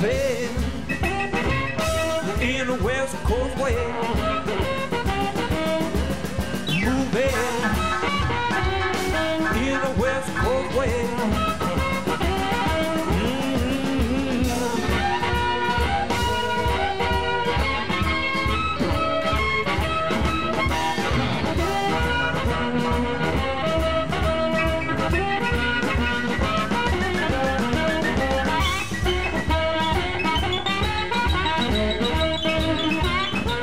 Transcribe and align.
play. 0.00 0.29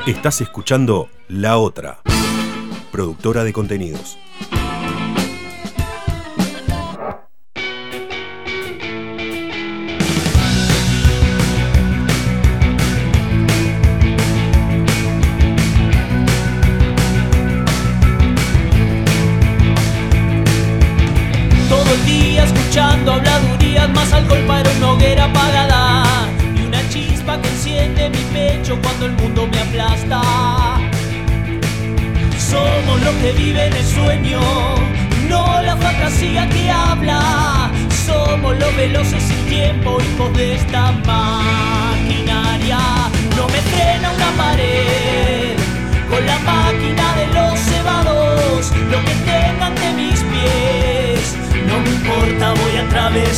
Estás 0.07 0.39
escuchando 0.39 1.09
La 1.27 1.57
Otra, 1.57 1.99
productora 2.93 3.43
de 3.43 3.51
contenidos. 3.51 4.17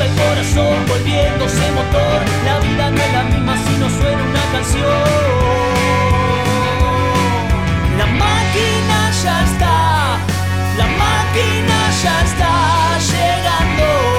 El 0.00 0.14
corazón 0.14 0.86
volviéndose 0.86 1.72
motor. 1.72 2.20
La 2.44 2.58
vida 2.60 2.90
no 2.90 3.00
es 3.02 3.12
la 3.12 3.22
misma 3.24 3.56
si 3.56 3.76
no 3.78 3.88
suena 3.90 4.22
una 4.22 4.44
canción. 4.52 4.88
La 7.98 8.06
máquina 8.06 9.10
ya 9.22 9.44
está, 9.44 10.18
la 10.78 10.86
máquina 10.86 11.78
ya 12.02 12.22
está 12.22 12.52
llegando. 13.10 14.17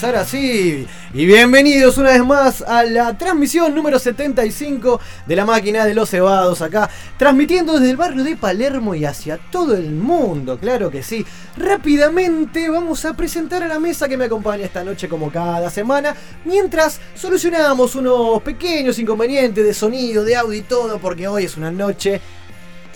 Noches, 0.00 0.04
ahora 0.04 0.24
sí. 0.24 0.86
Y 1.12 1.26
bienvenidos 1.26 1.98
una 1.98 2.10
vez 2.10 2.24
más 2.24 2.62
a 2.62 2.84
la 2.84 3.16
transmisión 3.16 3.74
número 3.74 3.98
75 3.98 5.00
de 5.26 5.36
la 5.36 5.44
máquina 5.44 5.84
de 5.84 5.94
los 5.94 6.10
cebados 6.10 6.62
acá, 6.62 6.88
transmitiendo 7.18 7.74
desde 7.74 7.90
el 7.90 7.96
barrio 7.96 8.24
de 8.24 8.36
Palermo 8.36 8.94
y 8.94 9.04
hacia 9.04 9.38
todo 9.50 9.74
el 9.74 9.90
mundo, 9.90 10.58
claro 10.58 10.90
que 10.90 11.02
sí. 11.02 11.24
Rápidamente 11.56 12.68
vamos 12.68 13.04
a 13.04 13.14
presentar 13.14 13.62
a 13.62 13.68
la 13.68 13.78
mesa 13.78 14.08
que 14.08 14.16
me 14.16 14.24
acompaña 14.24 14.64
esta 14.64 14.84
noche 14.84 15.08
como 15.08 15.30
cada 15.30 15.70
semana, 15.70 16.14
mientras 16.44 17.00
solucionamos 17.14 17.94
unos 17.94 18.42
pequeños 18.42 18.98
inconvenientes 18.98 19.64
de 19.64 19.74
sonido, 19.74 20.24
de 20.24 20.36
audio 20.36 20.58
y 20.58 20.62
todo, 20.62 20.98
porque 20.98 21.28
hoy 21.28 21.44
es 21.44 21.56
una 21.56 21.70
noche 21.70 22.20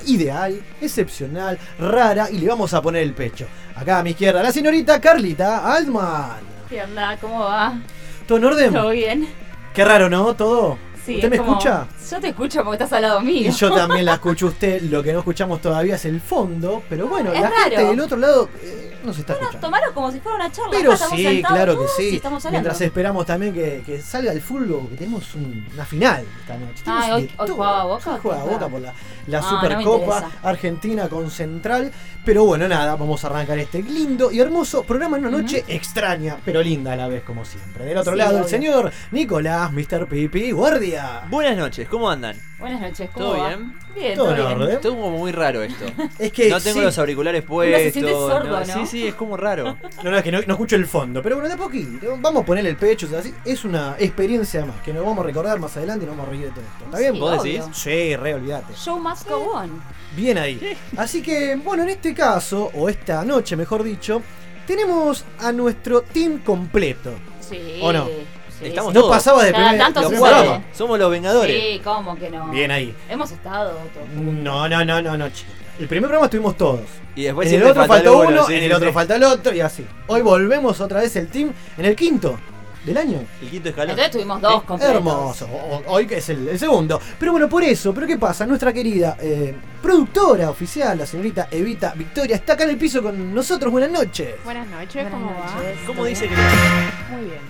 ideal, 0.06 0.62
excepcional, 0.81 1.59
rara 1.78 2.31
y 2.31 2.38
le 2.38 2.48
vamos 2.48 2.75
a 2.75 2.82
poner 2.82 3.03
el 3.03 3.14
pecho. 3.14 3.47
Acá 3.75 3.98
a 3.98 4.03
mi 4.03 4.10
izquierda 4.10 4.43
la 4.43 4.53
señorita 4.53 5.00
Carlita 5.00 5.72
Altman. 5.75 6.53
¿Qué 6.75 6.83
onda? 6.83 7.17
¿Cómo 7.21 7.39
va? 7.39 7.79
¿Todo 8.27 8.39
en 8.39 8.45
orden? 8.47 8.73
¿Todo 8.75 8.91
bien? 8.91 9.29
Qué 9.73 9.85
raro, 9.85 10.11
¿no? 10.11 10.35
¿Todo? 10.35 10.77
Sí, 11.07 11.15
¿Usted 11.15 11.27
es 11.27 11.31
me 11.31 11.39
como- 11.39 11.53
escucha? 11.53 11.87
Yo 12.11 12.21
te 12.21 12.29
escucho 12.31 12.65
porque 12.65 12.83
estás 12.83 12.93
al 12.95 13.03
lado 13.03 13.21
mío. 13.21 13.49
Y 13.49 13.53
yo 13.53 13.73
también 13.73 14.05
la 14.07 14.15
escucho 14.15 14.47
a 14.47 14.49
usted. 14.49 14.83
Lo 14.83 15.01
que 15.01 15.12
no 15.12 15.21
escuchamos 15.21 15.61
todavía 15.61 15.95
es 15.95 16.05
el 16.05 16.21
fondo. 16.21 16.83
Pero 16.89 17.07
bueno, 17.07 17.33
Es 17.33 17.41
la 17.43 17.51
gente 17.53 17.85
del 17.85 18.01
otro 18.01 18.17
lado 18.17 18.49
eh, 18.61 18.93
no 19.04 19.12
se 19.12 19.20
está 19.20 19.34
escuchando. 19.34 19.60
Tomalo 19.60 19.94
como 19.94 20.10
si 20.10 20.20
fuera 20.20 20.37
una 20.37 20.50
charla. 20.53 20.70
Pero 20.72 20.97
sí, 20.97 21.22
sentados 21.25 21.56
claro 21.56 21.78
que 21.81 21.87
sí. 21.97 22.16
estamos 22.16 22.44
hablando. 22.44 22.65
Mientras 22.69 22.81
esperamos 22.81 23.26
también 23.26 23.53
que, 23.54 23.82
que 23.84 24.00
salga 24.00 24.32
el 24.32 24.41
fútbol, 24.41 24.88
que 24.91 24.97
tenemos 24.97 25.34
un- 25.34 25.66
una 25.72 25.84
final 25.84 26.25
esta 26.41 26.56
noche. 26.56 26.82
Ah, 26.87 27.10
hoy- 27.14 27.31
hoy 27.37 27.48
juega 27.50 27.84
Boca, 27.84 28.19
¿qué 28.22 28.28
Boca 28.28 28.69
por 28.69 28.81
la, 28.81 28.94
la 29.26 29.38
Ah, 29.38 29.43
no 29.43 29.48
Supercopa. 29.50 30.31
Argentina 30.43 31.09
con 31.09 31.31
Central. 31.31 31.93
Pero 32.25 32.44
bueno, 32.47 32.66
nada, 32.66 32.97
vamos 32.97 33.22
a 33.22 33.26
arrancar 33.26 33.59
este 33.59 33.82
lindo 33.82 34.31
y 34.32 34.41
hermoso 34.41 34.82
programa 34.84 35.19
en 35.19 35.26
una 35.26 35.38
noche 35.43 35.62
extraña, 35.69 36.38
pero 36.43 36.62
linda 36.62 36.94
a 36.94 36.97
la 36.97 37.06
vez, 37.06 37.22
como 37.22 37.44
siempre. 37.44 37.84
Del 37.84 37.98
otro 37.98 38.12
Sí, 38.12 38.19
lado, 38.19 38.38
el 38.38 38.47
señor 38.47 38.91
Nicolás, 39.10 39.70
Mr. 39.72 40.06
Pipi, 40.09 40.50
guardia. 40.53 41.25
Buenas 41.28 41.56
noches, 41.59 41.87
¿cómo 41.87 42.09
andan? 42.09 42.34
Buenas 42.59 42.81
noches, 42.81 43.10
¿cómo 43.12 43.26
¿Todo 43.26 43.38
va? 43.41 43.48
bien? 43.48 43.75
Bien, 43.94 44.14
Todo 44.16 44.34
todo, 44.34 44.50
en 44.53 44.59
bien. 44.59 44.70
Estuvo 44.70 45.03
como 45.03 45.19
muy 45.19 45.32
raro 45.32 45.62
esto. 45.62 45.84
Es 46.19 46.32
que 46.32 46.48
No 46.48 46.59
tengo 46.62 46.78
sí. 46.78 46.84
los 46.84 46.98
auriculares 46.98 47.43
se 47.43 47.47
puestos. 47.47 47.93
siente 47.93 48.12
sordo, 48.12 48.60
¿no? 48.60 48.64
Sí, 48.75 48.87
sí, 48.94 49.06
es 49.09 49.15
como 49.15 49.37
raro. 49.37 49.77
No, 50.03 50.10
no, 50.10 50.16
es 50.16 50.22
que 50.22 50.31
no, 50.32 50.38
no 50.47 50.55
escucho 50.55 50.77
el 50.77 50.87
fondo, 50.87 51.22
pero 51.22 51.37
bueno, 51.37 51.49
de 51.49 51.55
a 51.55 51.56
poquito. 51.59 52.16
Vamos 52.19 52.43
a 52.43 52.47
ponerle 52.47 52.71
el 52.71 52.77
pecho, 52.77 53.06
o 53.06 53.09
sea, 53.10 53.19
así, 53.19 53.34
es 53.44 53.65
una 53.65 53.96
experiencia 53.99 54.64
más, 54.64 54.81
que 54.82 54.93
nos 54.93 55.05
vamos 55.05 55.25
a 55.25 55.26
recordar 55.26 55.58
más 55.58 55.76
adelante 55.76 56.05
y 56.05 56.06
nos 56.08 56.17
vamos 56.17 56.29
a 56.29 56.31
reír 56.31 56.44
de 56.46 56.50
todo 56.52 56.61
esto. 56.64 56.85
¿Está 56.85 56.99
bien? 56.99 57.14
Sí, 57.14 57.19
¿Vos 57.20 57.43
decís? 57.43 57.62
Sí, 57.73 58.17
re, 58.17 58.35
olvídate. 58.35 58.75
Show 58.75 58.99
must 59.00 59.29
go 59.29 59.52
on. 59.55 59.82
Bien 60.17 60.38
ahí. 60.38 60.76
Así 60.96 61.23
que, 61.23 61.56
bueno, 61.56 61.82
en 61.82 61.88
este 61.91 62.14
caso, 62.14 62.70
o 62.75 62.88
esta 62.88 63.25
noche 63.25 63.56
mejor 63.56 63.82
dicho, 63.82 64.23
tenemos 64.67 65.25
a 65.41 65.52
nuestro 65.52 66.02
team 66.02 66.38
completo. 66.38 67.12
Sí. 67.41 67.79
¿O 67.82 67.93
no? 67.93 68.06
sí, 68.06 68.67
Estamos 68.67 68.93
sí. 68.93 68.94
No 68.94 69.00
todos. 69.02 69.17
pasaba 69.17 69.44
de 69.44 69.52
Cada 69.52 69.69
primer 69.70 69.81
tanto 69.85 70.00
los 70.02 70.11
se 70.11 70.17
cuatro. 70.19 70.44
sabe. 70.44 70.64
Somos 70.73 70.99
los 70.99 71.11
Vengadores. 71.11 71.62
Sí, 71.62 71.81
¿cómo 71.82 72.17
que 72.17 72.31
no? 72.31 72.49
Bien 72.49 72.70
ahí. 72.70 72.94
Hemos 73.08 73.31
estado. 73.32 73.70
todo. 73.93 74.05
No, 74.23 74.69
no, 74.69 74.85
no, 74.85 75.02
no, 75.02 75.17
no, 75.17 75.29
chico. 75.31 75.50
El 75.79 75.88
primer 75.88 76.05
programa 76.09 76.26
estuvimos 76.26 76.56
todos. 76.56 76.82
Y 77.17 77.25
después 77.25 77.50
en 77.50 77.61
el 77.61 77.67
otro 77.67 77.85
falta 77.87 77.94
faltó 77.94 78.19
uno, 78.29 78.47
sí, 78.47 78.55
en 78.55 78.59
sí, 78.61 78.65
el 78.67 78.73
otro 78.73 78.88
sí. 78.88 78.94
falta 78.94 79.17
el 79.17 79.25
otro 79.25 79.55
y 79.55 79.61
así. 79.61 79.85
Hoy 80.06 80.23
volvemos 80.23 80.81
otra 80.81 81.00
vez 81.00 81.17
el 81.17 81.29
team 81.29 81.53
en 81.76 81.85
el 81.85 81.97
quinto 81.97 82.38
del 82.85 82.97
año. 82.97 83.25
El 83.43 83.50
quinto 83.50 83.69
escalón. 83.71 83.91
Entonces 83.91 84.12
tuvimos 84.12 84.41
dos 84.41 84.62
completos. 84.62 84.94
Hermoso, 84.97 85.49
hoy 85.87 86.06
que 86.06 86.19
es 86.19 86.29
el, 86.29 86.49
el 86.49 86.59
segundo. 86.59 87.00
Pero 87.19 87.32
bueno, 87.32 87.49
por 87.49 87.65
eso, 87.65 87.93
¿pero 87.93 88.06
qué 88.06 88.17
pasa? 88.19 88.47
Nuestra 88.47 88.73
querida 88.73 89.17
eh, 89.21 89.55
productora 89.82 90.50
oficial, 90.50 90.97
la 90.99 91.06
señorita 91.06 91.49
Evita 91.50 91.93
Victoria, 91.97 92.37
está 92.37 92.53
acá 92.53 92.65
en 92.65 92.70
el 92.70 92.77
piso 92.77 93.03
con 93.03 93.35
nosotros. 93.35 93.73
Buenas 93.73 93.91
noches. 93.91 94.37
Buenas 94.44 94.69
noches, 94.69 94.94
Buenas 94.94 95.12
¿cómo 95.12 95.27
va? 95.27 95.55
¿Cómo 95.87 95.97
¿Todo 95.99 96.06
dice 96.06 96.27
bien? 96.29 96.38
que 96.38 97.15
Muy 97.15 97.25
bien. 97.25 97.41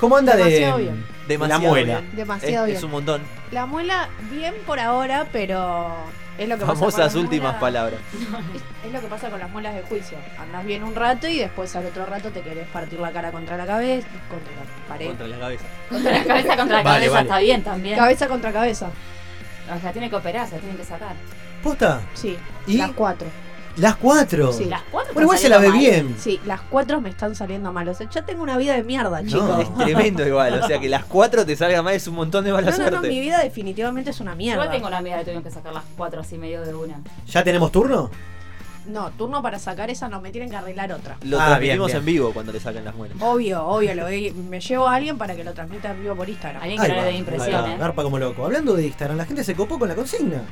¿Cómo 0.00 0.16
anda 0.16 0.34
de, 0.34 0.44
Demasiado 0.44 0.78
bien. 0.78 0.94
de 0.94 1.02
la 1.02 1.28
Demasiado 1.28 1.60
muela? 1.68 2.00
bien. 2.00 2.16
Demasiado 2.16 2.64
es, 2.64 2.66
bien. 2.66 2.78
es 2.78 2.82
un 2.82 2.90
montón. 2.90 3.20
La 3.52 3.66
muela, 3.66 4.08
bien 4.32 4.54
por 4.66 4.80
ahora, 4.80 5.28
pero 5.30 5.88
es 6.42 6.48
lo 6.48 6.54
que 6.56 6.60
pasa 6.62 6.66
con 6.72 6.76
Famosas 6.78 6.98
las 7.06 7.14
últimas 7.14 7.54
palabras. 7.56 8.00
Es, 8.82 8.86
es 8.86 8.92
lo 8.92 9.00
que 9.00 9.06
pasa 9.06 9.28
con 9.30 9.38
las 9.38 9.50
muelas 9.50 9.74
de 9.74 9.82
juicio. 9.82 10.16
Andás 10.38 10.64
bien 10.64 10.82
un 10.82 10.94
rato 10.94 11.28
y 11.28 11.38
después 11.38 11.74
al 11.76 11.86
otro 11.86 12.06
rato 12.06 12.30
te 12.30 12.40
querés 12.40 12.66
partir 12.68 12.98
la 12.98 13.12
cara 13.12 13.30
contra 13.30 13.56
la 13.56 13.66
cabeza, 13.66 14.08
contra 14.28 14.52
la 14.54 14.88
pared. 14.88 15.06
Contra 15.08 15.26
la 15.28 15.38
cabeza. 15.38 15.64
Contra 15.88 16.12
la 16.12 16.24
cabeza, 16.24 16.56
contra 16.56 16.76
la 16.78 16.82
Vale, 16.84 16.94
cabeza 17.06 17.12
vale. 17.12 17.28
está 17.28 17.38
bien 17.38 17.62
también. 17.62 17.96
Cabeza 17.98 18.26
contra 18.28 18.52
cabeza. 18.52 18.90
O 19.76 19.80
sea, 19.80 19.92
tiene 19.92 20.08
que 20.10 20.16
operar, 20.16 20.46
se 20.48 20.54
la 20.54 20.60
tienen 20.60 20.78
que 20.78 20.84
sacar. 20.84 21.14
¿Posta? 21.62 22.00
Sí. 22.14 22.36
¿Y? 22.66 22.78
Las 22.78 22.92
cuatro. 22.92 23.28
Las 23.76 23.96
cuatro. 23.96 24.52
Sí. 24.52 24.64
Las 24.66 24.82
cuatro 24.90 25.14
Bueno, 25.14 25.26
igual 25.26 25.38
se 25.38 25.48
la 25.48 25.58
ve 25.58 25.68
mal. 25.68 25.78
bien. 25.78 26.16
Sí, 26.18 26.40
las 26.44 26.60
cuatro 26.62 27.00
me 27.00 27.08
están 27.08 27.34
saliendo 27.34 27.72
mal. 27.72 27.88
O 27.88 27.94
sea, 27.94 28.08
ya 28.10 28.22
tengo 28.22 28.42
una 28.42 28.56
vida 28.58 28.74
de 28.74 28.82
mierda, 28.82 29.24
chicos. 29.24 29.42
No. 29.48 29.60
Es 29.60 29.74
tremendo 29.76 30.26
igual. 30.26 30.60
O 30.62 30.66
sea, 30.66 30.78
que 30.80 30.88
las 30.88 31.04
cuatro 31.04 31.46
te 31.46 31.56
salga 31.56 31.82
mal 31.82 31.94
es 31.94 32.06
un 32.08 32.14
montón 32.14 32.44
de 32.44 32.52
mala 32.52 32.70
No, 32.70 32.76
no, 32.76 32.84
no, 32.84 32.90
suerte. 32.90 33.08
mi 33.08 33.20
vida 33.20 33.38
definitivamente 33.42 34.10
es 34.10 34.20
una 34.20 34.34
mierda. 34.34 34.62
Igual 34.64 34.76
tengo 34.76 34.88
una 34.88 34.98
amiga 34.98 35.16
que 35.18 35.22
tuvieron 35.24 35.42
que 35.42 35.50
sacar 35.50 35.72
las 35.72 35.84
cuatro 35.96 36.20
así 36.20 36.36
medio 36.36 36.62
de 36.62 36.74
una. 36.74 37.00
¿Ya 37.28 37.42
tenemos 37.44 37.72
turno? 37.72 38.10
No, 38.86 39.10
turno 39.10 39.42
para 39.42 39.58
sacar 39.58 39.88
esa 39.90 40.08
no, 40.08 40.20
me 40.20 40.30
tienen 40.30 40.50
que 40.50 40.56
arreglar 40.56 40.90
otra. 40.92 41.16
Lo 41.22 41.38
Ah, 41.38 41.46
transmitimos 41.48 41.86
bien, 41.88 41.98
en 41.98 42.04
vivo 42.06 42.32
cuando 42.32 42.50
le 42.50 42.58
sacan 42.60 42.84
las 42.84 42.94
muelas. 42.94 43.16
Obvio, 43.20 43.64
obvio, 43.64 43.94
lo 43.94 44.04
voy- 44.04 44.32
me 44.32 44.58
llevo 44.60 44.88
a 44.88 44.94
alguien 44.96 45.16
para 45.18 45.36
que 45.36 45.44
lo 45.44 45.52
transmita 45.52 45.90
en 45.92 46.00
vivo 46.02 46.16
por 46.16 46.28
Instagram. 46.28 46.62
Alguien 46.62 46.80
que 46.82 46.88
no 46.88 46.94
le 46.94 47.02
dé 47.04 47.12
impresión, 47.12 47.62
va, 47.62 47.72
¿eh? 47.74 47.76
Garpa 47.78 48.02
como 48.02 48.18
loco. 48.18 48.44
Hablando 48.44 48.74
de 48.74 48.86
Instagram, 48.86 49.18
la 49.18 49.26
gente 49.26 49.44
se 49.44 49.54
copó 49.54 49.78
con 49.78 49.88
la 49.88 49.94
consigna. 49.94 50.42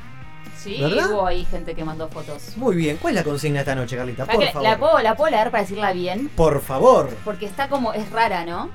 Sí, 0.61 0.77
¿Verdad? 0.81 1.11
hubo 1.11 1.25
ahí 1.25 1.45
gente 1.45 1.73
que 1.73 1.85
mandó 1.85 2.09
fotos. 2.09 2.57
Muy 2.57 2.75
bien. 2.75 2.97
¿Cuál 2.97 3.13
es 3.15 3.21
la 3.21 3.23
consigna 3.23 3.59
esta 3.61 3.75
noche, 3.75 3.95
Carlita? 3.95 4.25
¿Sabes 4.25 4.37
Por 4.51 4.53
favor. 4.53 4.69
La 4.69 4.77
puedo, 4.77 4.99
la 4.99 5.15
puedo 5.15 5.31
leer 5.31 5.51
para 5.51 5.63
decirla 5.63 5.93
bien, 5.93 6.29
Por 6.35 6.61
favor. 6.61 7.09
porque 7.23 7.45
está 7.45 7.69
como, 7.69 7.93
es 7.93 8.11
rara, 8.11 8.43
¿no? 8.45 8.69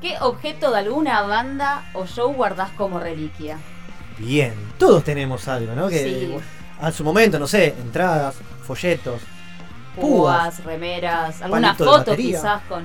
¿Qué 0.00 0.16
objeto 0.20 0.70
de 0.72 0.78
alguna 0.78 1.22
banda 1.22 1.84
o 1.94 2.06
show 2.06 2.32
guardás 2.32 2.70
como 2.72 2.98
reliquia? 2.98 3.58
Bien. 4.18 4.54
Todos 4.78 5.04
tenemos 5.04 5.46
algo, 5.46 5.74
¿no? 5.74 5.88
Que 5.88 5.98
Sí. 6.04 6.36
a 6.80 6.90
su 6.90 7.04
momento, 7.04 7.38
no 7.38 7.46
sé, 7.46 7.68
entradas, 7.80 8.36
folletos. 8.64 9.20
Púas. 9.94 10.54
Púas, 10.56 10.64
remeras, 10.64 11.42
alguna 11.42 11.74
foto 11.74 12.16
quizás 12.16 12.62
con, 12.68 12.84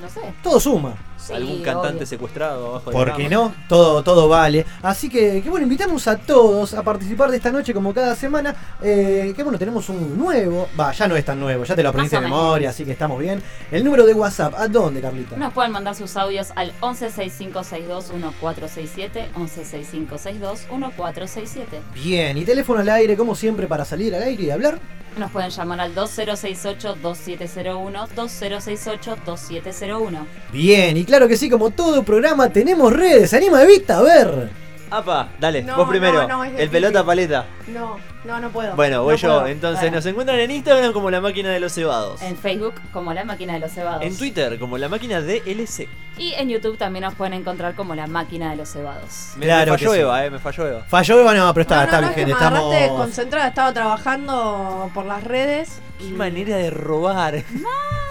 no 0.00 0.08
sé. 0.08 0.20
Todo 0.42 0.60
suma. 0.60 0.94
Sí, 1.26 1.32
Algún 1.32 1.62
cantante 1.62 1.96
obvio. 1.98 2.06
secuestrado 2.06 2.66
abajo 2.68 2.90
de 2.90 2.96
¿Por 2.96 3.08
la 3.08 3.16
qué 3.16 3.28
cama. 3.28 3.34
no? 3.34 3.54
Todo, 3.68 4.02
todo 4.02 4.28
vale. 4.28 4.66
Así 4.82 5.08
que, 5.08 5.40
que 5.42 5.48
bueno, 5.48 5.64
invitamos 5.64 6.06
a 6.06 6.18
todos 6.18 6.74
a 6.74 6.82
participar 6.82 7.30
de 7.30 7.38
esta 7.38 7.50
noche 7.50 7.72
como 7.72 7.94
cada 7.94 8.14
semana. 8.14 8.54
Eh, 8.82 9.32
que 9.34 9.42
bueno, 9.42 9.58
tenemos 9.58 9.88
un 9.88 10.18
nuevo. 10.18 10.68
Va, 10.78 10.92
ya 10.92 11.08
no 11.08 11.16
es 11.16 11.24
tan 11.24 11.40
nuevo, 11.40 11.64
ya 11.64 11.74
te 11.74 11.82
lo 11.82 11.88
aprendiste 11.88 12.16
de 12.16 12.22
memoria, 12.22 12.68
así 12.70 12.84
que 12.84 12.92
estamos 12.92 13.18
bien. 13.18 13.42
El 13.70 13.82
número 13.84 14.04
de 14.04 14.12
WhatsApp, 14.14 14.52
¿a 14.58 14.68
dónde, 14.68 15.00
Carlita? 15.00 15.36
Nos 15.36 15.52
pueden 15.54 15.72
mandar 15.72 15.94
sus 15.94 16.14
audios 16.16 16.48
al 16.56 16.72
1165621467, 16.80 19.32
1165621467. 19.34 21.64
Bien, 21.94 22.36
y 22.36 22.44
teléfono 22.44 22.80
al 22.80 22.88
aire, 22.90 23.16
como 23.16 23.34
siempre, 23.34 23.66
para 23.66 23.84
salir 23.84 24.14
al 24.14 24.22
aire 24.24 24.42
y 24.44 24.50
hablar. 24.50 24.78
Nos 25.16 25.30
pueden 25.30 25.50
llamar 25.50 25.78
al 25.80 25.94
2068-2701, 25.94 28.08
2068-2701. 28.16 30.26
Bien, 30.52 30.96
y 30.96 31.04
claro 31.04 31.13
que 31.28 31.36
sí, 31.36 31.48
como 31.50 31.70
todo 31.70 32.02
programa, 32.02 32.48
tenemos 32.50 32.92
redes. 32.92 33.30
¿Se 33.30 33.36
anima 33.36 33.62
Evita? 33.62 33.98
A 33.98 34.02
ver. 34.02 34.50
Apa, 34.90 35.28
dale, 35.40 35.62
No, 35.62 35.76
vos 35.76 35.88
primero. 35.88 36.22
no, 36.22 36.28
no, 36.28 36.44
es 36.44 36.52
de 36.52 36.62
el 36.62 36.70
pelota 36.70 37.04
paleta. 37.04 37.46
No, 37.66 37.96
no, 38.24 38.38
no 38.38 38.50
puedo. 38.50 38.76
Bueno, 38.76 39.02
voy 39.02 39.14
No 39.14 39.18
yo. 39.18 39.28
puedo. 39.28 39.46
Entonces 39.48 39.80
Bueno. 39.80 39.96
nos 39.96 40.06
encuentran 40.06 40.38
en 40.38 40.50
Instagram 40.52 40.92
como 40.92 41.10
la 41.10 41.20
máquina 41.20 41.50
de 41.50 41.58
los 41.58 41.72
cebados. 41.72 42.22
En 42.22 42.36
Facebook 42.36 42.74
como 42.92 43.12
La 43.12 43.24
Máquina 43.24 43.54
de 43.54 43.58
los 43.60 43.72
Cebados. 43.72 44.02
En 44.04 44.16
Twitter 44.16 44.56
como 44.58 44.78
la 44.78 44.88
máquina 44.88 45.20
de 45.20 45.42
LC. 45.46 45.88
Y 46.16 46.34
en 46.34 46.48
YouTube 46.48 46.78
también 46.78 47.02
nos 47.04 47.14
pueden 47.14 47.32
encontrar 47.32 47.74
como 47.74 47.96
La 47.96 48.06
Máquina 48.06 48.50
de 48.50 48.56
los 48.56 48.68
Cebados. 48.68 49.32
Me, 49.36 49.46
Claro 49.46 49.72
me 49.72 49.78
que 49.78 49.84
falló 49.86 49.94
sí. 49.94 50.00
Eva, 50.02 50.24
eh, 50.26 50.30
me 50.30 50.38
falló 50.38 50.68
Eva. 50.68 50.84
Falló 50.86 51.18
Eva, 51.20 51.34
no, 51.34 51.52
pero 51.54 51.62
está, 51.62 51.74
No, 51.74 51.80
no, 51.80 51.86
está 51.86 52.00
no, 52.02 52.06
es 52.08 52.14
que 52.14 52.22
Estamos. 52.30 52.70
desconcentrada, 52.72 53.48
estaba 53.48 53.72
trabajando 53.72 54.90
por 54.94 55.06
las 55.06 55.24
redes. 55.24 55.80
Qué 55.98 56.04
y- 56.04 56.12
manera 56.12 56.56
de 56.56 56.70
robar. 56.70 57.42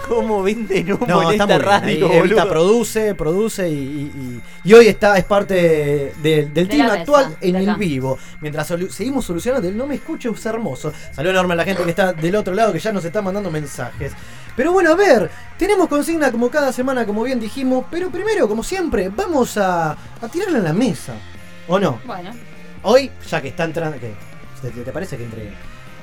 ¿Cómo 0.08 0.42
venden 0.42 0.92
humo 0.92 1.06
No, 1.06 1.22
en 1.22 1.40
está 1.40 1.44
esta 1.44 1.46
muy 1.46 1.54
bien. 1.54 1.62
Radio, 1.62 2.12
Evita 2.12 2.44
boludo? 2.44 2.48
produce, 2.48 3.14
produce 3.14 3.68
y, 3.68 3.72
y- 3.72 4.12
y- 4.64 4.68
y 4.70 4.74
hoy 4.74 4.86
está, 4.88 5.16
es 5.16 5.24
parte 5.24 5.54
de- 5.54 6.12
de- 6.22 6.42
del 6.46 6.52
De 6.54 6.66
team 6.66 6.86
mesa, 6.86 7.00
actual 7.00 7.36
en 7.40 7.56
el 7.56 7.68
acá. 7.70 7.78
vivo. 7.78 8.18
Mientras 8.40 8.70
solu- 8.70 8.90
seguimos 8.90 9.24
solucionando 9.24 9.66
el 9.68 9.76
no 9.76 9.86
me 9.86 9.94
escucho, 9.96 10.30
es 10.30 10.46
hermoso. 10.46 10.92
Saludo 11.12 11.30
enorme 11.32 11.54
a 11.54 11.56
la 11.56 11.64
gente 11.64 11.82
que 11.84 11.90
está 11.90 12.12
del 12.12 12.36
otro 12.36 12.54
lado 12.54 12.72
que 12.72 12.78
ya 12.80 12.92
nos 12.92 13.04
está 13.04 13.22
mandando 13.22 13.50
mensajes. 13.50 14.12
Pero 14.56 14.72
bueno, 14.72 14.92
a 14.92 14.94
ver, 14.94 15.30
tenemos 15.58 15.88
consigna 15.88 16.30
como 16.30 16.48
cada 16.50 16.72
semana, 16.72 17.04
como 17.06 17.22
bien 17.24 17.40
dijimos, 17.40 17.86
pero 17.90 18.10
primero, 18.10 18.46
como 18.48 18.62
siempre, 18.62 19.08
vamos 19.08 19.56
a, 19.56 19.92
a 19.92 20.28
tirarla 20.30 20.58
en 20.58 20.64
la 20.64 20.72
mesa. 20.72 21.14
¿O 21.66 21.78
no? 21.78 21.98
Bueno, 22.06 22.30
Hoy, 22.82 23.10
ya 23.28 23.40
que 23.40 23.48
está 23.48 23.64
entrando. 23.64 23.98
¿qué? 23.98 24.12
¿Te, 24.60 24.70
te 24.70 24.92
parece 24.92 25.16
que 25.16 25.24
entre 25.24 25.52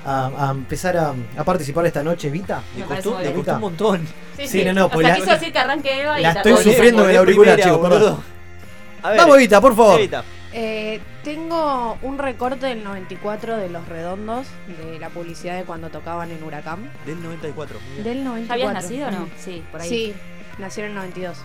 a, 0.05 0.47
a 0.47 0.51
empezar 0.51 0.97
a, 0.97 1.13
a 1.37 1.43
participar 1.43 1.85
esta 1.85 2.03
noche, 2.03 2.29
Vita? 2.29 2.61
Me 2.77 2.83
costó, 2.85 3.17
bien. 3.17 3.33
costó 3.33 3.53
un 3.55 3.61
montón. 3.61 4.07
sí, 4.37 4.47
Sí, 4.47 4.65
no, 4.65 4.73
no, 4.73 4.85
o 4.85 4.89
pues 4.89 5.05
sea, 5.05 5.15
la- 5.15 5.19
quiso 5.21 5.31
decir 5.31 5.53
que 5.53 5.59
arranque 5.59 6.01
Eva 6.01 6.19
y 6.19 6.23
la 6.23 6.31
estoy 6.31 6.57
sufriendo 6.57 7.03
en 7.05 7.09
el 7.11 7.17
auricular, 7.17 7.55
primera, 7.55 7.75
chicos. 7.75 8.19
A 9.03 9.09
ver, 9.09 9.17
Vamos, 9.19 9.37
Vita, 9.37 9.59
por 9.61 9.75
favor. 9.75 9.99
Evita. 9.99 10.23
Eh, 10.53 10.99
tengo 11.23 11.97
un 12.01 12.17
recorte 12.17 12.65
del 12.65 12.83
94 12.83 13.57
de 13.57 13.69
Los 13.69 13.87
Redondos, 13.87 14.47
de 14.67 14.99
la 14.99 15.09
publicidad 15.09 15.55
de 15.57 15.63
cuando 15.63 15.89
tocaban 15.89 16.29
en 16.29 16.43
Huracán. 16.43 16.91
Del 17.05 17.23
94. 17.23 17.79
muy 17.79 17.91
bien. 17.93 18.03
Del 18.03 18.17
¿Ya 18.17 18.23
94. 18.25 18.53
habías 18.53 18.83
nacido 18.83 19.07
o 19.07 19.11
no? 19.11 19.29
Sí, 19.39 19.63
por 19.71 19.81
ahí. 19.81 19.89
Sí, 19.89 20.13
nací 20.59 20.81
en 20.81 20.87
el 20.87 20.95
92. 20.95 21.37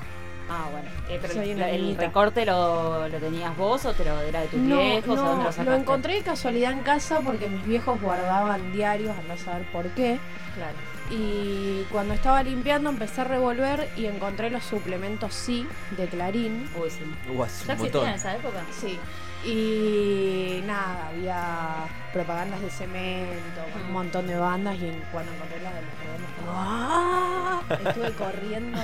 Ah, 0.48 0.69
bueno. 0.70 0.88
Eh, 1.08 1.19
pero 1.20 1.34
Soy 1.34 1.50
el, 1.50 1.56
una 1.56 1.70
el 1.70 1.96
recorte 1.96 2.46
lo, 2.46 3.08
lo 3.08 3.19
tenías 3.19 3.56
vos 3.56 3.84
o 3.84 3.93
te 3.93 4.04
lo 4.04 4.20
era 4.20 4.40
de 4.43 4.48
tus 4.48 4.60
No, 4.60 4.78
viejos 4.78 5.19
o 5.19 5.22
no, 5.22 5.43
dónde 5.44 5.64
lo 5.64 5.70
lo, 5.70 5.76
encontré 5.76 6.14
de 6.14 6.22
casualidad 6.22 6.72
en 6.72 6.81
casa 6.81 7.20
porque 7.20 7.48
mis 7.48 7.64
viejos 7.64 8.00
guardaban 8.00 8.72
diarios, 8.72 9.16
andás 9.19 9.43
a 9.43 9.44
saber 9.44 9.66
por 9.72 9.88
qué. 9.90 10.19
Claro. 10.54 10.76
Y 11.11 11.85
cuando 11.93 12.14
estaba 12.14 12.43
limpiando 12.43 12.91
empecé 12.91 13.20
a 13.20 13.25
revolver 13.25 13.88
y 13.97 14.06
encontré 14.06 14.50
los 14.50 14.64
suplementos 14.64 15.35
Sí 15.35 15.67
de 15.97 16.06
Clarín. 16.08 16.69
Uy, 16.76 16.91
sí. 16.91 17.03
Hace 17.43 17.67
¿Ya 17.67 17.73
existían 17.75 18.08
en 18.08 18.14
esa 18.14 18.37
época? 18.37 18.64
Sí. 18.73 18.99
Y 19.44 20.62
nada, 20.67 21.08
había 21.08 21.87
propagandas 22.12 22.61
de 22.61 22.70
cemento, 22.70 23.61
con 23.73 23.82
un 23.82 23.93
montón 23.93 24.26
de 24.26 24.37
bandas 24.37 24.75
y 24.76 24.91
cuando 25.12 25.32
encontré 25.32 25.61
las 25.61 25.75
de 25.75 25.82
los 25.82 25.99
redondos, 26.00 26.31
como, 26.38 26.50
¡ah! 26.53 27.62
estuve 27.87 28.12
corriendo 28.12 28.81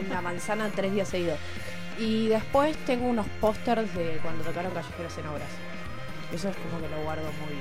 en 0.00 0.08
la 0.08 0.20
manzana 0.20 0.68
tres 0.74 0.92
días 0.92 1.08
seguidos. 1.08 1.38
Y 1.98 2.28
después 2.28 2.76
tengo 2.86 3.06
unos 3.06 3.26
pósters 3.40 3.94
de 3.94 4.18
cuando 4.22 4.42
tocaron 4.42 4.72
Callejeros 4.72 5.16
en 5.18 5.26
Obras. 5.28 5.48
Eso 6.32 6.48
es 6.48 6.56
como 6.56 6.80
que 6.80 6.88
lo 6.88 7.02
guardo 7.02 7.24
muy 7.24 7.54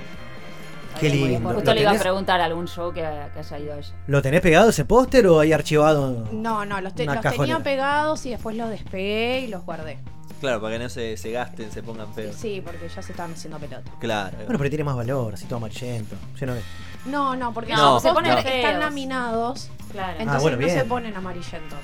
Qué 1.00 1.10
lindo. 1.10 1.50
Justo 1.50 1.64
¿Lo 1.72 1.74
le 1.74 1.82
iba 1.82 1.92
a 1.92 1.96
preguntar 2.00 2.42
a 2.42 2.46
algún 2.46 2.68
show 2.68 2.92
que, 2.94 3.02
que 3.02 3.40
haya 3.40 3.60
ido 3.60 3.76
ella. 3.78 3.94
¿Lo 4.08 4.22
tenés 4.22 4.42
pegado 4.42 4.70
ese 4.70 4.86
póster 4.86 5.28
o 5.28 5.40
hay 5.40 5.52
archivado? 5.54 6.26
No, 6.32 6.66
no, 6.66 6.82
los, 6.82 6.94
te- 6.96 7.06
tenía 7.08 7.60
pegados 7.60 8.26
y 8.26 8.32
después 8.32 8.56
los 8.56 8.70
despegué 8.70 9.42
y 9.42 9.48
los 9.48 9.64
guardé. 9.66 10.00
Claro, 10.42 10.62
para 10.62 10.78
que 10.78 10.84
no 10.84 10.90
se, 10.90 11.18
se 11.18 11.32
gasten, 11.32 11.70
se 11.72 11.84
pongan 11.84 12.14
feos. 12.14 12.36
Sí, 12.36 12.62
porque 12.66 12.88
ya 12.88 13.02
se 13.02 13.12
estaban 13.12 13.34
haciendo 13.34 13.60
pelota. 13.60 13.92
Claro. 14.00 14.38
Bueno, 14.46 14.58
pero 14.58 14.70
tiene 14.70 14.84
más 14.86 14.96
valor, 14.96 15.34
así 15.34 15.46
todo 15.46 15.58
amarillento. 15.58 16.16
lleno 16.40 16.54
de- 16.54 16.62
No, 17.06 17.36
no, 17.36 17.54
porque 17.54 17.74
No, 17.74 17.94
los 17.96 18.04
se 18.04 18.10
pósters 18.14 18.36
ponen 18.38 18.48
están 18.56 18.80
laminados, 18.80 19.70
Claro. 19.92 20.12
entonces 20.20 20.36
Ah, 20.36 20.40
bueno, 20.42 20.58
no 20.58 20.66
bien. 20.66 20.78
se 20.80 20.86
ponen 20.86 21.16
amarillentos. 21.16 21.80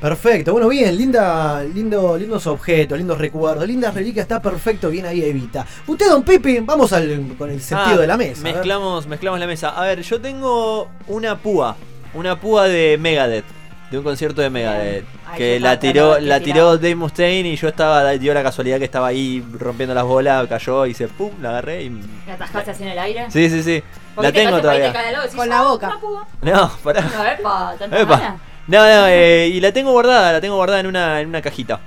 Perfecto, 0.00 0.52
bueno, 0.52 0.68
bien, 0.68 0.94
linda, 0.96 1.62
lindo, 1.64 2.18
lindos 2.18 2.46
objetos, 2.46 2.98
lindos 2.98 3.16
recuerdos, 3.18 3.66
lindas 3.66 3.94
reliquias, 3.94 4.24
está 4.24 4.42
perfecto, 4.42 4.90
bien 4.90 5.06
ahí 5.06 5.22
Evita. 5.22 5.66
Usted, 5.86 6.10
don 6.10 6.22
Pepe, 6.22 6.60
vamos 6.62 6.92
al, 6.92 7.34
con 7.38 7.50
el 7.50 7.60
sentido 7.62 7.96
Ah, 7.96 8.00
de 8.02 8.06
la 8.06 8.16
mesa. 8.18 8.42
Mezclamos, 8.42 9.06
mezclamos 9.06 9.40
la 9.40 9.46
mesa. 9.46 9.70
A 9.70 9.82
ver, 9.84 10.02
yo 10.02 10.20
tengo 10.20 10.90
una 11.08 11.36
púa. 11.38 11.76
Una 12.12 12.38
púa 12.38 12.64
de 12.68 12.98
Megadeth. 13.00 13.44
De 13.90 13.96
un 13.98 14.04
concierto 14.04 14.42
de 14.42 14.50
Megadeth. 14.50 15.04
Ay, 15.28 15.38
que 15.38 15.60
la 15.60 15.78
tiró, 15.78 16.18
la 16.18 16.40
tiró 16.40 16.76
Dave 16.76 16.94
Mustaine 16.94 17.48
y 17.48 17.56
yo 17.56 17.68
estaba, 17.68 18.10
dio 18.12 18.34
la 18.34 18.42
casualidad 18.42 18.78
que 18.78 18.84
estaba 18.84 19.06
ahí 19.06 19.42
rompiendo 19.58 19.94
las 19.94 20.04
bolas, 20.04 20.46
cayó 20.46 20.84
y 20.86 20.92
se 20.94 21.08
pum, 21.08 21.30
la 21.40 21.50
agarré 21.50 21.84
y. 21.84 22.00
¿La 22.26 22.34
atajaste 22.34 22.70
así 22.72 22.82
en 22.82 22.88
el 22.90 22.98
aire? 22.98 23.26
Sí, 23.30 23.48
sí, 23.48 23.62
sí. 23.62 23.82
Porque 24.14 24.28
La 24.28 24.32
te 24.32 24.40
tengo 24.44 24.56
te 24.56 24.62
todavía. 24.62 24.92
decís, 24.92 25.34
Con 25.36 25.48
la 25.48 25.60
"Ah, 25.60 25.62
boca". 25.62 25.86
una 25.88 26.00
púa". 26.00 26.26
No, 26.42 26.70
pará. 26.84 27.00
No, 27.00 27.24
epa, 27.24 27.74
¿tanta 27.78 28.00
Epa. 28.00 28.16
gana? 28.18 28.36
No, 28.68 28.78
no, 28.78 29.06
eh, 29.08 29.48
y 29.52 29.60
la 29.60 29.72
tengo 29.72 29.92
guardada, 29.92 30.32
la 30.32 30.40
tengo 30.40 30.56
guardada 30.56 30.80
en 30.80 30.86
una, 30.86 31.20
en 31.20 31.28
una 31.28 31.40
cajita. 31.42 31.80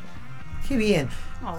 Qué 0.68 0.78
bien. 0.78 1.10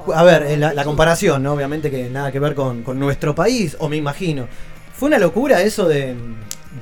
Oh. 0.06 0.12
A 0.12 0.22
ver, 0.22 0.42
eh, 0.44 0.56
la, 0.56 0.72
la 0.72 0.84
comparación, 0.84 1.42
¿no? 1.42 1.52
Obviamente 1.52 1.90
que 1.90 2.08
nada 2.08 2.30
que 2.32 2.38
ver 2.38 2.54
con, 2.54 2.82
con 2.82 2.98
nuestro 2.98 3.34
país, 3.34 3.76
o 3.80 3.88
me 3.88 3.96
imagino. 3.96 4.46
Fue 4.94 5.08
una 5.08 5.18
locura 5.18 5.62
eso 5.62 5.88
de, 5.88 6.14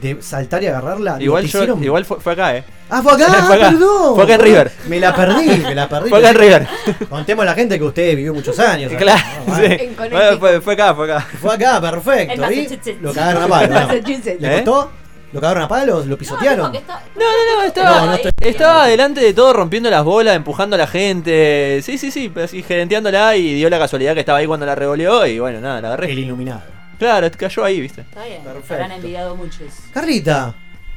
de 0.01 0.21
saltar 0.21 0.63
y 0.63 0.67
agarrarla. 0.67 1.17
Igual 1.21 1.47
igual 1.83 2.05
fue, 2.05 2.21
fue 2.21 2.33
acá, 2.33 2.57
eh. 2.57 2.65
Ah, 2.91 3.01
fue 3.03 3.13
acá, 3.13 3.27
Fue 3.47 3.57
acá. 3.57 3.71
perdón. 3.71 4.15
Fue 4.15 4.25
acá 4.25 4.35
en 4.35 4.41
River. 4.41 4.73
Me 4.89 5.01
la 5.01 5.15
perdí, 5.15 5.47
me 5.59 5.75
la 5.75 5.89
perdí. 5.89 6.09
Fue 6.11 6.19
acá 6.19 6.31
en 6.31 6.37
River. 6.37 6.67
Contemos 7.09 7.43
a 7.45 7.47
la 7.47 7.55
gente 7.55 7.79
que 7.79 7.85
usted 7.85 8.17
vivió 8.17 8.35
muchos 8.35 8.59
años. 8.59 8.93
acá. 8.93 9.01
Claro, 9.01 9.23
No, 9.47 9.57
sí. 9.57 9.63
En 9.65 10.39
fue, 10.41 10.61
fue 10.61 10.75
acá, 10.75 10.95
fue 10.95 11.13
acá. 11.13 11.27
Fue 11.41 11.55
acá, 11.55 11.77
En 11.77 11.83
perfecto. 11.83 12.53
¿y? 12.53 12.93
Lo 13.01 13.13
cagaron 13.13 13.43
a 13.45 13.49
palo. 13.49 13.75
¿Le 14.03 14.59
¿Eh? 14.59 14.63
costó? 14.65 14.91
¿Lo 15.33 15.41
cagaron 15.41 15.65
a 15.65 15.69
palos? 15.69 16.07
¿Lo 16.07 16.17
pisotearon? 16.17 16.67
No, 16.67 16.71
dijo 16.71 16.73
que 16.73 16.79
está- 16.79 17.03
No, 17.15 17.21
no, 17.23 17.57
no, 17.61 17.63
estaba, 17.65 18.01
No, 18.01 18.07
no 18.07 18.15
estoy- 18.15 18.33
estaba 18.41 18.87
delante 18.87 19.21
de 19.21 19.35
todo 19.35 19.53
rompiendo 19.53 19.91
las 19.91 20.03
bolas, 20.05 20.35
empujando 20.37 20.77
a 20.77 20.79
la 20.79 20.87
gente. 20.87 21.81
Sí, 21.83 21.99
sí, 21.99 22.11
sí, 22.11 22.33
así 22.43 22.63
gerenteándola 22.63 23.37
y 23.37 23.55
dio 23.55 23.69
la 23.69 23.79
casualidad 23.79 24.15
que 24.15 24.21
estaba 24.21 24.39
ahí 24.39 24.47
cuando 24.47 24.65
la 24.67 24.75
revoleó 24.75 25.27
y 25.27 25.39
bueno, 25.39 25.61
nada, 25.61 25.81
la 25.81 25.89
agarré. 25.89 26.11
El 26.13 26.19
iluminado. 26.21 26.63
Claro, 26.99 27.29
cayó 27.37 27.65
ahí, 27.65 27.81
viste. 27.81 28.01
Está 28.01 28.25
bien, 28.25 28.43
Perfecto. 28.43 28.75
habrán 28.75 28.93
envidiado 28.93 29.37
muchos. 29.37 29.69
Carlita, 29.93 30.55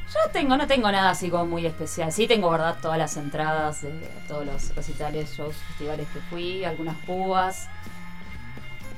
Yo 0.08 0.30
tengo, 0.30 0.56
no 0.58 0.66
tengo 0.66 0.90
nada 0.92 1.10
así 1.10 1.30
como 1.30 1.46
muy 1.46 1.64
especial. 1.64 2.12
Sí 2.12 2.26
tengo 2.26 2.48
guardadas 2.48 2.80
todas 2.82 2.98
las 2.98 3.16
entradas 3.16 3.80
de 3.82 3.90
todos 4.28 4.44
los 4.44 4.74
recitales, 4.76 5.30
shows, 5.34 5.56
festivales 5.68 6.06
que 6.12 6.20
fui, 6.28 6.64
algunas 6.64 6.96
púas. 7.06 7.68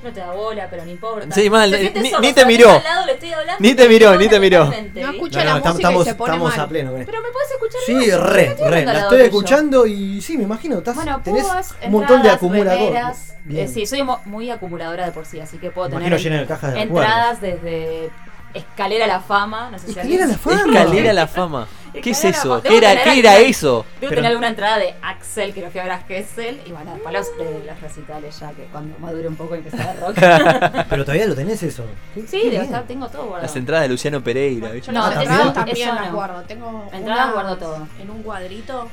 No 0.05 0.13
te 0.13 0.19
da 0.19 0.31
bola, 0.33 0.67
pero 0.69 0.85
no 0.85 0.91
importa. 0.91 1.33
Sí, 1.33 1.49
mal, 1.49 1.67
siente 1.73 1.99
ni- 2.21 2.31
te 2.33 2.45
miró. 2.45 2.69
al 2.69 2.83
lado 2.83 3.05
le 3.07 3.13
estoy 3.13 3.33
hablando, 3.33 3.55
Ni 3.59 3.73
te 3.73 3.89
miró, 3.89 4.11
no 4.13 4.19
ni 4.19 4.27
te 4.27 4.39
miró. 4.39 4.65
No 4.65 4.71
escucha 5.11 5.39
No, 5.39 5.45
la 5.45 5.53
no, 5.55 5.61
tam- 5.63 5.71
música 5.71 5.71
y 5.71 5.75
estamos, 5.81 6.05
se 6.05 6.13
pone 6.15 6.33
estamos 6.33 6.51
mal. 6.51 6.59
a 6.59 6.69
pleno. 6.69 6.91
Pero 6.93 7.21
me 7.23 7.29
puedes 7.31 7.51
escuchar 7.51 7.81
Sí, 7.87 7.93
música, 7.95 8.17
re, 8.17 8.43
¿qué 8.45 8.51
estoy 8.51 8.67
re. 8.69 8.85
La 8.85 8.99
estoy 8.99 9.21
escuchando 9.21 9.85
y 9.87 10.21
sí, 10.21 10.37
me 10.37 10.43
imagino. 10.43 10.77
Estás, 10.77 10.93
Bueno, 10.95 11.21
tenés 11.23 11.47
un 11.85 11.91
montón 11.91 12.21
de 12.21 12.29
acumuladores. 12.29 13.33
Eh, 13.49 13.67
sí, 13.67 13.87
soy 13.87 14.03
mo- 14.03 14.21
muy 14.25 14.51
acumuladora 14.51 15.05
de 15.07 15.11
por 15.11 15.25
sí, 15.25 15.39
así 15.39 15.57
que 15.57 15.71
puedo 15.71 15.89
Me 15.89 15.95
tener 15.95 16.07
imagino 16.09 16.29
llena 16.29 16.41
de 16.41 16.47
cajas 16.47 16.73
de 16.75 16.81
entradas 16.81 17.41
desde 17.41 18.09
Escalera 18.53 19.05
a 19.05 19.07
la 19.07 19.19
Fama. 19.21 19.69
No 19.71 19.79
sé 19.79 19.85
si 19.87 19.91
Escalera 19.93 20.25
a 20.25 20.27
la 20.27 20.37
Fama. 20.37 20.55
Escalera 20.67 21.09
a 21.09 21.13
la 21.13 21.27
fama. 21.27 21.67
¿Qué 22.01 22.09
es 22.11 22.25
eso? 22.25 22.61
¿Qué 22.61 22.77
era, 22.77 23.03
¿qué 23.03 23.19
era 23.19 23.37
eso? 23.39 23.85
Debo 23.99 24.09
Pero- 24.09 24.15
tener 24.15 24.25
alguna 24.31 24.47
entrada 24.49 24.77
de 24.77 24.93
Axel, 25.01 25.53
que 25.53 25.61
lo 25.61 25.71
fui 25.71 25.79
a 25.79 25.83
ver 25.83 25.91
a 25.93 25.99
Gessel, 25.99 26.61
y 26.65 26.71
bueno, 26.71 26.97
para 27.03 27.19
los, 27.19 27.37
de 27.37 27.63
los 27.65 27.81
recitales 27.81 28.39
ya, 28.39 28.51
que 28.51 28.63
cuando 28.71 28.97
madure 28.99 29.27
un 29.27 29.35
poco 29.35 29.55
empezar 29.55 29.87
a 29.87 29.93
rock. 29.93 30.15
Pero 30.89 31.03
todavía 31.05 31.27
lo 31.27 31.35
tenés 31.35 31.61
eso. 31.63 31.85
Qué- 32.13 32.27
sí, 32.27 32.41
qué 32.49 32.57
estar, 32.57 32.83
tengo 32.85 33.07
todo 33.07 33.23
guardado. 33.25 33.43
Las 33.43 33.55
entradas 33.55 33.83
de 33.83 33.89
Luciano 33.89 34.23
Pereira, 34.23 34.69
¿viste? 34.71 34.91
No, 34.91 35.03
Ah, 35.03 35.09
las 35.09 35.23
eso- 35.23 35.31
entradas 35.31 35.53
¿también? 35.53 35.95
las 35.95 36.07
no. 36.09 36.13
guardo. 36.15 36.41
Tengo 36.43 36.89
Entradas 36.93 37.33
guardo 37.33 37.57
todo. 37.57 37.87
En 38.01 38.09
un 38.09 38.23
cuadrito, 38.23 38.89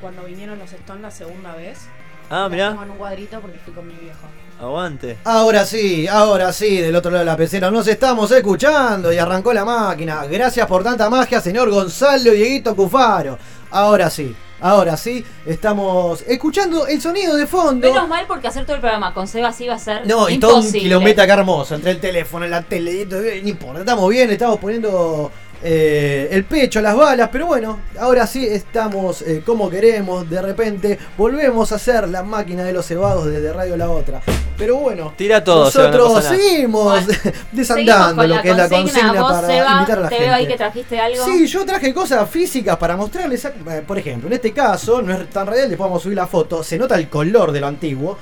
cuando 0.00 0.22
vinieron 0.24 0.58
los 0.58 0.72
Stones 0.72 1.02
la 1.02 1.10
segunda 1.10 1.54
vez. 1.54 1.86
Ah, 2.30 2.48
mirá, 2.50 2.68
Tengo 2.70 2.82
en 2.84 2.90
un 2.90 2.96
cuadrito 2.96 3.40
porque 3.40 3.58
fui 3.58 3.72
con 3.74 3.86
mi 3.88 3.94
viejo. 3.94 4.18
Aguante. 4.60 5.18
Ahora 5.24 5.64
sí, 5.64 6.06
ahora 6.06 6.52
sí, 6.52 6.78
del 6.78 6.94
otro 6.94 7.10
lado 7.10 7.24
de 7.24 7.30
la 7.30 7.36
pecera 7.36 7.70
nos 7.70 7.86
estamos 7.86 8.30
escuchando 8.30 9.12
y 9.12 9.18
arrancó 9.18 9.52
la 9.52 9.64
máquina. 9.64 10.24
Gracias 10.26 10.66
por 10.66 10.84
tanta 10.84 11.08
magia, 11.08 11.40
señor 11.40 11.70
Gonzalo 11.70 12.32
Dieguito 12.32 12.76
Cufaro. 12.76 13.38
Ahora 13.70 14.10
sí, 14.10 14.34
ahora 14.60 14.96
sí, 14.96 15.24
estamos 15.46 16.22
escuchando 16.26 16.86
el 16.86 17.00
sonido 17.00 17.36
de 17.36 17.46
fondo. 17.46 17.88
Menos 17.88 18.08
mal 18.08 18.26
porque 18.26 18.48
hacer 18.48 18.64
todo 18.64 18.74
el 18.74 18.80
programa 18.80 19.14
con 19.14 19.26
Sebas 19.26 19.60
iba 19.60 19.74
a 19.74 19.78
ser 19.78 20.06
No, 20.06 20.28
y 20.28 20.38
todo 20.38 20.58
un 20.58 20.72
kilómetro 20.72 21.24
acá 21.24 21.34
hermoso, 21.34 21.76
entre 21.76 21.92
el 21.92 22.00
teléfono, 22.00 22.46
la 22.46 22.62
tele, 22.62 23.02
y 23.02 23.06
todo, 23.06 23.22
no 23.22 23.48
importa, 23.48 23.80
estamos 23.80 24.10
bien, 24.10 24.30
estamos 24.30 24.58
poniendo 24.58 25.30
eh, 25.62 26.28
el 26.30 26.44
pecho, 26.44 26.80
las 26.80 26.96
balas, 26.96 27.28
pero 27.30 27.46
bueno, 27.46 27.80
ahora 27.98 28.26
sí 28.26 28.46
estamos 28.46 29.20
eh, 29.22 29.42
como 29.44 29.68
queremos, 29.68 30.28
de 30.28 30.40
repente 30.40 30.98
volvemos 31.18 31.70
a 31.72 31.74
hacer 31.74 32.08
la 32.08 32.22
máquina 32.22 32.64
de 32.64 32.72
los 32.72 32.86
cebados 32.86 33.26
desde 33.26 33.52
Radio 33.52 33.76
La 33.76 33.90
Otra. 33.90 34.20
Pero 34.56 34.76
bueno, 34.76 35.12
Tira 35.16 35.42
todo, 35.42 35.70
Seba, 35.70 35.90
no 35.90 35.96
nosotros 35.98 36.24
seguimos 36.24 37.06
Bueno, 37.06 37.20
desandando 37.52 38.22
Seguimos 38.22 38.36
lo 38.36 38.42
que 38.42 38.50
es 38.50 38.56
la 38.56 38.68
consigna 38.68 39.22
para 39.22 39.46
Seba, 39.46 39.72
invitar 39.72 39.98
a 39.98 40.00
la 40.02 40.08
te 40.08 40.14
gente. 40.14 40.26
veo 40.26 40.34
ahí 40.34 40.46
que 40.46 40.56
trajiste 40.56 41.00
algo. 41.00 41.24
Sí, 41.24 41.46
yo 41.46 41.64
traje 41.64 41.94
cosas 41.94 42.28
físicas 42.30 42.76
para 42.76 42.96
mostrarles. 42.96 43.44
eh, 43.44 43.82
Por 43.86 43.98
ejemplo, 43.98 44.28
en 44.28 44.34
este 44.34 44.52
caso, 44.52 45.00
no 45.02 45.14
es 45.14 45.28
tan 45.30 45.46
radial, 45.46 45.68
después 45.68 45.86
vamos 45.88 46.02
a 46.02 46.04
subir 46.04 46.16
la 46.16 46.26
foto. 46.26 46.62
Se 46.62 46.76
nota 46.78 46.96
el 46.96 47.08
color 47.08 47.52
de 47.52 47.60
lo 47.60 47.66
antiguo. 47.66 48.18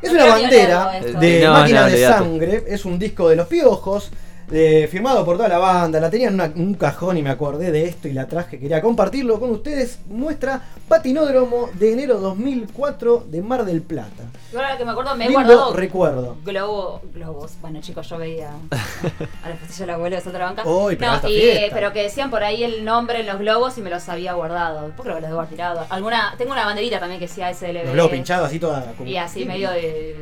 Es 0.00 0.12
No 0.12 0.24
una 0.24 0.26
bandera 0.34 0.90
de 1.00 1.40
No, 1.44 1.52
máquina 1.52 1.80
no, 1.82 1.86
de 1.88 2.06
sangre. 2.06 2.64
Es 2.66 2.84
un 2.84 2.98
disco 2.98 3.28
de 3.28 3.36
los 3.36 3.46
piojos. 3.46 4.10
Eh, 4.52 4.86
firmado 4.90 5.24
por 5.24 5.36
toda 5.36 5.48
la 5.48 5.58
banda. 5.58 5.98
La 6.00 6.10
tenía 6.10 6.28
en 6.28 6.34
una- 6.34 6.52
un 6.54 6.74
cajón 6.74 7.16
y 7.16 7.22
me 7.22 7.30
acordé 7.30 7.72
de 7.72 7.86
esto 7.86 8.06
y 8.08 8.12
la 8.12 8.26
traje. 8.28 8.58
Quería 8.58 8.80
compartirlo 8.82 9.40
con 9.40 9.50
ustedes. 9.50 9.98
Muestra 10.08 10.60
Patinódromo 10.88 11.70
de 11.74 11.92
enero 11.94 12.18
2004 12.20 13.24
de 13.28 13.42
Mar 13.42 13.64
del 13.64 13.82
Plata. 13.82 14.24
Yo 14.52 14.58
ahora 14.58 14.76
que 14.76 14.84
me 14.84 14.90
acuerdo, 14.90 15.16
me 15.16 15.24
he 15.24 15.28
Lindo 15.30 15.42
guardado 15.44 15.72
recuerdo. 15.74 16.36
globo, 16.44 17.00
globos. 17.14 17.52
Bueno, 17.62 17.80
chicos, 17.80 18.08
yo 18.10 18.18
veía 18.18 18.50
a 18.50 19.48
la 19.48 19.54
pastillas 19.54 19.78
del 19.78 19.90
abuelo 19.90 20.20
de 20.20 20.28
otra 20.28 20.44
banca. 20.44 20.62
Pero 20.64 21.12
no, 21.22 21.28
y, 21.28 21.70
pero 21.72 21.92
que 21.92 22.02
decían 22.02 22.30
por 22.30 22.42
ahí 22.44 22.62
el 22.62 22.84
nombre 22.84 23.20
en 23.20 23.26
los 23.26 23.38
globos 23.38 23.78
y 23.78 23.80
me 23.80 23.88
los 23.90 24.06
había 24.10 24.34
guardado. 24.34 24.82
Después 24.86 25.02
creo 25.04 25.14
que 25.16 25.20
los 25.22 25.30
debo 25.30 25.40
haber 25.40 25.50
tirado. 25.50 25.86
Alguna, 25.88 26.34
tengo 26.36 26.52
una 26.52 26.66
banderita 26.66 27.00
también 27.00 27.18
que 27.18 27.26
decía 27.26 27.48
SLB. 27.54 27.84
Los 27.84 27.92
globos 27.94 28.12
pinchados 28.12 28.46
así 28.48 28.58
toda. 28.58 28.92
como- 28.98 29.08
Y 29.08 29.16
así 29.16 29.44
medio 29.46 29.70
de. 29.70 30.14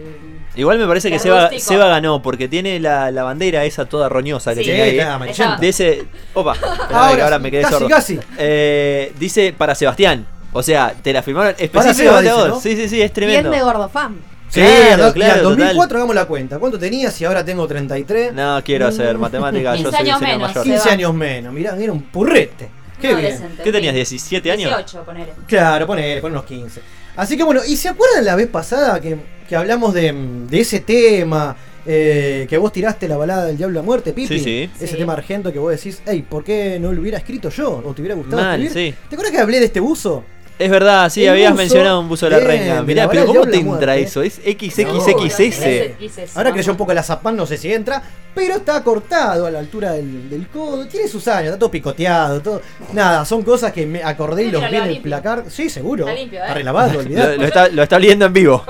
Igual 0.57 0.79
me 0.79 0.87
parece 0.87 1.11
que 1.11 1.19
Seba. 1.19 1.51
Seba 1.59 1.87
ganó 1.87 2.23
porque 2.23 2.49
tiene 2.49 2.81
la, 2.81 3.11
la 3.11 3.23
bandera 3.23 3.65
esa 3.65 3.87
toda 3.87 4.09
roñosa 4.21 4.53
que 4.55 4.61
Sí, 4.61 4.65
tiene 4.67 4.83
ahí. 4.83 4.99
está. 5.31 5.57
De 5.57 5.69
ese. 5.69 6.05
Opa, 6.35 6.55
Ahora 6.93 7.17
que 7.17 7.23
ahora 7.23 7.39
me 7.39 7.51
quedé 7.51 7.63
casi, 7.63 7.75
sordo. 7.75 7.89
casi. 7.89 8.19
Eh, 8.39 9.13
dice 9.19 9.55
para 9.57 9.75
Sebastián. 9.75 10.27
O 10.53 10.63
sea, 10.63 10.95
te 11.01 11.13
la 11.13 11.23
firmaron 11.23 11.55
específicamente 11.59 12.09
a 12.09 12.21
dice, 12.21 12.33
vos. 12.35 12.49
¿no? 12.49 12.61
Sí, 12.61 12.71
sí, 12.77 12.89
sí, 12.89 13.01
es 13.03 13.13
Bien 13.13 13.13
tremendo. 13.13 13.51
de 13.51 13.61
gordo 13.63 13.89
fan. 13.89 14.17
Sí, 14.49 14.61
Claro, 14.61 15.13
claro, 15.13 15.37
en 15.37 15.43
2004 15.45 15.83
total. 15.83 15.97
hagamos 15.99 16.15
la 16.17 16.25
cuenta. 16.25 16.59
¿Cuánto 16.59 16.77
tenías? 16.77 17.15
Si 17.15 17.25
ahora 17.25 17.45
tengo 17.45 17.69
33. 17.69 18.33
No 18.33 18.61
quiero 18.65 18.89
hacer 18.89 19.17
matemáticas, 19.17 19.79
yo 19.79 19.85
15 19.91 19.97
soy 19.99 20.09
años 20.11 20.21
menos, 20.21 20.49
mayor. 20.49 20.65
sí. 20.65 20.71
15 20.71 20.83
Seba. 20.83 20.93
años 20.95 21.15
menos. 21.15 21.53
Mirá, 21.55 21.77
era 21.77 21.93
un 21.93 22.03
purrete. 22.03 22.69
Qué 23.01 23.09
bien. 23.15 23.19
adolescente, 23.33 23.63
¿Qué 23.63 23.73
tenías? 23.73 23.95
¿17 23.95 24.51
años? 24.51 24.71
18, 24.77 25.05
ponele. 25.05 25.33
Claro, 25.47 25.87
ponele, 25.87 26.21
pon 26.21 26.33
unos 26.33 26.45
15. 26.45 26.81
Así 27.17 27.37
que 27.37 27.45
bueno, 27.45 27.61
¿y 27.65 27.77
se 27.77 27.89
acuerdan 27.89 28.25
la 28.25 28.35
vez 28.35 28.49
pasada 28.49 29.01
que, 29.01 29.17
que 29.49 29.55
hablamos 29.55 29.95
de, 29.95 30.13
de 30.49 30.61
ese 30.61 30.81
tema? 30.81 31.57
Eh, 31.87 32.47
que 32.49 32.59
vos 32.59 32.73
tiraste 32.73 33.09
la 33.09 33.17
balada 33.17 33.47
del 33.47 33.57
Diablo 33.57 33.81
a 33.81 33.83
Muerte, 33.83 34.13
Pipi. 34.13 34.39
Sí, 34.39 34.45
sí. 34.45 34.71
Ese 34.77 34.89
Sí. 34.89 34.97
tema 34.97 35.13
argento 35.15 35.53
que 35.53 35.59
vos 35.59 35.71
decís, 35.71 36.03
hey, 36.07 36.25
¿por 36.29 36.45
qué 36.45 36.79
no 36.81 36.93
lo 36.93 37.01
hubiera 37.01 37.19
escrito 37.19 37.49
yo? 37.51 37.83
¿O 37.85 37.93
te 37.95 38.03
hubiera 38.03 38.15
gustado 38.15 38.43
Mal, 38.43 38.63
escribir? 38.63 38.93
sí. 38.93 38.99
¿Te 39.09 39.15
acuerdas 39.15 39.33
que 39.33 39.39
hablé 39.41 39.59
de 39.61 39.67
este 39.67 39.81
buzo? 39.81 40.25
Es 40.59 40.71
verdad, 40.71 41.09
sí, 41.09 41.25
El 41.25 41.31
habías 41.31 41.53
buzo, 41.53 41.63
mencionado 41.63 42.01
un 42.01 42.09
buzo 42.11 42.27
de 42.29 42.33
la 42.33 42.39
de 42.39 42.83
Mirá, 42.83 43.05
la 43.05 43.11
pero 43.11 43.25
¿cómo 43.25 43.47
te 43.47 43.57
entra 43.57 43.65
muerte. 43.95 44.03
eso? 44.03 44.21
Es 44.21 44.39
No, 44.39 45.01
XXXS. 45.01 46.37
Ahora 46.37 46.53
que 46.53 46.63
yo 46.63 46.73
un 46.73 46.77
poco 46.77 46.93
la 46.93 47.03
zapán, 47.03 47.35
no 47.35 47.47
sé 47.47 47.57
si 47.57 47.73
entra, 47.73 48.03
pero 48.35 48.57
está 48.57 48.85
cortado 48.85 49.47
a 49.47 49.51
la 49.51 49.59
altura 49.59 49.93
del, 49.93 50.29
del 50.29 50.49
codo. 50.49 50.87
Tiene 50.87 51.09
sus 51.09 51.27
años, 51.29 51.47
está 51.47 51.59
todo 51.61 51.71
picoteado, 51.71 52.43
todo. 52.43 52.61
Nada, 52.93 53.25
son 53.25 53.43
cosas 53.43 53.73
que 53.73 53.87
me 53.87 54.03
acordé 54.03 54.45
y 54.45 54.51
los 54.51 54.61
vi 54.71 54.77
en 54.77 54.85
el 54.85 55.01
placar. 55.01 55.45
Sí, 55.49 55.71
seguro. 55.71 56.07
Está 56.07 56.21
limpio, 56.21 56.39
¿eh? 56.41 56.43
Está 56.43 56.55
relavado, 56.55 57.03
Lo, 57.09 57.37
lo 57.37 57.45
está, 57.47 57.69
lo 57.69 57.83
está 57.83 57.97
oliendo 57.97 58.27
en 58.27 58.33
vivo. 58.35 58.63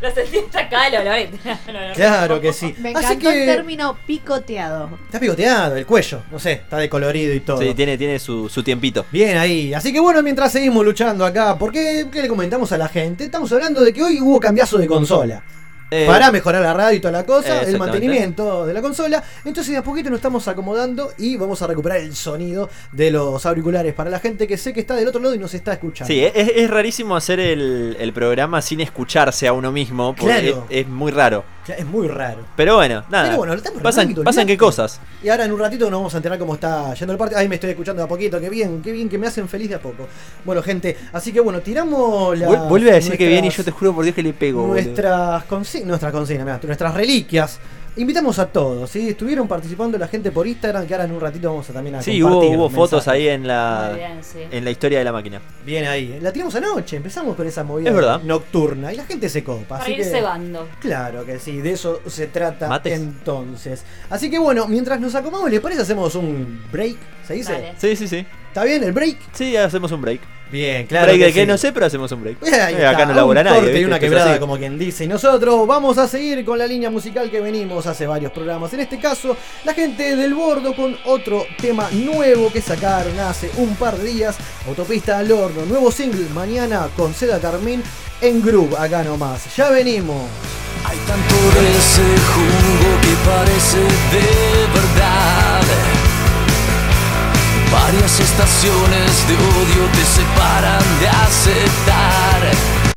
Lo, 0.00 0.10
sentí 0.10 0.38
acá 0.56 0.88
el 0.88 0.96
olor. 1.06 1.94
Claro 1.94 2.40
que 2.40 2.52
sí. 2.52 2.74
Me 2.78 2.90
Así 2.90 2.98
encantó 3.14 3.30
que 3.30 3.44
el 3.44 3.56
término 3.56 3.96
picoteado. 4.06 4.98
está 5.04 5.20
picoteado, 5.20 5.76
el 5.76 5.86
cuello, 5.86 6.22
no 6.30 6.38
sé, 6.38 6.52
está 6.52 6.78
decolorido 6.78 7.34
y 7.34 7.40
todo. 7.40 7.58
Sí, 7.60 7.74
tiene, 7.74 7.98
tiene 7.98 8.18
su, 8.18 8.48
su 8.48 8.62
tiempito. 8.62 9.04
Bien 9.12 9.36
ahí. 9.36 9.74
Así 9.74 9.92
que 9.92 10.00
bueno, 10.00 10.22
mientras 10.22 10.52
seguimos 10.52 10.84
luchando 10.84 11.24
acá, 11.24 11.58
¿por 11.58 11.72
qué, 11.72 12.06
qué 12.10 12.22
le 12.22 12.28
comentamos 12.28 12.72
a 12.72 12.78
la 12.78 12.88
gente? 12.88 13.24
Estamos 13.24 13.52
hablando 13.52 13.82
de 13.82 13.92
que 13.92 14.02
hoy 14.02 14.20
hubo 14.20 14.40
cambiazo 14.40 14.78
de 14.78 14.86
consola. 14.86 15.42
Eh, 15.90 16.06
para 16.06 16.30
mejorar 16.30 16.62
la 16.62 16.72
radio 16.72 16.96
y 16.96 17.00
toda 17.00 17.12
la 17.12 17.24
cosa, 17.26 17.62
el 17.62 17.76
mantenimiento 17.78 18.64
de 18.66 18.72
la 18.74 18.80
consola. 18.80 19.22
Entonces 19.44 19.72
de 19.72 19.78
a 19.78 19.82
poquito 19.82 20.08
nos 20.10 20.18
estamos 20.18 20.46
acomodando 20.48 21.12
y 21.18 21.36
vamos 21.36 21.60
a 21.62 21.66
recuperar 21.66 21.98
el 21.98 22.14
sonido 22.14 22.70
de 22.92 23.10
los 23.10 23.44
auriculares 23.46 23.92
para 23.94 24.08
la 24.10 24.20
gente 24.20 24.46
que 24.46 24.56
sé 24.56 24.72
que 24.72 24.80
está 24.80 24.94
del 24.94 25.08
otro 25.08 25.20
lado 25.20 25.34
y 25.34 25.38
nos 25.38 25.52
está 25.54 25.72
escuchando. 25.72 26.12
Sí, 26.12 26.24
es, 26.24 26.32
es 26.34 26.70
rarísimo 26.70 27.16
hacer 27.16 27.40
el, 27.40 27.96
el 27.98 28.12
programa 28.12 28.62
sin 28.62 28.80
escucharse 28.80 29.48
a 29.48 29.52
uno 29.52 29.72
mismo. 29.72 30.14
Porque 30.14 30.24
Claro. 30.26 30.66
es, 30.70 30.80
es 30.82 30.88
muy 30.88 31.10
raro. 31.12 31.44
Es 31.68 31.86
muy 31.86 32.08
raro. 32.08 32.38
Pero 32.56 32.76
bueno, 32.76 33.04
nada. 33.10 33.24
Pero 33.26 33.36
bueno, 33.38 33.52
lo 33.52 33.58
estamos 33.58 33.80
pasan, 33.82 34.06
rápido, 34.08 34.24
pasan 34.24 34.46
qué 34.46 34.56
cosas. 34.56 35.00
Y 35.22 35.28
ahora 35.28 35.44
en 35.44 35.52
un 35.52 35.58
ratito 35.60 35.84
nos 35.90 36.00
vamos 36.00 36.14
a 36.14 36.16
enterar 36.16 36.38
cómo 36.38 36.54
está 36.54 36.92
yendo 36.94 37.12
el 37.12 37.18
partido. 37.18 37.38
Ahí 37.38 37.48
me 37.48 37.54
estoy 37.56 37.70
escuchando 37.70 38.00
de 38.02 38.06
a 38.06 38.08
poquito, 38.08 38.40
qué 38.40 38.48
bien, 38.50 38.82
qué 38.82 38.90
bien 38.92 39.08
que 39.08 39.18
me 39.18 39.26
hacen 39.28 39.48
feliz 39.48 39.68
de 39.68 39.76
a 39.76 39.80
poco. 39.80 40.08
Bueno, 40.44 40.62
gente, 40.62 40.96
así 41.12 41.32
que 41.32 41.40
bueno, 41.40 41.60
tiramos 41.60 42.36
la. 42.38 42.48
Vuel- 42.48 42.68
Vuelve 42.68 42.90
a 42.90 42.94
decir 42.94 43.16
que 43.16 43.28
bien 43.28 43.44
y 43.44 43.50
yo 43.50 43.62
te 43.62 43.70
juro 43.70 43.94
por 43.94 44.04
Dios 44.04 44.14
que 44.16 44.22
le 44.22 44.32
pego. 44.32 44.66
nuestras 44.66 45.44
consignas, 45.44 45.88
nuestras 45.88 46.12
consignas, 46.12 46.64
nuestras 46.64 46.94
reliquias. 46.94 47.58
Invitamos 48.00 48.38
a 48.38 48.46
todos, 48.46 48.88
¿sí? 48.88 49.10
Estuvieron 49.10 49.46
participando 49.46 49.98
la 49.98 50.08
gente 50.08 50.30
por 50.32 50.46
Instagram, 50.46 50.86
que 50.86 50.94
ahora 50.94 51.04
en 51.04 51.12
un 51.12 51.20
ratito 51.20 51.50
vamos 51.50 51.68
a 51.68 51.72
también 51.74 51.96
a 51.96 52.02
Sí, 52.02 52.22
hubo, 52.22 52.30
compartir 52.30 52.56
hubo 52.58 52.70
fotos 52.70 53.06
ahí 53.08 53.28
en 53.28 53.46
la, 53.46 53.88
Muy 53.90 53.98
bien, 53.98 54.24
sí. 54.24 54.38
en 54.50 54.64
la 54.64 54.70
historia 54.70 54.98
de 55.00 55.04
la 55.04 55.12
máquina. 55.12 55.42
Bien 55.66 55.86
ahí. 55.86 56.18
La 56.22 56.32
tiramos 56.32 56.54
anoche, 56.54 56.96
empezamos 56.96 57.36
con 57.36 57.46
esa 57.46 57.62
movida 57.62 57.90
Es 57.90 57.94
verdad. 57.94 58.22
nocturna 58.22 58.90
y 58.90 58.96
la 58.96 59.04
gente 59.04 59.28
se 59.28 59.44
copa. 59.44 59.66
Para 59.68 59.82
así 59.82 59.92
ir 59.92 59.98
que, 59.98 60.04
cebando. 60.04 60.66
Claro 60.80 61.26
que 61.26 61.38
sí, 61.38 61.58
de 61.60 61.72
eso 61.72 62.00
se 62.06 62.26
trata 62.28 62.68
Mates. 62.68 62.98
entonces. 62.98 63.84
Así 64.08 64.30
que 64.30 64.38
bueno, 64.38 64.66
mientras 64.66 64.98
nos 64.98 65.14
acomodamos, 65.14 65.50
¿les 65.50 65.60
parece? 65.60 65.82
Hacemos 65.82 66.14
un 66.14 66.62
break, 66.72 66.96
¿se 67.26 67.34
dice? 67.34 67.52
Dale. 67.52 67.74
Sí, 67.76 67.96
sí, 67.96 68.08
sí. 68.08 68.24
¿Está 68.50 68.64
bien 68.64 68.82
el 68.82 68.90
break? 68.90 69.16
Sí, 69.32 69.56
hacemos 69.56 69.92
un 69.92 70.00
break. 70.00 70.20
Bien, 70.50 70.84
claro. 70.84 71.06
break 71.06 71.18
que 71.20 71.24
de 71.26 71.32
que 71.32 71.40
sí. 71.42 71.46
no 71.46 71.56
sé, 71.56 71.72
pero 71.72 71.86
hacemos 71.86 72.10
un 72.10 72.20
break. 72.20 72.38
Eh, 72.42 72.84
acá 72.84 73.06
no 73.06 73.14
labora 73.14 73.42
un 73.42 73.46
nadie. 73.46 73.60
corte 73.60 73.86
una 73.86 74.00
quebrada, 74.00 74.40
como 74.40 74.58
quien 74.58 74.76
dice. 74.76 75.04
Y 75.04 75.06
nosotros 75.06 75.68
vamos 75.68 75.98
a 75.98 76.08
seguir 76.08 76.44
con 76.44 76.58
la 76.58 76.66
línea 76.66 76.90
musical 76.90 77.30
que 77.30 77.40
venimos 77.40 77.86
hace 77.86 78.08
varios 78.08 78.32
programas. 78.32 78.72
En 78.74 78.80
este 78.80 78.98
caso, 78.98 79.36
la 79.62 79.72
gente 79.72 80.16
del 80.16 80.34
Bordo 80.34 80.74
con 80.74 80.96
otro 81.04 81.46
tema 81.60 81.88
nuevo 81.92 82.50
que 82.52 82.60
sacaron 82.60 83.16
hace 83.20 83.52
un 83.58 83.76
par 83.76 83.96
de 83.96 84.10
días. 84.10 84.36
Autopista 84.66 85.20
al 85.20 85.30
horno, 85.30 85.64
nuevo 85.66 85.92
single 85.92 86.28
mañana 86.34 86.88
con 86.96 87.14
Seda 87.14 87.38
Carmín 87.38 87.84
en 88.20 88.42
Groove, 88.42 88.76
acá 88.76 89.04
nomás. 89.04 89.54
Ya 89.54 89.70
venimos. 89.70 90.28
Hay 90.84 90.98
tanto 91.06 91.34
de 91.54 91.70
ese 91.78 92.02
jugo 92.02 93.00
que 93.00 93.30
parece 93.30 93.78
de 93.78 94.66
verdad. 94.74 95.99
Varias 97.92 98.20
estaciones 98.20 99.26
de 99.26 99.34
odio 99.34 99.90
te 99.90 100.04
separan 100.04 101.00
de 101.00 101.08
aceptar. 101.08 102.89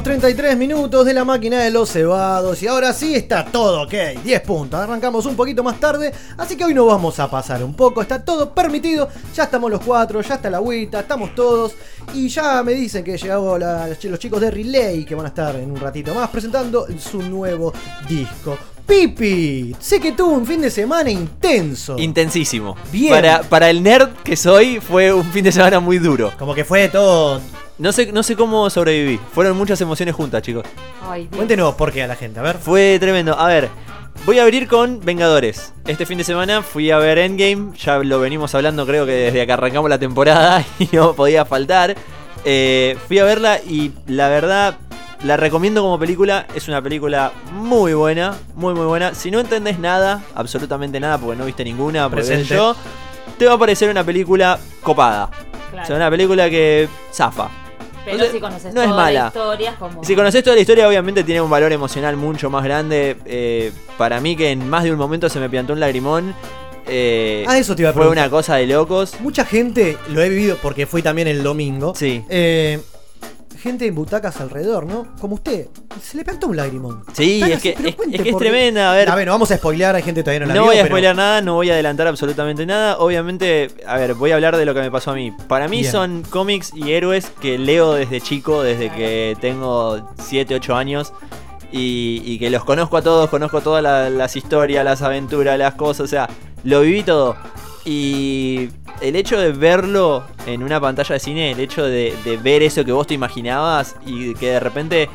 Va, 0.00 0.04
ya 0.04 0.04
vamos 0.04 0.04
33 0.04 0.56
minutos 0.56 1.04
de 1.06 1.14
la 1.14 1.24
máquina 1.24 1.58
de 1.60 1.70
los 1.70 1.90
cebados 1.90 2.62
y 2.62 2.66
ahora 2.66 2.92
sí 2.92 3.14
está 3.14 3.44
todo 3.44 3.82
ok, 3.82 3.92
10 4.24 4.40
puntos. 4.42 4.80
Arrancamos 4.80 5.26
un 5.26 5.36
poquito 5.36 5.62
más 5.62 5.78
tarde, 5.78 6.12
así 6.38 6.56
que 6.56 6.64
hoy 6.64 6.74
no 6.74 6.86
vamos 6.86 7.18
a 7.20 7.30
pasar 7.30 7.62
un 7.62 7.74
poco, 7.74 8.00
está 8.02 8.22
todo 8.24 8.52
permitido. 8.54 9.08
Ya 9.34 9.44
estamos 9.44 9.70
los 9.70 9.80
cuatro, 9.80 10.20
ya 10.20 10.34
está 10.36 10.48
la 10.50 10.58
agüita, 10.58 11.00
estamos 11.00 11.34
todos 11.34 11.72
y 12.14 12.28
ya 12.28 12.62
me 12.62 12.72
dicen 12.72 13.04
que 13.04 13.16
llegado 13.16 13.58
la- 13.58 13.88
los 13.88 14.18
chicos 14.18 14.40
de 14.40 14.50
Relay 14.50 15.04
que 15.04 15.14
van 15.14 15.26
a 15.26 15.28
estar 15.28 15.56
en 15.56 15.70
un 15.70 15.76
ratito 15.78 16.14
más 16.14 16.28
presentando 16.30 16.86
su 16.98 17.22
nuevo 17.22 17.72
disco. 18.08 18.56
Pipi, 18.86 19.76
sé 19.78 20.00
que 20.00 20.12
tuvo 20.12 20.32
un 20.32 20.44
fin 20.46 20.60
de 20.60 20.70
semana 20.70 21.10
intenso. 21.10 21.96
Intensísimo. 21.98 22.76
Bien. 22.90 23.12
Para, 23.12 23.42
para 23.42 23.70
el 23.70 23.82
nerd 23.84 24.08
que 24.24 24.36
soy, 24.36 24.80
fue 24.80 25.12
un 25.12 25.24
fin 25.30 25.44
de 25.44 25.52
semana 25.52 25.78
muy 25.78 25.98
duro. 25.98 26.32
Como 26.36 26.54
que 26.54 26.64
fue 26.64 26.88
todo. 26.88 27.40
No 27.80 27.92
sé, 27.92 28.12
no 28.12 28.22
sé 28.22 28.36
cómo 28.36 28.68
sobreviví. 28.68 29.18
Fueron 29.32 29.56
muchas 29.56 29.80
emociones 29.80 30.14
juntas, 30.14 30.42
chicos. 30.42 30.64
Ay, 31.02 31.22
Dios. 31.22 31.34
Cuéntenos 31.34 31.74
por 31.76 31.90
qué 31.90 32.02
a 32.02 32.06
la 32.06 32.14
gente, 32.14 32.38
a 32.38 32.42
ver. 32.42 32.58
Fue 32.58 32.98
tremendo. 33.00 33.38
A 33.38 33.48
ver, 33.48 33.70
voy 34.26 34.38
a 34.38 34.42
abrir 34.42 34.68
con 34.68 35.00
Vengadores. 35.00 35.72
Este 35.86 36.04
fin 36.04 36.18
de 36.18 36.24
semana 36.24 36.60
fui 36.60 36.90
a 36.90 36.98
ver 36.98 37.16
Endgame. 37.16 37.74
Ya 37.78 37.98
lo 38.00 38.20
venimos 38.20 38.54
hablando, 38.54 38.84
creo 38.84 39.06
que 39.06 39.12
desde 39.12 39.46
que 39.46 39.52
arrancamos 39.52 39.88
la 39.88 39.98
temporada 39.98 40.62
y 40.78 40.90
no 40.92 41.14
podía 41.14 41.46
faltar. 41.46 41.96
Eh, 42.44 42.98
fui 43.08 43.18
a 43.18 43.24
verla 43.24 43.58
y 43.66 43.92
la 44.06 44.28
verdad 44.28 44.76
la 45.24 45.38
recomiendo 45.38 45.80
como 45.80 45.98
película. 45.98 46.46
Es 46.54 46.68
una 46.68 46.82
película 46.82 47.32
muy 47.50 47.94
buena, 47.94 48.36
muy 48.56 48.74
muy 48.74 48.84
buena. 48.84 49.14
Si 49.14 49.30
no 49.30 49.40
entendés 49.40 49.78
nada, 49.78 50.22
absolutamente 50.34 51.00
nada, 51.00 51.16
porque 51.16 51.38
no 51.38 51.46
viste 51.46 51.64
ninguna, 51.64 52.10
Presente. 52.10 52.54
yo, 52.54 52.76
te 53.38 53.46
va 53.46 53.54
a 53.54 53.58
parecer 53.58 53.88
una 53.88 54.04
película 54.04 54.58
copada. 54.82 55.30
Claro. 55.70 55.84
O 55.84 55.86
sea, 55.86 55.96
una 55.96 56.10
película 56.10 56.50
que 56.50 56.86
zafa. 57.10 57.59
Pero 58.10 58.16
O 58.22 58.24
sea, 58.24 58.32
si 58.32 58.40
conoces 58.40 58.74
no 58.74 58.80
es 58.82 58.86
toda 58.88 58.96
la 58.96 59.02
mala. 59.02 59.26
historia, 59.28 59.70
es 59.70 59.76
como. 59.76 60.04
Si 60.04 60.14
conoces 60.16 60.42
toda 60.44 60.56
la 60.56 60.62
historia, 60.62 60.88
obviamente 60.88 61.24
tiene 61.24 61.40
un 61.40 61.50
valor 61.50 61.72
emocional 61.72 62.16
mucho 62.16 62.50
más 62.50 62.64
grande. 62.64 63.16
Eh, 63.24 63.72
para 63.98 64.20
mí, 64.20 64.36
que 64.36 64.50
en 64.50 64.68
más 64.68 64.84
de 64.84 64.92
un 64.92 64.98
momento 64.98 65.28
se 65.28 65.38
me 65.40 65.48
piantó 65.50 65.72
un 65.72 65.80
lagrimón. 65.80 66.34
eh, 66.86 67.44
Ah, 67.46 67.58
eso 67.58 67.76
te 67.76 67.82
iba 67.82 67.90
a 67.90 67.92
Fue 67.92 68.00
preguntar. 68.02 68.24
una 68.26 68.30
cosa 68.30 68.56
de 68.56 68.66
locos. 68.66 69.14
Mucha 69.20 69.44
gente 69.44 69.96
lo 70.08 70.22
he 70.22 70.28
vivido 70.28 70.56
porque 70.60 70.86
fui 70.86 71.02
también 71.02 71.28
el 71.28 71.42
domingo. 71.42 71.92
Sí. 71.94 72.24
Eh, 72.28 72.80
gente 73.60 73.86
en 73.86 73.94
butacas 73.94 74.40
alrededor, 74.40 74.86
¿no? 74.86 75.06
Como 75.20 75.34
usted. 75.34 75.68
Se 76.02 76.16
le 76.16 76.24
plantó 76.24 76.48
un 76.48 76.56
lagrimón. 76.56 77.04
Sí, 77.12 77.42
es 77.42 77.56
así, 77.58 77.74
que, 77.74 77.88
es, 77.88 77.94
cuente 77.94 78.16
es 78.16 78.22
que 78.22 78.28
es 78.30 78.32
por 78.32 78.42
qué. 78.42 78.48
tremenda. 78.50 78.92
A 78.92 78.94
ver, 78.96 79.08
A 79.10 79.14
ver, 79.14 79.26
no 79.26 79.32
vamos 79.32 79.50
a 79.50 79.56
spoilear, 79.56 79.94
hay 79.94 80.02
gente 80.02 80.20
que 80.20 80.24
todavía 80.24 80.40
no 80.40 80.46
la 80.46 80.54
No 80.54 80.62
vio, 80.62 80.70
voy 80.70 80.76
a 80.78 80.82
pero- 80.82 80.92
spoilear 80.94 81.16
nada, 81.16 81.40
no 81.42 81.54
voy 81.54 81.70
a 81.70 81.74
adelantar 81.74 82.06
absolutamente 82.06 82.64
nada. 82.66 82.98
Obviamente, 82.98 83.68
a 83.86 83.96
ver, 83.96 84.14
voy 84.14 84.30
a 84.32 84.34
hablar 84.36 84.56
de 84.56 84.64
lo 84.64 84.74
que 84.74 84.80
me 84.80 84.90
pasó 84.90 85.10
a 85.10 85.14
mí. 85.14 85.32
Para 85.48 85.68
mí 85.68 85.80
Bien. 85.80 85.92
son 85.92 86.22
cómics 86.28 86.72
y 86.74 86.92
héroes 86.92 87.30
que 87.40 87.58
leo 87.58 87.92
desde 87.94 88.20
chico, 88.20 88.62
desde 88.62 88.90
que 88.90 89.36
tengo 89.40 90.08
7, 90.18 90.54
8 90.54 90.74
años. 90.76 91.12
Y, 91.72 92.22
y 92.24 92.38
que 92.40 92.50
los 92.50 92.64
conozco 92.64 92.96
a 92.96 93.02
todos, 93.02 93.30
conozco 93.30 93.60
todas 93.60 93.82
la- 93.82 94.10
las 94.10 94.34
historias, 94.34 94.84
las 94.84 95.02
aventuras, 95.02 95.56
las 95.56 95.74
cosas, 95.74 96.00
o 96.00 96.08
sea, 96.08 96.28
lo 96.64 96.80
viví 96.80 97.02
todo. 97.04 97.36
Y 97.84 98.68
el 99.00 99.16
hecho 99.16 99.38
de 99.38 99.52
verlo 99.52 100.24
en 100.46 100.62
una 100.62 100.80
pantalla 100.80 101.14
de 101.14 101.20
cine, 101.20 101.52
el 101.52 101.60
hecho 101.60 101.84
de, 101.84 102.14
ver 102.42 102.62
eso 102.62 102.84
que 102.84 102.92
vos 102.92 103.06
te 103.06 103.14
imaginabas 103.14 103.96
y 104.04 104.34
que 104.34 104.50
de 104.50 104.60
repente 104.60 105.08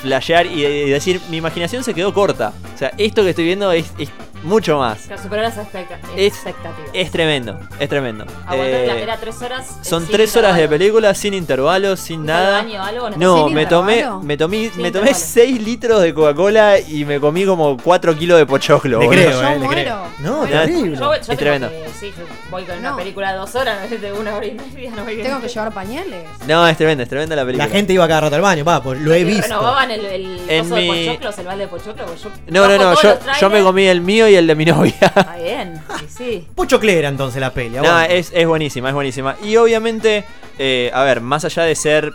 flashear 0.00 0.46
y, 0.46 0.64
y 0.64 0.90
decir, 0.90 1.20
mi 1.30 1.38
imaginación 1.38 1.84
se 1.84 1.94
quedó 1.94 2.12
corta. 2.12 2.52
O 2.74 2.78
sea, 2.78 2.92
esto 2.98 3.22
que 3.22 3.30
estoy 3.30 3.44
viendo 3.44 3.72
es, 3.72 3.92
es 3.98 4.10
mucho 4.42 4.78
más. 4.78 5.06
Que 5.06 5.18
superó 5.18 5.42
las 5.42 5.56
expecta- 5.56 5.98
Es- 6.16 6.34
expectativas. 6.34 6.90
Es 6.92 7.10
tremendo, 7.10 7.58
es 7.78 7.88
tremendo. 7.88 8.24
Eh, 8.52 8.84
la- 8.86 8.94
era 8.98 9.16
tres 9.16 9.40
horas. 9.42 9.68
eh, 9.70 9.74
son 9.84 10.06
tres 10.06 10.36
horas 10.36 10.56
de 10.56 10.68
película 10.68 11.14
sin 11.14 11.34
intervalos, 11.34 12.00
sin 12.00 12.18
¿Fuiste 12.20 12.32
al 12.32 12.42
nada. 12.44 12.62
baño 12.62 12.80
o 12.80 12.84
algo? 12.84 13.10
No, 13.16 13.44
¿Sin 13.46 13.54
me 13.54 13.66
tomé, 13.66 14.04
me 14.22 14.36
tomé, 14.36 14.70
Sin 14.70 14.82
me 14.82 14.90
tomé 14.90 15.10
intervalo. 15.10 15.14
6 15.14 15.62
litros 15.62 16.02
de 16.02 16.14
Coca-Cola 16.14 16.78
y 16.78 17.04
me 17.04 17.20
comí 17.20 17.44
como 17.44 17.76
4 17.76 18.16
kilos 18.16 18.38
de 18.38 18.46
pochoclo. 18.46 19.00
Le 19.00 19.06
boludo. 19.06 19.22
creo, 19.24 19.30
Yo 19.42 19.48
eh, 19.48 19.52
le 19.52 19.58
muero. 19.58 19.72
creo. 19.72 20.02
No, 20.18 20.36
Muero. 20.38 20.52
terrible. 20.60 20.96
Yo, 20.96 21.14
yo 21.14 21.32
Es 21.32 21.38
tremendo. 21.38 21.68
que- 21.68 21.84
sí, 21.98 22.12
yo 22.16 22.24
voy 22.50 22.64
con 22.64 22.78
una 22.78 22.90
No. 22.90 22.96
película 22.96 23.32
de 23.32 23.38
dos 23.38 23.54
horas, 23.54 23.78
no 23.88 23.94
es 23.94 24.00
de 24.02 24.12
una 24.12 24.36
hora 24.36 24.46
y 24.46 24.52
media. 24.54 24.90
No 24.96 25.04
voy 25.04 25.16
Tengo 25.22 25.40
que 25.40 25.48
llevar 25.48 25.72
pañales. 25.72 26.24
No, 26.46 26.66
es 26.66 26.76
tremenda, 26.76 27.02
es 27.04 27.08
tremenda 27.08 27.36
la 27.36 27.44
película. 27.44 27.66
La 27.66 27.72
gente 27.72 27.92
iba 27.92 28.06
cada 28.08 28.22
rato 28.22 28.36
al 28.36 28.42
baño, 28.42 28.64
va, 28.64 28.82
pues 28.82 29.00
lo 29.00 29.12
he 29.14 29.20
Y 29.20 29.24
visto. 29.24 29.42
Renovaban 29.42 29.90
el, 29.90 30.04
el 30.04 30.40
En 30.48 30.70
mi- 30.70 30.88
de 30.88 31.06
pochoclos, 31.06 31.38
el 31.38 31.46
balde 31.46 31.62
de 31.64 31.68
pochoclos. 31.68 32.26
No, 32.48 32.68
no, 32.68 32.76
no, 32.78 33.00
yo, 33.02 33.18
yo 33.40 33.50
me 33.50 33.62
comí 33.62 33.84
el 33.86 34.00
mío 34.00 34.28
y 34.28 34.31
el 34.34 34.46
de 34.46 34.54
mi 34.54 34.64
novia. 34.64 34.94
Está 35.00 35.36
bien, 35.42 35.80
sí, 35.98 36.06
sí. 36.08 36.48
Pochoclera 36.54 37.08
entonces 37.08 37.40
la 37.40 37.52
peli. 37.52 37.76
No, 37.76 37.84
aguante. 37.84 38.18
es, 38.18 38.32
es 38.34 38.46
buenísima, 38.46 38.88
es 38.88 38.94
buenísima. 38.94 39.36
Y 39.42 39.56
obviamente, 39.56 40.24
eh, 40.58 40.90
a 40.94 41.02
ver, 41.02 41.20
más 41.20 41.44
allá 41.44 41.64
de 41.64 41.74
ser 41.74 42.12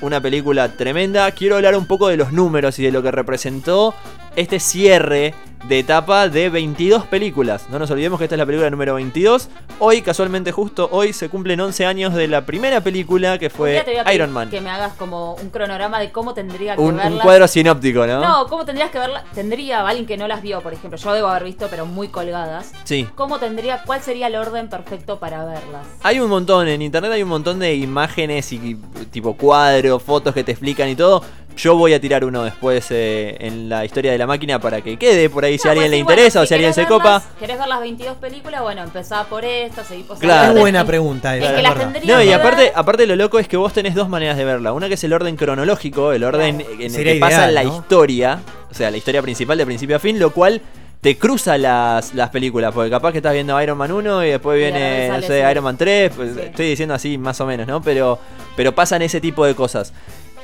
una 0.00 0.20
película 0.20 0.76
tremenda, 0.76 1.30
quiero 1.32 1.56
hablar 1.56 1.76
un 1.76 1.86
poco 1.86 2.08
de 2.08 2.16
los 2.16 2.32
números 2.32 2.78
y 2.78 2.84
de 2.84 2.92
lo 2.92 3.02
que 3.02 3.10
representó 3.10 3.94
este 4.36 4.60
cierre 4.60 5.34
de 5.66 5.80
etapa 5.80 6.28
de 6.28 6.48
22 6.48 7.04
películas. 7.06 7.66
No 7.70 7.78
nos 7.78 7.90
olvidemos 7.90 8.18
que 8.18 8.24
esta 8.24 8.36
es 8.36 8.38
la 8.38 8.46
película 8.46 8.70
número 8.70 8.94
22. 8.94 9.48
Hoy, 9.80 10.02
casualmente 10.02 10.52
justo 10.52 10.88
hoy, 10.92 11.12
se 11.12 11.28
cumplen 11.28 11.60
11 11.60 11.84
años 11.86 12.14
de 12.14 12.26
la 12.28 12.46
primera 12.46 12.80
película 12.80 13.38
que 13.38 13.46
Un 13.46 13.50
fue 13.52 13.84
Iron 14.14 14.32
Man. 14.32 14.50
Que 14.50 14.60
me 14.60 14.70
hagas 14.70 14.94
como 14.94 15.34
un 15.34 15.50
cronograma 15.50 16.00
de 16.00 16.10
cómo 16.10 16.34
tendría 16.34 16.74
que 16.74 16.80
Un, 16.80 16.90
un 16.90 16.96
verlas. 16.96 17.22
cuadro 17.22 17.48
sinóptico, 17.48 18.06
¿no? 18.06 18.20
No, 18.20 18.46
¿cómo 18.46 18.64
tendrías 18.64 18.90
que 18.90 18.98
verla? 18.98 19.24
Tendría, 19.34 19.86
alguien 19.86 20.06
que 20.06 20.16
no 20.16 20.26
las 20.28 20.42
vio, 20.42 20.60
por 20.60 20.72
ejemplo, 20.72 20.98
yo 20.98 21.12
debo 21.12 21.28
haber 21.28 21.44
visto, 21.44 21.66
pero 21.68 21.86
muy 21.86 22.08
colgadas. 22.08 22.72
Sí. 22.84 23.08
¿Cómo 23.14 23.38
tendría, 23.38 23.82
cuál 23.84 24.00
sería 24.02 24.28
el 24.28 24.36
orden 24.36 24.68
perfecto 24.68 25.18
para 25.18 25.44
verlas? 25.44 25.86
Hay 26.02 26.20
un 26.20 26.30
montón, 26.30 26.68
en 26.68 26.82
internet 26.82 27.12
hay 27.12 27.22
un 27.22 27.28
montón 27.28 27.58
de 27.58 27.74
imágenes 27.74 28.52
y 28.52 28.76
tipo 29.10 29.36
cuadros, 29.36 30.02
fotos 30.02 30.34
que 30.34 30.44
te 30.44 30.52
explican 30.52 30.88
y 30.88 30.94
todo. 30.96 31.22
Yo 31.56 31.76
voy 31.76 31.92
a 31.92 32.00
tirar 32.00 32.24
uno 32.24 32.44
después 32.44 32.86
eh, 32.90 33.36
en 33.40 33.68
la 33.68 33.84
historia 33.84 34.12
de 34.12 34.18
la 34.18 34.28
máquina 34.28 34.60
para 34.60 34.80
que 34.80 34.96
quede 34.96 35.28
por 35.28 35.44
ahí 35.44 35.58
si 35.58 35.66
a 35.66 35.72
alguien 35.72 35.86
pues 35.88 35.98
le 35.98 36.04
bueno, 36.04 36.12
interesa 36.20 36.40
o 36.42 36.46
si 36.46 36.54
alguien 36.54 36.72
se 36.72 36.86
copa. 36.86 37.20
¿Querés 37.40 37.58
ver 37.58 37.66
las 37.66 37.80
22 37.80 38.16
películas? 38.18 38.62
Bueno, 38.62 38.82
empezá 38.84 39.24
por 39.24 39.44
esta, 39.44 39.82
seguí 39.82 40.04
por 40.04 40.18
Claro. 40.20 40.54
Qué 40.54 40.60
buena 40.60 40.84
pregunta 40.84 41.36
Es 41.36 41.42
esa, 41.42 41.54
que 41.56 41.66
es 41.66 41.74
tendría 41.92 42.14
No, 42.16 42.22
y 42.22 42.32
aparte, 42.32 42.62
ver. 42.62 42.72
aparte 42.76 43.06
lo 43.08 43.16
loco 43.16 43.40
es 43.40 43.48
que 43.48 43.56
vos 43.56 43.72
tenés 43.72 43.96
dos 43.96 44.08
maneras 44.08 44.36
de 44.36 44.44
verla. 44.44 44.72
Una 44.72 44.86
que 44.86 44.94
es 44.94 45.02
el 45.02 45.12
orden 45.12 45.34
cronológico, 45.36 46.12
el 46.12 46.22
orden 46.22 46.60
en 46.60 46.80
el 46.80 46.90
Sería 46.90 47.14
que 47.14 47.18
pasa 47.20 47.36
ideal, 47.50 47.54
la 47.54 47.64
¿no? 47.64 47.76
historia, 47.76 48.38
o 48.70 48.74
sea, 48.74 48.90
la 48.92 48.96
historia 48.96 49.20
principal 49.22 49.58
de 49.58 49.66
principio 49.66 49.96
a 49.96 49.98
fin, 49.98 50.18
lo 50.20 50.30
cual 50.30 50.60
te 51.00 51.16
cruza 51.18 51.58
las, 51.58 52.14
las 52.14 52.30
películas, 52.30 52.72
porque 52.72 52.90
capaz 52.90 53.10
que 53.10 53.18
estás 53.18 53.32
viendo 53.32 53.60
Iron 53.60 53.78
Man 53.78 53.90
1 53.90 54.24
y 54.26 54.30
después 54.30 54.56
Y 54.58 54.60
viene, 54.62 55.08
no 55.08 55.20
sé, 55.22 55.42
sí. 55.42 55.50
Iron 55.50 55.64
Man 55.64 55.76
3, 55.76 56.12
pues, 56.14 56.34
Sí. 56.34 56.40
estoy 56.40 56.66
diciendo 56.68 56.94
así 56.94 57.18
más 57.18 57.40
o 57.40 57.46
menos, 57.46 57.66
¿no? 57.66 57.82
Pero, 57.82 58.18
pero 58.56 58.72
pasan 58.74 59.02
ese 59.02 59.20
tipo 59.20 59.44
de 59.44 59.54
cosas. 59.56 59.92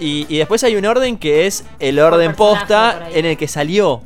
Y, 0.00 0.26
y 0.28 0.38
después 0.38 0.62
hay 0.64 0.76
un 0.76 0.86
orden 0.86 1.16
que 1.18 1.46
es 1.46 1.64
el 1.78 1.98
orden 2.00 2.34
posta 2.34 3.08
en 3.12 3.26
el 3.26 3.36
que 3.36 3.48
salió. 3.48 4.02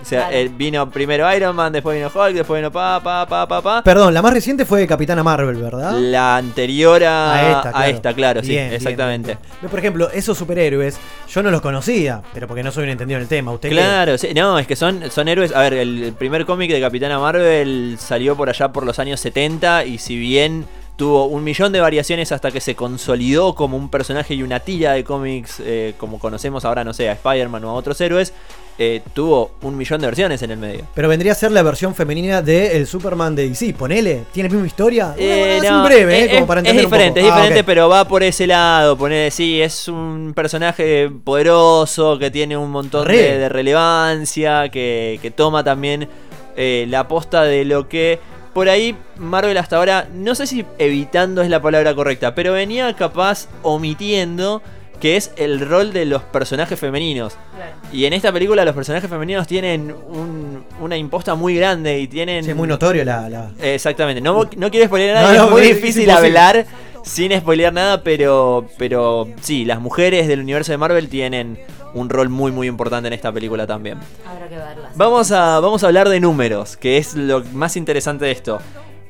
O 0.00 0.04
sea, 0.04 0.28
Claro. 0.28 0.50
vino 0.56 0.88
primero 0.90 1.34
Iron 1.34 1.56
Man, 1.56 1.72
después 1.72 1.96
vino 1.96 2.06
Hulk, 2.14 2.32
después 2.32 2.60
vino 2.60 2.70
pa, 2.70 3.00
pa, 3.02 3.26
pa, 3.26 3.48
pa, 3.48 3.60
pa. 3.60 3.82
Perdón, 3.82 4.14
la 4.14 4.22
más 4.22 4.32
reciente 4.32 4.64
fue 4.64 4.86
Capitana 4.86 5.24
Marvel, 5.24 5.56
¿verdad? 5.56 5.92
La 5.98 6.36
anterior 6.36 7.02
a, 7.02 7.34
A 7.34 7.48
esta, 7.50 7.68
a 7.68 7.72
claro. 7.72 7.86
esta, 7.90 8.14
claro, 8.14 8.42
sí, 8.42 8.50
Bien, 8.50 8.72
exactamente. 8.72 9.26
bien, 9.32 9.38
bien. 9.60 9.70
Por 9.70 9.78
ejemplo, 9.80 10.08
esos 10.12 10.38
superhéroes, 10.38 10.98
yo 11.28 11.42
no 11.42 11.50
los 11.50 11.60
conocía, 11.60 12.22
pero 12.32 12.46
porque 12.46 12.62
no 12.62 12.70
soy 12.70 12.84
un 12.84 12.90
entendido 12.90 13.18
en 13.18 13.22
el 13.22 13.28
tema. 13.28 13.50
¿Usted? 13.50 13.70
Claro, 13.70 14.16
sí, 14.18 14.28
no, 14.36 14.56
es 14.60 14.68
que 14.68 14.76
son, 14.76 15.02
son 15.10 15.26
héroes. 15.26 15.52
A 15.52 15.62
ver, 15.62 15.74
el, 15.74 16.04
el 16.04 16.12
primer 16.12 16.46
cómic 16.46 16.70
de 16.70 16.80
Capitana 16.80 17.18
Marvel 17.18 17.96
salió 17.98 18.36
por 18.36 18.48
allá 18.48 18.68
por 18.72 18.86
los 18.86 19.00
años 19.00 19.18
70 19.18 19.84
y 19.84 19.98
si 19.98 20.16
bien 20.16 20.64
tuvo 20.98 21.26
un 21.26 21.44
millón 21.44 21.70
de 21.72 21.80
variaciones 21.80 22.32
hasta 22.32 22.50
que 22.50 22.60
se 22.60 22.74
consolidó 22.74 23.54
como 23.54 23.76
un 23.76 23.88
personaje 23.88 24.34
y 24.34 24.42
una 24.42 24.58
tira 24.58 24.94
de 24.94 25.04
cómics 25.04 25.62
eh, 25.64 25.94
como 25.96 26.18
conocemos 26.18 26.64
ahora, 26.64 26.82
no 26.82 26.92
sé, 26.92 27.08
a 27.08 27.12
Spider-Man 27.12 27.64
o 27.64 27.70
a 27.70 27.74
otros 27.74 28.00
héroes, 28.00 28.32
eh, 28.80 29.00
tuvo 29.14 29.52
un 29.62 29.76
millón 29.76 30.00
de 30.00 30.08
versiones 30.08 30.42
en 30.42 30.50
el 30.50 30.58
medio. 30.58 30.82
Pero 30.94 31.08
vendría 31.08 31.32
a 31.32 31.34
ser 31.36 31.52
la 31.52 31.62
versión 31.62 31.94
femenina 31.94 32.42
de 32.42 32.76
el 32.76 32.88
Superman 32.88 33.36
de 33.36 33.48
DC. 33.48 33.74
Ponele, 33.74 34.24
¿tiene 34.32 34.48
la 34.48 34.54
misma 34.56 34.66
historia? 34.66 35.14
Eh, 35.16 35.60
es 35.62 35.70
un 35.70 35.84
breve, 35.84 36.18
¿eh? 36.18 36.24
es, 36.26 36.34
Como 36.34 36.46
para 36.48 36.60
es 36.62 36.66
entender 36.66 36.84
un 36.86 36.90
diferente, 36.90 37.20
poco. 37.20 37.26
es 37.28 37.32
Ah, 37.32 37.36
diferente, 37.36 37.60
ok. 37.60 37.66
pero 37.66 37.88
va 37.88 38.08
por 38.08 38.24
ese 38.24 38.48
lado. 38.48 38.98
Poner, 38.98 39.30
sí, 39.30 39.62
es 39.62 39.86
un 39.86 40.32
personaje 40.34 41.08
poderoso 41.22 42.18
que 42.18 42.32
tiene 42.32 42.56
un 42.56 42.72
montón 42.72 43.06
de, 43.06 43.38
de 43.38 43.48
relevancia, 43.48 44.68
que, 44.68 45.20
que 45.22 45.30
toma 45.30 45.62
también 45.62 46.08
la 46.56 47.06
posta 47.06 47.44
de 47.44 47.64
lo 47.64 47.88
que 47.88 48.18
por 48.58 48.68
ahí 48.68 48.96
Marvel 49.18 49.56
hasta 49.56 49.76
ahora, 49.76 50.08
no 50.12 50.34
sé 50.34 50.48
si 50.48 50.64
evitando 50.78 51.42
es 51.42 51.48
la 51.48 51.62
palabra 51.62 51.94
correcta, 51.94 52.34
pero 52.34 52.54
venía 52.54 52.92
capaz 52.94 53.46
omitiendo 53.62 54.60
que 55.00 55.16
es 55.16 55.30
el 55.36 55.60
rol 55.60 55.92
de 55.92 56.04
los 56.06 56.24
personajes 56.24 56.76
femeninos. 56.76 57.34
Claro. 57.54 57.70
Y 57.92 58.04
en 58.06 58.14
esta 58.14 58.32
película 58.32 58.64
los 58.64 58.74
personajes 58.74 59.08
femeninos 59.08 59.46
tienen 59.46 59.92
un- 60.08 60.64
una 60.80 60.96
imposta 60.96 61.36
muy 61.36 61.54
grande 61.54 62.00
y 62.00 62.08
tienen... 62.08 62.42
Sí, 62.42 62.50
es 62.50 62.56
muy 62.56 62.66
notorio 62.66 63.04
la. 63.04 63.28
la- 63.28 63.52
Exactamente, 63.62 64.20
no, 64.20 64.50
no 64.56 64.70
quiero 64.72 64.86
spoilear 64.86 65.14
nada, 65.14 65.28
No, 65.28 65.34
y 65.34 65.38
no, 65.38 65.44
es 65.44 65.50
muy 65.52 65.60
es 65.62 65.76
difícil 65.76 66.10
hablar 66.10 66.66
sin 67.04 67.30
spoilear 67.38 67.72
nada, 67.72 68.02
pero, 68.02 68.66
pero 68.76 69.28
sí, 69.40 69.64
las 69.64 69.78
mujeres 69.80 70.26
del 70.26 70.40
universo 70.40 70.72
de 70.72 70.78
Marvel 70.78 71.08
tienen 71.08 71.60
un 71.98 72.08
rol 72.08 72.28
muy 72.28 72.52
muy 72.52 72.66
importante 72.66 73.08
en 73.08 73.12
esta 73.12 73.32
película 73.32 73.66
también. 73.66 73.98
Habrá 74.26 74.48
que 74.48 74.56
verlas. 74.56 74.96
Vamos 74.96 75.30
a, 75.32 75.60
vamos 75.60 75.82
a 75.84 75.86
hablar 75.88 76.08
de 76.08 76.20
números, 76.20 76.76
que 76.76 76.98
es 76.98 77.14
lo 77.14 77.44
más 77.52 77.76
interesante 77.76 78.24
de 78.24 78.30
esto. 78.30 78.58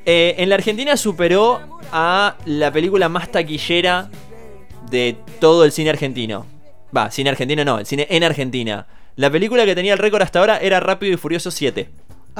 Eh, 0.04 0.36
en 0.38 0.48
la 0.48 0.54
Argentina 0.54 0.96
superó 0.96 1.60
a 1.92 2.36
la 2.46 2.72
película 2.72 3.08
más 3.08 3.30
taquillera 3.30 4.10
de 4.90 5.16
todo 5.40 5.64
el 5.64 5.72
cine 5.72 5.90
argentino. 5.90 6.46
Va, 6.96 7.10
cine 7.10 7.30
argentino 7.30 7.64
no, 7.64 7.78
el 7.78 7.86
cine 7.86 8.06
en 8.10 8.24
Argentina. 8.24 8.86
La 9.16 9.30
película 9.30 9.64
que 9.64 9.74
tenía 9.74 9.92
el 9.92 9.98
récord 9.98 10.22
hasta 10.22 10.38
ahora 10.38 10.58
era 10.58 10.80
Rápido 10.80 11.12
y 11.12 11.16
Furioso 11.16 11.50
7. 11.50 11.90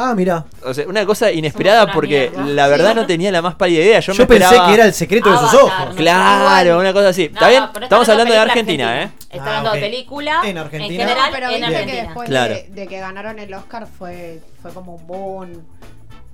Ah, 0.01 0.15
mira. 0.15 0.45
O 0.65 0.73
sea, 0.73 0.87
una 0.87 1.05
cosa 1.05 1.33
inesperada 1.33 1.83
una 1.85 1.93
porque 1.93 2.31
mierda. 2.33 2.53
la 2.53 2.69
verdad 2.69 2.95
no 2.95 3.05
tenía 3.05 3.33
la 3.33 3.43
más 3.43 3.57
pálida 3.57 3.83
idea. 3.83 3.99
Yo, 3.99 4.13
Yo, 4.13 4.23
me 4.23 4.27
pensé 4.29 4.45
esperaba- 4.45 4.69
que 4.69 4.75
era 4.75 4.85
el 4.85 4.95
secreto 4.95 5.29
de 5.33 5.39
sus 5.39 5.55
ojos. 5.55 5.73
no 5.89 5.95
Claro, 5.97 6.79
una 6.79 6.93
cosa 6.93 7.09
así. 7.09 7.29
No, 7.29 7.35
¿Está 7.35 7.49
bien? 7.49 7.65
Estamos 7.83 8.09
hablando 8.09 8.33
de 8.33 8.39
Argentina, 8.39 8.85
¿eh? 8.85 9.03
argentina. 9.03 9.29
Está 9.33 9.45
Ah, 9.45 9.49
hablando 9.59 9.71
ok. 9.71 9.75
de 9.75 9.81
película 9.81 10.41
En 10.45 10.51
en, 10.51 10.59
Argentina. 10.59 11.05
general 11.05 11.31
pero 11.33 11.47
en 11.47 11.53
viste 11.55 11.67
que 11.69 11.75
Argentina. 11.77 12.03
después 12.05 12.29
Claro. 12.29 12.55
de, 12.55 12.69
de 12.69 12.87
que 12.87 12.99
ganaron 13.01 13.39
el 13.41 13.55
Oscar 13.55 13.87
fue, 13.99 14.41
fue 14.63 14.73
como 14.73 14.95
un 14.95 15.07
boom. 15.07 15.63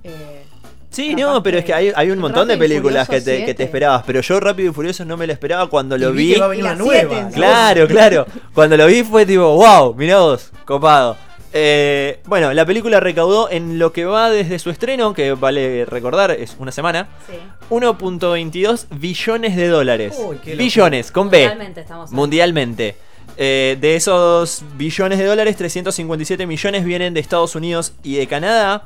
eh, 0.03 0.45
Sí, 0.91 1.13
no, 1.15 1.43
pero 1.43 1.57
es 1.57 1.65
que 1.65 1.73
hay, 1.73 1.91
hay 1.93 2.09
un 2.11 2.19
montón 2.19 2.47
de 2.47 2.55
películas 2.57 3.09
que 3.09 3.19
te, 3.19 3.31
que 3.39 3.53
te 3.53 3.63
7. 3.63 3.63
esperabas. 3.63 4.03
Pero 4.05 4.21
yo 4.21 4.39
Rápido 4.39 4.69
y 4.71 4.73
Furioso 4.73 5.03
no 5.03 5.17
me 5.17 5.27
lo 5.27 5.33
esperaba 5.33 5.67
cuando 5.67 5.97
lo 5.97 6.11
Y 6.11 6.13
vi 6.13 6.27
vi. 6.27 6.33
que 6.35 6.39
va 6.39 6.45
a 6.45 6.49
venir 6.49 6.63
Y 6.63 6.67
una 6.67 6.71
la 6.77 6.77
nueva. 6.77 7.15
siete, 7.15 7.33
Claro, 7.35 7.87
claro. 7.87 8.25
Cuando 8.53 8.77
lo 8.77 8.85
vi 8.85 9.03
fue 9.03 9.25
tipo, 9.25 9.55
wow, 9.55 9.93
mirá 9.95 10.19
vos, 10.19 10.51
copado. 10.63 11.17
Eh, 11.57 12.19
bueno, 12.25 12.51
la 12.51 12.65
película 12.65 12.99
recaudó 12.99 13.49
en 13.49 13.79
lo 13.79 13.93
que 13.93 14.03
va 14.03 14.29
desde 14.29 14.59
su 14.59 14.69
estreno, 14.69 15.13
que 15.13 15.31
vale 15.31 15.85
recordar, 15.85 16.31
es 16.31 16.57
una 16.59 16.73
semana, 16.73 17.07
Sí. 17.27 17.37
1.22 17.69 18.87
billones 18.89 19.55
de 19.55 19.69
dólares. 19.69 20.17
Uy, 20.19 20.37
billones, 20.57 21.11
con 21.11 21.29
B. 21.29 21.39
Mundialmente 21.39 21.79
estamos. 21.79 22.11
Mundialmente. 22.11 22.97
Eh, 23.37 23.77
de 23.79 23.95
esos 23.95 24.63
billones 24.75 25.17
de 25.17 25.25
dólares, 25.25 25.55
357 25.55 26.45
millones 26.45 26.83
vienen 26.83 27.13
de 27.13 27.21
Estados 27.21 27.55
Unidos 27.55 27.93
y 28.03 28.15
de 28.15 28.27
Canadá. 28.27 28.83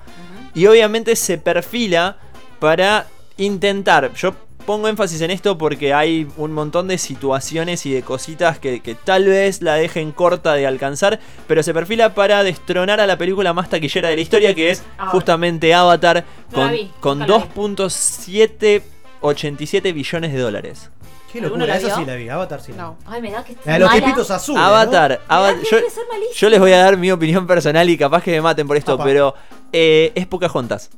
Y 0.53 0.67
obviamente 0.67 1.15
se 1.15 1.39
perfila 1.39 2.17
para 2.59 3.07
intentar. 3.37 4.13
Yo 4.13 4.35
pongo 4.69 4.87
énfasis 4.87 5.19
en 5.21 5.31
esto 5.31 5.57
porque 5.57 5.95
hay 5.95 6.27
un 6.37 6.51
montón 6.51 6.87
de 6.87 6.99
situaciones 6.99 7.87
y 7.87 7.91
de 7.91 8.03
cositas 8.03 8.59
que, 8.59 8.81
que 8.81 8.93
tal 8.93 9.25
vez 9.25 9.63
la 9.63 9.73
dejen 9.73 10.11
corta 10.11 10.53
de 10.53 10.67
alcanzar, 10.67 11.19
pero 11.47 11.63
se 11.63 11.73
perfila 11.73 12.13
para 12.13 12.43
destronar 12.43 12.99
a 12.99 13.07
la 13.07 13.17
película 13.17 13.51
más 13.51 13.67
taquillera 13.67 14.09
de 14.09 14.15
la 14.17 14.21
historia, 14.21 14.53
que 14.53 14.69
es 14.69 14.83
Avatar. 14.99 15.07
justamente 15.11 15.73
Avatar, 15.73 16.23
con, 16.53 16.65
la 16.67 16.71
vi, 16.71 16.91
con 16.99 17.17
nunca 17.17 17.37
la 17.39 17.45
vi. 17.45 17.49
2.787 19.21 19.91
billones 19.91 20.33
de 20.33 20.39
dólares. 20.39 20.91
Qué 21.33 21.39
¿Alguno 21.39 21.65
locura, 21.65 21.77
esa 21.77 21.95
sí 21.95 22.05
la 22.05 22.13
vi, 22.15 22.29
Avatar 22.29 22.61
sí. 22.61 22.71
No. 22.77 22.95
Ay, 23.07 23.23
me 23.23 23.31
da 23.31 23.43
que 23.43 23.55
La 23.65 23.73
de 23.73 23.79
los 23.79 23.91
tipitos 23.91 24.29
azules. 24.29 24.61
¿no? 24.61 24.67
Avatar, 24.67 25.19
Ava- 25.27 25.51
Me 25.51 25.57
da 25.57 25.63
que 25.63 25.69
yo, 26.35 26.49
les 26.49 26.59
voy 26.59 26.73
a 26.73 26.77
dar 26.83 26.95
mi 26.95 27.09
opinión 27.11 27.47
personal 27.47 27.89
y 27.89 27.97
capaz 27.97 28.21
que 28.21 28.29
me 28.29 28.41
maten 28.41 28.67
por 28.67 28.77
esto, 28.77 28.99
pero 28.99 29.33
eh, 29.73 30.11
es 30.13 30.27
Pocahontas. 30.27 30.91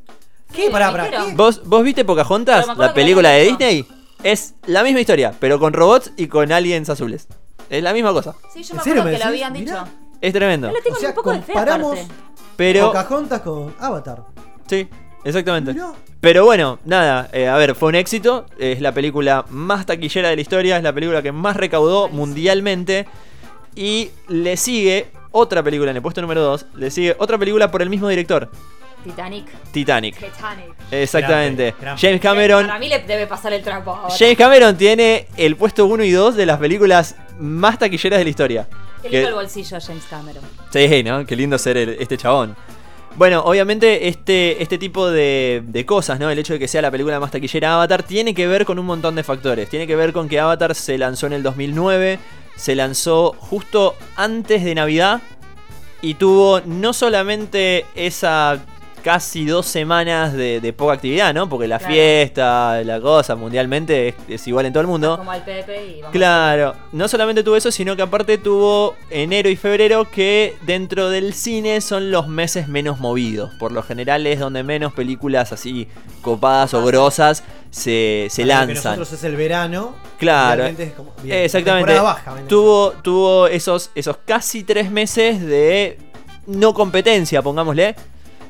¿Qué? 0.54 0.70
Pará, 0.70 0.92
pará. 0.92 1.26
¿Vos, 1.36 1.62
¿Vos 1.66 1.84
viste 1.84 2.04
Pocahontas? 2.06 2.62
Pero 2.62 2.68
me 2.68 2.74
acuerdo 2.74 2.90
La 2.90 2.94
que 2.94 3.02
película 3.02 3.30
de. 3.30 3.44
Disney. 3.46 3.86
Es 4.24 4.54
la 4.68 4.84
misma 4.84 5.00
historia, 5.00 5.34
pero 5.40 5.60
con 5.60 5.74
robots 5.74 6.12
y 6.18 6.28
con 6.28 6.52
aliens 6.52 6.90
azules. 6.90 7.28
Es 7.70 7.82
la 7.82 7.94
misma 7.94 8.12
cosa. 8.14 8.36
Sí, 8.54 8.62
yo 8.64 8.72
¿En 8.74 8.78
me 8.78 8.84
serio 8.84 9.02
acuerdo 9.02 9.04
me 9.04 9.12
que 9.12 9.24
lo 9.26 9.32
decís? 9.32 9.46
habían 9.46 9.54
dicho. 9.54 9.72
Mirá. 9.72 9.88
Es 10.22 10.34
tremendo. 10.34 10.68
Yo 10.68 10.74
le 10.74 10.82
tengo 10.82 10.98
O 10.98 11.00
sea, 11.00 11.10
un 11.10 11.16
poco 11.16 11.32
de 11.32 11.42
fe 11.42 11.54
comparamos 11.54 11.94
aparte. 12.00 12.14
Pero. 12.58 12.88
Pocahontas 12.88 13.42
con 13.42 13.74
Avatar. 13.80 14.24
Sí, 14.68 14.88
exactamente. 15.24 15.74
Mirá. 15.74 15.94
Pero 16.20 16.46
bueno, 16.46 16.78
nada, 16.86 17.30
eh, 17.34 17.48
a 17.48 17.56
ver, 17.58 17.74
fue 17.74 17.90
un 17.90 17.96
éxito. 17.96 18.46
Es 18.60 18.80
la 18.82 18.92
película 18.94 19.46
más 19.50 19.88
taquillera 19.88 20.30
de 20.30 20.36
la 20.36 20.42
historia. 20.42 20.78
Es 20.78 20.84
la 20.84 20.94
película 20.94 21.24
que 21.24 21.32
más 21.32 21.56
recaudó 21.56 22.10
mundialmente. 22.10 23.08
Y 23.76 24.12
le 24.28 24.58
sigue 24.58 25.08
otra 25.32 25.64
película 25.64 25.90
en 25.90 25.98
el 25.98 26.04
puesto 26.04 26.22
número 26.22 26.42
2. 26.44 26.66
Le 26.76 26.92
sigue 26.92 27.16
otra 27.18 27.40
película 27.40 27.72
por 27.72 27.82
el 27.82 27.90
mismo 27.90 28.08
director: 28.10 28.52
Titanic. 29.04 29.46
Titanic. 29.72 30.16
Titanic. 30.16 30.74
Exactamente. 30.92 31.64
Gran 31.64 31.74
peli, 31.76 31.82
gran 31.82 31.98
James 31.98 32.22
Cameron. 32.22 32.68
Para 32.68 32.80
mí 32.80 32.90
le 32.90 33.00
debe 33.00 33.28
pasar 33.28 33.54
el 33.54 33.62
trapo 33.64 33.92
ahora. 33.96 34.14
James 34.18 34.38
Cameron 34.38 34.78
tiene 34.78 35.28
el 35.38 35.56
puesto 35.56 35.86
1 35.86 36.04
y 36.04 36.12
2 36.12 36.36
de 36.36 36.46
las 36.46 36.60
películas 36.60 37.16
más 37.40 37.80
taquilleras 37.80 38.20
de 38.20 38.24
la 38.24 38.30
historia. 38.30 38.68
Qué 39.02 39.10
Que- 39.10 39.16
lindo 39.18 39.30
el 39.30 39.36
bolsillo 39.36 39.78
James 39.82 40.04
Cameron. 40.10 40.44
Sí, 40.72 41.04
¿no? 41.04 41.26
Qué 41.26 41.36
lindo 41.36 41.58
ser 41.58 41.78
el- 41.78 41.98
este 42.00 42.18
chabón. 42.18 42.56
Bueno, 43.16 43.42
obviamente 43.42 44.08
este, 44.08 44.62
este 44.64 44.78
tipo 44.78 45.10
de, 45.10 45.64
de 45.66 45.86
cosas, 45.86 46.18
¿no? 46.20 46.30
El 46.30 46.40
hecho 46.40 46.54
de 46.54 46.60
que 46.60 46.68
sea 46.70 46.82
la 46.82 46.92
película 46.92 47.20
más 47.20 47.30
taquillera 47.32 47.74
Avatar 47.74 48.04
tiene 48.04 48.34
que 48.34 48.48
ver 48.48 48.64
con 48.66 48.80
un 48.80 48.86
montón 48.86 49.16
de 49.16 49.24
factores. 49.24 49.68
Tiene 49.70 49.86
que 49.86 49.98
ver 49.98 50.14
con 50.14 50.30
que 50.30 50.40
Avatar 50.40 50.74
se 50.76 50.98
lanzó 50.98 51.28
en 51.28 51.34
el 51.34 51.44
2009, 51.44 52.20
se 52.56 52.74
lanzó 52.76 53.36
justo 53.38 53.96
antes 54.16 54.64
de 54.64 54.76
Navidad 54.76 55.22
y 56.02 56.14
tuvo 56.14 56.62
no 56.66 56.94
solamente 56.94 57.86
esa 57.96 58.60
casi 59.04 59.46
dos 59.46 59.66
semanas 59.66 60.34
de, 60.34 60.62
de 60.62 60.74
poca 60.74 60.94
actividad, 60.94 61.34
¿no? 61.34 61.50
Porque 61.50 61.68
la 61.68 61.78
Claro. 61.80 61.94
fiesta, 61.94 62.84
la 62.84 63.02
cosa 63.02 63.36
mundialmente 63.36 64.10
es, 64.10 64.16
es 64.28 64.48
igual 64.48 64.66
en 64.68 64.74
todo 64.74 64.82
el 64.82 64.88
mundo. 64.88 65.18
Como 65.18 65.32
al 65.32 65.44
Pepe 65.44 65.86
y 65.98 66.02
vamos 66.02 66.12
Claro, 66.12 66.76
no 66.92 67.08
solamente 67.08 67.44
tuvo 67.44 67.56
eso, 67.56 67.72
sino 67.72 67.96
que 67.96 68.02
aparte 68.04 68.38
tuvo 68.38 68.96
enero 69.10 69.50
y 69.50 69.56
febrero 69.56 70.10
que 70.10 70.56
dentro 70.62 71.10
del 71.10 71.34
cine 71.34 71.82
son 71.82 72.12
los 72.12 72.28
meses 72.28 72.68
menos 72.68 73.00
movidos. 73.00 73.52
Por 73.60 73.72
lo 73.72 73.82
general 73.84 74.26
es 74.28 74.40
donde 74.40 74.64
menos 74.64 74.94
películas 74.94 75.52
así 75.52 75.88
copadas 76.22 76.74
o 76.74 76.84
grosas 76.86 77.44
se, 77.72 78.28
se 78.30 78.42
lo 78.44 78.48
que 78.50 78.54
lanzan. 78.54 79.00
nosotros 79.00 79.14
es 79.14 79.24
el 79.24 79.36
verano. 79.36 79.96
Claro, 80.20 80.58
realmente 80.64 80.84
es 80.84 80.94
como- 80.94 81.14
bien, 81.24 81.40
Exactamente. 81.40 82.00
baja, 82.00 82.36
tuvo 82.48 82.92
tuvo 83.02 83.48
esos, 83.48 83.90
esos 83.96 84.18
casi 84.26 84.64
tres 84.64 84.92
meses 84.92 85.42
de 85.42 85.98
no 86.46 86.74
competencia, 86.74 87.42
pongámosle. 87.42 87.96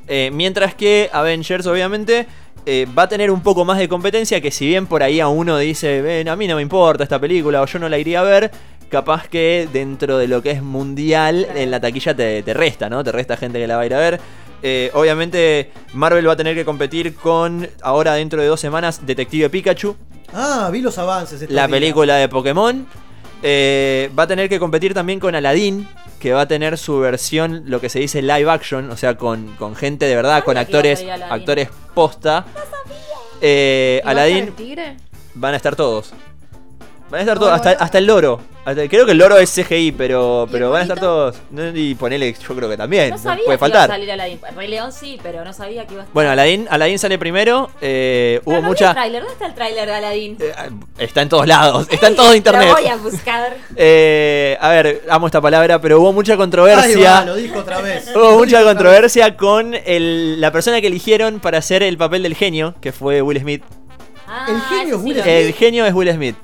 Eh, 0.07 0.29
mientras 0.33 0.75
que 0.75 1.09
Avengers, 1.13 1.65
obviamente, 1.67 2.27
eh, 2.65 2.85
va 2.97 3.03
a 3.03 3.07
tener 3.09 3.31
un 3.31 3.41
poco 3.41 3.65
más 3.65 3.77
de 3.77 3.87
competencia. 3.87 4.41
Que 4.41 4.51
si 4.51 4.67
bien 4.67 4.85
por 4.87 5.03
ahí 5.03 5.19
a 5.19 5.27
uno 5.27 5.57
dice, 5.57 6.01
"Ven, 6.01 6.27
a 6.29 6.35
mí 6.35 6.47
no 6.47 6.55
me 6.55 6.61
importa 6.61 7.03
esta 7.03 7.19
película 7.19 7.61
o 7.61 7.65
yo 7.65 7.79
no 7.79 7.87
la 7.89 7.97
iría 7.97 8.19
a 8.19 8.23
ver. 8.23 8.51
Capaz 8.89 9.27
que 9.29 9.69
dentro 9.71 10.17
de 10.17 10.27
lo 10.27 10.41
que 10.43 10.51
es 10.51 10.61
mundial, 10.61 11.47
en 11.55 11.71
la 11.71 11.79
taquilla 11.79 12.13
te, 12.13 12.43
te 12.43 12.53
resta, 12.53 12.89
¿no? 12.89 13.03
Te 13.05 13.11
resta 13.13 13.37
gente 13.37 13.57
que 13.57 13.65
la 13.67 13.77
va 13.77 13.83
a 13.83 13.85
ir 13.85 13.93
a 13.93 13.99
ver. 13.99 14.19
Eh, 14.63 14.91
obviamente, 14.93 15.71
Marvel 15.93 16.27
va 16.27 16.33
a 16.33 16.35
tener 16.35 16.55
que 16.55 16.65
competir 16.65 17.15
con, 17.15 17.67
ahora 17.81 18.13
dentro 18.15 18.41
de 18.41 18.47
dos 18.47 18.59
semanas, 18.59 19.05
Detective 19.05 19.49
Pikachu 19.49 19.95
Ah, 20.33 20.69
vi 20.71 20.81
los 20.81 20.97
avances. 20.97 21.41
la 21.49 21.67
días. 21.67 21.69
película 21.69 22.15
de 22.17 22.27
Pokémon. 22.29 22.85
Eh, 23.43 24.09
va 24.17 24.23
a 24.23 24.27
tener 24.27 24.49
que 24.49 24.59
competir 24.59 24.93
también 24.93 25.19
con 25.19 25.33
Aladdin, 25.35 25.87
que 26.21 26.34
va 26.34 26.41
a 26.41 26.47
tener 26.47 26.77
su 26.77 26.99
versión, 26.99 27.63
lo 27.65 27.81
que 27.81 27.89
se 27.89 27.99
dice 27.99 28.21
live 28.21 28.49
action, 28.49 28.91
o 28.91 28.95
sea, 28.95 29.17
con, 29.17 29.55
con 29.55 29.75
gente 29.75 30.05
de 30.05 30.15
verdad, 30.15 30.43
con 30.43 30.55
actores, 30.55 31.03
actores 31.29 31.69
posta. 31.95 32.45
Eh, 33.41 33.99
¿Y 34.01 34.05
va 34.05 34.12
a 34.12 34.13
estar 34.13 34.27
Aladdin 34.27 34.43
el 34.45 34.53
tigre? 34.53 34.97
van 35.34 35.53
a 35.55 35.57
estar 35.57 35.75
todos. 35.75 36.13
Van 37.12 37.17
a 37.19 37.21
estar 37.24 37.36
No, 37.36 37.41
todos, 37.41 37.52
no, 37.52 37.56
hasta, 37.58 37.74
no. 37.74 37.78
hasta 37.82 37.97
el 37.97 38.06
loro. 38.06 38.39
Hasta- 38.63 38.88
creo 38.88 39.06
que 39.06 39.12
el 39.12 39.17
loro 39.17 39.38
es 39.38 39.50
CGI, 39.54 39.91
pero, 39.91 40.45
¿Y 40.47 40.52
pero 40.52 40.69
van 40.69 40.80
a 40.80 40.84
estar 40.84 41.00
todos. 41.00 41.36
Y 41.76 41.93
ponele, 41.95 42.34
yo 42.34 42.56
creo 42.56 42.69
que 42.69 42.78
también. 42.78 43.10
No 43.10 43.17
sabía 43.17 43.43
puede 43.43 43.45
que 43.45 43.50
iba 43.50 43.56
a 43.56 43.58
faltar. 43.58 43.89
salir 43.89 44.12
Aladdin. 44.12 44.39
Rey 44.56 44.67
León 44.69 44.93
sí, 44.93 45.19
pero 45.21 45.43
no 45.43 45.52
sabía 45.52 45.86
que 45.86 45.93
iba 45.93 46.04
a 46.04 46.06
estar. 46.06 46.13
Bueno, 46.13 46.32
Aladdin, 46.32 46.67
Aladdin 46.69 46.97
sale 47.00 47.17
primero. 47.19 47.69
eh, 47.82 48.39
Pero 48.45 48.52
hubo 48.58 48.62
no 48.62 48.67
mucha. 48.69 48.93
¿Dónde 48.93 49.19
está 49.28 49.45
el 49.47 49.56
tráiler 49.56 49.88
de 49.88 49.93
Aladdin? 49.95 50.38
eh, 50.39 50.54
está 51.00 51.21
en 51.24 51.30
todos 51.30 51.47
lados. 51.47 51.88
Está 51.91 52.08
en 52.08 52.15
todo 52.15 52.34
internet. 52.34 52.67
Lo 52.69 52.76
voy 52.76 52.88
a 52.88 52.95
buscar. 52.95 53.58
Eh, 53.76 54.58
a 54.62 54.69
ver, 54.69 55.02
amo 55.10 55.26
esta 55.26 55.41
palabra, 55.41 55.82
pero 55.82 56.00
hubo 56.00 56.13
mucha 56.13 56.34
va, 56.34 56.38
controversia. 56.38 57.26
lo 57.26 57.36
dijo 57.36 57.60
otra 57.60 57.82
vez. 57.82 58.10
Hubo 58.15 58.32
Lo 58.32 58.38
mucha 58.38 58.63
controversia 58.63 59.36
con 59.36 59.74
el- 59.74 60.39
la 60.39 60.52
persona 60.54 60.80
que 60.80 60.88
eligieron 60.88 61.39
para 61.41 61.58
hacer 61.58 61.84
el 61.84 61.97
papel 61.97 62.24
del 62.24 62.36
genio, 62.36 62.74
que 62.80 62.91
fue 62.93 63.21
Will 63.21 63.39
Smith. 63.41 63.63
Ah, 64.28 64.45
El 64.47 64.62
genio 64.62 64.97
sí 65.00 65.04
Will 65.04 65.13
Smith. 65.21 65.26
El 65.28 65.54
genio 65.54 65.86
es 65.86 65.93
Will 65.93 66.12
Smith. 66.13 66.36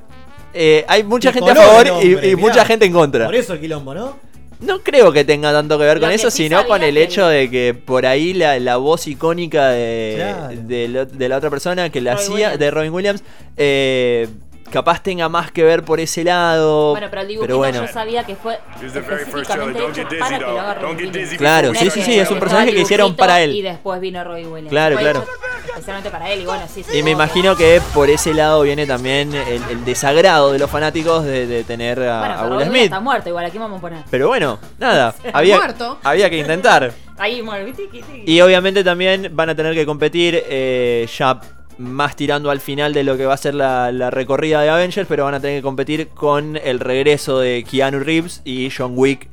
Eh, 0.59 0.85
hay 0.87 1.03
mucha 1.03 1.31
gente 1.31 1.51
a 1.51 1.55
favor 1.55 1.85
y- 1.85 1.89
hombre, 1.91 2.07
y, 2.31 2.35
mirá. 2.35 2.37
mucha 2.37 2.65
gente 2.65 2.85
en 2.85 2.93
contra. 2.93 3.25
Por 3.25 3.35
eso 3.35 3.53
el 3.53 3.59
quilombo, 3.59 3.93
¿no? 3.93 4.17
No 4.59 4.79
creo 4.81 5.11
que 5.13 5.23
tenga 5.23 5.51
tanto 5.51 5.77
que 5.77 5.83
ver 5.83 5.97
Lo 5.97 6.01
con 6.01 6.09
que 6.09 6.15
eso, 6.15 6.31
sí 6.31 6.43
sino 6.45 6.65
con 6.65 6.81
el 6.81 6.95
que 6.95 7.03
hecho 7.03 7.27
de 7.27 7.47
que 7.51 7.75
por 7.75 8.07
ahí 8.07 8.33
la, 8.33 8.57
la 8.59 8.77
voz 8.77 9.05
icónica 9.05 9.69
de, 9.69 10.13
Claro. 10.15 10.47
de, 10.63 10.87
lo- 10.87 11.05
de 11.05 11.29
la 11.29 11.37
otra 11.37 11.51
persona 11.51 11.91
que 11.91 12.01
la 12.01 12.13
hacía, 12.13 12.33
Williams. 12.33 12.59
de 12.59 12.71
Robin 12.71 12.91
Williams, 12.91 13.23
eh, 13.55 14.27
capaz 14.71 15.01
tenga 15.01 15.29
más 15.29 15.51
que 15.51 15.63
ver 15.63 15.83
por 15.83 15.99
ese 15.99 16.23
lado. 16.23 16.91
Bueno, 16.91 17.07
pero 17.09 17.21
el 17.21 17.27
dibujito 17.27 17.57
bueno. 17.57 17.85
yo 17.85 17.91
sabía 17.91 18.23
que 18.23 18.35
fue 18.35 18.59
específicamente 18.81 19.79
hecho 19.79 20.03
para 20.19 20.39
que 20.39 20.45
lo 20.45 20.59
haga 20.59 20.73
Robin 20.75 20.97
Williams. 21.07 21.37
Claro, 21.37 21.73
sí, 21.73 21.87
es 21.87 21.93
sí, 21.93 21.99
que 21.99 22.05
sí, 22.05 22.19
es 22.19 22.31
un 22.31 22.39
personaje 22.39 22.73
que 22.73 22.81
hicieron 22.81 23.15
para 23.15 23.41
él. 23.41 23.55
Y 23.55 23.61
después 23.61 23.99
vino 23.99 24.23
Robin 24.23 24.47
Williams. 24.47 24.69
Claro, 24.69 24.95
Fue 24.95 25.03
claro. 25.03 25.25
Especialmente 25.67 26.09
para 26.09 26.31
él, 26.31 26.41
y 26.41 26.45
bueno, 26.45 26.63
sí, 26.73 26.83
Y 26.93 27.03
me 27.03 27.11
imagino 27.11 27.55
que 27.55 27.81
por 27.93 28.09
ese 28.09 28.33
lado 28.33 28.63
viene 28.63 28.87
también 28.87 29.33
el, 29.33 29.61
el 29.69 29.85
desagrado 29.85 30.51
de 30.51 30.59
los 30.59 30.69
fanáticos 30.71 31.23
de, 31.23 31.45
de 31.45 31.63
tener 31.63 32.01
a, 32.01 32.19
Bueno, 32.19 32.33
a 32.35 32.47
Will 32.57 32.67
Smith. 32.67 32.83
está 32.83 32.99
muerto, 32.99 33.29
igual, 33.29 33.45
aquí 33.45 33.57
vamos 33.57 33.77
a 33.77 33.81
poner. 33.81 34.03
Pero 34.09 34.27
bueno, 34.27 34.59
nada, 34.79 35.13
había, 35.33 35.57
muerto. 35.57 35.99
había 36.03 36.29
que 36.29 36.37
intentar. 36.39 36.91
Ahí 37.17 37.43
tiki. 37.75 38.03
Y 38.25 38.41
obviamente 38.41 38.83
también 38.83 39.29
van 39.33 39.49
a 39.49 39.55
tener 39.55 39.73
que 39.73 39.85
competir 39.85 40.43
eh, 40.47 41.07
ya 41.17 41.39
más 41.77 42.15
tirando 42.15 42.49
al 42.49 42.59
final 42.59 42.93
de 42.93 43.03
lo 43.03 43.17
que 43.17 43.25
va 43.25 43.33
a 43.35 43.37
ser 43.37 43.53
la, 43.55 43.91
la 43.91 44.09
recorrida 44.09 44.61
de 44.61 44.69
Avengers, 44.69 45.07
pero 45.07 45.25
van 45.25 45.35
a 45.35 45.39
tener 45.39 45.59
que 45.59 45.63
competir 45.63 46.09
con 46.09 46.57
el 46.57 46.79
regreso 46.79 47.39
de 47.39 47.63
Keanu 47.69 47.99
Reeves 47.99 48.41
y 48.45 48.69
John 48.75 48.93
Wick, 48.95 49.27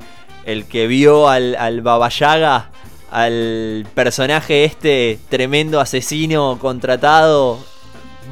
el 0.44 0.66
que 0.66 0.86
vio 0.86 1.28
al, 1.28 1.56
al 1.56 1.80
Baba 1.80 2.08
Yaga, 2.10 2.70
al 3.10 3.86
personaje 3.94 4.64
este 4.64 5.18
tremendo 5.28 5.80
asesino 5.80 6.58
contratado. 6.60 7.58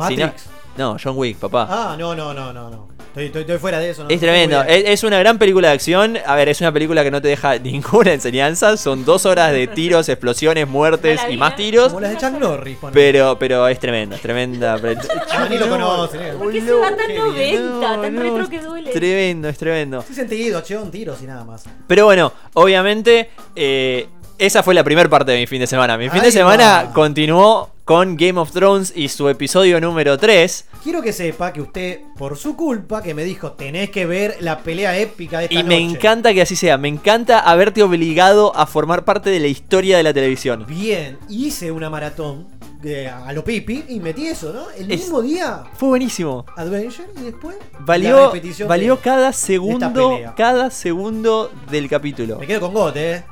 Si 0.09 0.17
no- 0.17 0.27
Matrix. 0.27 0.47
no, 0.77 0.97
John 1.03 1.17
Wick, 1.17 1.39
papá. 1.39 1.67
Ah, 1.71 1.97
no, 1.99 2.15
no, 2.15 2.35
no, 2.35 2.53
no. 2.53 2.69
no. 2.71 2.89
Estoy, 3.13 3.27
estoy, 3.27 3.41
estoy 3.43 3.59
fuera 3.59 3.79
de 3.79 3.91
eso. 3.91 4.05
no, 4.05 4.09
Es 4.09 4.21
tremendo, 4.21 4.63
es, 4.63 4.85
es 4.87 5.05
una 5.05 5.19
gran 5.19 5.37
película 5.37 5.69
de 5.69 5.75
acción. 5.75 6.17
A 6.25 6.35
ver, 6.35 6.49
es 6.49 6.63
una 6.63 6.73
película 6.73 7.05
que 7.05 7.11
no 7.11 7.21
te 7.21 7.29
deja 7.29 7.59
ninguna 7.63 8.15
enseñanza. 8.15 8.79
Son 8.79 9.05
dos 9.05 9.27
horas 9.27 9.53
de 9.53 9.67
tiros, 9.67 10.09
explosiones, 10.09 10.67
muertes 10.67 11.21
y 11.29 11.37
más 11.37 11.55
tiros. 11.55 11.89
Como 11.89 12.01
las 12.01 12.13
de 12.13 12.17
Chuck 12.17 12.41
Norris. 12.41 12.79
ponele. 12.79 12.95
Pero, 12.95 13.39
pero 13.39 13.69
es 13.69 13.79
tremenda, 13.79 14.17
es 14.17 14.23
tremenda. 14.23 14.79
Ni 15.51 15.59
lo 15.59 16.07
eh. 16.15 16.35
¿Por 16.39 16.53
qué 16.53 16.63
se 16.63 16.73
va 16.73 16.89
tan 16.89 17.07
qué 17.07 17.31
bien. 17.35 17.71
90, 17.81 18.01
tan 18.01 18.15
No, 18.15 18.23
retro 18.23 18.49
que 18.49 18.61
duele? 18.61 18.91
Tremendo, 18.93 19.49
es 19.51 19.59
tremendo. 19.59 20.05
Sí 20.09 20.15
sentido, 20.15 20.57
acción, 20.57 20.91
tiros 20.91 21.21
y 21.21 21.27
nada 21.27 21.45
más. 21.45 21.65
Pero 21.87 22.07
bueno, 22.07 22.33
obviamente, 22.55 23.29
eh, 23.55 24.09
esa 24.39 24.63
fue 24.63 24.73
la 24.73 24.85
primera 24.85 25.11
parte 25.11 25.33
de 25.33 25.39
mi 25.39 25.47
fin 25.47 25.61
de 25.61 25.67
semana. 25.67 25.99
Mi 25.99 26.09
fin 26.09 26.23
de 26.23 26.33
semana 26.33 26.93
continuó 26.95 27.72
con 27.85 28.17
Game 28.17 28.39
of 28.39 28.53
Thrones 28.53 28.93
y 28.95 29.09
su 29.09 29.29
episodio 29.29 29.81
número 29.81 30.17
3. 30.19 30.67
Quiero 30.85 31.03
que 31.03 31.13
sepa 31.13 31.53
que 31.53 31.61
usted, 31.61 32.01
por 32.17 32.37
su 32.37 32.57
culpa, 32.57 33.03
que 33.03 33.13
me 33.15 33.25
dijo, 33.25 33.53
tenés 33.53 33.91
que 33.91 34.07
ver 34.07 34.37
la 34.41 34.61
pelea 34.61 34.97
épica 34.99 35.39
de 35.41 35.45
esta 35.47 35.55
Y 35.55 35.65
me 35.65 35.81
noche". 35.81 35.97
encanta 35.99 36.33
que 36.35 36.43
así 36.43 36.55
sea. 36.57 36.79
Me 36.79 36.89
encanta 36.89 37.41
haberte 37.41 37.83
obligado 37.83 38.55
a 38.57 38.67
formar 38.67 39.05
parte 39.05 39.31
de 39.31 39.41
la 39.41 39.49
historia 39.49 39.97
de 39.97 40.03
la 40.05 40.15
televisión. 40.15 40.65
Bien, 40.69 41.19
hice 41.29 41.73
una 41.73 41.91
maratón 41.91 42.47
de, 42.81 43.09
a 43.09 43.33
lo 43.33 43.45
pipi 43.45 43.85
y 43.89 44.01
metí 44.01 44.27
eso, 44.27 44.53
¿no? 44.53 44.71
El 44.71 44.91
Es- 44.91 45.01
mismo 45.01 45.23
día, 45.23 45.63
Fue 45.77 45.89
buenísimo. 45.89 46.45
Adventure 46.57 47.09
y 47.17 47.23
después. 47.23 47.57
Valió, 47.81 48.33
valió 48.67 48.97
de- 48.97 49.03
cada 49.03 49.33
segundo, 49.33 50.19
cada 50.37 50.71
segundo 50.71 51.51
del 51.71 51.89
capítulo. 51.89 52.39
Me 52.39 52.47
quedo 52.47 52.61
con 52.63 52.75
Gote, 52.75 53.13
¿eh? 53.17 53.25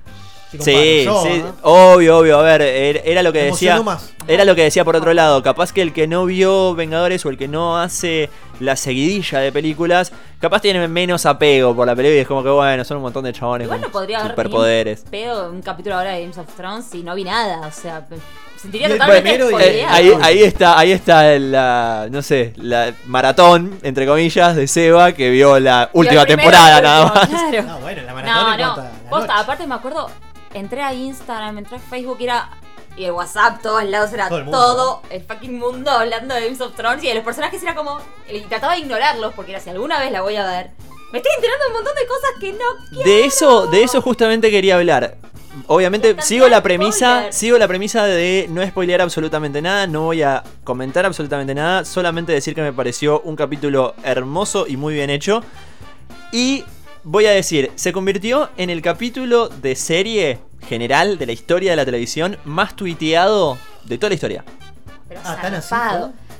Sí, 0.58 1.04
yo, 1.04 1.22
sí, 1.22 1.42
¿no? 1.44 1.54
obvio, 1.62 2.18
obvio. 2.18 2.38
A 2.40 2.42
ver, 2.42 2.60
er- 2.62 3.02
era 3.04 3.22
lo 3.22 3.32
que 3.32 3.42
decía. 3.44 3.80
Más. 3.82 4.12
Era 4.26 4.44
lo 4.44 4.54
que 4.54 4.62
decía 4.64 4.84
por 4.84 4.96
otro 4.96 5.12
lado. 5.14 5.42
Capaz 5.42 5.72
que 5.72 5.80
el 5.82 5.92
que 5.92 6.06
no 6.08 6.24
vio 6.26 6.74
Vengadores 6.74 7.24
o 7.24 7.28
el 7.30 7.38
que 7.38 7.46
no 7.48 7.78
hace 7.78 8.30
la 8.58 8.76
seguidilla 8.76 9.38
de 9.40 9.52
películas, 9.52 10.12
capaz 10.40 10.60
tiene 10.60 10.86
menos 10.88 11.24
apego 11.26 11.74
por 11.74 11.86
la 11.86 11.96
película 11.96 12.16
y 12.16 12.20
es 12.20 12.26
como 12.28 12.42
que 12.42 12.50
bueno, 12.50 12.84
son 12.84 12.98
un 12.98 13.04
montón 13.04 13.24
de 13.24 13.32
chabones 13.32 13.64
Igual 13.66 13.80
no 13.80 13.84
con 13.86 13.92
podría 13.92 14.18
haber 14.18 14.30
superpoderes. 14.32 14.98
ni 15.00 15.04
un 15.04 15.10
pedo 15.10 15.50
un 15.50 15.62
capítulo 15.62 15.96
ahora 15.96 16.12
de 16.12 16.20
Games 16.22 16.36
of 16.38 16.46
Thrones 16.56 16.84
si 16.90 17.02
no 17.02 17.14
vi 17.14 17.24
nada. 17.24 17.66
O 17.66 17.72
sea, 17.72 18.06
sentiría 18.60 18.88
Y 18.88 18.92
totalmente 18.92 19.30
y 19.36 19.54
el- 19.54 19.60
Eh, 19.62 19.86
ahí, 19.88 20.12
ahí 20.20 20.42
está, 20.42 20.78
ahí 20.78 20.92
está 20.92 21.38
la, 21.38 22.08
no 22.10 22.20
sé, 22.22 22.52
la 22.56 22.92
maratón, 23.06 23.78
entre 23.82 24.06
comillas, 24.06 24.54
de 24.56 24.66
Seba 24.68 25.12
que 25.12 25.30
vio 25.30 25.58
la 25.58 25.88
última 25.94 26.22
primero 26.24 26.42
temporada 26.42 26.78
y 26.78 26.82
nada 26.82 27.04
más. 27.14 27.28
Claro. 27.28 27.62
No, 27.62 27.78
bueno, 27.80 28.02
la 28.02 28.14
maratón 28.14 28.58
No, 28.58 28.76
no. 28.76 28.90
Posta, 29.08 29.38
aparte 29.40 29.66
me 29.66 29.74
acuerdo, 29.74 30.10
entré 30.54 30.82
a 30.82 30.92
Instagram, 30.92 31.58
entré 31.58 31.76
a 31.76 31.80
Facebook 31.80 32.18
y 32.20 32.24
era. 32.24 32.50
Y 32.96 33.04
el 33.04 33.12
WhatsApp, 33.12 33.62
todos 33.62 33.84
lados 33.84 34.12
era 34.12 34.28
Todo 34.28 34.50
todo, 34.50 35.02
el 35.10 35.22
fucking 35.22 35.58
mundo 35.58 35.90
hablando 35.90 36.34
de 36.34 36.42
Games 36.42 36.60
of 36.60 36.74
Thrones 36.74 37.02
y 37.04 37.08
de 37.08 37.14
los 37.14 37.24
personajes 37.24 37.62
era 37.62 37.74
como. 37.74 37.98
Y 38.28 38.40
trataba 38.42 38.74
de 38.74 38.80
ignorarlos 38.80 39.32
porque 39.34 39.52
era 39.52 39.60
si 39.60 39.70
alguna 39.70 40.00
vez 40.00 40.10
la 40.10 40.22
voy 40.22 40.36
a 40.36 40.46
ver. 40.46 40.70
Me 41.12 41.18
estoy 41.18 41.32
enterando 41.36 41.64
de 41.64 41.70
un 41.70 41.74
montón 41.74 41.94
de 41.94 42.06
cosas 42.06 42.30
que 42.40 42.52
no 42.52 42.88
quiero. 42.88 43.04
De 43.04 43.24
eso, 43.24 43.66
de 43.68 43.82
eso 43.82 44.02
justamente 44.02 44.50
quería 44.50 44.76
hablar. 44.76 45.16
Obviamente 45.66 46.14
sigo 46.22 46.48
la 46.48 46.62
premisa, 46.62 47.32
sigo 47.32 47.58
la 47.58 47.66
premisa 47.66 48.04
de 48.04 48.46
no 48.50 48.64
spoilear 48.64 49.00
absolutamente 49.00 49.60
nada, 49.60 49.86
no 49.86 50.02
voy 50.02 50.22
a 50.22 50.44
comentar 50.62 51.04
absolutamente 51.04 51.54
nada, 51.54 51.84
solamente 51.84 52.32
decir 52.32 52.54
que 52.54 52.62
me 52.62 52.72
pareció 52.72 53.20
un 53.22 53.34
capítulo 53.34 53.94
hermoso 54.04 54.66
y 54.68 54.76
muy 54.76 54.94
bien 54.94 55.10
hecho. 55.10 55.42
Y 56.32 56.64
voy 57.04 57.26
a 57.26 57.30
decir, 57.30 57.70
se 57.74 57.92
convirtió 57.92 58.50
en 58.56 58.70
el 58.70 58.82
capítulo 58.82 59.48
de 59.48 59.74
serie 59.76 60.38
general 60.68 61.18
de 61.18 61.26
la 61.26 61.32
historia 61.32 61.70
de 61.72 61.76
la 61.76 61.84
televisión 61.84 62.36
más 62.44 62.76
tuiteado 62.76 63.58
de 63.84 63.98
toda 63.98 64.10
la 64.10 64.14
historia. 64.14 64.44
Pero 65.08 65.20
Ah, 65.24 65.38
¿tan 65.40 65.54
así? 65.54 65.68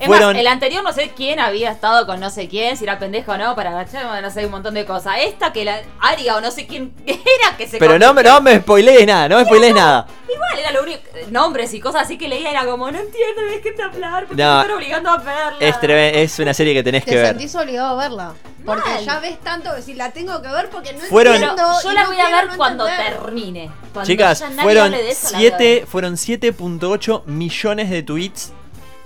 Es 0.01 0.07
Fueron- 0.07 0.33
más, 0.33 0.41
el 0.41 0.47
anterior 0.47 0.83
no 0.83 0.93
sé 0.93 1.13
quién 1.15 1.39
había 1.41 1.71
estado 1.71 2.07
con 2.07 2.19
no 2.21 2.31
sé 2.31 2.49
quién, 2.49 2.77
si 2.77 2.85
era 2.85 2.99
pendejo 2.99 3.33
o 3.33 3.37
no, 3.37 3.55
para 3.55 3.71
agacharme, 3.71 4.23
no 4.23 4.31
sé, 4.31 4.47
un 4.47 4.51
montón 4.51 4.73
de 4.75 4.87
cosas. 4.87 5.17
Esta 5.21 5.53
que 5.53 5.65
la 5.65 5.83
Aria 6.01 6.37
o 6.37 6.41
no 6.41 6.51
sé 6.51 6.67
quién 6.67 6.93
era 7.07 7.57
que 7.59 7.69
se 7.69 7.79
Pero 7.79 7.99
no, 7.99 8.13
no 8.15 8.41
me 8.41 8.61
spoilees 8.61 9.07
nada, 9.07 9.29
no 9.29 9.37
me 9.39 9.45
spoilees 9.45 9.75
nada. 9.75 10.07
Igual 10.33 10.59
era 10.59 10.71
lo 10.73 10.83
único, 10.85 11.03
nombres 11.31 11.75
y 11.75 11.81
cosas 11.81 12.03
así 12.03 12.17
que 12.17 12.29
leía 12.29 12.51
era 12.51 12.65
como, 12.65 12.91
no 12.91 12.99
entiendo, 12.99 13.43
es 13.53 13.61
que 13.61 13.73
te 13.73 13.83
hablar, 13.83 14.27
porque 14.27 14.43
No. 14.43 14.55
me 14.55 14.61
están 14.63 14.77
obligando 14.77 15.11
a 15.11 15.17
verla. 15.19 15.57
Es, 15.61 15.77
treme- 15.77 16.13
es 16.15 16.39
una 16.39 16.55
serie 16.55 16.73
que 16.73 16.83
tenés 16.83 17.05
Te 17.05 17.11
que 17.11 17.17
ver. 17.19 17.27
sentís 17.29 17.55
obligado 17.55 17.99
a 17.99 18.03
verla. 18.03 18.33
Porque 18.65 18.89
Mal. 18.91 19.05
ya 19.05 19.19
ves 19.21 19.41
tanto 19.41 19.75
que 19.75 19.83
si 19.83 19.95
la 19.95 20.13
tengo 20.13 20.41
que 20.43 20.49
ver 20.49 20.69
porque 20.71 20.93
no 20.93 21.01
Fueron- 21.01 21.35
entiendo. 21.35 21.63
yo 21.83 21.93
la 21.93 22.03
no 22.05 22.09
voy 22.11 22.21
a 22.21 22.29
ver 22.31 22.47
no 22.49 22.57
cuando 22.57 22.87
termine. 22.87 23.71
Cuando 23.93 24.07
Chicas, 24.11 24.39
ya 24.41 24.49
nadie 24.51 24.63
fueron 24.63 24.85
hable 24.95 25.03
de 25.03 25.11
eso. 25.11 25.29
7 25.37 25.85
fueron 25.89 26.17
7.8 26.17 27.23
millones 27.27 27.91
de 27.91 28.03
tweets 28.03 28.53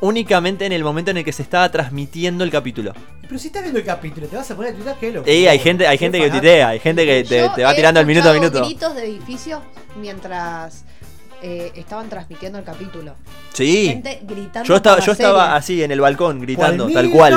únicamente 0.00 0.66
en 0.66 0.72
el 0.72 0.84
momento 0.84 1.10
en 1.10 1.18
el 1.18 1.24
que 1.24 1.32
se 1.32 1.42
estaba 1.42 1.70
transmitiendo 1.70 2.44
el 2.44 2.50
capítulo. 2.50 2.92
Pero 3.22 3.38
si 3.38 3.46
estás 3.46 3.62
viendo 3.62 3.78
el 3.78 3.86
capítulo, 3.86 4.26
te 4.26 4.36
vas 4.36 4.50
a 4.50 4.56
poner 4.56 4.72
a 4.72 4.74
tuitar, 4.76 4.96
qué 4.98 5.12
loco. 5.12 5.30
Y 5.30 5.46
hay 5.46 5.58
gente, 5.58 5.86
hay 5.86 5.98
gente 5.98 6.20
que 6.20 6.30
tuitea, 6.30 6.68
hay 6.68 6.78
gente 6.78 7.06
que 7.06 7.24
te, 7.24 7.48
te 7.48 7.64
va 7.64 7.74
tirando 7.74 8.00
al 8.00 8.06
minuto 8.06 8.28
a 8.28 8.34
minuto. 8.34 8.64
gritos 8.64 8.94
de 8.94 9.04
edificios 9.04 9.60
mientras 9.96 10.84
eh, 11.42 11.72
estaban 11.74 12.08
transmitiendo 12.08 12.58
el 12.58 12.64
capítulo. 12.64 13.14
Sí. 13.52 13.88
Gente 13.88 14.20
gritando. 14.22 14.66
Yo 14.66 14.76
estaba, 14.76 14.98
yo 15.00 15.12
estaba 15.12 15.56
así 15.56 15.82
en 15.82 15.90
el 15.90 16.00
balcón 16.00 16.40
gritando, 16.40 16.88
tal 16.88 17.10
cual. 17.10 17.34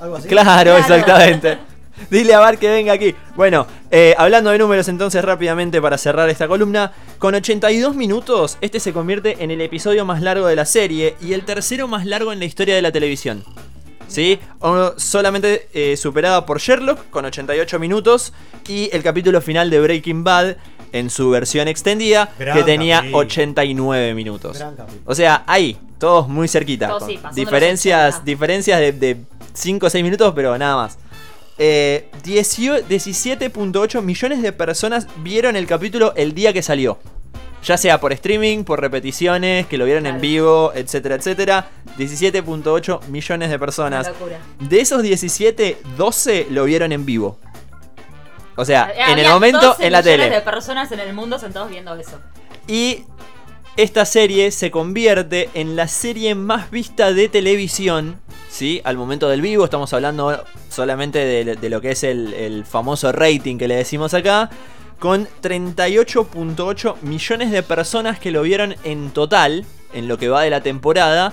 Algo 0.00 0.16
así. 0.16 0.28
Claro, 0.28 0.76
exactamente. 0.76 1.58
Dile 2.10 2.34
a 2.34 2.40
Bar 2.40 2.58
que 2.58 2.68
venga 2.68 2.92
aquí. 2.92 3.14
Bueno, 3.36 3.66
eh, 3.90 4.14
hablando 4.18 4.50
de 4.50 4.58
números 4.58 4.88
entonces 4.88 5.24
rápidamente 5.24 5.80
para 5.80 5.98
cerrar 5.98 6.28
esta 6.30 6.48
columna, 6.48 6.92
con 7.18 7.34
82 7.34 7.94
minutos 7.96 8.58
este 8.60 8.80
se 8.80 8.92
convierte 8.92 9.42
en 9.42 9.50
el 9.50 9.60
episodio 9.60 10.04
más 10.04 10.20
largo 10.22 10.46
de 10.46 10.56
la 10.56 10.64
serie 10.66 11.16
y 11.20 11.32
el 11.32 11.44
tercero 11.44 11.88
más 11.88 12.04
largo 12.06 12.32
en 12.32 12.38
la 12.38 12.44
historia 12.44 12.74
de 12.74 12.82
la 12.82 12.92
televisión. 12.92 13.44
¿Sí? 14.06 14.38
O- 14.60 14.92
solamente 14.98 15.68
eh, 15.72 15.96
superada 15.96 16.44
por 16.44 16.60
Sherlock 16.60 17.08
con 17.10 17.24
88 17.24 17.78
minutos 17.78 18.32
y 18.68 18.90
el 18.92 19.02
capítulo 19.02 19.40
final 19.40 19.70
de 19.70 19.80
Breaking 19.80 20.22
Bad 20.24 20.56
en 20.92 21.10
su 21.10 21.30
versión 21.30 21.66
extendida 21.68 22.30
Gran 22.38 22.56
que 22.56 22.62
tenía 22.64 22.96
capítulo. 22.98 23.18
89 23.18 24.14
minutos. 24.14 24.62
O 25.06 25.14
sea, 25.14 25.42
ahí, 25.46 25.76
todos 25.98 26.28
muy 26.28 26.46
cerquita. 26.48 26.88
Todos 26.88 27.06
sí, 27.06 27.18
diferencias 27.34 28.16
80. 28.16 28.24
diferencias 28.24 28.78
de, 28.80 28.92
de 28.92 29.16
5 29.54 29.86
o 29.86 29.90
6 29.90 30.04
minutos, 30.04 30.32
pero 30.36 30.56
nada 30.58 30.76
más. 30.76 30.98
Eh, 31.58 32.08
18 32.24 32.88
17.8 32.88 34.02
millones 34.02 34.42
de 34.42 34.52
personas 34.52 35.06
vieron 35.18 35.54
el 35.56 35.66
capítulo 35.66 36.12
el 36.16 36.34
día 36.34 36.52
que 36.52 36.62
salió. 36.62 36.98
Ya 37.62 37.78
sea 37.78 37.98
por 37.98 38.12
streaming, 38.12 38.64
por 38.64 38.80
repeticiones, 38.80 39.66
que 39.66 39.78
lo 39.78 39.86
vieron 39.86 40.04
en 40.04 40.20
vivo, 40.20 40.72
etcétera, 40.74 41.14
etcétera. 41.14 41.68
17.8 41.96 43.06
millones 43.08 43.48
de 43.50 43.58
personas. 43.58 44.10
De 44.58 44.80
esos 44.80 45.02
17, 45.02 45.78
12 45.96 46.48
lo 46.50 46.64
vieron 46.64 46.92
en 46.92 47.06
vivo. 47.06 47.38
O 48.56 48.64
sea, 48.64 48.82
Había 48.84 49.12
en 49.12 49.18
el 49.18 49.28
momento 49.28 49.60
12 49.60 49.86
en 49.86 49.92
la 49.92 50.02
millones 50.02 50.20
tele. 50.26 50.34
de 50.34 50.40
personas 50.42 50.92
en 50.92 51.00
el 51.00 51.14
mundo 51.14 51.38
sentados 51.38 51.70
viendo 51.70 51.94
eso. 51.96 52.20
Y 52.68 53.04
esta 53.76 54.04
serie 54.04 54.50
se 54.50 54.70
convierte 54.70 55.48
en 55.54 55.74
la 55.74 55.88
serie 55.88 56.34
más 56.34 56.70
vista 56.70 57.12
de 57.12 57.28
televisión. 57.28 58.20
¿Sí? 58.54 58.80
Al 58.84 58.96
momento 58.96 59.28
del 59.28 59.40
vivo, 59.40 59.64
estamos 59.64 59.92
hablando 59.94 60.44
solamente 60.68 61.18
de, 61.18 61.56
de 61.56 61.68
lo 61.68 61.80
que 61.80 61.90
es 61.90 62.04
el, 62.04 62.32
el 62.34 62.64
famoso 62.64 63.10
rating 63.10 63.58
que 63.58 63.66
le 63.66 63.74
decimos 63.74 64.14
acá. 64.14 64.48
Con 65.00 65.26
38.8 65.42 67.00
millones 67.02 67.50
de 67.50 67.64
personas 67.64 68.20
que 68.20 68.30
lo 68.30 68.42
vieron 68.42 68.76
en 68.84 69.10
total, 69.10 69.66
en 69.92 70.06
lo 70.06 70.18
que 70.18 70.28
va 70.28 70.42
de 70.42 70.50
la 70.50 70.60
temporada. 70.60 71.32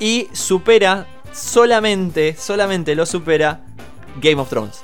Y 0.00 0.26
supera, 0.32 1.06
solamente, 1.32 2.34
solamente 2.36 2.96
lo 2.96 3.06
supera 3.06 3.60
Game 4.20 4.42
of 4.42 4.48
Thrones. 4.48 4.80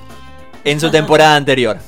En 0.63 0.79
su 0.79 0.89
temporada 0.93 1.35
anterior. 1.35 1.79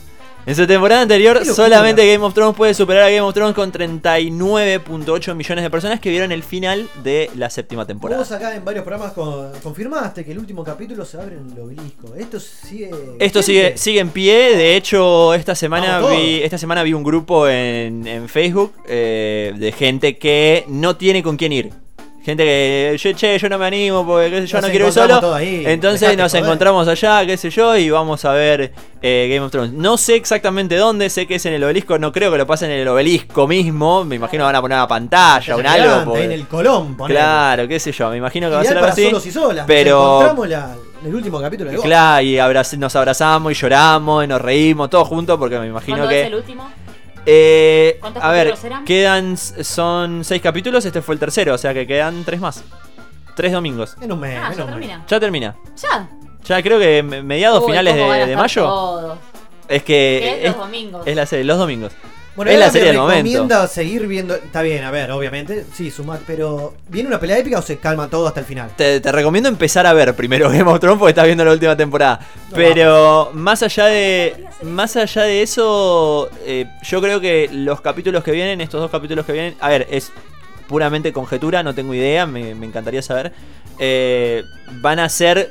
En 0.48 0.56
su 0.56 0.66
temporada 0.66 1.02
anterior, 1.02 1.44
solamente 1.44 2.11
Game 2.11 2.24
of 2.24 2.32
Thrones 2.32 2.56
puede 2.56 2.72
superar 2.72 3.02
a 3.02 3.11
Game 3.11 3.20
of 3.20 3.34
Thrones 3.34 3.54
con 3.54 3.70
39.8 3.70 5.34
millones 5.34 5.62
de 5.62 5.68
personas 5.70 6.00
que 6.00 6.08
vieron 6.08 6.32
el 6.32 6.42
final 6.42 6.88
de 7.04 7.30
la 7.37 7.50
séptima 7.50 7.87
temporada. 7.87 8.20
Vos 8.22 8.32
acá 8.32 8.54
en 8.56 8.64
varios 8.64 8.82
programas 8.82 9.12
con- 9.12 9.52
confirmaste 9.62 10.24
que 10.24 10.32
el 10.32 10.38
último 10.38 10.64
capítulo 10.64 11.04
se 11.04 11.20
abre 11.20 11.37
en 11.37 11.52
el 11.52 11.61
obelisco. 11.61 12.14
Esto 12.16 12.40
sigue. 12.40 12.90
Esto 13.18 13.42
sigue, 13.42 13.76
sigue 13.76 14.00
en 14.00 14.08
pie. 14.08 14.56
De 14.56 14.74
hecho, 14.74 15.34
esta 15.34 15.54
semana 15.54 15.98
Vamos 16.00 16.16
vi, 16.16 16.42
esta 16.42 16.56
semana 16.56 16.82
vi 16.82 16.94
un 16.94 17.04
grupo 17.04 17.46
en, 17.46 18.06
en 18.06 18.26
Facebook 18.30 18.72
eh, 18.88 19.52
de 19.54 19.72
gente 19.72 20.16
que 20.16 20.64
no 20.68 20.96
tiene 20.96 21.22
con 21.22 21.37
quién 21.37 21.52
ir. 21.52 21.70
Gente 22.24 22.44
que, 22.44 22.96
yo, 22.98 23.12
che, 23.12 23.38
yo 23.38 23.48
no 23.48 23.59
me 23.59 23.66
animo 23.66 24.04
porque 24.04 24.28
qué 24.31 24.40
sé 24.42 24.46
yo 24.48 24.59
Nos 24.59 24.64
no 24.66 24.70
quiero 24.70 24.87
ir 24.88 24.92
solo. 24.92 25.35
ahí, 25.35 25.62
Entonces 25.64 26.00
dejate 26.00 26.16
nos 26.18 26.35
encontramos 26.35 26.87
allá, 26.87 27.24
qué 27.24 27.37
sé 27.38 27.48
yo, 27.48 27.74
y 27.76 27.88
vamos 27.88 28.22
a 28.26 28.33
ver 28.33 28.72
eh, 29.00 29.28
Game 29.33 29.46
of 29.46 29.50
Thrones. 29.50 29.72
No 29.72 29.96
sé 29.96 30.16
exactamente 30.16 30.76
dónde, 30.76 31.09
sé 31.09 31.26
que 31.26 31.37
es 31.37 31.46
en 31.46 31.54
el 31.54 31.64
obelisco, 31.64 31.98
no 31.98 32.12
creo 32.12 32.31
que 32.31 32.37
lo 32.37 32.46
pasen 32.46 32.70
en 32.70 32.81
el 32.81 32.88
obelisco 32.88 33.46
mismo. 33.48 34.04
Me 34.04 34.16
imagino 34.16 34.42
que 34.42 34.46
van 34.46 34.57
a 34.57 34.61
poner 34.61 34.76
una 34.76 34.88
pantalla, 34.88 35.57
un 35.57 35.66
algo. 35.66 36.04
Porque- 36.04 36.24
En 36.24 36.33
el 36.33 36.46
Colón, 36.48 36.96
ponele. 36.96 37.18
Claro, 37.18 37.68
qué 37.68 37.81
sé 37.81 37.92
yo, 37.92 38.11
me 38.11 38.16
imagino 38.18 38.48
que 38.48 38.54
va 38.57 38.61
a 38.61 38.64
ser 38.64 38.72
algo 38.76 38.81
para 38.83 38.92
así. 38.92 39.04
solos 39.07 39.26
y 39.26 39.31
solas. 39.33 39.64
pero 39.66 39.90
Nos 39.98 40.07
encontramos 40.24 40.48
la- 40.48 40.76
el 41.07 41.14
último 41.14 41.40
capítulo 41.40 41.70
de. 41.70 41.78
Claro, 41.78 42.22
y 42.22 42.37
nos 42.78 42.96
abrazamos 42.96 43.52
y 43.52 43.54
lloramos 43.54 44.24
y 44.24 44.26
nos 44.26 44.42
reímos 44.42 44.90
todos 44.90 45.07
juntos 45.09 45.38
porque 45.38 45.59
me 45.59 45.68
imagino 45.68 45.96
¿Cuándo 45.98 46.11
que... 46.11 46.20
es 46.22 46.26
el 46.26 46.35
último? 46.35 46.68
Eh, 47.30 47.98
¿Cuántos 48.00 48.22
a 48.22 48.30
ver, 48.32 48.46
capítulos 48.48 48.64
eran? 48.64 48.84
quedan, 48.86 49.36
son 49.36 50.24
seis 50.24 50.40
capítulos, 50.40 50.84
este 50.86 51.02
fue 51.02 51.14
el 51.14 51.18
tercero, 51.18 51.54
o 51.54 51.58
sea 51.58 51.74
que 51.74 51.86
quedan 51.86 52.24
tres 52.24 52.40
más. 52.40 52.64
Tres 53.36 53.52
domingos. 53.52 53.96
En 54.00 54.10
un 54.12 54.20
mes, 54.20 54.38
Ah, 54.42 54.48
en 54.50 54.56
ya 54.56 54.64
un 54.64 54.70
mes. 54.70 54.78
termina. 54.78 55.04
Ya 55.06 55.20
termina. 55.20 55.56
Ya. 55.76 56.08
Ya 56.44 56.62
creo 56.62 56.78
que 56.78 57.02
me- 57.02 57.22
mediados, 57.22 57.60
Uy, 57.62 57.70
finales 57.72 57.94
de, 57.94 58.00
¿cómo 58.00 58.10
van 58.10 58.20
a 58.20 58.24
de 58.24 58.32
estar 58.32 58.42
mayo. 58.44 58.62
todos? 58.64 59.18
Es 59.68 59.82
que 59.82 59.86
Que 60.22 60.28
es 60.30 60.38
es, 60.44 60.56
los 60.56 60.56
domingos. 60.56 61.02
es 61.06 61.16
la 61.16 61.26
serie, 61.26 61.44
los 61.44 61.58
domingos. 61.58 61.92
Bueno, 62.38 62.51
es 62.53 62.59
la 62.59 62.70
serie 62.70 62.88
del 62.88 62.96
momento. 62.98 63.16
recomienda 63.16 63.66
seguir 63.68 64.07
viendo. 64.07 64.35
Está 64.35 64.62
bien, 64.62 64.83
a 64.85 64.90
ver, 64.90 65.11
obviamente. 65.11 65.66
Sí, 65.74 65.90
sumar. 65.90 66.20
Pero. 66.27 66.72
¿Viene 66.88 67.09
una 67.09 67.20
pelea 67.20 67.37
épica 67.38 67.59
o 67.59 67.62
se 67.62 67.77
calma 67.79 68.09
todo 68.09 68.27
hasta 68.29 68.40
el 68.40 68.46
final? 68.46 68.70
Te, 68.77 69.01
te 69.01 69.12
recomiendo 69.12 69.48
empezar 69.51 69.87
a 69.87 69.92
ver 69.92 70.14
primero 70.14 70.48
Game 70.51 70.70
of 70.70 70.81
Thrones 70.81 70.98
porque 70.98 71.11
estás 71.11 71.27
viendo 71.27 71.44
la 71.44 71.53
última 71.53 71.77
temporada. 71.77 72.20
No, 72.51 72.55
Pero 72.57 73.31
más 73.35 73.62
allá 73.62 73.87
de. 73.87 74.46
Más 74.62 74.96
allá 74.96 75.22
de 75.24 75.42
eso. 75.42 76.31
eh, 76.46 76.66
yo 76.85 77.03
creo 77.03 77.20
que 77.20 77.51
los 77.53 77.81
capítulos 77.83 78.24
que 78.24 78.31
vienen, 78.33 78.61
estos 78.61 78.80
dos 78.80 78.91
capítulos 78.91 79.26
que 79.26 79.32
vienen. 79.32 79.55
A 79.61 79.68
ver, 79.68 79.86
es 79.91 80.11
puramente 80.68 81.12
conjetura, 81.12 81.62
no 81.62 81.74
tengo 81.74 81.93
idea, 81.93 82.24
me, 82.26 82.55
me 82.55 82.66
encantaría 82.66 83.03
saber. 83.03 83.32
eh, 83.78 84.45
van 84.80 84.99
a 84.99 85.09
ser 85.09 85.51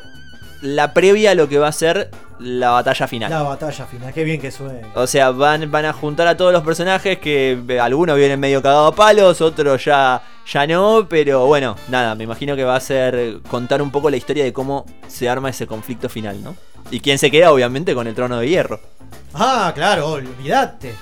la 0.61 0.93
previa 0.93 1.31
a 1.31 1.35
lo 1.35 1.47
que 1.49 1.57
va 1.59 1.67
a 1.67 1.71
ser 1.71 2.09
la 2.39 2.69
batalla 2.71 3.07
final. 3.07 3.29
La 3.29 3.41
batalla 3.43 3.85
final, 3.85 4.13
qué 4.13 4.23
bien 4.23 4.39
que 4.39 4.51
suena. 4.51 4.87
O 4.95 5.07
sea, 5.07 5.31
van, 5.31 5.69
van 5.71 5.85
a 5.85 5.93
juntar 5.93 6.27
a 6.27 6.37
todos 6.37 6.53
los 6.53 6.63
personajes 6.63 7.17
que 7.19 7.57
eh, 7.67 7.79
algunos 7.79 8.15
vienen 8.17 8.39
medio 8.39 8.61
cagados 8.61 8.93
a 8.93 8.95
palos, 8.95 9.41
otros 9.41 9.83
ya, 9.83 10.21
ya 10.51 10.67
no, 10.67 11.07
pero 11.09 11.45
bueno, 11.47 11.75
nada, 11.89 12.15
me 12.15 12.23
imagino 12.25 12.55
que 12.55 12.63
va 12.63 12.75
a 12.75 12.79
ser 12.79 13.39
contar 13.49 13.81
un 13.81 13.91
poco 13.91 14.09
la 14.09 14.17
historia 14.17 14.43
de 14.43 14.53
cómo 14.53 14.85
se 15.07 15.27
arma 15.29 15.49
ese 15.49 15.65
conflicto 15.67 16.09
final, 16.09 16.43
¿no? 16.43 16.55
Y 16.91 16.99
quién 16.99 17.17
se 17.17 17.29
queda, 17.31 17.51
obviamente, 17.51 17.93
con 17.95 18.07
el 18.07 18.15
trono 18.15 18.39
de 18.39 18.47
hierro. 18.49 18.79
Ah, 19.33 19.71
claro, 19.75 20.07
olvídate. 20.11 20.93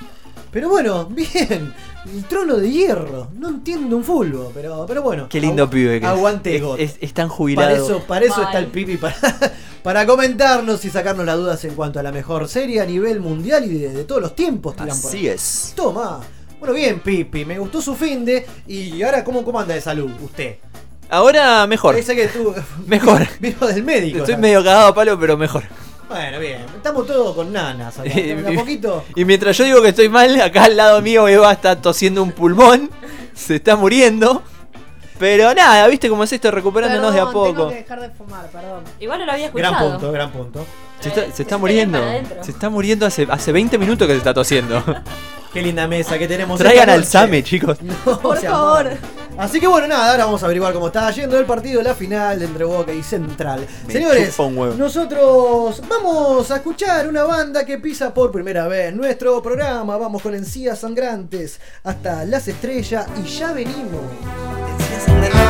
Pero 0.51 0.69
bueno, 0.69 1.05
bien. 1.09 1.73
El 2.05 2.23
trono 2.25 2.55
de 2.57 2.69
hierro. 2.71 3.27
No 3.33 3.49
entiendo 3.49 3.97
un 3.97 4.03
fulbo, 4.03 4.51
pero, 4.53 4.85
pero 4.87 5.01
bueno. 5.01 5.27
Qué 5.27 5.41
lindo 5.41 5.69
pibe 5.69 5.99
que 5.99 6.05
es. 6.05 6.11
Aguante 6.11 6.55
Es- 6.55 6.63
es- 6.93 6.97
Están 7.01 7.27
Para 7.27 7.35
jubilados. 7.37 7.79
eso, 7.89 7.99
para 8.07 8.25
eso 8.25 8.41
está 8.43 8.59
el 8.59 8.67
pipi, 8.67 8.97
para, 8.97 9.15
para 9.85 10.03
comentarnos 10.07 10.83
y 10.83 10.89
sacarnos 10.89 11.27
las 11.27 11.37
dudas 11.37 11.63
en 11.63 11.75
cuanto 11.75 11.99
a 11.99 12.03
la 12.03 12.11
mejor 12.11 12.47
serie 12.47 12.81
a 12.81 12.85
nivel 12.87 13.19
mundial 13.19 13.65
y 13.65 13.77
de, 13.77 13.89
de 13.89 14.03
todos 14.03 14.19
los 14.19 14.35
tiempos. 14.35 14.75
tiran 14.75 14.99
por 14.99 15.09
Así 15.11 15.27
es. 15.27 15.73
Toma. 15.75 16.21
Bueno, 16.59 16.73
bien, 16.73 17.01
Pipi, 17.01 17.45
me 17.45 17.59
gustó 17.59 17.79
su 17.83 17.93
fin 17.93 18.25
de. 18.25 18.47
Y 18.65 19.03
ahora, 19.03 19.23
¿cómo, 19.23 19.45
cómo 19.45 19.59
anda 19.59 19.75
de 19.75 19.81
salud 19.81 20.09
usted? 20.23 20.55
Ahora 21.07 21.67
mejor. 21.67 21.93
Parece 21.93 22.15
que 22.15 22.27
tú. 22.29 22.51
Mejor. 22.87 23.27
Vino 23.39 23.67
del 23.67 23.83
médico. 23.83 24.17
Estoy 24.17 24.33
¿sabes? 24.33 24.41
medio 24.41 24.63
cagado 24.63 24.87
a 24.87 24.95
palo, 24.95 25.19
pero 25.19 25.37
mejor. 25.37 25.61
Bueno, 26.09 26.39
bien. 26.39 26.65
Estamos 26.75 27.05
todos 27.05 27.35
con 27.35 27.53
nanas 27.53 27.99
acá. 27.99 28.09
A 28.47 28.53
poquito. 28.55 29.03
Y 29.15 29.23
mientras 29.23 29.55
yo 29.55 29.65
digo 29.65 29.83
que 29.83 29.89
estoy 29.89 30.09
mal, 30.09 30.41
acá 30.41 30.63
al 30.63 30.77
lado 30.77 30.99
mío 31.03 31.27
Eva 31.27 31.51
está 31.51 31.79
tosiendo 31.79 32.23
un 32.23 32.31
pulmón. 32.31 32.89
Se 33.35 33.57
está 33.57 33.75
muriendo. 33.75 34.41
Pero 35.17 35.53
nada, 35.53 35.87
viste 35.87 36.09
cómo 36.09 36.23
es 36.23 36.33
esto, 36.33 36.51
recuperándonos 36.51 37.13
de 37.13 37.19
a 37.19 37.25
Perdón, 37.25 37.43
Tengo 37.43 37.55
poco. 37.57 37.69
que 37.69 37.75
dejar 37.75 38.01
de 38.01 38.09
fumar, 38.09 38.47
perdón. 38.47 38.83
Igual 38.99 39.19
no 39.19 39.25
lo 39.25 39.31
había 39.31 39.45
escuchado. 39.45 39.73
Gran 39.75 39.91
punto, 39.91 40.11
gran 40.11 40.31
punto. 40.31 40.65
Se 40.99 41.09
está, 41.09 41.21
se 41.31 41.41
está 41.43 41.55
Se 41.55 41.57
muriendo. 41.57 41.99
Se 42.41 42.51
está 42.51 42.69
muriendo 42.69 43.05
hace, 43.05 43.27
hace 43.29 43.51
20 43.51 43.77
minutos 43.77 44.07
que 44.07 44.13
se 44.13 44.17
está 44.17 44.33
tosiendo. 44.33 44.83
Qué 45.53 45.61
linda 45.61 45.87
mesa 45.87 46.17
que 46.19 46.27
tenemos. 46.27 46.59
Traigan 46.59 46.89
al. 46.89 47.05
Same, 47.05 47.41
chicos. 47.41 47.77
No, 47.81 48.19
Por 48.19 48.37
favor. 48.39 48.85
mal. 48.85 48.99
Así 49.37 49.59
que 49.59 49.67
bueno, 49.67 49.87
nada, 49.87 50.11
ahora 50.11 50.25
vamos 50.25 50.41
a 50.43 50.45
averiguar 50.45 50.73
cómo 50.73 50.87
está 50.87 51.11
yendo 51.11 51.37
el 51.37 51.45
partido, 51.45 51.81
la 51.81 51.93
final 51.93 52.39
de 52.39 52.45
entre 52.45 52.63
Boca 52.63 52.93
y 52.93 53.03
Central. 53.03 53.67
Me 53.85 53.93
Señores, 53.93 54.37
nosotros 54.77 55.81
vamos 55.89 56.51
a 56.51 56.55
escuchar 56.55 57.07
una 57.07 57.23
banda 57.23 57.65
que 57.65 57.77
pisa 57.77 58.13
por 58.13 58.31
primera 58.31 58.67
vez 58.67 58.93
nuestro 58.93 59.41
programa. 59.43 59.97
Vamos 59.97 60.21
con 60.21 60.35
encías 60.35 60.79
sangrantes 60.79 61.59
hasta 61.83 62.23
las 62.23 62.47
estrellas 62.47 63.07
y 63.23 63.27
ya 63.27 63.51
venimos. 63.51 64.03
Seguimos 65.05 65.44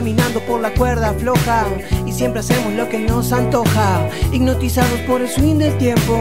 caminando 0.00 0.40
por 0.40 0.62
la 0.62 0.72
cuerda 0.72 1.12
floja. 1.12 1.66
Y 2.06 2.12
siempre 2.12 2.40
hacemos 2.40 2.72
lo 2.72 2.88
que 2.88 3.00
nos 3.00 3.32
antoja, 3.32 4.08
hipnotizados 4.32 4.98
por 5.00 5.20
el 5.20 5.28
swing 5.28 5.58
del 5.58 5.76
tiempo. 5.76 6.16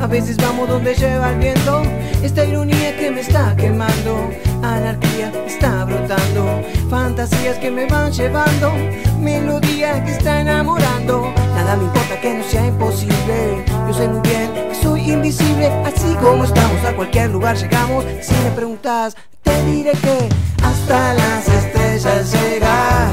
A 0.00 0.06
veces 0.06 0.38
vamos 0.38 0.66
donde 0.66 0.94
lleva 0.94 1.32
el 1.32 1.38
viento, 1.38 1.82
esta 2.22 2.46
ironía 2.46 2.96
que 2.96 3.10
me 3.10 3.20
está 3.20 3.54
quemando, 3.54 4.30
anarquía 4.62 5.30
está 5.46 5.84
brotando, 5.84 6.62
fantasías 6.88 7.58
que 7.58 7.70
me 7.70 7.84
van 7.86 8.12
llevando, 8.12 8.72
melodía 9.20 10.02
que 10.04 10.12
está 10.12 10.40
enamorando. 10.40 11.30
Nada 11.54 11.76
me 11.76 11.84
importa 11.84 12.18
que 12.22 12.32
no 12.32 12.44
sea 12.44 12.66
imposible, 12.66 13.64
yo 13.86 13.92
sé 13.92 14.08
muy 14.08 14.20
bien 14.20 14.50
que 14.54 14.74
soy 14.80 15.12
invisible, 15.12 15.66
así 15.84 16.14
como 16.22 16.44
estamos 16.44 16.82
a 16.84 16.94
cualquier 16.94 17.30
lugar 17.30 17.58
llegamos. 17.58 18.06
Si 18.22 18.34
me 18.42 18.50
preguntas, 18.52 19.16
te 19.42 19.64
diré 19.64 19.92
que 19.92 20.28
hasta 20.62 21.14
las 21.14 21.48
estrellas 21.48 21.77
llegar. 22.04 23.10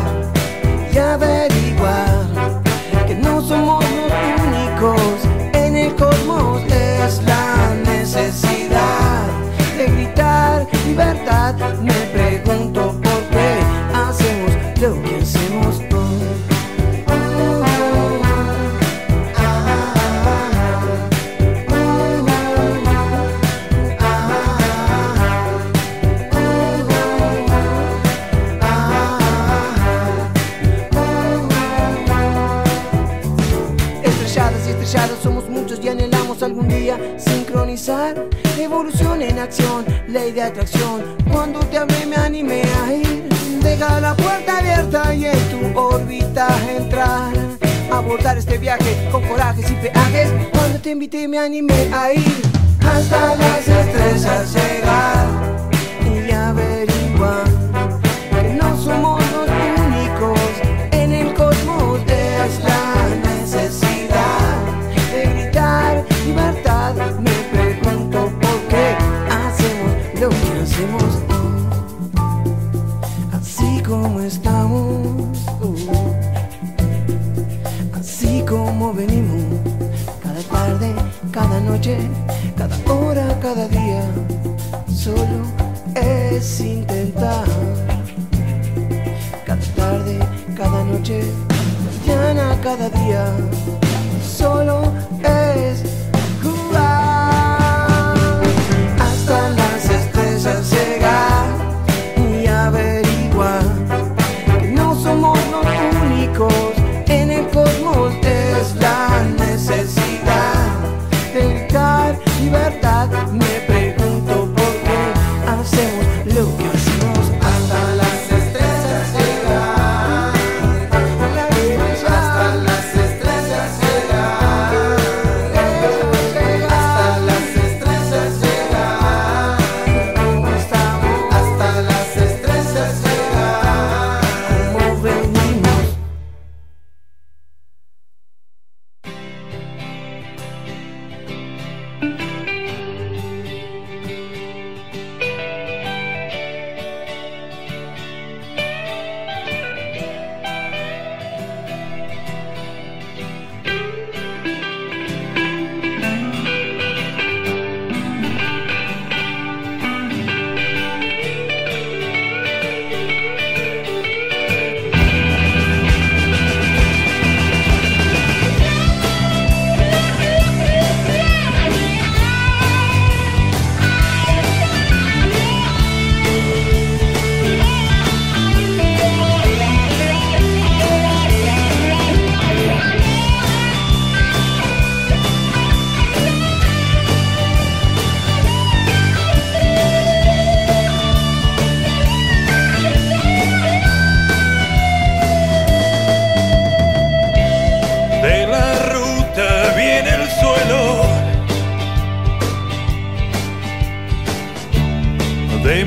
Y 0.93 0.97
averiguar 0.97 1.54
evolución 38.57 39.21
en 39.21 39.37
acción, 39.37 39.85
ley 40.07 40.31
de 40.31 40.41
atracción. 40.41 41.03
Cuando 41.31 41.59
te 41.59 41.77
hablé 41.77 42.05
me 42.07 42.15
animé 42.15 42.63
a 42.63 42.93
ir, 42.93 43.29
deja 43.61 43.99
la 43.99 44.15
puerta 44.15 44.57
abierta 44.57 45.13
y 45.13 45.25
en 45.25 45.49
tu 45.49 45.79
órbita 45.79 46.47
entrar. 46.75 47.33
Abordar 47.91 48.39
este 48.39 48.57
viaje 48.57 49.07
con 49.11 49.21
corajes 49.27 49.69
y 49.69 49.75
peajes. 49.75 50.31
Cuando 50.51 50.79
te 50.79 50.91
invité 50.91 51.27
me 51.27 51.37
animé 51.37 51.93
a 51.93 52.13
ir 52.13 52.41
hasta 52.81 53.35
las 53.35 53.67
estrellas 53.67 54.53
llegar 54.55 55.27
y 56.03 56.31
averiguar 56.31 57.45
que 58.31 58.53
no 58.55 58.77
somos 58.77 59.24
cada 82.57 82.75
hora 82.91 83.37
cada 83.39 83.67
día 83.67 84.01
solo 84.91 85.45
es 85.93 86.59
intentar. 86.59 87.45
Cada 89.45 89.61
tarde, 89.75 90.17
cada 90.57 90.83
noche, 90.83 91.21
mañana, 92.07 92.57
cada 92.63 92.89
día, 92.89 93.27
solo 94.23 94.91
es 95.21 95.34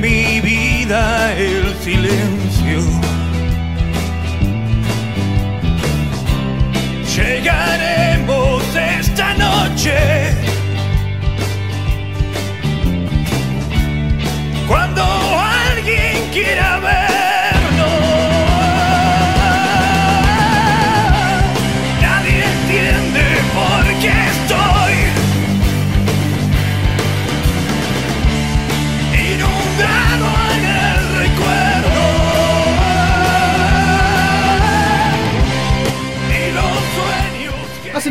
mi 0.01 0.40
vida 0.40 1.34
el 1.34 1.74
silencio. 1.80 2.80
Llegaremos 7.16 8.62
esta 8.76 9.34
noche. 9.34 10.17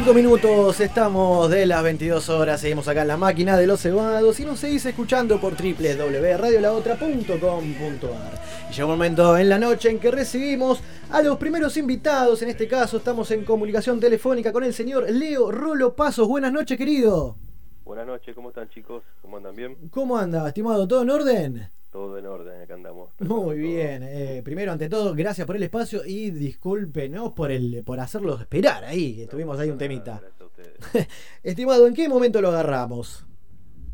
5 0.07 0.15
minutos 0.15 0.79
estamos 0.79 1.49
de 1.49 1.65
las 1.65 1.83
22 1.83 2.29
horas, 2.29 2.61
seguimos 2.61 2.87
acá 2.87 3.01
en 3.01 3.09
la 3.09 3.17
máquina 3.17 3.57
de 3.57 3.67
los 3.67 3.81
cebados 3.81 4.39
y 4.39 4.45
nos 4.45 4.57
seguís 4.57 4.85
escuchando 4.85 5.37
por 5.37 5.57
www.radiolaotra.com.ar. 5.57 8.41
Y 8.69 8.73
llegó 8.73 8.87
un 8.87 8.93
momento 8.93 9.37
en 9.37 9.49
la 9.49 9.59
noche 9.59 9.89
en 9.89 9.99
que 9.99 10.09
recibimos 10.09 10.79
a 11.11 11.21
los 11.21 11.37
primeros 11.37 11.75
invitados, 11.75 12.41
en 12.41 12.47
este 12.47 12.69
caso 12.69 12.95
estamos 12.95 13.29
en 13.31 13.43
comunicación 13.43 13.99
telefónica 13.99 14.53
con 14.53 14.63
el 14.63 14.73
señor 14.73 15.09
Leo 15.09 15.51
Rolo 15.51 15.93
Pasos. 15.93 16.25
Buenas 16.25 16.53
noches, 16.53 16.77
querido. 16.77 17.35
Buenas 17.83 18.07
noches, 18.07 18.33
¿cómo 18.33 18.47
están 18.47 18.69
chicos? 18.69 19.03
¿Cómo 19.21 19.35
andan 19.35 19.57
bien? 19.57 19.75
¿Cómo 19.91 20.17
anda, 20.17 20.47
estimado? 20.47 20.87
¿Todo 20.87 21.01
en 21.01 21.09
orden? 21.09 21.69
Todo 21.91 22.17
en 22.17 22.25
orden, 22.25 22.61
acá 22.61 22.73
andamos. 22.73 23.11
Muy 23.19 23.57
bien. 23.57 24.03
eh, 24.03 24.41
primero, 24.43 24.71
ante 24.73 24.89
todo, 24.89 25.15
gracias 25.15 25.47
por 25.47 25.55
el 25.55 25.63
espacio 25.63 26.01
y 26.05 26.31
discúlpenos 26.31 27.31
por 27.31 27.49
el 27.51 27.83
por 27.85 27.99
hacerlos 27.99 28.41
esperar 28.41 28.83
ahí, 28.83 29.15
que 29.15 29.27
tuvimos 29.27 29.57
ahí 29.59 29.69
un 29.69 29.77
temita. 29.77 30.19
Gracias 30.21 30.41
a 30.41 30.45
ustedes. 30.45 31.07
Estimado, 31.43 31.87
¿en 31.87 31.93
qué 31.93 32.09
momento 32.09 32.41
lo 32.41 32.49
agarramos? 32.49 33.25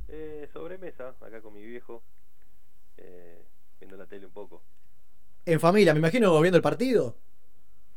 Eh, 0.08 0.48
sobremesa, 0.52 1.10
acá 1.22 1.42
con 1.42 1.54
mi 1.54 1.64
viejo, 1.64 2.02
eh, 2.98 3.44
viendo 3.80 3.96
la 3.96 4.06
tele 4.08 4.26
un 4.26 4.32
poco. 4.34 4.64
En 5.46 5.60
familia, 5.60 5.94
me 5.94 6.00
imagino 6.00 6.40
viendo 6.42 6.58
el 6.58 6.64
partido. 6.64 7.16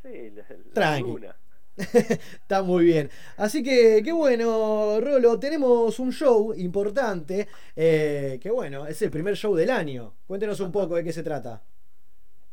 Sí, 0.03 0.31
la, 0.31 0.43
la 0.49 0.73
Tranqui. 0.73 1.11
luna. 1.11 1.36
Está 1.77 2.63
muy 2.63 2.85
bien. 2.85 3.11
Así 3.37 3.63
que, 3.63 4.01
qué 4.03 4.13
bueno, 4.13 4.99
Rolo, 5.01 5.39
tenemos 5.39 5.99
un 5.99 6.11
show 6.13 6.55
importante, 6.55 7.49
eh, 7.75 8.39
que 8.41 8.51
bueno, 8.51 8.87
es 8.87 9.01
el 9.03 9.11
primer 9.11 9.37
show 9.37 9.55
del 9.55 9.71
año. 9.71 10.15
Cuéntenos 10.27 10.59
un 10.61 10.73
poco 10.73 10.97
de 10.97 11.05
qué 11.05 11.13
se 11.13 11.23
trata. 11.23 11.63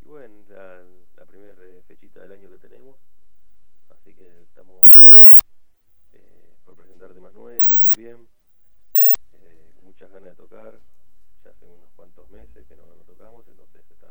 Y 0.01 0.09
bueno, 0.09 0.35
la, 0.49 0.83
la 1.15 1.25
primera 1.25 1.53
eh, 1.63 1.81
fechita 1.87 2.19
del 2.21 2.33
año 2.33 2.49
que 2.49 2.57
tenemos, 2.67 2.97
así 3.89 4.13
que 4.13 4.41
estamos 4.43 4.81
eh, 6.11 6.53
por 6.65 6.75
presentar 6.75 7.13
temas 7.13 7.33
nuevos, 7.33 7.63
bien, 7.97 8.27
eh, 9.41 9.71
con 9.75 9.85
muchas 9.85 10.11
ganas 10.11 10.29
de 10.31 10.35
tocar, 10.35 10.79
ya 11.45 11.51
hace 11.51 11.65
unos 11.65 11.91
cuantos 11.95 12.29
meses 12.29 12.65
que 12.67 12.75
no, 12.75 12.83
no 12.87 13.03
tocamos, 13.05 13.47
entonces 13.47 13.83
está 13.89 14.07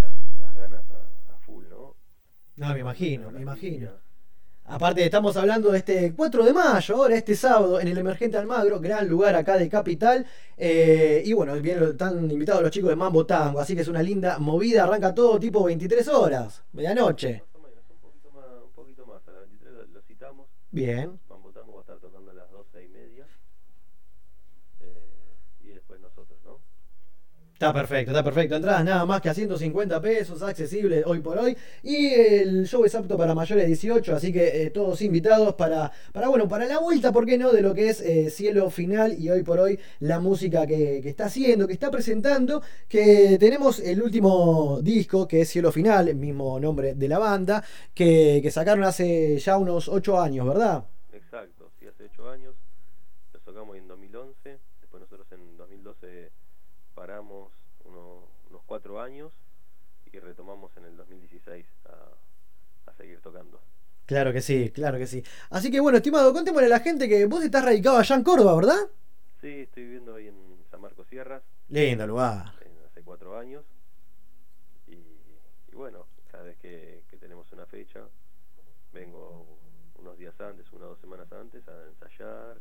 la- 0.00 0.14
las 0.38 0.54
ganas 0.56 0.90
a, 0.90 1.34
a 1.34 1.38
full, 1.38 1.64
¿no? 1.70 1.96
No, 2.60 2.74
me 2.74 2.80
imagino, 2.80 3.30
me 3.30 3.40
imagino. 3.40 3.90
Aparte, 4.66 5.02
estamos 5.02 5.34
hablando 5.38 5.72
de 5.72 5.78
este 5.78 6.12
4 6.14 6.44
de 6.44 6.52
mayo, 6.52 6.94
ahora 6.96 7.16
este 7.16 7.34
sábado, 7.34 7.80
en 7.80 7.88
el 7.88 7.96
Emergente 7.96 8.36
Almagro, 8.36 8.78
gran 8.78 9.08
lugar 9.08 9.34
acá 9.34 9.56
de 9.56 9.66
Capital. 9.70 10.26
eh, 10.58 11.22
y 11.24 11.32
bueno, 11.32 11.54
bien, 11.54 11.82
están 11.82 12.30
invitados 12.30 12.62
los 12.62 12.70
chicos 12.70 12.90
de 12.90 12.96
Mambo 12.96 13.24
Tango, 13.24 13.60
así 13.60 13.74
que 13.74 13.80
es 13.80 13.88
una 13.88 14.02
linda 14.02 14.38
movida, 14.38 14.82
arranca 14.84 15.14
todo 15.14 15.40
tipo 15.40 15.64
23 15.64 16.06
horas, 16.08 16.62
medianoche. 16.74 17.42
Más 17.54 17.54
o 17.54 17.66
menos, 17.66 17.82
un 17.88 17.96
poquito 17.98 18.30
más, 18.30 18.44
un 18.62 18.72
poquito 18.72 19.06
más, 19.06 19.26
a 19.26 19.30
las 19.32 19.40
23 19.40 19.72
lo, 19.72 19.86
lo 19.86 20.02
citamos. 20.02 20.46
Bien. 20.70 21.18
Mambo 21.30 21.50
Tango 21.52 21.72
va 21.72 21.78
a 21.78 21.80
estar 21.80 21.98
tocando 21.98 22.30
a 22.30 22.34
las 22.34 22.50
12 22.50 22.84
y 22.84 22.88
media. 22.88 23.26
Eh, 24.80 25.34
y 25.62 25.68
después 25.68 25.98
nosotros, 25.98 26.38
¿no? 26.44 26.58
Está 27.60 27.74
perfecto, 27.74 28.10
está 28.12 28.24
perfecto. 28.24 28.56
Entradas 28.56 28.82
nada 28.86 29.04
más 29.04 29.20
que 29.20 29.28
a 29.28 29.34
150 29.34 30.00
pesos, 30.00 30.40
accesible 30.40 31.02
hoy 31.04 31.20
por 31.20 31.36
hoy. 31.36 31.54
Y 31.82 32.06
el 32.06 32.66
show 32.66 32.82
es 32.86 32.94
apto 32.94 33.18
para 33.18 33.34
mayores 33.34 33.64
de 33.64 33.68
18, 33.68 34.16
así 34.16 34.32
que 34.32 34.62
eh, 34.62 34.70
todos 34.70 35.02
invitados 35.02 35.56
para, 35.56 35.92
para, 36.14 36.28
bueno, 36.28 36.48
para 36.48 36.64
la 36.64 36.78
vuelta, 36.78 37.12
¿por 37.12 37.26
qué 37.26 37.36
no? 37.36 37.52
De 37.52 37.60
lo 37.60 37.74
que 37.74 37.90
es 37.90 38.00
eh, 38.00 38.30
Cielo 38.30 38.70
Final 38.70 39.12
y 39.18 39.28
hoy 39.28 39.42
por 39.42 39.58
hoy 39.58 39.78
la 39.98 40.18
música 40.20 40.66
que, 40.66 41.00
que 41.02 41.10
está 41.10 41.26
haciendo, 41.26 41.66
que 41.66 41.74
está 41.74 41.90
presentando. 41.90 42.62
Que 42.88 43.36
tenemos 43.38 43.78
el 43.80 44.02
último 44.02 44.80
disco, 44.80 45.28
que 45.28 45.42
es 45.42 45.50
Cielo 45.50 45.70
Final, 45.70 46.08
el 46.08 46.16
mismo 46.16 46.58
nombre 46.58 46.94
de 46.94 47.08
la 47.08 47.18
banda, 47.18 47.62
que, 47.92 48.40
que 48.42 48.50
sacaron 48.50 48.84
hace 48.84 49.36
ya 49.38 49.58
unos 49.58 49.86
8 49.86 50.18
años, 50.18 50.46
¿verdad? 50.46 50.84
Exacto, 51.12 51.70
sí, 51.78 51.86
hace 51.86 52.04
8 52.04 52.30
años. 52.30 52.54
Lo 53.34 53.40
tocamos 53.40 53.76
en 53.76 53.86
2011. 53.86 54.58
Después 54.80 55.02
nosotros 55.02 55.26
en 55.32 55.58
2012 55.58 56.30
paramos 56.94 57.50
uno- 57.84 58.28
unos 58.50 58.60
4 58.66 59.00
años 59.00 59.32
y 60.12 60.18
retomamos 60.18 60.70
en 60.76 60.84
el 60.84 60.96
2016 60.98 61.64
a, 61.86 62.90
a 62.90 62.94
seguir 62.94 63.20
tocando. 63.22 63.58
Claro 64.10 64.32
que 64.32 64.40
sí, 64.40 64.70
claro 64.70 64.98
que 64.98 65.06
sí. 65.06 65.22
Así 65.50 65.70
que 65.70 65.78
bueno, 65.78 65.98
estimado, 65.98 66.32
contémosle 66.32 66.66
a 66.66 66.70
la 66.70 66.80
gente 66.80 67.08
que 67.08 67.26
vos 67.26 67.44
estás 67.44 67.64
radicado 67.64 67.96
allá 67.96 68.16
en 68.16 68.24
Córdoba, 68.24 68.56
¿verdad? 68.56 68.90
Sí, 69.40 69.60
estoy 69.60 69.84
viviendo 69.84 70.16
ahí 70.16 70.26
en 70.26 70.34
San 70.68 70.80
Marcos 70.80 71.06
Sierras. 71.06 71.42
Lindo 71.68 72.06
lugar. 72.08 72.52
hace 72.86 73.02
4 73.04 73.38
años. 73.38 73.64
Y, 74.88 74.94
y 74.94 75.74
bueno, 75.74 76.06
cada 76.32 76.42
vez 76.42 76.58
que, 76.58 77.04
que 77.08 77.16
tenemos 77.18 77.52
una 77.52 77.66
fecha, 77.66 78.00
vengo 78.92 79.46
unos 79.94 80.18
días 80.18 80.34
antes, 80.40 80.66
una 80.72 80.86
o 80.86 80.88
dos 80.90 80.98
semanas 81.00 81.30
antes 81.30 81.62
a 81.68 81.86
ensayar 81.86 82.58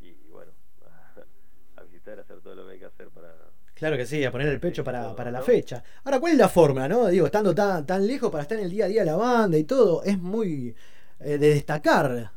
y 0.00 0.12
bueno, 0.28 0.52
a, 0.84 1.80
a 1.80 1.84
visitar, 1.84 2.18
a 2.18 2.22
hacer 2.22 2.42
todo 2.42 2.54
lo 2.54 2.66
que 2.66 2.72
hay 2.74 2.78
que 2.80 2.84
hacer 2.84 3.08
para... 3.08 3.34
Claro 3.78 3.96
que 3.96 4.06
sí, 4.06 4.24
a 4.24 4.32
poner 4.32 4.48
el 4.48 4.58
pecho 4.60 4.82
para, 4.82 5.14
para 5.14 5.30
la 5.30 5.42
fecha. 5.42 5.82
Ahora, 6.04 6.18
¿cuál 6.18 6.32
es 6.32 6.38
la 6.38 6.48
fórmula, 6.48 6.88
no? 6.88 7.06
Digo, 7.08 7.26
estando 7.26 7.54
tan, 7.54 7.84
tan 7.86 8.06
lejos 8.06 8.30
para 8.30 8.42
estar 8.42 8.58
en 8.58 8.64
el 8.64 8.70
día 8.70 8.86
a 8.86 8.88
día 8.88 9.00
de 9.02 9.06
la 9.06 9.16
banda 9.16 9.58
y 9.58 9.64
todo, 9.64 10.02
es 10.02 10.18
muy 10.18 10.74
eh, 11.20 11.38
de 11.38 11.48
destacar. 11.54 12.32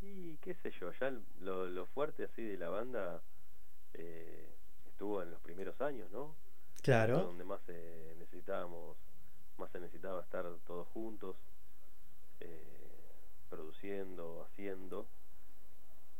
Y 0.00 0.36
qué 0.38 0.54
sé 0.54 0.70
yo, 0.80 0.92
ya 1.00 1.10
lo, 1.40 1.66
lo 1.66 1.86
fuerte 1.86 2.24
así 2.24 2.42
de 2.42 2.56
la 2.58 2.68
banda 2.70 3.22
eh, 3.94 4.56
estuvo 4.86 5.22
en 5.22 5.30
los 5.30 5.40
primeros 5.40 5.80
años, 5.80 6.10
¿no? 6.12 6.34
Claro. 6.82 7.26
Donde 7.26 7.44
más 7.44 7.60
eh, 7.68 8.14
necesitábamos, 8.18 8.96
más 9.58 9.70
se 9.72 9.80
necesitaba 9.80 10.22
estar 10.22 10.44
todos 10.66 10.88
juntos, 10.88 11.36
eh, 12.40 13.16
produciendo, 13.48 14.42
haciendo. 14.44 15.06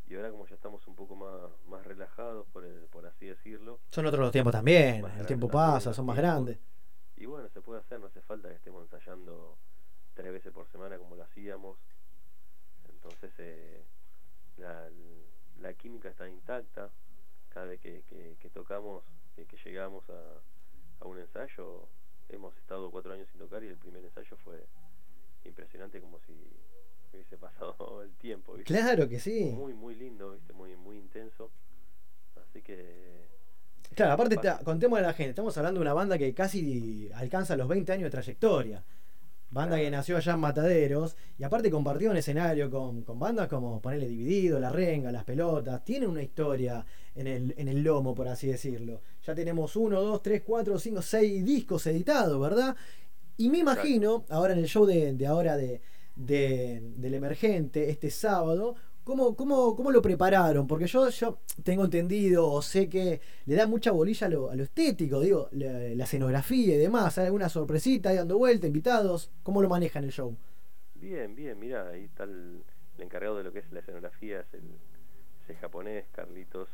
Y 0.09 0.15
ahora 0.15 0.31
como 0.31 0.47
ya 0.47 0.55
estamos 0.55 0.87
un 0.87 0.95
poco 0.95 1.17
más, 1.17 1.51
más 1.69 1.85
relajados, 1.87 2.47
por, 2.53 2.65
el- 2.65 2.86
así 3.31 3.51
decirlo. 3.51 3.81
Son 3.89 4.07
otros 4.07 4.21
los 4.21 4.33
tiempos 4.33 4.53
también, 4.53 5.03
más 5.03 5.19
el 5.19 5.27
tiempo 5.27 5.49
pasa, 5.49 5.93
son 5.93 6.07
más 6.07 6.17
grandes. 6.17 6.59
Y 7.17 7.27
bueno, 7.27 7.49
se 7.49 7.61
puede 7.61 7.81
hacer, 7.81 7.99
no 7.99 8.07
hace 8.07 8.21
falta 8.21 8.49
que 8.49 8.57
estemos 8.57 8.83
ensayando 8.83 9.57
tres 10.15 10.33
veces 10.33 10.53
por 10.53 10.67
semana 10.69 10.99
como 10.99 11.17
lo 11.17 11.23
hacíamos. 11.23 11.79
Entonces 12.89 13.33
eh, 13.39 13.85
la, 14.59 14.89
la 15.61 15.75
química 15.75 16.09
está 16.09 16.29
intacta. 16.29 16.91
Cada 17.49 17.67
vez 17.67 17.81
que, 17.81 18.03
que, 18.07 18.37
que 18.39 18.51
tocamos, 18.51 19.03
que, 19.35 19.47
que 19.47 19.57
llegamos 19.65 20.05
a, 20.11 21.05
a 21.05 21.07
un 21.07 21.19
ensayo, 21.19 21.89
hemos 22.29 22.55
estado 22.59 22.91
cuatro 22.91 23.13
años 23.13 23.29
sin 23.31 23.39
tocar 23.41 23.65
y 23.65 23.69
el 23.69 23.77
primer 23.77 24.05
ensayo 24.05 24.37
fue 24.45 24.67
impresionante 25.45 26.01
como 26.01 26.19
si 26.21 26.33
hubiese 27.13 27.37
pasado 27.39 28.03
el 28.03 28.15
tiempo. 28.17 28.55
¿viste? 28.55 28.75
Claro 28.75 29.09
que 29.09 29.19
sí. 29.21 29.53
Muy, 29.57 29.75
muy 29.75 29.95
lindo, 29.95 30.33
¿viste? 30.33 30.53
Muy, 30.53 30.77
muy 30.77 30.99
intenso. 30.99 31.51
Así 32.57 32.63
que 32.63 33.27
Claro, 33.95 34.13
aparte, 34.13 34.37
te- 34.37 34.65
contémosle 34.65 35.05
a 35.05 35.09
la 35.09 35.15
gente, 35.15 35.31
estamos 35.31 35.57
hablando 35.59 35.81
de 35.81 35.83
una 35.83 35.95
banda 35.95 36.19
que 36.19 36.33
casi 36.35 37.11
alcanza 37.15 37.57
los 37.57 37.69
20 37.69 37.93
años 37.93 38.05
de 38.05 38.11
trayectoria. 38.11 38.83
Banda 39.49 39.77
que 39.77 39.91
nació 39.91 40.17
allá 40.17 40.33
en 40.35 40.41
Mataderos 40.41 41.17
y 41.39 41.45
aparte 41.45 41.71
compartió 41.71 42.11
un 42.11 42.17
escenario 42.17 42.69
con, 42.71 43.03
con 43.03 43.19
bandas 43.19 43.49
como 43.49 43.81
Ponerle 43.81 44.09
Dividido, 44.09 44.59
La 44.59 44.71
Renga, 44.71 45.13
Las 45.13 45.25
Pelotas. 45.25 45.83
Tiene 45.85 46.07
una 46.07 46.23
historia 46.23 46.85
en 47.15 47.27
el, 47.27 47.55
en 47.57 47.69
el 47.69 47.83
lomo, 47.83 48.15
por 48.15 48.29
así 48.29 48.49
decirlo. 48.49 49.01
Ya 49.25 49.35
tenemos 49.35 49.77
uno, 49.77 50.01
dos, 50.03 50.23
tres, 50.23 50.43
cuatro, 50.45 50.79
cinco, 50.79 51.01
seis 51.01 51.45
discos 51.45 51.87
editados, 51.87 52.39
¿verdad? 52.41 52.77
Y 53.39 53.49
me 53.49 53.59
imagino, 53.59 54.25
ahora 54.31 54.53
en 54.55 54.59
el 54.59 54.67
show 54.67 54.85
de, 54.85 55.13
de 55.15 55.27
ahora 55.27 55.57
de, 55.57 55.81
de- 56.17 56.81
del 56.97 57.15
emergente, 57.15 57.89
este 57.89 58.11
sábado, 58.11 58.75
¿cómo, 59.07 59.37
cómo, 59.37 59.77
cómo 59.77 59.91
lo 59.93 60.03
prepararon? 60.03 60.67
Porque 60.67 60.87
yo, 60.89 61.09
yo 61.09 61.39
tengo 61.63 61.85
entendido 61.85 62.51
o 62.51 62.61
sé 62.61 62.89
que 62.89 63.21
le 63.47 63.55
da 63.55 63.67
mucha 63.67 63.93
bolilla 63.93 64.27
a 64.27 64.31
lo, 64.31 64.51
a 64.51 64.57
lo 64.57 64.65
estético, 64.65 65.21
digo, 65.21 65.49
la, 65.53 65.73
la 65.95 66.05
escenografía 66.05 66.75
y 66.75 66.79
demás. 66.79 67.17
¿Hay 67.17 67.27
alguna 67.27 67.49
sorpresita 67.49 68.11
ahí 68.11 68.17
dando 68.17 68.37
vuelta, 68.37 68.67
invitados? 68.67 69.31
¿Cómo 69.45 69.63
lo 69.63 69.69
manejan 69.69 70.05
el 70.05 70.11
show? 70.11 70.37
Bien, 70.97 71.35
bien, 71.37 71.59
mira, 71.59 71.89
ahí 71.89 72.05
está 72.05 72.25
el, 72.25 72.65
el 72.97 73.03
encargado 73.05 73.39
de 73.39 73.45
lo 73.45 73.53
que 73.53 73.61
es 73.61 73.71
la 73.71 73.81
escenografía, 73.81 74.41
es 74.41 74.55
el, 74.55 74.65
es 75.45 75.51
el 75.51 75.57
japonés, 75.57 76.05
Carlitos, 76.13 76.69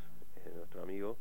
es 0.47 0.55
nuestro 0.55 0.83
amigo, 0.83 1.18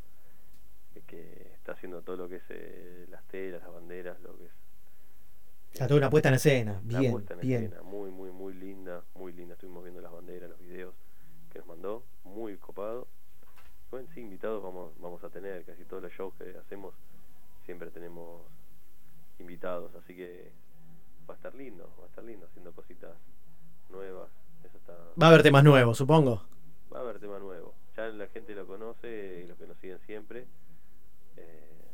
eh, 0.96 1.02
que 1.06 1.52
está 1.56 1.74
haciendo 1.74 2.02
todo 2.04 2.16
lo 2.16 2.30
que 2.30 2.38
es 2.38 2.44
eh, 2.50 3.06
las 3.10 3.24
telas, 3.28 3.62
las 3.62 3.74
banderas, 3.74 4.20
lo 4.22 4.38
que 4.38 4.46
es 4.46 4.52
sea, 5.74 5.88
toda 5.88 5.98
una 6.00 6.10
puesta 6.10 6.30
en 6.30 6.36
escena. 6.36 6.82
Bien, 6.84 7.12
puesta 7.12 7.34
en 7.34 7.40
bien. 7.40 7.64
escena, 7.66 7.82
muy, 7.82 8.12
muy, 8.12 8.32
muy 8.32 8.54
linda, 8.54 9.04
muy 9.16 9.34
linda. 9.34 9.54
Estuvimos 9.54 9.84
viendo 9.84 10.02
las 10.02 10.12
banderas, 10.12 10.50
los 10.50 10.60
videos 10.60 10.94
que 11.52 11.60
nos 11.60 11.68
mandó, 11.68 12.04
muy 12.24 12.58
copado. 12.58 13.08
Bueno, 13.90 14.08
sí, 14.14 14.24
invitados 14.42 14.64
vamos, 14.64 14.92
vamos 15.00 15.24
a 15.24 15.30
tener, 15.30 15.64
casi 15.66 15.86
todos 15.86 16.02
los 16.02 16.12
shows 16.14 16.34
que 16.34 16.58
hacemos 16.58 16.96
siempre 17.64 17.92
tenemos 17.92 18.42
invitados, 19.38 19.94
así 19.96 20.16
que 20.16 20.52
va 21.30 21.36
a 21.36 21.38
estar 21.38 21.54
lindo, 21.54 21.88
va 22.00 22.06
a 22.06 22.08
estar 22.08 22.24
lindo, 22.24 22.48
haciendo 22.48 22.72
cositas 22.72 23.12
nuevas, 23.90 24.30
eso 24.64 24.78
está... 24.78 24.94
Va 25.22 25.28
a 25.28 25.30
haber 25.30 25.44
temas 25.44 25.64
nuevos, 25.64 25.96
supongo. 25.96 26.42
Va 26.92 26.98
a 26.98 27.02
haber 27.02 27.20
tema 27.20 27.38
nuevo. 27.38 27.76
Ya 27.96 28.08
la 28.08 28.26
gente 28.28 28.56
lo 28.56 28.66
conoce 28.66 29.44
y 29.44 29.48
los 29.48 29.58
que 29.60 29.68
nos 29.68 29.78
siguen 29.78 30.00
siempre. 30.08 30.48
eh, 31.38 31.86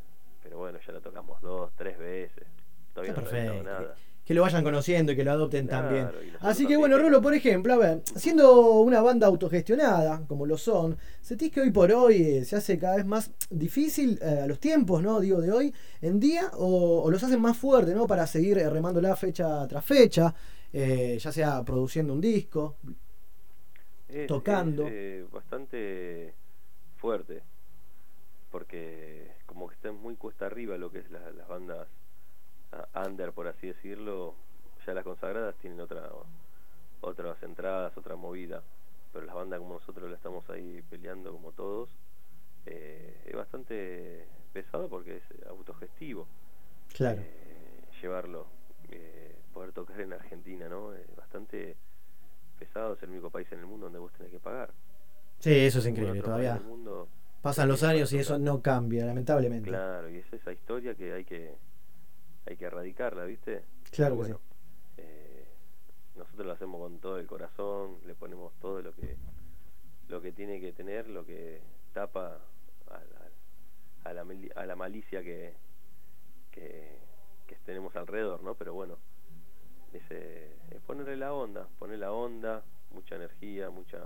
pero 0.41 0.57
bueno, 0.57 0.79
ya 0.79 0.93
lo 0.93 1.01
tocamos 1.01 1.41
dos, 1.41 1.73
tres 1.75 1.97
veces. 1.99 2.47
Todavía 2.93 3.11
Está 3.11 3.21
no 3.23 3.29
perfecto. 3.29 3.63
nada. 3.63 3.95
Que 4.27 4.33
lo 4.33 4.41
vayan 4.41 4.61
conociendo 4.61 5.13
y 5.13 5.15
que 5.15 5.23
lo 5.23 5.31
adopten 5.31 5.67
Claro, 5.67 5.87
también. 5.87 6.09
Así 6.41 6.67
que 6.67 6.75
bueno, 6.75 6.97
Rolo, 6.97 7.21
por 7.21 7.33
ejemplo, 7.33 7.73
a 7.73 7.77
ver, 7.77 8.01
siendo 8.17 8.71
una 8.81 8.99
banda 9.01 9.25
autogestionada, 9.27 10.25
como 10.27 10.45
lo 10.45 10.57
son, 10.57 10.97
¿sentís 11.21 11.49
que 11.49 11.61
hoy 11.61 11.71
por 11.71 11.89
hoy 11.93 12.21
eh, 12.21 12.43
se 12.45 12.57
hace 12.57 12.77
cada 12.77 12.97
vez 12.97 13.05
más 13.05 13.31
difícil 13.49 14.19
eh, 14.21 14.41
a 14.43 14.47
los 14.47 14.59
tiempos, 14.59 15.01
¿no? 15.01 15.21
Digo, 15.21 15.39
de 15.39 15.51
hoy 15.53 15.73
en 16.01 16.19
día, 16.19 16.51
o, 16.57 17.03
o 17.03 17.09
los 17.09 17.23
hacen 17.23 17.39
más 17.39 17.55
fuertes, 17.57 17.95
¿no? 17.95 18.05
Para 18.05 18.27
seguir 18.27 18.57
eh, 18.57 18.69
remándola 18.69 19.15
fecha 19.15 19.65
tras 19.65 19.85
fecha, 19.85 20.35
eh, 20.73 21.17
ya 21.21 21.31
sea 21.31 21.63
produciendo 21.63 22.11
un 22.11 22.19
disco, 22.19 22.75
Es- 24.09 24.27
tocando. 24.27 24.87
es, 24.87 25.31
bastante 25.31 26.33
fuerte. 26.97 27.43
Porque 28.51 29.31
como 29.45 29.67
que 29.69 29.75
está 29.75 29.91
muy 29.93 30.15
cuesta 30.15 30.47
arriba 30.47 30.77
lo 30.77 30.91
que 30.91 30.99
es 30.99 31.09
la- 31.11 31.31
las 31.31 31.47
bandas 31.47 31.87
under, 33.05 33.31
por 33.31 33.47
así 33.47 33.67
decirlo. 33.67 34.35
Ya 34.85 34.93
las 34.93 35.03
consagradas 35.03 35.55
tienen 35.55 35.79
otra 35.81 36.09
otras 37.01 37.41
entradas, 37.43 37.95
otra 37.97 38.15
movida. 38.15 38.63
Pero 39.13 39.25
las 39.25 39.35
bandas 39.35 39.59
como 39.59 39.75
nosotros 39.75 40.09
la 40.09 40.15
estamos 40.15 40.49
ahí 40.49 40.83
peleando 40.89 41.31
como 41.31 41.51
todos, 41.51 41.89
eh, 42.65 43.21
es 43.25 43.35
bastante 43.35 44.25
pesado 44.53 44.89
porque 44.89 45.17
es 45.17 45.23
autogestivo. 45.47 46.27
Claro. 46.93 47.21
eh, 47.21 47.83
llevarlo, 48.01 48.47
eh, 48.89 49.35
poder 49.53 49.71
tocar 49.71 49.99
en 50.01 50.13
Argentina, 50.13 50.67
¿no? 50.69 50.93
Es 50.93 51.15
bastante 51.15 51.75
pesado, 52.57 52.93
es 52.93 53.03
el 53.03 53.09
único 53.09 53.29
país 53.29 53.47
en 53.51 53.59
el 53.59 53.65
mundo 53.65 53.85
donde 53.85 53.99
vos 53.99 54.11
tenés 54.13 54.31
que 54.31 54.39
pagar. 54.39 54.71
Sí, 55.39 55.53
eso 55.53 55.79
es 55.79 55.85
increíble, 55.85 56.21
todavía 56.21 56.55
mundo 56.55 57.07
pasan 57.41 57.69
los 57.69 57.83
años 57.83 58.11
y 58.13 58.19
eso 58.19 58.37
no 58.37 58.61
cambia, 58.61 59.05
lamentablemente. 59.05 59.69
Claro, 59.69 60.09
y 60.09 60.17
es 60.17 60.33
esa 60.33 60.51
historia 60.51 60.95
que 60.95 61.13
hay 61.13 61.23
que 61.23 61.55
hay 62.47 62.55
que 62.55 62.65
erradicarla, 62.65 63.25
¿viste? 63.25 63.63
Claro 63.91 64.15
que 64.15 64.17
bueno, 64.17 64.39
eh, 64.97 65.47
nosotros 66.15 66.47
lo 66.47 66.53
hacemos 66.53 66.79
con 66.79 66.99
todo 66.99 67.19
el 67.19 67.27
corazón, 67.27 67.97
le 68.05 68.15
ponemos 68.15 68.53
todo 68.59 68.81
lo 68.81 68.93
que 68.93 69.17
lo 70.07 70.21
que 70.21 70.31
tiene 70.31 70.61
que 70.61 70.71
tener, 70.71 71.09
lo 71.09 71.25
que 71.25 71.61
tapa 71.93 72.39
a 72.89 72.93
la, 72.93 74.09
a 74.09 74.13
la, 74.13 74.25
a 74.55 74.65
la 74.65 74.75
malicia 74.77 75.21
que, 75.21 75.53
que, 76.51 76.97
que 77.45 77.55
tenemos 77.65 77.93
alrededor, 77.97 78.41
¿no? 78.41 78.55
Pero 78.55 78.73
bueno, 78.73 78.97
es, 79.91 80.03
eh, 80.09 80.55
es 80.71 80.81
ponerle 80.81 81.17
la 81.17 81.33
onda, 81.33 81.67
poner 81.77 81.99
la 81.99 82.13
onda, 82.13 82.63
mucha 82.91 83.15
energía, 83.15 83.69
mucha... 83.69 83.97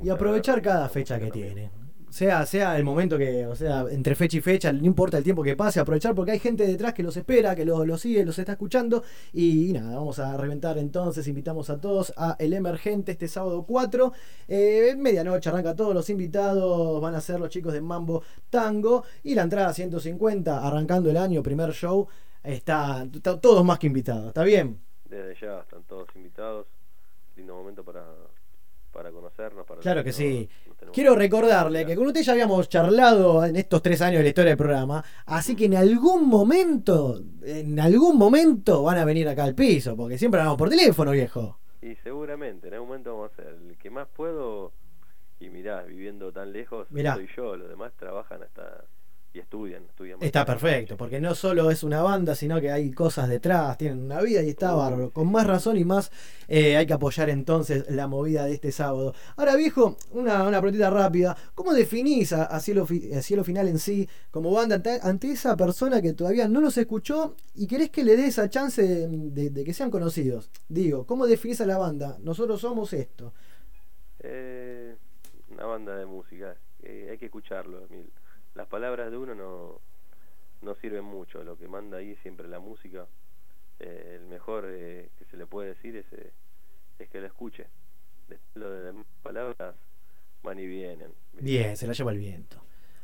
Y 0.00 0.08
aprovechar 0.08 0.60
garra, 0.60 0.76
cada 0.76 0.88
fecha 0.88 1.18
que 1.18 1.32
tiene. 1.32 1.72
Sea, 2.10 2.46
sea 2.46 2.76
el 2.76 2.84
momento 2.84 3.18
que, 3.18 3.46
o 3.46 3.54
sea, 3.54 3.84
entre 3.90 4.14
fecha 4.14 4.38
y 4.38 4.40
fecha, 4.40 4.72
no 4.72 4.84
importa 4.86 5.18
el 5.18 5.24
tiempo 5.24 5.42
que 5.42 5.56
pase, 5.56 5.78
aprovechar 5.78 6.14
porque 6.14 6.32
hay 6.32 6.38
gente 6.38 6.66
detrás 6.66 6.94
que 6.94 7.02
los 7.02 7.16
espera, 7.16 7.54
que 7.54 7.64
los, 7.64 7.86
los 7.86 8.00
sigue, 8.00 8.24
los 8.24 8.38
está 8.38 8.52
escuchando. 8.52 9.02
Y, 9.32 9.72
nada, 9.72 9.96
vamos 9.96 10.18
a 10.18 10.36
reventar 10.36 10.78
entonces, 10.78 11.26
invitamos 11.28 11.70
a 11.70 11.80
todos 11.80 12.12
a 12.16 12.36
El 12.38 12.54
Emergente 12.54 13.12
este 13.12 13.28
sábado 13.28 13.64
4. 13.66 14.12
Eh, 14.48 14.94
medianoche 14.96 15.50
arranca 15.50 15.76
todos 15.76 15.94
los 15.94 16.08
invitados, 16.10 17.00
van 17.00 17.14
a 17.14 17.20
ser 17.20 17.40
los 17.40 17.50
chicos 17.50 17.72
de 17.72 17.80
Mambo 17.80 18.22
Tango. 18.50 19.04
Y 19.22 19.34
la 19.34 19.42
entrada 19.42 19.72
150, 19.72 20.66
arrancando 20.66 21.10
el 21.10 21.16
año, 21.16 21.42
primer 21.42 21.72
show, 21.72 22.08
está, 22.42 23.06
está 23.12 23.38
todos 23.38 23.64
más 23.64 23.78
que 23.78 23.86
invitados, 23.86 24.28
¿está 24.28 24.44
bien? 24.44 24.80
Desde 25.04 25.34
ya 25.40 25.60
están 25.60 25.82
todos 25.84 26.08
invitados. 26.14 26.66
Lindo 27.36 27.54
momento 27.54 27.84
para, 27.84 28.04
para 28.92 29.10
conocernos. 29.10 29.66
Para 29.66 29.80
Claro 29.80 30.02
que 30.02 30.12
sí. 30.12 30.48
Quiero 30.92 31.14
recordarle 31.14 31.84
que 31.86 31.94
con 31.96 32.06
usted 32.06 32.22
ya 32.22 32.32
habíamos 32.32 32.68
charlado 32.68 33.44
en 33.44 33.56
estos 33.56 33.82
tres 33.82 34.00
años 34.02 34.18
de 34.18 34.22
la 34.24 34.28
historia 34.28 34.50
del 34.50 34.58
programa, 34.58 35.04
así 35.26 35.54
que 35.54 35.66
en 35.66 35.76
algún 35.76 36.28
momento, 36.28 37.20
en 37.42 37.78
algún 37.80 38.16
momento 38.16 38.82
van 38.82 38.98
a 38.98 39.04
venir 39.04 39.28
acá 39.28 39.44
al 39.44 39.54
piso, 39.54 39.96
porque 39.96 40.18
siempre 40.18 40.40
hablamos 40.40 40.58
por 40.58 40.68
teléfono, 40.68 41.10
viejo. 41.12 41.58
Y 41.82 41.94
seguramente, 41.96 42.68
en 42.68 42.74
algún 42.74 42.88
momento 42.88 43.16
vamos 43.16 43.32
a 43.32 43.36
ser 43.36 43.56
el 43.68 43.76
que 43.78 43.90
más 43.90 44.08
puedo. 44.08 44.72
Y 45.40 45.50
mirá, 45.50 45.82
viviendo 45.84 46.32
tan 46.32 46.52
lejos, 46.52 46.90
Mirá. 46.90 47.14
soy 47.14 47.28
yo. 47.36 47.56
Los 47.56 47.68
demás 47.68 47.92
trabajan 47.96 48.42
hasta. 48.42 48.84
Y 49.38 49.40
estudian. 49.40 49.84
estudian 49.84 50.18
Está 50.22 50.44
perfecto, 50.44 50.96
porque 50.96 51.20
no 51.20 51.34
solo 51.34 51.70
es 51.70 51.82
una 51.84 52.02
banda, 52.02 52.34
sino 52.34 52.60
que 52.60 52.70
hay 52.72 52.90
cosas 52.90 53.28
detrás, 53.28 53.78
tienen 53.78 54.00
una 54.02 54.20
vida 54.20 54.42
y 54.42 54.50
está 54.50 54.74
bárbaro. 54.74 55.10
Con 55.10 55.30
más 55.30 55.46
razón 55.46 55.76
y 55.76 55.84
más 55.84 56.10
eh, 56.48 56.76
hay 56.76 56.86
que 56.86 56.92
apoyar 56.92 57.30
entonces 57.30 57.84
la 57.88 58.06
movida 58.08 58.44
de 58.44 58.54
este 58.54 58.72
sábado. 58.72 59.14
Ahora, 59.36 59.54
viejo, 59.56 59.96
una, 60.10 60.42
una 60.42 60.60
preguntita 60.60 60.90
rápida. 60.90 61.36
¿Cómo 61.54 61.72
definís 61.72 62.32
a, 62.32 62.44
a 62.44 62.58
Cielo, 62.60 62.84
Fi- 62.86 63.12
a 63.14 63.22
Cielo 63.22 63.44
Final 63.44 63.68
en 63.68 63.78
sí 63.78 64.08
como 64.30 64.50
banda 64.52 64.74
ante, 64.76 64.98
ante 65.02 65.30
esa 65.30 65.56
persona 65.56 66.02
que 66.02 66.12
todavía 66.14 66.48
no 66.48 66.60
los 66.60 66.76
escuchó 66.76 67.36
y 67.54 67.66
querés 67.66 67.90
que 67.90 68.04
le 68.04 68.16
dé 68.16 68.26
esa 68.26 68.50
chance 68.50 68.82
de, 68.82 69.06
de- 69.08 69.50
de 69.50 69.64
que 69.64 69.72
sean 69.72 69.90
conocidos? 69.90 70.50
Digo, 70.68 71.06
¿cómo 71.06 71.26
definís 71.26 71.60
a 71.60 71.66
la 71.66 71.78
banda? 71.78 72.18
Nosotros 72.20 72.60
somos 72.60 72.92
esto. 72.92 73.32
Eh, 74.20 74.96
una 75.50 75.64
banda 75.66 75.96
de 75.96 76.06
música. 76.06 76.56
eh, 76.82 77.08
hay 77.10 77.18
que 77.18 77.26
escucharlo. 77.26 77.84
Emil. 77.86 78.10
Las 78.58 78.66
palabras 78.66 79.08
de 79.12 79.16
uno 79.16 79.36
no, 79.36 79.80
no 80.62 80.74
sirven 80.74 81.04
mucho. 81.04 81.44
Lo 81.44 81.56
que 81.56 81.68
manda 81.68 81.98
ahí 81.98 82.16
siempre 82.16 82.48
la 82.48 82.58
música. 82.58 83.06
Eh, 83.78 84.16
el 84.20 84.26
mejor 84.26 84.64
eh, 84.66 85.10
que 85.16 85.24
se 85.26 85.36
le 85.36 85.46
puede 85.46 85.68
decir 85.68 85.94
es, 85.94 86.06
eh, 86.12 86.32
es 86.98 87.08
que 87.08 87.20
lo 87.20 87.28
escuche. 87.28 87.66
Después 88.28 88.56
lo 88.56 88.68
de 88.70 88.92
las 88.92 89.04
palabras 89.22 89.76
van 90.42 90.58
y 90.58 90.66
vienen. 90.66 91.12
Bien, 91.34 91.76
se 91.76 91.86
la 91.86 91.92
lleva 91.92 92.10
el 92.10 92.18
viento. 92.18 92.60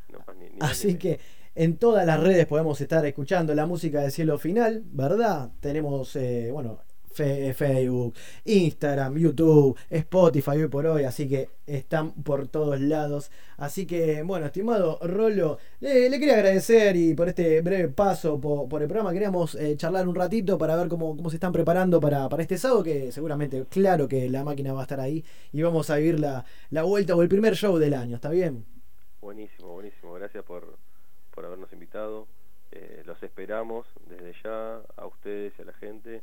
No 0.09 0.19
ni- 0.35 0.51
ni 0.51 0.59
Así 0.61 0.99
que 0.99 1.21
en 1.55 1.77
todas 1.77 2.05
las 2.05 2.21
redes 2.21 2.47
podemos 2.47 2.81
estar 2.81 3.07
escuchando 3.07 3.55
la 3.55 3.65
música 3.67 4.01
de 4.01 4.11
Cielo 4.11 4.39
Final, 4.39 4.83
¿verdad? 4.87 5.53
Tenemos, 5.61 6.17
eh, 6.17 6.51
bueno, 6.53 6.81
Facebook, 7.15 8.15
Instagram, 8.45 9.17
YouTube, 9.17 9.77
Spotify 9.91 10.51
hoy 10.51 10.69
por 10.69 10.87
hoy, 10.87 11.05
así 11.05 11.29
que 11.29 11.49
están 11.67 12.12
por 12.12 12.49
todos 12.49 12.81
lados. 12.81 13.31
Así 13.57 13.87
que, 13.87 14.23
bueno, 14.23 14.47
estimado 14.47 14.99
Rolo, 15.03 15.59
le, 15.81 16.11
quería 16.11 16.35
agradecer 16.35 16.97
y 16.97 17.15
por 17.15 17.29
este 17.29 17.61
breve 17.62 17.89
paso 17.89 18.41
po- 18.41 18.69
por, 18.69 18.83
el 18.83 18.89
programa 18.89 19.12
queríamos 19.12 19.55
eh, 19.55 19.77
charlar 19.77 20.09
un 20.09 20.15
ratito 20.15 20.59
para 20.59 20.77
ver 20.77 20.89
cómo, 20.89 21.17
cómo 21.17 21.31
se 21.31 21.37
están 21.37 21.53
preparando 21.53 22.01
para, 22.01 22.29
para 22.29 22.43
este 22.43 22.59
sábado, 22.59 22.83
que 22.83 23.12
seguramente, 23.12 23.65
claro 23.71 24.09
que 24.09 24.29
la 24.29 24.45
máquina 24.45 24.73
va 24.73 24.81
a 24.81 24.83
estar 24.85 25.01
ahí 25.01 25.25
y 25.53 25.62
vamos 25.62 25.91
a 25.91 25.97
vivir 25.97 26.21
la, 26.21 26.45
la 26.71 26.83
vuelta 26.83 27.15
o 27.15 27.23
el 27.23 27.29
primer 27.29 27.55
show 27.55 27.79
del 27.79 27.95
año, 27.95 28.17
¿está 28.17 28.31
bien? 28.31 28.65
Buenísimo, 29.21 29.73
buenísimo. 29.73 30.12
Gracias 30.15 30.45
por, 30.45 30.79
por 31.35 31.45
habernos 31.47 31.73
invitado. 31.73 32.27
Eh, 32.73 33.03
los 33.07 33.23
esperamos 33.23 33.87
desde 34.09 34.35
ya 34.43 34.81
a 34.97 35.07
ustedes 35.07 35.53
y 35.59 35.62
a 35.62 35.65
la 35.67 35.73
gente. 35.75 36.23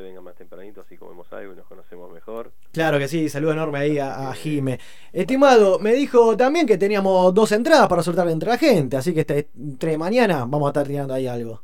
Vengan 0.00 0.24
más 0.24 0.34
tempranito, 0.34 0.80
así 0.80 0.96
comemos 0.96 1.30
algo 1.32 1.52
y 1.52 1.56
nos 1.56 1.66
conocemos 1.66 2.10
mejor. 2.12 2.52
Claro 2.72 2.98
que 2.98 3.08
sí, 3.08 3.28
saludo 3.28 3.52
enorme 3.52 3.78
ahí 3.78 3.98
a, 3.98 4.30
a 4.30 4.34
Jime. 4.34 4.78
Estimado, 5.12 5.78
me 5.78 5.92
dijo 5.92 6.36
también 6.36 6.66
que 6.66 6.78
teníamos 6.78 7.34
dos 7.34 7.52
entradas 7.52 7.88
para 7.88 8.02
soltar 8.02 8.28
entre 8.28 8.48
la 8.48 8.58
gente, 8.58 8.96
así 8.96 9.12
que 9.12 9.20
este, 9.20 9.48
entre 9.56 9.98
mañana 9.98 10.44
vamos 10.46 10.66
a 10.66 10.70
estar 10.70 10.86
tirando 10.86 11.14
ahí 11.14 11.26
algo. 11.26 11.62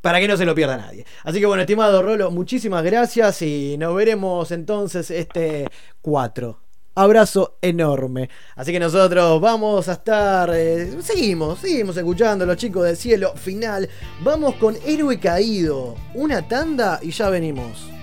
Para 0.00 0.20
que 0.20 0.28
no 0.28 0.36
se 0.36 0.44
lo 0.44 0.54
pierda 0.54 0.76
nadie. 0.76 1.04
Así 1.24 1.40
que 1.40 1.46
bueno, 1.46 1.62
estimado 1.62 2.00
Rolo, 2.02 2.30
muchísimas 2.30 2.84
gracias 2.84 3.42
y 3.42 3.76
nos 3.78 3.94
veremos 3.96 4.52
entonces 4.52 5.10
este 5.10 5.66
4. 6.02 6.67
Abrazo 7.00 7.58
enorme. 7.62 8.28
Así 8.56 8.72
que 8.72 8.80
nosotros 8.80 9.40
vamos 9.40 9.88
a 9.88 9.92
estar. 9.92 10.50
eh, 10.52 10.96
seguimos, 11.00 11.60
seguimos 11.60 11.96
escuchando 11.96 12.44
los 12.44 12.56
chicos 12.56 12.84
del 12.84 12.96
cielo 12.96 13.34
final. 13.36 13.88
Vamos 14.24 14.56
con 14.56 14.76
Héroe 14.84 15.20
Caído. 15.20 15.94
Una 16.14 16.48
tanda 16.48 16.98
y 17.00 17.12
ya 17.12 17.30
venimos. 17.30 17.97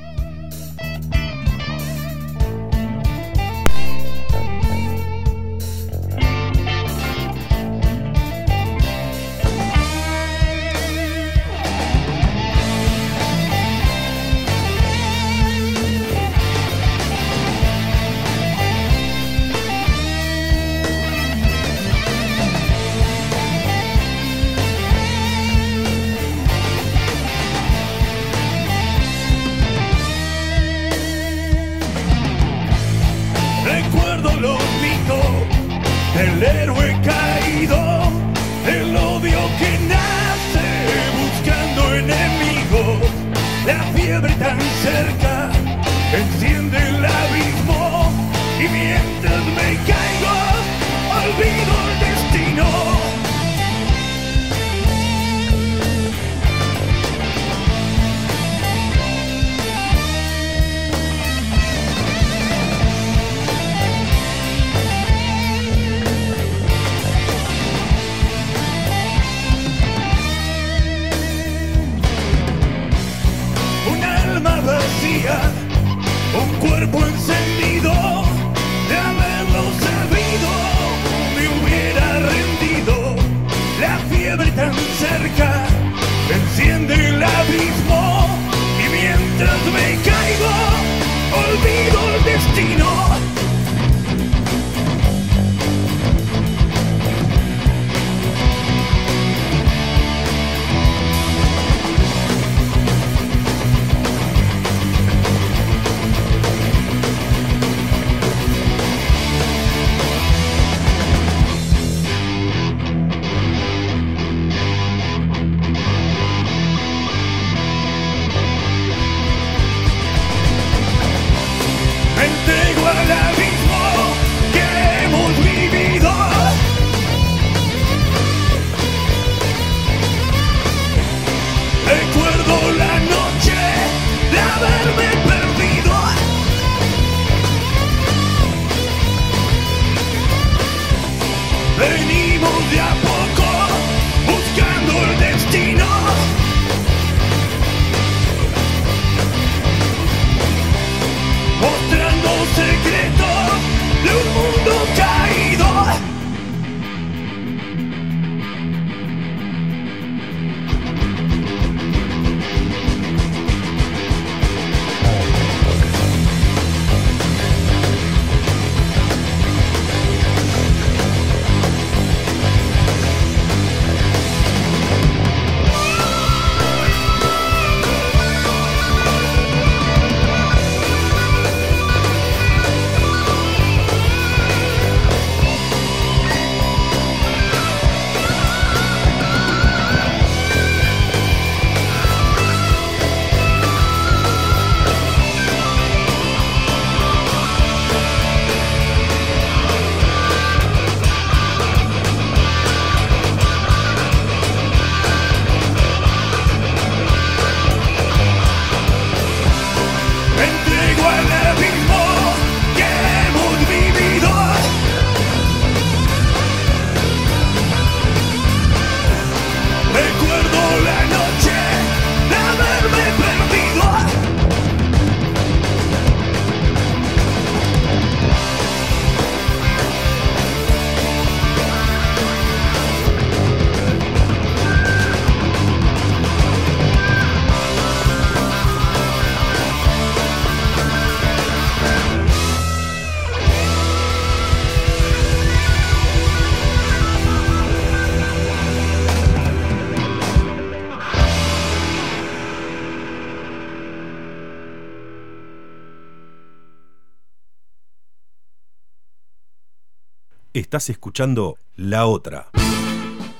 Estás 260.76 260.90
escuchando 260.90 261.56
La 261.78 262.06
Otra, 262.06 262.48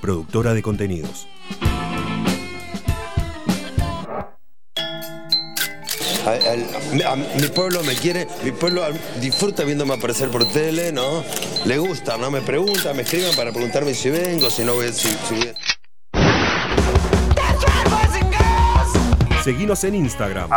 productora 0.00 0.54
de 0.54 0.62
contenidos. 0.62 1.28
A- 6.24 6.30
al- 6.30 7.02
a- 7.06 7.16
mi 7.16 7.48
pueblo 7.54 7.82
me 7.84 7.94
quiere, 7.94 8.26
mi 8.42 8.52
pueblo 8.52 8.82
disfruta 9.20 9.64
viéndome 9.64 9.92
aparecer 9.92 10.30
por 10.30 10.50
tele, 10.50 10.92
¿no? 10.92 11.22
Le 11.66 11.76
gusta, 11.76 12.16
¿no? 12.16 12.30
Me 12.30 12.40
preguntan, 12.40 12.96
me 12.96 13.02
escriben 13.02 13.36
para 13.36 13.52
preguntarme 13.52 13.92
si 13.92 14.08
vengo, 14.08 14.48
si 14.48 14.64
no 14.64 14.72
voy, 14.72 14.90
si, 14.94 15.10
si 15.28 15.34
voy- 15.34 15.54
Seguinos 19.44 19.84
en 19.84 19.94
Instagram. 19.94 20.48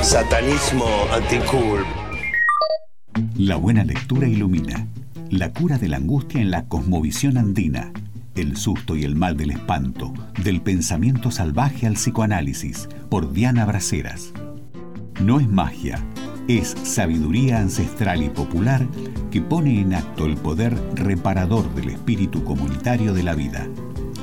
Satanismo 0.00 0.86
anticool. 1.12 1.84
La 3.44 3.56
buena 3.56 3.82
lectura 3.82 4.28
ilumina. 4.28 4.86
La 5.28 5.52
cura 5.52 5.76
de 5.76 5.88
la 5.88 5.96
angustia 5.96 6.40
en 6.40 6.52
la 6.52 6.66
cosmovisión 6.66 7.36
andina. 7.36 7.90
El 8.36 8.56
susto 8.56 8.94
y 8.94 9.02
el 9.02 9.16
mal 9.16 9.36
del 9.36 9.50
espanto. 9.50 10.14
Del 10.44 10.60
pensamiento 10.60 11.32
salvaje 11.32 11.88
al 11.88 11.94
psicoanálisis. 11.94 12.88
Por 13.08 13.32
Diana 13.32 13.66
Braceras. 13.66 14.32
No 15.20 15.40
es 15.40 15.48
magia. 15.48 15.98
Es 16.46 16.76
sabiduría 16.84 17.58
ancestral 17.58 18.22
y 18.22 18.28
popular 18.28 18.86
que 19.32 19.42
pone 19.42 19.80
en 19.80 19.94
acto 19.94 20.26
el 20.26 20.36
poder 20.36 20.80
reparador 20.94 21.74
del 21.74 21.88
espíritu 21.88 22.44
comunitario 22.44 23.12
de 23.12 23.24
la 23.24 23.34
vida. 23.34 23.66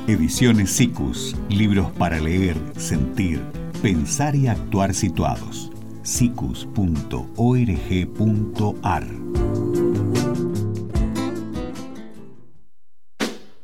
Ediciones 0.06 0.70
SICUS. 0.70 1.36
Libros 1.50 1.90
para 1.90 2.20
leer, 2.20 2.56
sentir, 2.78 3.42
pensar 3.82 4.34
y 4.34 4.46
actuar 4.46 4.94
situados. 4.94 5.69
sicus.org.ar 6.10 6.66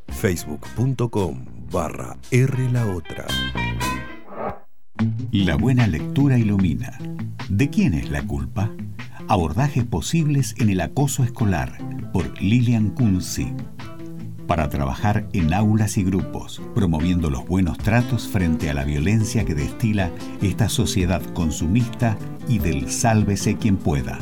facebook.com 0.09 1.45
barra 1.73 2.17
R 2.31 2.71
la 2.71 2.87
otra. 2.87 3.27
La 5.33 5.57
buena 5.57 5.89
lectura 5.89 6.39
ilumina. 6.39 6.97
¿De 7.49 7.69
quién 7.69 7.95
es 7.95 8.11
la 8.11 8.23
culpa? 8.23 8.71
Abordajes 9.27 9.85
posibles 9.85 10.55
en 10.59 10.71
el 10.71 10.81
acoso 10.81 11.25
escolar 11.25 11.77
por 12.13 12.41
Lilian 12.41 12.91
Kunzi. 12.91 13.53
Para 14.47 14.69
trabajar 14.69 15.29
en 15.33 15.53
aulas 15.53 15.97
y 15.99 16.05
grupos, 16.05 16.63
promoviendo 16.75 17.31
los 17.31 17.47
buenos 17.47 17.79
tratos 17.79 18.29
frente 18.29 18.71
a 18.71 18.75
la 18.75 18.85
violencia 18.85 19.45
que 19.45 19.55
destila 19.55 20.11
esta 20.41 20.69
sociedad 20.69 21.23
consumista 21.35 22.17
y 22.49 22.59
del 22.59 22.91
sálvese 22.91 23.57
quien 23.57 23.77
pueda. 23.77 24.19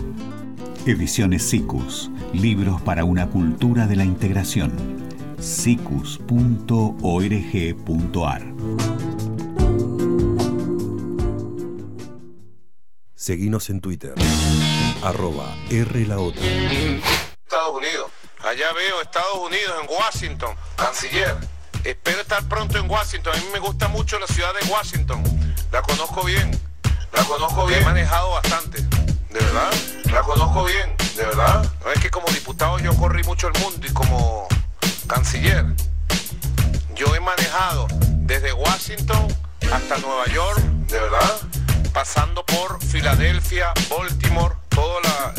Ediciones 0.87 1.43
SICUS, 1.43 2.11
libros 2.33 2.81
para 2.83 3.05
una 3.05 3.29
cultura 3.29 3.87
de 3.87 3.97
la 3.97 4.05
integración. 4.05 4.72
sicus.org.ar 5.39 6.14
Seguinos 13.14 13.70
en 13.70 13.81
Twitter, 13.81 14.14
arroba 15.03 15.57
R 15.70 16.07
la 16.07 16.18
otra. 16.18 16.45
Estados 16.45 17.75
Unidos. 17.75 18.04
Allá 18.55 18.73
veo 18.73 19.01
Estados 19.01 19.37
Unidos 19.39 19.75
en 19.83 19.97
Washington, 19.97 20.55
canciller. 20.77 21.37
Espero 21.83 22.21
estar 22.21 22.41
pronto 22.45 22.79
en 22.79 22.89
Washington. 22.89 23.35
A 23.35 23.37
mí 23.37 23.47
me 23.53 23.59
gusta 23.59 23.89
mucho 23.89 24.17
la 24.21 24.29
ciudad 24.29 24.55
de 24.55 24.71
Washington. 24.71 25.25
La 25.73 25.83
conozco 25.83 26.23
bien. 26.23 26.53
La 27.13 27.25
conozco 27.25 27.67
bien. 27.67 27.83
He 27.83 27.85
manejado 27.85 28.31
bastante. 28.31 28.81
¿De 28.81 29.41
verdad? 29.41 29.75
La 30.05 30.23
conozco 30.23 30.63
bien. 30.67 30.97
¿De 31.17 31.25
verdad? 31.25 31.69
No 31.85 31.91
es 31.91 31.99
que 31.99 32.13
como 32.13 32.29
diputado 32.29 32.79
yo 32.79 32.95
corrí 32.95 33.25
mucho 33.25 33.49
el 33.49 33.59
mundo 33.59 33.85
y 33.89 33.93
como 33.93 34.47
canciller. 35.09 35.67
Yo 36.95 37.13
he 37.13 37.19
manejado 37.19 37.89
desde 38.21 38.53
Washington 38.53 39.27
hasta 39.73 39.99
Nueva 39.99 40.27
York. 40.27 40.61
¿De 40.61 41.01
verdad? 41.01 41.41
Pasando 41.93 42.47
por 42.47 42.81
Filadelfia, 42.85 43.73
Baltimore, 43.91 44.55
todo 44.69 45.01
la, 45.01 45.35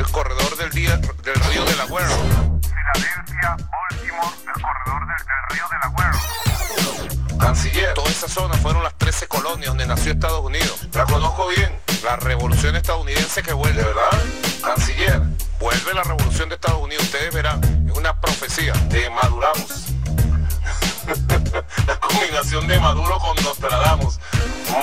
el 0.00 0.08
corredor 0.12 0.56
del, 0.58 0.70
día, 0.70 0.96
del 1.24 1.34
río 1.34 1.64
Delaware. 1.64 2.51
Filadelfia, 2.94 3.56
Baltimore, 3.70 4.36
el 4.54 4.62
corredor 4.62 5.06
del, 5.06 5.26
del 5.26 5.42
río 5.50 5.64
Delaware. 5.70 7.38
Canciller, 7.38 7.94
toda 7.94 8.10
esa 8.10 8.28
zona 8.28 8.54
fueron 8.54 8.82
las 8.82 8.94
13 8.98 9.26
colonias 9.28 9.68
donde 9.68 9.86
nació 9.86 10.12
Estados 10.12 10.44
Unidos. 10.44 10.86
La 10.92 11.04
conozco 11.04 11.48
bien. 11.48 11.72
La 12.04 12.16
revolución 12.16 12.76
estadounidense 12.76 13.42
que 13.42 13.52
vuelve, 13.52 13.82
¿verdad? 13.82 14.10
Canciller, 14.64 15.22
vuelve 15.58 15.94
la 15.94 16.02
revolución 16.02 16.48
de 16.48 16.56
Estados 16.56 16.80
Unidos. 16.80 17.04
Ustedes 17.04 17.32
verán, 17.32 17.60
es 17.88 17.96
una 17.96 18.18
profecía 18.20 18.72
de 18.72 19.10
maduramos. 19.10 19.92
la 21.86 21.98
combinación 21.98 22.66
de 22.68 22.78
Maduro 22.78 23.18
con 23.18 23.44
Nostradamus. 23.44 24.20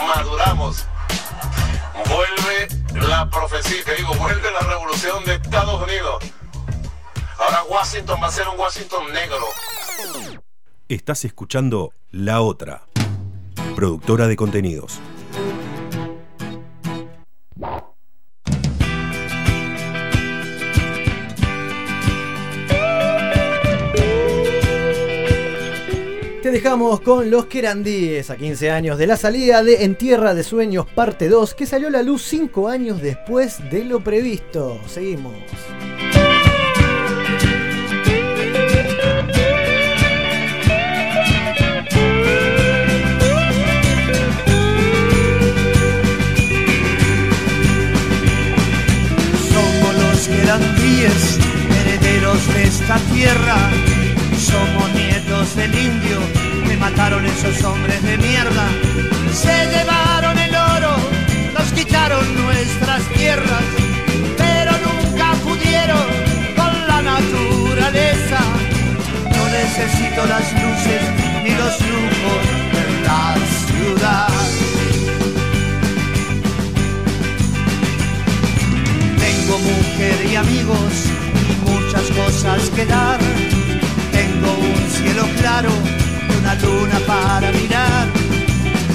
Maduramos. 0.08 0.86
Vuelve 2.08 2.68
la 3.08 3.30
profecía, 3.30 3.84
que 3.84 3.96
digo, 3.96 4.14
vuelve 4.16 4.52
la 4.52 4.60
revolución 4.60 5.24
de 5.26 5.36
Estados 5.36 5.82
Unidos. 5.82 6.24
Ahora 7.40 7.64
Washington 7.70 8.20
va 8.22 8.28
a 8.28 8.32
ser 8.32 8.48
un 8.50 8.60
Washington 8.60 9.14
negro. 9.14 9.46
Estás 10.90 11.24
escuchando 11.24 11.94
La 12.12 12.42
Otra, 12.42 12.84
productora 13.76 14.28
de 14.28 14.36
contenidos. 14.36 15.00
Te 26.44 26.52
dejamos 26.52 27.00
con 27.02 27.32
Los 27.32 27.46
Querandíes 27.46 28.30
a 28.30 28.36
15 28.36 28.72
años 28.72 28.98
de 28.98 29.08
la 29.08 29.16
salida 29.16 29.64
de 29.64 29.86
En 29.86 29.96
Tierra 29.96 30.34
de 30.34 30.44
Sueños 30.44 30.88
parte 30.94 31.30
2 31.30 31.54
que 31.54 31.66
salió 31.66 31.88
a 31.88 31.92
la 31.92 32.04
luz 32.04 32.24
5 32.24 32.68
años 32.68 33.02
después 33.02 33.60
de 33.70 33.86
lo 33.86 34.04
previsto. 34.04 34.78
Seguimos. 34.88 35.36
Herederos 50.52 52.54
de 52.54 52.64
esta 52.64 52.98
tierra. 53.14 53.56
Somos 54.36 54.92
nietos 54.96 55.56
del 55.56 55.72
indio 55.78 56.18
que 56.68 56.76
mataron 56.78 57.24
esos 57.26 57.64
hombres 57.64 58.02
de 58.02 58.18
mierda. 58.18 58.68
Se 59.32 59.68
llevaron 59.68 60.40
el 60.40 60.56
oro, 60.56 60.96
nos 61.54 61.72
quitaron 61.74 62.26
nuestras 62.44 63.04
tierras, 63.10 63.64
pero 64.38 64.72
nunca 64.86 65.34
pudieron 65.44 66.08
con 66.56 66.88
la 66.88 67.02
naturaleza. 67.04 68.40
No 69.36 69.48
necesito 69.50 70.26
las 70.26 70.52
luces 70.54 71.02
ni 71.44 71.52
los 71.52 71.80
lujos 71.92 72.44
de 72.74 72.84
la 73.06 73.36
ciudad. 73.68 74.29
Tengo 79.50 79.62
mujer 79.64 80.28
y 80.32 80.36
amigos 80.36 80.94
y 81.50 81.72
muchas 81.72 82.04
cosas 82.12 82.70
que 82.70 82.86
dar. 82.86 83.20
Tengo 84.12 84.52
un 84.54 84.92
cielo 84.92 85.24
claro 85.40 85.72
y 86.30 86.38
una 86.38 86.54
luna 86.54 87.00
para 87.08 87.52
mirar. 87.54 88.08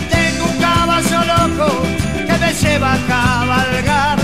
Tengo 0.08 0.44
un 0.44 0.58
caballo 0.60 1.20
loco 1.34 1.82
que 2.28 2.38
me 2.38 2.52
lleva 2.52 2.92
a 2.92 2.98
cabalgar. 2.98 4.18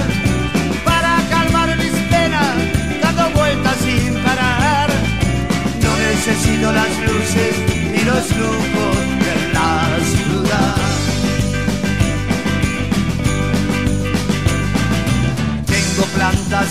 Para 0.85 1.17
calmar 1.31 1.77
mis 1.77 1.97
penas, 2.13 2.55
dando 3.03 3.31
vueltas 3.31 3.77
sin 3.79 4.15
parar. 4.23 4.89
No 5.83 5.97
necesito 5.97 6.71
las 6.71 6.97
luces 7.09 7.57
ni 7.93 8.05
los 8.05 8.37
lujos 8.37 9.00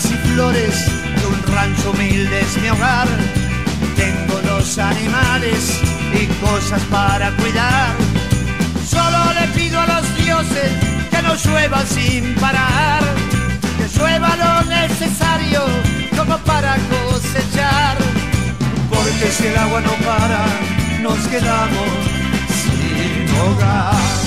y 0.06 0.14
flores 0.28 0.86
y 0.88 1.24
un 1.26 1.54
rancho 1.54 1.90
humilde 1.90 2.40
es 2.40 2.62
mi 2.62 2.68
hogar. 2.68 3.08
Tengo 3.96 4.40
los 4.46 4.78
animales 4.78 5.80
y 6.12 6.26
cosas 6.44 6.80
para 6.90 7.30
cuidar. 7.36 7.94
Solo 8.88 9.32
le 9.34 9.46
pido 9.48 9.80
a 9.80 9.86
los 9.86 10.16
dioses 10.16 10.70
que 11.10 11.22
no 11.22 11.34
llueva 11.34 11.84
sin 11.86 12.34
parar. 12.36 13.02
Que 13.76 13.98
llueva 13.98 14.36
lo 14.36 14.70
necesario 14.70 15.62
como 16.16 16.38
para 16.38 16.76
cosechar. 16.88 17.98
Porque 18.88 19.30
si 19.30 19.46
el 19.48 19.56
agua 19.56 19.80
no 19.80 19.92
para, 20.06 20.44
nos 21.02 21.18
quedamos 21.28 21.90
sin 22.62 23.38
hogar. 23.38 24.19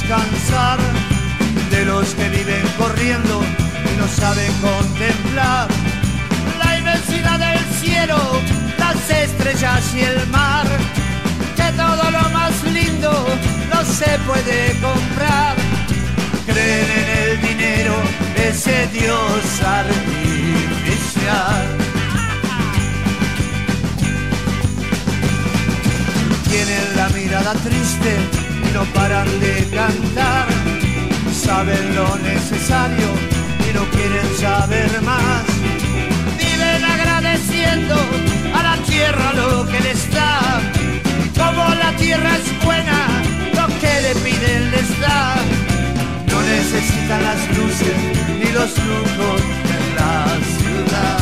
Descansar, 0.00 0.78
de 1.70 1.84
los 1.84 2.14
que 2.14 2.28
viven 2.28 2.62
corriendo 2.78 3.42
y 3.92 3.96
no 3.98 4.06
saben 4.08 4.52
contemplar 4.60 5.68
la 6.58 6.78
inmensidad 6.78 7.38
del 7.38 7.58
cielo, 7.80 8.16
las 8.78 9.10
estrellas 9.10 9.94
y 9.94 10.00
el 10.00 10.26
mar, 10.28 10.66
que 11.56 11.70
todo 11.76 12.10
lo 12.10 12.30
más 12.30 12.62
lindo 12.64 13.12
no 13.72 13.84
se 13.84 14.18
puede 14.26 14.74
comprar. 14.80 15.56
Creen 16.46 16.90
en 16.90 17.08
el 17.22 17.40
dinero, 17.42 17.94
ese 18.36 18.86
dios 18.88 19.62
artificial. 19.64 21.76
tienen 26.48 26.96
la 26.96 27.08
mirada 27.10 27.52
triste 27.54 28.39
no 28.74 28.84
paran 28.94 29.28
de 29.40 29.68
cantar. 29.74 30.46
Saben 31.32 31.94
lo 31.94 32.16
necesario 32.18 33.08
y 33.68 33.74
no 33.74 33.84
quieren 33.90 34.28
saber 34.38 34.90
más. 35.02 35.44
Viven 36.38 36.84
agradeciendo 36.84 37.96
a 38.54 38.62
la 38.62 38.76
tierra 38.82 39.32
lo 39.34 39.66
que 39.66 39.80
les 39.80 40.10
da. 40.12 40.60
Como 41.36 41.74
la 41.74 41.92
tierra 41.96 42.30
es 42.36 42.64
buena, 42.64 42.98
lo 43.54 43.66
que 43.80 43.92
le 44.04 44.14
piden 44.24 44.70
les 44.70 45.00
da. 45.00 45.36
No 46.30 46.40
necesitan 46.42 47.22
las 47.22 47.40
luces 47.56 47.96
ni 48.38 48.52
los 48.52 48.70
lujos 48.88 49.40
de 49.70 49.80
la 49.98 50.14
ciudad. 50.56 51.18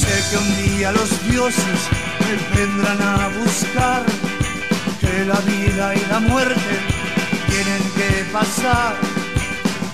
Sé 0.00 0.14
que 0.28 0.36
un 0.44 0.76
día 0.76 0.92
los 0.92 1.10
dioses 1.30 2.09
vendrán 2.54 3.02
a 3.02 3.28
buscar, 3.28 4.04
que 5.00 5.24
la 5.24 5.40
vida 5.40 5.94
y 5.94 6.00
la 6.10 6.20
muerte 6.20 6.78
tienen 7.48 7.82
que 7.96 8.24
pasar. 8.32 8.94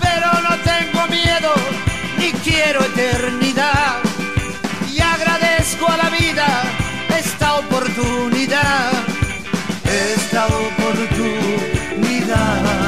Pero 0.00 0.32
no 0.46 0.56
tengo 0.72 1.06
miedo, 1.08 1.52
ni 2.18 2.32
quiero 2.32 2.84
eternidad. 2.84 4.00
Y 4.92 5.00
agradezco 5.00 5.88
a 5.88 5.96
la 5.96 6.10
vida 6.10 6.46
esta 7.18 7.56
oportunidad, 7.56 8.92
esta 9.84 10.46
oportunidad 10.46 12.85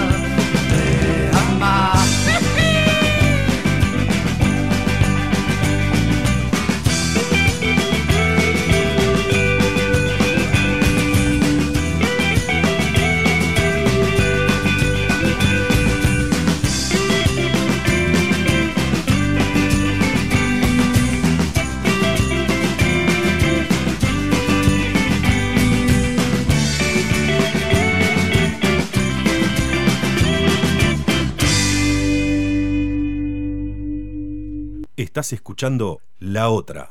Estás 35.09 35.33
escuchando 35.33 36.03
La 36.19 36.51
Otra, 36.51 36.91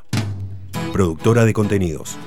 productora 0.91 1.45
de 1.45 1.53
contenidos. 1.53 2.18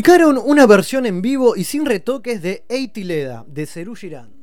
Publicaron 0.00 0.40
una 0.42 0.64
versión 0.64 1.04
en 1.04 1.20
vivo 1.20 1.56
y 1.56 1.64
sin 1.64 1.84
retoques 1.84 2.40
de 2.40 2.64
Eitileda, 2.70 3.44
de 3.46 3.66
Serú 3.66 3.94
Girán. 3.94 4.39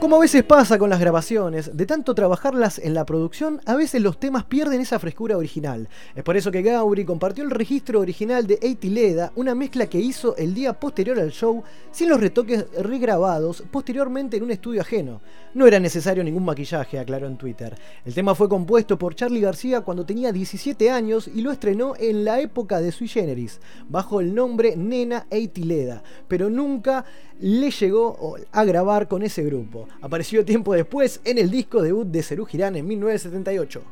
Como 0.00 0.14
a 0.14 0.20
veces 0.20 0.44
pasa 0.44 0.78
con 0.78 0.90
las 0.90 1.00
grabaciones, 1.00 1.76
de 1.76 1.84
tanto 1.84 2.14
trabajarlas 2.14 2.78
en 2.78 2.94
la 2.94 3.04
producción, 3.04 3.60
a 3.66 3.74
veces 3.74 4.00
los 4.00 4.20
temas 4.20 4.44
pierden 4.44 4.80
esa 4.80 5.00
frescura 5.00 5.36
original. 5.36 5.88
Es 6.14 6.22
por 6.22 6.36
eso 6.36 6.52
que 6.52 6.62
Gauri 6.62 7.04
compartió 7.04 7.42
el 7.42 7.50
registro 7.50 7.98
original 7.98 8.46
de 8.46 8.60
Eitileda, 8.62 9.32
una 9.34 9.56
mezcla 9.56 9.88
que 9.88 9.98
hizo 9.98 10.36
el 10.36 10.54
día 10.54 10.78
posterior 10.78 11.18
al 11.18 11.32
show, 11.32 11.64
sin 11.90 12.10
los 12.10 12.20
retoques 12.20 12.66
regrabados 12.80 13.64
posteriormente 13.72 14.36
en 14.36 14.44
un 14.44 14.52
estudio 14.52 14.82
ajeno. 14.82 15.20
No 15.54 15.66
era 15.66 15.80
necesario 15.80 16.22
ningún 16.22 16.44
maquillaje, 16.44 17.00
aclaró 17.00 17.26
en 17.26 17.36
Twitter. 17.36 17.76
El 18.04 18.14
tema 18.14 18.36
fue 18.36 18.48
compuesto 18.48 18.96
por 18.96 19.16
Charlie 19.16 19.40
García 19.40 19.80
cuando 19.80 20.06
tenía 20.06 20.30
17 20.30 20.92
años 20.92 21.28
y 21.34 21.40
lo 21.40 21.50
estrenó 21.50 21.94
en 21.98 22.24
la 22.24 22.38
época 22.38 22.80
de 22.80 22.92
Sui 22.92 23.08
Generis, 23.08 23.60
bajo 23.88 24.20
el 24.20 24.32
nombre 24.32 24.76
Nena 24.76 25.26
Eitileda, 25.28 26.04
pero 26.28 26.48
nunca 26.48 27.04
le 27.40 27.70
llegó 27.70 28.36
a 28.52 28.64
grabar 28.64 29.08
con 29.08 29.22
ese 29.22 29.42
grupo. 29.42 29.88
Apareció 30.00 30.44
tiempo 30.44 30.74
después 30.74 31.20
en 31.24 31.38
el 31.38 31.50
disco 31.50 31.82
debut 31.82 32.06
de 32.06 32.22
Serú 32.22 32.46
Girán 32.46 32.76
en 32.76 32.86
1978. 32.86 33.82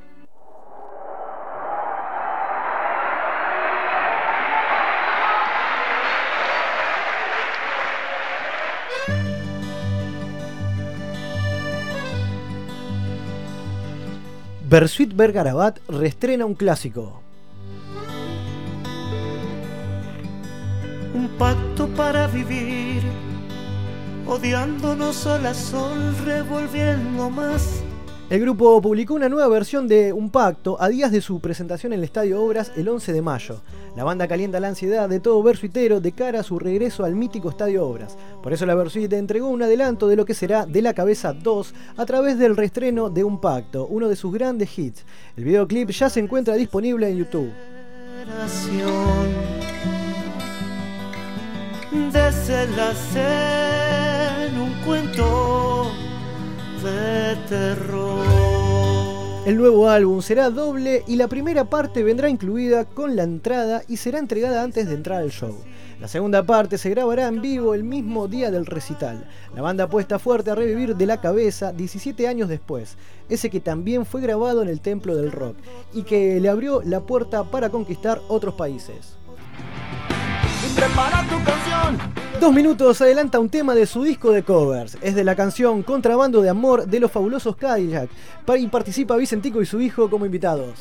Bersuit 14.69 15.15
Bergarabat 15.15 15.79
reestrena 15.89 16.45
un 16.45 16.55
clásico. 16.55 17.23
un 21.17 21.29
pacto 21.39 21.89
para 21.97 22.27
vivir, 22.27 23.03
odiándonos 24.27 25.17
sol 25.17 25.47
a 25.47 25.55
sol, 25.55 26.15
revolviendo 26.25 27.31
más. 27.31 27.83
El 28.29 28.41
grupo 28.41 28.83
publicó 28.83 29.15
una 29.15 29.29
nueva 29.29 29.47
versión 29.47 29.87
de 29.87 30.13
Un 30.13 30.31
Pacto 30.31 30.77
a 30.81 30.89
días 30.89 31.13
de 31.13 31.21
su 31.21 31.39
presentación 31.39 31.93
en 31.93 32.01
el 32.01 32.05
Estadio 32.05 32.43
Obras 32.43 32.73
el 32.75 32.89
11 32.89 33.13
de 33.13 33.23
mayo. 33.23 33.61
La 33.95 34.03
banda 34.03 34.27
calienta 34.27 34.59
la 34.59 34.67
ansiedad 34.67 35.09
de 35.09 35.21
todo 35.21 35.41
versuitero 35.45 36.01
de 36.01 36.11
cara 36.11 36.41
a 36.41 36.43
su 36.43 36.59
regreso 36.59 37.05
al 37.05 37.15
mítico 37.15 37.51
Estadio 37.51 37.87
Obras. 37.87 38.19
Por 38.43 38.53
eso 38.53 38.67
la 38.67 38.75
Versuit 38.75 39.13
entregó 39.13 39.47
un 39.47 39.63
adelanto 39.63 40.09
de 40.09 40.17
lo 40.17 40.25
que 40.25 40.35
será 40.35 40.67
De 40.67 40.83
la 40.83 40.93
Cabeza 40.93 41.33
2 41.33 41.75
a 41.97 42.05
través 42.05 42.37
del 42.37 42.57
reestreno 42.57 43.11
de 43.11 43.23
Un 43.23 43.41
Pacto, 43.41 43.87
uno 43.87 44.09
de 44.09 44.17
sus 44.17 44.35
grandes 44.35 44.77
hits. 44.77 45.05
El 45.37 45.45
videoclip 45.45 45.91
ya 45.91 46.11
se 46.11 46.19
encuentra 46.19 46.57
disponible 46.57 47.09
en 47.09 47.19
YouTube. 47.19 47.53
Desde 52.13 52.67
un 52.67 53.96
El 59.45 59.57
nuevo 59.57 59.89
álbum 59.89 60.23
será 60.23 60.49
doble 60.51 61.03
y 61.09 61.17
la 61.17 61.27
primera 61.27 61.65
parte 61.65 62.05
vendrá 62.05 62.29
incluida 62.29 62.85
con 62.85 63.17
la 63.17 63.25
entrada 63.25 63.83
y 63.89 63.97
será 63.97 64.21
entregada 64.21 64.63
antes 64.63 64.87
de 64.87 64.95
entrar 64.95 65.23
al 65.23 65.33
show. 65.33 65.57
La 66.01 66.07
segunda 66.07 66.45
parte 66.45 66.79
se 66.79 66.91
grabará 66.91 67.27
en 67.27 67.43
vivo 67.43 67.75
el 67.75 67.83
mismo 67.83 68.29
día 68.29 68.53
del 68.53 68.65
recital. 68.65 69.29
La 69.57 69.63
banda 69.63 69.85
apuesta 69.85 70.21
fuerte 70.21 70.53
a 70.53 70.55
revivir 70.55 70.95
de 70.95 71.07
la 71.07 71.21
cabeza 71.21 71.73
17 71.73 72.29
años 72.29 72.49
después, 72.49 72.97
ese 73.29 73.51
que 73.51 73.59
también 73.59 74.07
fue 74.07 74.21
grabado 74.21 74.63
en 74.63 74.69
el 74.69 74.81
Templo 74.81 75.17
del 75.17 75.33
Rock 75.33 75.57
y 75.95 76.05
que 76.05 76.39
le 76.39 76.49
abrió 76.49 76.81
la 76.83 77.01
puerta 77.01 77.43
para 77.43 77.71
conquistar 77.71 78.21
otros 78.29 78.55
países. 78.55 79.17
Prepara 80.77 81.23
tu 81.23 81.43
canción. 81.43 81.99
Dos 82.39 82.53
minutos 82.53 83.01
adelanta 83.01 83.41
un 83.41 83.49
tema 83.49 83.75
de 83.75 83.87
su 83.87 84.03
disco 84.03 84.31
de 84.31 84.43
covers. 84.43 84.99
Es 85.01 85.15
de 85.15 85.25
la 85.25 85.35
canción 85.35 85.83
Contrabando 85.83 86.43
de 86.43 86.51
Amor 86.51 86.87
de 86.87 87.01
los 87.01 87.11
fabulosos 87.11 87.57
Cadillac. 87.57 88.11
Y 88.59 88.67
participa 88.67 89.17
Vicentico 89.17 89.63
y 89.63 89.67
su 89.67 89.81
hijo 89.81 90.11
como 90.11 90.27
invitados. 90.27 90.75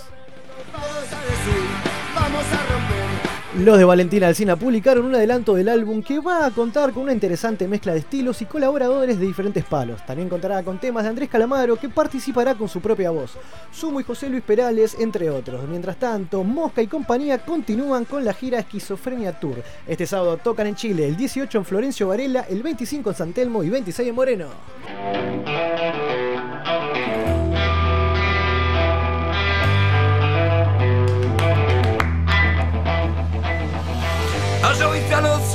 Los 3.60 3.78
de 3.78 3.86
Valentina 3.86 4.28
Alcina 4.28 4.58
publicaron 4.58 5.06
un 5.06 5.16
adelanto 5.16 5.56
del 5.56 5.70
álbum 5.70 6.03
que 6.03 6.20
va 6.20 6.45
a 6.45 6.51
contar 6.51 6.91
con 6.91 7.03
una 7.03 7.14
interesante 7.14 7.70
mezcla 7.70 7.93
de 7.93 7.99
estilos 7.99 8.41
y 8.41 8.45
colaboradores 8.45 9.18
de 9.18 9.26
diferentes 9.26 9.64
palos. 9.64 10.06
También 10.06 10.28
contará 10.28 10.62
con 10.62 10.78
temas 10.78 11.03
de 11.03 11.10
Andrés 11.10 11.30
Calamaro 11.30 11.78
que 11.78 11.88
participará 11.88 12.56
con 12.56 12.68
su 12.68 12.82
propia 12.82 13.12
voz, 13.12 13.38
Sumo 13.72 14.01
y 14.01 14.03
José 14.03 14.30
Luis 14.30 14.43
Perales, 14.43 14.97
entre 14.99 15.30
otros. 15.30 15.66
Mientras 15.70 15.95
tanto, 15.95 16.43
Mosca 16.43 16.82
y 16.82 16.88
compañía 16.88 17.45
continúan 17.45 18.03
con 18.03 18.26
la 18.26 18.34
gira 18.34 18.60
Esquizofrenia 18.60 19.39
Tour. 19.39 19.64
Este 19.88 20.06
sábado 20.06 20.36
tocan 20.36 20.68
en 20.68 20.76
Chile, 20.76 21.08
el 21.08 21.16
18 21.16 21.58
en 21.58 21.66
Florencio 21.66 22.10
Varela, 22.10 22.41
el 22.49 22.62
25 22.62 23.12
en 23.12 23.16
San 23.16 23.32
Telmo 23.32 23.64
y 23.64 23.70
26 23.70 24.10
en 24.10 24.16
Moreno. 24.16 24.47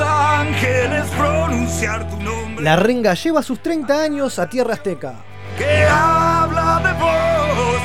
Ángeles 0.01 1.05
pronunciar 1.17 2.09
tu 2.09 2.17
nombre. 2.17 2.65
La 2.65 2.77
Renga 2.77 3.15
lleva 3.15 3.43
sus 3.43 3.61
30 3.63 4.03
años 4.03 4.39
a 4.39 4.49
Tierra 4.49 4.75
Azteca. 4.75 5.15
Que 5.57 5.85
habla 5.85 6.81
de 6.85 6.93
vos. 7.01 7.81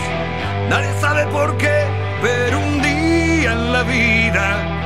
Nadie 0.69 0.89
sabe 0.99 1.25
por 1.27 1.57
qué, 1.57 1.83
pero 2.21 2.59
un 2.59 2.81
día 2.81 3.51
en 3.51 3.73
la 3.73 3.83
vida. 3.83 4.84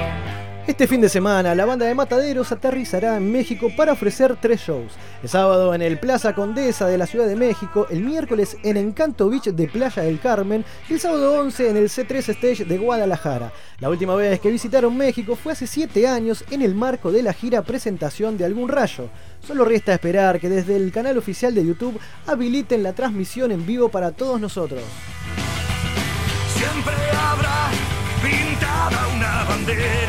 Este 0.70 0.86
fin 0.86 1.02
de 1.02 1.10
semana, 1.10 1.56
la 1.56 1.66
banda 1.66 1.88
de 1.88 1.96
Mataderos 1.96 2.52
aterrizará 2.52 3.18
en 3.18 3.32
México 3.32 3.72
para 3.76 3.94
ofrecer 3.94 4.38
tres 4.40 4.62
shows. 4.62 4.92
El 5.24 5.28
sábado 5.28 5.74
en 5.74 5.82
el 5.82 5.98
Plaza 5.98 6.36
Condesa 6.36 6.86
de 6.86 7.00
la 7.00 7.08
Ciudad 7.08 7.26
de 7.26 7.36
México, 7.36 7.88
el 7.90 8.02
miércoles 8.02 8.56
en 8.62 8.78
Encanto 8.78 9.28
Beach 9.32 9.46
de 9.46 9.68
Playa 9.68 10.04
del 10.04 10.20
Carmen 10.20 10.64
y 10.88 10.94
el 10.94 11.00
sábado 11.00 11.40
11 11.40 11.70
en 11.72 11.78
el 11.78 11.90
C3 11.90 12.30
Stage 12.30 12.66
de 12.66 12.78
Guadalajara. 12.78 13.52
La 13.80 13.90
última 13.90 14.14
vez 14.14 14.40
que 14.40 14.52
visitaron 14.52 14.96
México 14.96 15.36
fue 15.36 15.54
hace 15.54 15.66
7 15.66 16.08
años 16.08 16.46
en 16.52 16.62
el 16.62 16.76
marco 16.76 17.12
de 17.12 17.24
la 17.24 17.34
gira 17.34 17.64
presentación 17.64 18.38
de 18.38 18.46
Algún 18.46 18.70
Rayo. 18.70 19.10
Solo 19.42 19.66
resta 19.66 19.96
esperar 19.96 20.40
que 20.40 20.50
desde 20.50 20.76
el 20.76 20.92
canal 20.92 21.18
oficial 21.18 21.56
de 21.56 21.66
YouTube 21.66 22.00
habiliten 22.28 22.84
la 22.84 22.94
transmisión 22.94 23.52
en 23.52 23.66
vivo 23.66 23.90
para 23.90 24.12
todos 24.12 24.40
nosotros. 24.40 24.84
Siempre 26.54 26.94
habrá 27.18 27.72
pintada 28.22 29.08
una 29.16 29.44
bandera. 29.46 30.09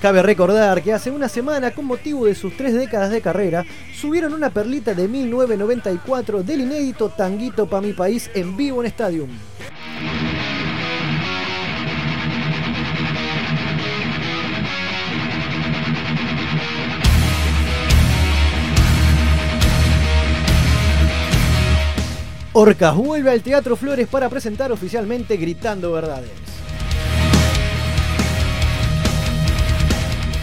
Cabe 0.00 0.22
recordar 0.22 0.80
que 0.80 0.92
hace 0.92 1.10
una 1.10 1.28
semana, 1.28 1.72
con 1.72 1.84
motivo 1.84 2.26
de 2.26 2.36
sus 2.36 2.56
tres 2.56 2.72
décadas 2.72 3.10
de 3.10 3.20
carrera, 3.20 3.64
subieron 3.92 4.32
una 4.32 4.50
perlita 4.50 4.94
de 4.94 5.08
1994 5.08 6.44
del 6.44 6.60
inédito 6.60 7.08
Tanguito 7.08 7.66
pa' 7.68 7.80
mi 7.80 7.92
país 7.92 8.30
en 8.34 8.56
vivo 8.56 8.80
en 8.80 8.86
Stadium. 8.86 9.28
Orcas 22.52 22.96
vuelve 22.96 23.30
al 23.30 23.42
Teatro 23.42 23.74
Flores 23.74 24.06
para 24.06 24.28
presentar 24.28 24.70
oficialmente 24.70 25.36
Gritando 25.36 25.90
Verdades. 25.90 26.57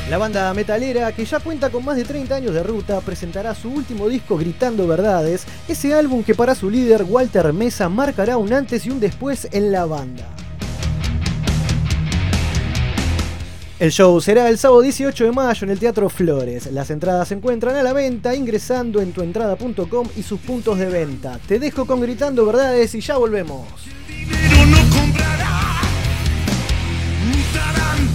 La 0.10 0.20
banda 0.20 0.54
metalera, 0.54 1.12
que 1.14 1.26
ya 1.26 1.40
cuenta 1.40 1.72
con 1.72 1.84
más 1.84 1.98
de 1.98 2.04
30 2.04 2.36
años 2.36 2.54
de 2.54 2.62
ruta, 2.62 3.02
presentará 3.02 3.56
su 3.56 3.72
último 3.72 4.08
disco 4.08 4.38
Gritando 4.38 4.86
Verdades, 4.86 5.46
ese 5.68 5.96
álbum 5.96 6.24
que 6.24 6.36
para 6.36 6.54
su 6.54 6.70
líder 6.70 7.04
Walter 7.04 7.52
Mesa 7.54 7.90
marcará 7.90 8.38
un 8.38 8.54
antes 8.54 8.86
y 8.86 8.92
un 8.92 9.00
después 9.00 9.48
en 9.52 9.72
la 9.72 9.86
banda. 9.86 10.28
El 13.80 13.92
show 13.92 14.22
será 14.22 14.48
el 14.48 14.60
sábado 14.60 14.82
18 14.84 15.26
de 15.26 15.32
mayo 15.32 15.66
en 15.66 15.72
el 15.72 15.80
Teatro 15.80 16.08
Flores. 16.08 16.72
Las 16.72 16.92
entradas 16.92 17.28
se 17.30 17.34
encuentran 17.34 17.76
a 17.76 17.82
la 17.82 17.92
venta 17.92 18.36
ingresando 18.36 19.02
en 19.02 19.12
tuentrada.com 19.12 20.08
y 20.16 20.22
sus 20.22 20.40
puntos 20.40 20.78
de 20.78 20.86
venta. 20.86 21.40
Te 21.48 21.58
dejo 21.58 21.86
con 21.86 22.00
Gritando 22.00 22.46
Verdades 22.46 22.94
y 22.94 23.02
ya 23.02 23.18
volvemos. 23.18 23.68
Mutarán 27.28 28.15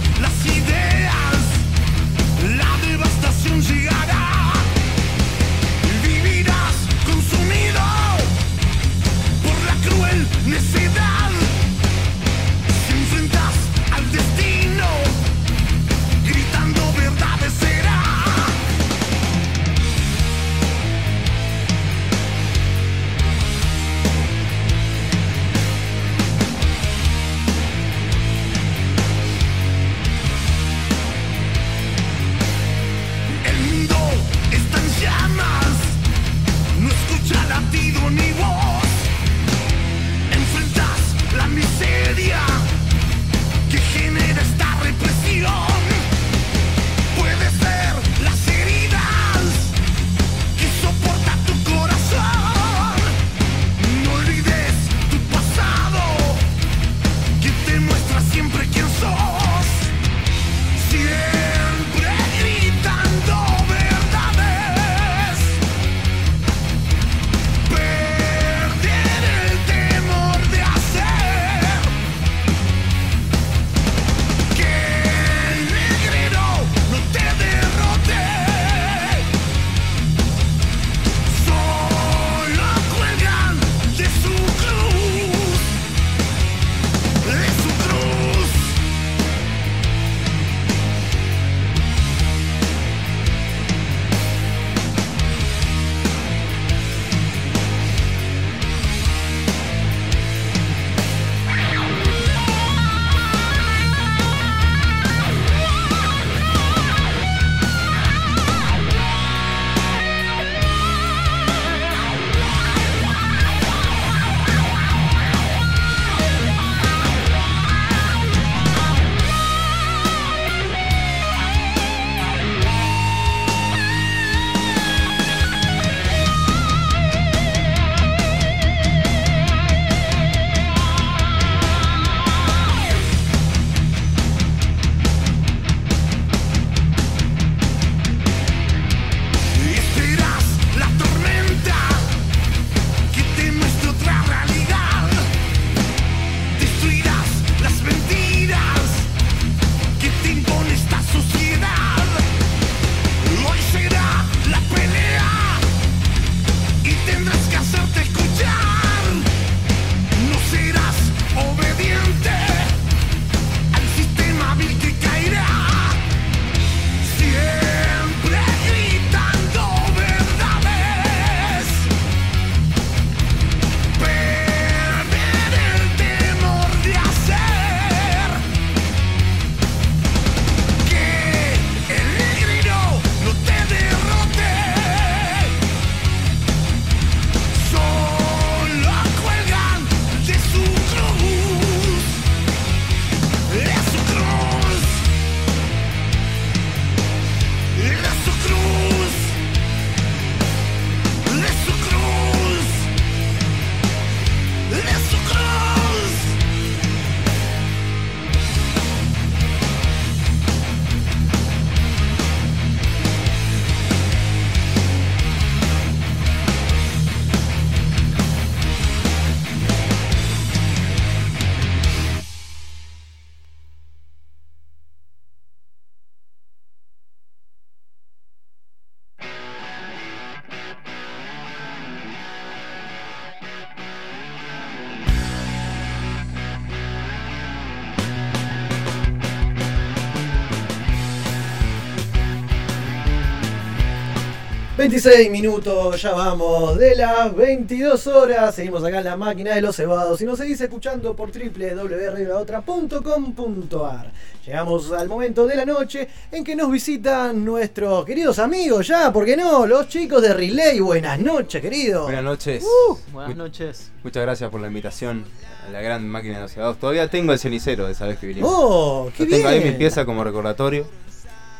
26 244.81 245.29
minutos, 245.29 246.01
ya 246.01 246.11
vamos 246.13 246.79
de 246.79 246.95
las 246.95 247.35
22 247.35 248.07
horas. 248.07 248.55
Seguimos 248.55 248.83
acá 248.83 248.97
en 248.97 249.03
la 249.03 249.15
máquina 249.15 249.53
de 249.53 249.61
los 249.61 249.75
cebados 249.75 250.19
y 250.21 250.25
nos 250.25 250.39
seguís 250.39 250.59
escuchando 250.59 251.15
por 251.15 251.29
www.radiolaotra.com.ar. 251.31 254.11
Llegamos 254.43 254.91
al 254.91 255.07
momento 255.07 255.45
de 255.45 255.55
la 255.55 255.67
noche 255.67 256.07
en 256.31 256.43
que 256.43 256.55
nos 256.55 256.71
visitan 256.71 257.45
nuestros 257.45 258.03
queridos 258.05 258.39
amigos, 258.39 258.87
ya, 258.87 259.13
¿por 259.13 259.23
qué 259.23 259.37
no? 259.37 259.67
Los 259.67 259.87
chicos 259.87 260.19
de 260.23 260.33
Relay. 260.33 260.79
Buenas 260.79 261.19
noches, 261.19 261.61
queridos. 261.61 262.05
Buenas 262.05 262.23
noches. 262.23 262.65
Buenas 263.13 263.37
noches. 263.37 263.91
Muchas 264.03 264.23
gracias 264.23 264.49
por 264.49 264.61
la 264.61 264.67
invitación 264.67 265.25
a 265.67 265.71
la 265.71 265.81
gran 265.81 266.09
máquina 266.09 266.37
de 266.37 266.41
los 266.41 266.53
cebados. 266.53 266.79
Todavía 266.79 267.07
tengo 267.07 267.33
el 267.33 267.37
cenicero 267.37 267.85
de 267.85 267.91
esa 267.91 268.07
vez 268.07 268.17
que 268.17 268.25
vinimos. 268.25 268.51
Oh, 268.51 269.11
qué 269.15 269.25
Lo 269.25 269.29
tengo 269.29 269.47
ahí 269.47 269.59
bien. 269.59 269.73
mi 269.73 269.77
pieza 269.77 270.05
como 270.05 270.23
recordatorio. 270.23 270.87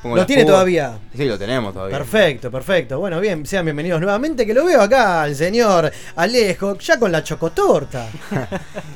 Pongo 0.02 0.16
¿Lo 0.16 0.26
tiene 0.26 0.46
todavía? 0.46 0.98
Sí, 1.16 1.26
lo 1.26 1.38
tenemos 1.38 1.74
todavía. 1.76 1.96
Perfecto, 1.96 2.50
perfecto. 2.50 2.98
Bueno, 3.00 3.20
bien, 3.20 3.46
sean 3.46 3.66
bienvenidos 3.66 4.02
nuevamente. 4.02 4.48
Que 4.48 4.54
lo 4.56 4.66
veo 4.66 4.82
acá 4.82 5.22
al 5.22 5.36
señor 5.36 5.92
Alejo, 6.16 6.76
ya 6.80 6.98
con 6.98 7.12
la 7.12 7.24
chocotorta. 7.24 8.08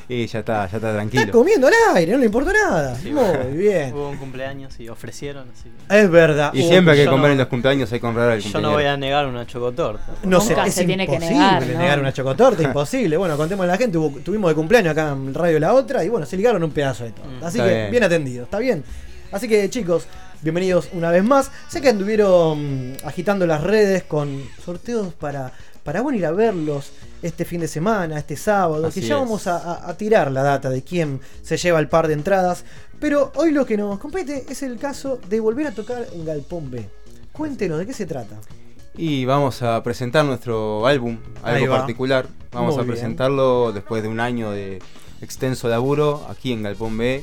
Y 0.08 0.24
ya 0.28 0.38
está, 0.38 0.58
ya 0.60 0.64
está 0.64 0.76
Está 0.76 0.92
tranquilo. 0.92 1.32
comiendo 1.32 1.66
al 1.66 1.72
aire, 1.96 2.12
no 2.12 2.18
le 2.18 2.26
importa 2.26 2.52
nada. 2.52 2.94
Sí, 2.94 3.10
Muy 3.10 3.24
bueno, 3.24 3.44
bien. 3.56 3.92
Hubo 3.92 4.08
un 4.10 4.16
cumpleaños 4.18 4.78
y 4.78 4.88
ofrecieron, 4.88 5.48
así 5.52 5.64
que- 5.88 5.98
Es 6.00 6.08
verdad. 6.08 6.54
Y 6.54 6.62
siempre 6.62 6.94
que 6.94 7.04
no- 7.06 7.26
en 7.26 7.36
los 7.38 7.48
cumpleaños, 7.48 7.90
hay 7.92 7.98
que 7.98 8.02
comprar 8.02 8.30
al 8.30 8.38
Yo 8.38 8.46
no 8.46 8.52
cumpleaños. 8.52 8.72
voy 8.74 8.84
a 8.84 8.96
negar 8.96 9.26
una 9.26 9.44
chocotorta. 9.46 10.04
No 10.22 10.40
sé, 10.40 10.54
se 10.70 10.84
tiene 10.84 11.06
que 11.08 11.14
imposible 11.14 11.40
negar, 11.40 11.66
negar, 11.66 11.96
¿no? 11.98 12.02
una 12.02 12.12
chocotorta, 12.12 12.62
imposible. 12.62 13.16
Bueno, 13.16 13.36
contemos 13.36 13.64
a 13.64 13.66
la 13.66 13.76
gente, 13.76 13.98
hubo- 13.98 14.16
tuvimos 14.20 14.48
de 14.50 14.54
cumpleaños 14.54 14.92
acá 14.92 15.10
en 15.10 15.34
Radio 15.34 15.58
La 15.58 15.74
Otra 15.74 16.04
y 16.04 16.08
bueno, 16.08 16.24
se 16.24 16.36
ligaron 16.36 16.62
un 16.62 16.70
pedazo 16.70 17.02
de. 17.02 17.10
Así 17.10 17.20
Mm, 17.20 17.44
Está 17.44 17.64
que 17.64 17.74
bien. 17.74 17.90
bien. 17.90 18.04
atendido, 18.04 18.44
¿está 18.44 18.58
bien? 18.60 18.84
Así 19.32 19.48
que 19.48 19.68
chicos, 19.68 20.06
bienvenidos 20.42 20.88
una 20.92 21.10
vez 21.10 21.24
más. 21.24 21.50
Sé 21.68 21.80
que 21.80 21.88
anduvieron 21.88 22.96
agitando 23.04 23.46
las 23.46 23.62
redes 23.62 24.04
con 24.04 24.42
sorteos 24.64 25.12
para, 25.14 25.52
para 25.84 26.00
bueno, 26.02 26.18
ir 26.18 26.26
a 26.26 26.32
verlos 26.32 26.92
este 27.22 27.44
fin 27.44 27.60
de 27.60 27.68
semana, 27.68 28.18
este 28.18 28.36
sábado, 28.36 28.86
Así 28.86 29.00
que 29.00 29.06
ya 29.08 29.14
es. 29.14 29.20
vamos 29.20 29.46
a, 29.46 29.56
a- 29.56 29.90
a 29.90 29.96
tirar 29.96 30.30
la 30.30 30.42
data 30.42 30.70
de 30.70 30.82
quién 30.82 31.20
se 31.42 31.56
lleva 31.56 31.78
el 31.80 31.88
par 31.88 32.08
de 32.08 32.14
entradas. 32.14 32.64
Pero 33.00 33.32
hoy 33.36 33.52
lo 33.52 33.66
que 33.66 33.76
nos 33.76 33.98
compete 33.98 34.44
es 34.48 34.62
el 34.62 34.78
caso 34.78 35.18
de 35.28 35.40
volver 35.40 35.66
a 35.66 35.72
tocar 35.72 36.06
en 36.12 36.24
Galpón 36.24 36.70
B. 36.70 36.88
Cuéntenos, 37.32 37.78
¿de 37.78 37.86
qué 37.86 37.92
se 37.92 38.06
trata? 38.06 38.36
Y 38.96 39.26
vamos 39.26 39.60
a 39.62 39.82
presentar 39.82 40.24
nuestro 40.24 40.86
álbum, 40.86 41.18
algo 41.42 41.68
va. 41.72 41.78
particular. 41.78 42.26
Vamos 42.52 42.74
Muy 42.74 42.80
a 42.80 42.84
bien. 42.84 42.94
presentarlo 42.94 43.72
después 43.72 44.02
de 44.02 44.08
un 44.08 44.20
año 44.20 44.50
de 44.52 44.78
extenso 45.20 45.68
laburo 45.68 46.26
aquí 46.30 46.52
en 46.52 46.62
Galpón 46.62 46.96
B. 46.96 47.22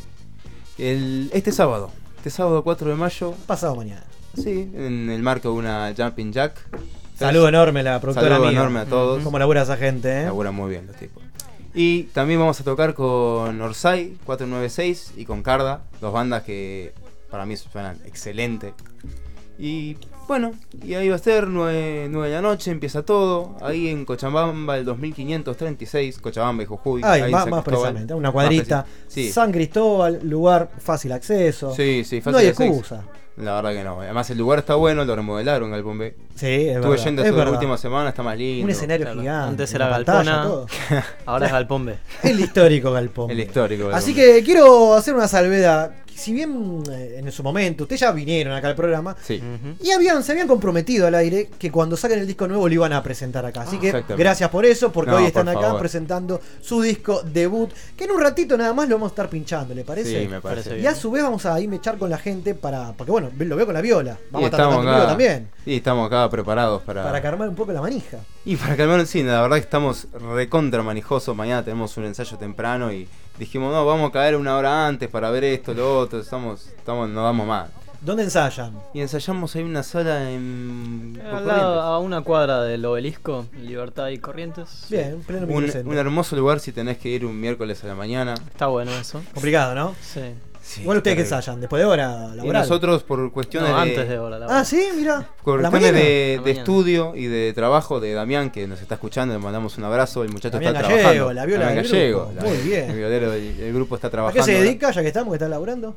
El, 0.77 1.31
este 1.33 1.51
sábado, 1.51 1.89
este 2.23 2.37
sábado 2.37 2.63
4 2.63 2.89
de 2.89 2.95
mayo. 2.95 3.33
Pasado 3.45 3.75
mañana. 3.75 4.05
Sí, 4.33 4.71
en 4.73 5.09
el 5.09 5.21
marco 5.21 5.49
de 5.49 5.55
una 5.55 5.93
Jumping 5.93 6.31
Jack. 6.31 6.53
Saludo 7.19 7.49
enorme 7.49 7.81
a 7.81 7.83
la 7.83 7.99
productora 7.99 8.29
Saludo 8.29 8.47
amiga. 8.47 8.61
enorme 8.61 8.79
a 8.79 8.85
todos. 8.85 9.21
¿Cómo 9.25 9.37
labura 9.37 9.63
esa 9.63 9.75
gente, 9.75 10.21
eh? 10.21 10.23
Labura 10.23 10.51
muy 10.51 10.69
bien 10.69 10.87
los 10.87 10.95
tipos. 10.95 11.21
Y 11.73 12.03
también 12.13 12.39
vamos 12.39 12.61
a 12.61 12.63
tocar 12.63 12.93
con 12.93 13.59
Orsay 13.59 14.17
496 14.25 15.15
y 15.17 15.25
con 15.25 15.43
Carda, 15.43 15.81
dos 15.99 16.13
bandas 16.13 16.43
que 16.43 16.93
para 17.29 17.45
mí 17.45 17.57
suenan 17.57 17.99
excelente. 18.05 18.73
Y 19.59 19.97
bueno, 20.27 20.51
y 20.83 20.93
ahí 20.95 21.09
va 21.09 21.15
a 21.15 21.19
ser 21.19 21.47
9, 21.47 22.09
de 22.09 22.29
la 22.29 22.41
noche, 22.41 22.71
empieza 22.71 23.03
todo. 23.03 23.55
Ahí 23.61 23.89
en 23.89 24.05
Cochabamba, 24.05 24.77
el 24.77 24.85
2536, 24.85 26.19
Cochabamba 26.19 26.63
y 26.63 26.65
Jujuy. 26.65 27.01
Ay, 27.03 27.21
ahí 27.23 27.31
más, 27.31 27.47
más 27.47 27.63
Cristóbal. 27.63 27.63
precisamente, 27.93 28.13
una 28.13 28.31
cuadrita. 28.31 28.85
Sí. 29.07 29.31
San 29.31 29.51
Cristóbal, 29.51 30.19
lugar 30.23 30.69
fácil 30.79 31.11
acceso. 31.11 31.73
Sí, 31.73 32.03
sí, 32.03 32.17
No 32.17 32.23
fácil 32.23 32.37
hay 32.39 32.43
de 32.45 32.49
acceso. 32.51 32.69
excusa. 32.71 33.03
La 33.35 33.55
verdad 33.55 33.73
que 33.73 33.83
no. 33.83 33.99
Además, 33.99 34.29
el 34.29 34.37
lugar 34.37 34.59
está 34.59 34.75
bueno, 34.75 35.05
lo 35.05 35.15
remodelaron 35.15 35.71
Galpón 35.71 35.97
B. 35.97 36.15
Sí, 36.35 36.45
es 36.45 36.75
Estuve 36.75 36.89
verdad, 36.91 37.03
yendo 37.05 37.21
es 37.23 37.27
esta 37.29 37.37
verdad. 37.39 37.53
última 37.55 37.77
semana, 37.79 38.09
está 38.09 38.21
más 38.21 38.37
lindo. 38.37 38.63
Un 38.65 38.69
escenario 38.69 39.07
gigante. 39.07 39.29
Antes 39.49 39.73
era 39.73 39.87
Galpona, 39.87 40.47
ahora 41.25 41.47
es 41.47 41.51
Galpón 41.51 41.85
B. 41.87 41.95
El 42.23 42.39
histórico 42.39 42.91
Galpón. 42.91 43.31
El 43.31 43.39
histórico. 43.39 43.85
Galpón 43.85 43.97
Así 43.97 44.13
que 44.13 44.43
quiero 44.43 44.93
hacer 44.93 45.15
una 45.15 45.27
salvedad. 45.27 45.93
Si 46.15 46.31
bien 46.33 46.83
eh, 46.91 47.15
en 47.19 47.31
su 47.31 47.43
momento 47.43 47.83
ustedes 47.83 48.01
ya 48.01 48.11
vinieron 48.11 48.53
acá 48.53 48.67
al 48.69 48.75
programa 48.75 49.15
Sí. 49.21 49.41
y 49.81 49.91
habían, 49.91 50.23
se 50.23 50.31
habían 50.31 50.47
comprometido 50.47 51.07
al 51.07 51.15
aire 51.15 51.49
que 51.57 51.71
cuando 51.71 51.97
saquen 51.97 52.19
el 52.19 52.27
disco 52.27 52.47
nuevo 52.47 52.67
lo 52.67 52.73
iban 52.73 52.93
a 52.93 53.01
presentar 53.03 53.45
acá. 53.45 53.61
Así 53.61 53.77
que 53.79 53.87
Exactamente. 53.87 54.23
gracias 54.23 54.49
por 54.49 54.65
eso, 54.65 54.91
porque 54.91 55.11
No, 55.11 55.17
hoy 55.17 55.23
por 55.23 55.27
están 55.29 55.49
acá 55.49 55.61
favor. 55.61 55.79
presentando 55.79 56.39
su 56.61 56.81
disco 56.81 57.21
debut, 57.23 57.71
que 57.97 58.03
en 58.05 58.11
un 58.11 58.21
ratito 58.21 58.57
nada 58.57 58.73
más 58.73 58.87
lo 58.87 58.95
vamos 58.95 59.11
a 59.11 59.13
estar 59.13 59.29
pinchando, 59.29 59.73
¿le 59.73 59.83
parece? 59.83 60.21
Sí, 60.21 60.27
me 60.27 60.39
parece 60.41 60.79
Y 60.79 60.85
a 60.85 60.95
su 60.95 61.11
vez 61.11 61.23
vamos 61.23 61.45
a 61.45 61.59
ir 61.59 61.67
mechar 61.69 61.97
con 61.97 62.09
la 62.09 62.17
gente 62.17 62.53
para. 62.55 62.93
Porque 62.93 63.11
bueno, 63.11 63.29
lo 63.37 63.55
veo 63.55 63.65
con 63.65 63.73
la 63.73 63.81
viola. 63.81 64.17
Vamos 64.31 64.49
Y 64.49 64.53
a 64.53 64.57
estar 64.57 65.07
también. 65.07 65.49
Y 65.65 65.77
estamos 65.77 66.07
acá 66.07 66.29
preparados 66.29 66.81
para. 66.83 67.03
Para 67.03 67.21
calmar 67.21 67.49
un 67.49 67.55
poco 67.55 67.71
la 67.71 67.81
manija. 67.81 68.19
Y 68.45 68.55
para 68.57 68.75
calmar, 68.75 69.05
sí, 69.07 69.23
la 69.23 69.41
verdad 69.41 69.55
que 69.57 69.61
estamos 69.63 70.07
recontra 70.35 70.83
manijosos. 70.83 71.35
Mañana 71.35 71.63
tenemos 71.63 71.95
un 71.97 72.05
ensayo 72.05 72.37
temprano 72.37 72.91
y 72.91 73.07
dijimos, 73.37 73.73
no, 73.73 73.85
vamos 73.85 74.09
a 74.09 74.11
caer 74.13 74.35
una 74.35 74.57
hora 74.57 74.87
antes 74.87 75.09
para 75.09 75.29
ver 75.31 75.43
esto, 75.43 75.73
lo 75.73 75.99
otro. 75.99 76.19
Estamos, 76.19 76.67
estamos 76.67 77.09
no 77.09 77.23
damos 77.23 77.47
más. 77.47 77.69
¿Dónde 78.01 78.23
ensayan? 78.23 78.73
Y 78.93 78.99
ensayamos 78.99 79.55
ahí 79.55 79.63
una 79.63 79.81
sala 79.81 80.29
en. 80.29 81.21
Al 81.25 81.47
lado, 81.47 81.81
a 81.81 81.99
una 81.99 82.21
cuadra 82.21 82.61
del 82.61 82.83
obelisco, 82.85 83.45
Libertad 83.61 84.09
y 84.09 84.17
Corrientes. 84.17 84.87
Bien, 84.89 85.21
pleno 85.25 85.47
un, 85.47 85.71
un 85.85 85.97
hermoso 85.97 86.35
lugar 86.35 86.59
si 86.59 86.73
tenés 86.73 86.97
que 86.97 87.07
ir 87.07 87.25
un 87.25 87.39
miércoles 87.39 87.81
a 87.83 87.87
la 87.87 87.95
mañana. 87.95 88.33
Está 88.33 88.67
bueno 88.67 88.91
eso. 88.91 89.21
Complicado, 89.33 89.73
¿no? 89.73 89.95
Sí. 90.01 90.19
Sí, 90.65 90.81
Igual 90.81 90.97
ustedes 90.99 91.17
que 91.17 91.21
ensayan, 91.23 91.59
después 91.59 91.81
de 91.81 91.85
hora 91.85 92.29
Y 92.33 92.37
laboral. 92.37 92.61
nosotros 92.61 93.03
por 93.03 93.31
cuestiones 93.33 93.69
No, 93.69 93.75
de. 93.75 93.81
antes 93.81 94.07
de 94.07 94.17
hora 94.17 94.39
laboral. 94.39 94.61
Ah, 94.61 94.65
sí, 94.65 94.87
mira. 94.95 95.27
Por 95.43 95.59
¿A 95.59 95.63
la 95.63 95.69
cuestiones 95.69 96.01
mañana? 96.01 96.09
de, 96.09 96.39
A 96.39 96.45
la 96.45 96.49
estudio 96.51 97.15
y 97.15 97.25
de 97.25 97.51
trabajo 97.53 97.99
de 97.99 98.13
Damián, 98.13 98.49
que 98.49 98.65
nos 98.65 98.79
está 98.81 98.95
escuchando, 98.95 99.33
le 99.35 99.39
mandamos 99.41 99.77
un 99.77 99.83
abrazo. 99.83 100.23
El 100.23 100.29
muchacho 100.31 100.53
Damián 100.55 100.75
está 100.77 100.87
Gallego, 100.87 101.01
trabajando. 101.01 101.33
la 101.33 101.45
viola 101.45 101.65
Damián 101.65 101.83
Gallego, 101.83 102.25
grupo. 102.27 102.33
la- 102.41 102.49
Muy 102.49 102.57
bien. 102.59 102.89
El 102.91 102.97
violero 102.97 103.31
del 103.31 103.59
el 103.59 103.73
grupo 103.73 103.95
está 103.95 104.07
¿A 104.07 104.11
trabajando. 104.11 104.45
qué 104.45 104.51
se 104.53 104.57
dedica, 104.63 104.91
ya 104.91 105.01
que 105.01 105.07
estamos, 105.09 105.31
que 105.33 105.35
está 105.35 105.49
laburando? 105.49 105.95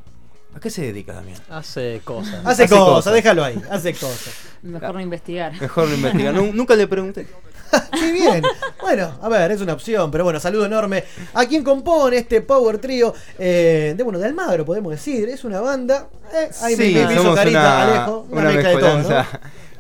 ¿A 0.55 0.59
qué 0.61 0.71
se 0.71 0.83
dedica 0.83 1.13
Damián? 1.13 1.39
Hace 1.49 2.01
cosas. 2.03 2.35
Hace, 2.45 2.65
Hace 2.65 2.69
cosas, 2.75 2.87
cosas. 2.95 3.15
déjalo 3.15 3.45
ahí, 3.45 3.63
hace 3.71 3.93
cosas. 3.95 4.35
Mejor 4.63 4.95
no 4.95 5.01
investigar. 5.01 5.53
Mejor 5.61 5.89
lo 5.89 5.95
investiga. 5.95 6.33
Nu- 6.33 6.53
Nunca 6.53 6.75
le 6.75 6.89
pregunté. 6.89 7.27
Qué 7.93 8.13
bien. 8.13 8.43
Bueno, 8.81 9.19
a 9.21 9.29
ver, 9.29 9.51
es 9.51 9.61
una 9.61 9.73
opción, 9.73 10.11
pero 10.11 10.25
bueno, 10.25 10.39
saludo 10.41 10.67
enorme 10.67 11.05
a 11.35 11.47
quien 11.47 11.65
compone 11.65 12.17
este 12.19 12.41
Power 12.41 12.79
Trio 12.79 13.15
eh, 13.39 13.95
de, 13.97 14.03
bueno, 14.03 14.19
de 14.19 14.27
Almagro, 14.27 14.65
podemos 14.65 14.93
decir. 14.93 15.29
Es 15.29 15.45
una 15.45 15.61
banda. 15.61 16.09
Eh, 16.35 16.51
ahí 16.63 16.77
me- 16.77 16.85
sí, 16.87 16.95
me, 16.95 17.13
hizo 17.13 17.23
somos 17.23 17.37
carita, 17.37 17.59
una, 17.61 17.83
Alejo. 17.83 18.27
Una, 18.31 18.41
una 18.43 18.51
mezcla 18.51 18.69
de 18.71 18.77
todo. 18.79 18.99
¿no? 18.99 19.27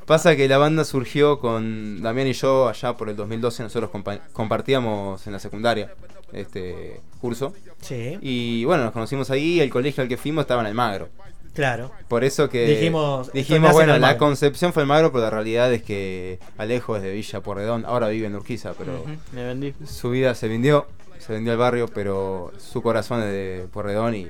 Pasa 0.06 0.36
que 0.36 0.46
la 0.48 0.56
banda 0.58 0.84
surgió 0.84 1.40
con 1.40 2.00
Damián 2.00 2.28
y 2.28 2.32
yo 2.32 2.68
allá 2.68 2.96
por 2.96 3.08
el 3.08 3.16
2012. 3.16 3.64
Nosotros 3.64 3.90
compa- 3.90 4.20
compartíamos 4.32 5.26
en 5.26 5.32
la 5.32 5.38
secundaria 5.40 5.92
este 6.32 7.00
curso. 7.20 7.52
Sí, 7.80 8.16
Y 8.20 8.64
bueno, 8.64 8.84
nos 8.84 8.92
conocimos 8.92 9.30
ahí. 9.30 9.60
El 9.60 9.70
colegio 9.70 10.02
al 10.02 10.08
que 10.08 10.16
fuimos 10.16 10.42
estaba 10.42 10.60
en 10.62 10.68
Almagro. 10.68 11.08
Claro. 11.56 11.90
Por 12.06 12.22
eso 12.22 12.48
que 12.48 12.66
Dijimos, 12.66 13.32
dijimos 13.32 13.70
en 13.70 13.74
bueno, 13.74 13.98
la 13.98 14.16
concepción 14.18 14.72
fue 14.72 14.82
Almagro, 14.82 15.10
pero 15.10 15.24
la 15.24 15.30
realidad 15.30 15.72
es 15.72 15.82
que 15.82 16.38
Alejo 16.58 16.96
es 16.96 17.02
de 17.02 17.10
Villa 17.12 17.40
Porredón, 17.40 17.84
ahora 17.86 18.06
vive 18.08 18.28
en 18.28 18.36
Urquiza, 18.36 18.74
pero 18.78 19.00
Ujú, 19.00 19.10
Me 19.32 19.44
vendí. 19.44 19.74
su 19.84 20.10
vida 20.10 20.34
se 20.36 20.46
vendió, 20.46 20.86
se 21.18 21.32
vendió 21.32 21.50
al 21.52 21.58
barrio, 21.58 21.88
pero 21.88 22.52
su 22.58 22.80
corazón 22.82 23.20
es 23.22 23.30
de 23.32 23.66
Porredón 23.72 24.14
y 24.14 24.28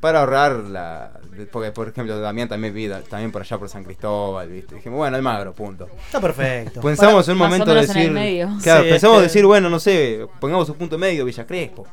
para 0.00 0.20
ahorrar 0.20 0.52
la 0.56 1.12
porque 1.52 1.70
por 1.70 1.88
ejemplo 1.88 2.18
Damián 2.18 2.48
también 2.48 2.74
vive 2.74 2.94
también 3.08 3.30
por 3.30 3.42
allá 3.42 3.56
por 3.56 3.68
San 3.68 3.84
Cristóbal, 3.84 4.48
¿viste? 4.48 4.74
Dijimos, 4.74 4.98
bueno, 4.98 5.16
Almagro, 5.16 5.52
punto. 5.54 5.88
Está 6.06 6.20
perfecto. 6.20 6.80
Pensamos 6.80 7.26
en 7.28 7.32
un 7.32 7.38
momento 7.38 7.70
en 7.72 7.80
decir, 7.86 8.02
el 8.02 8.10
medio. 8.10 8.48
claro, 8.62 8.82
Sí, 8.82 8.90
pensamos 8.90 9.16
es 9.18 9.20
que- 9.20 9.28
decir, 9.28 9.46
bueno, 9.46 9.70
no 9.70 9.78
sé, 9.78 10.26
pongamos 10.40 10.68
un 10.68 10.74
punto 10.74 10.98
medio 10.98 11.24
Villa 11.24 11.46
Crespo. 11.46 11.86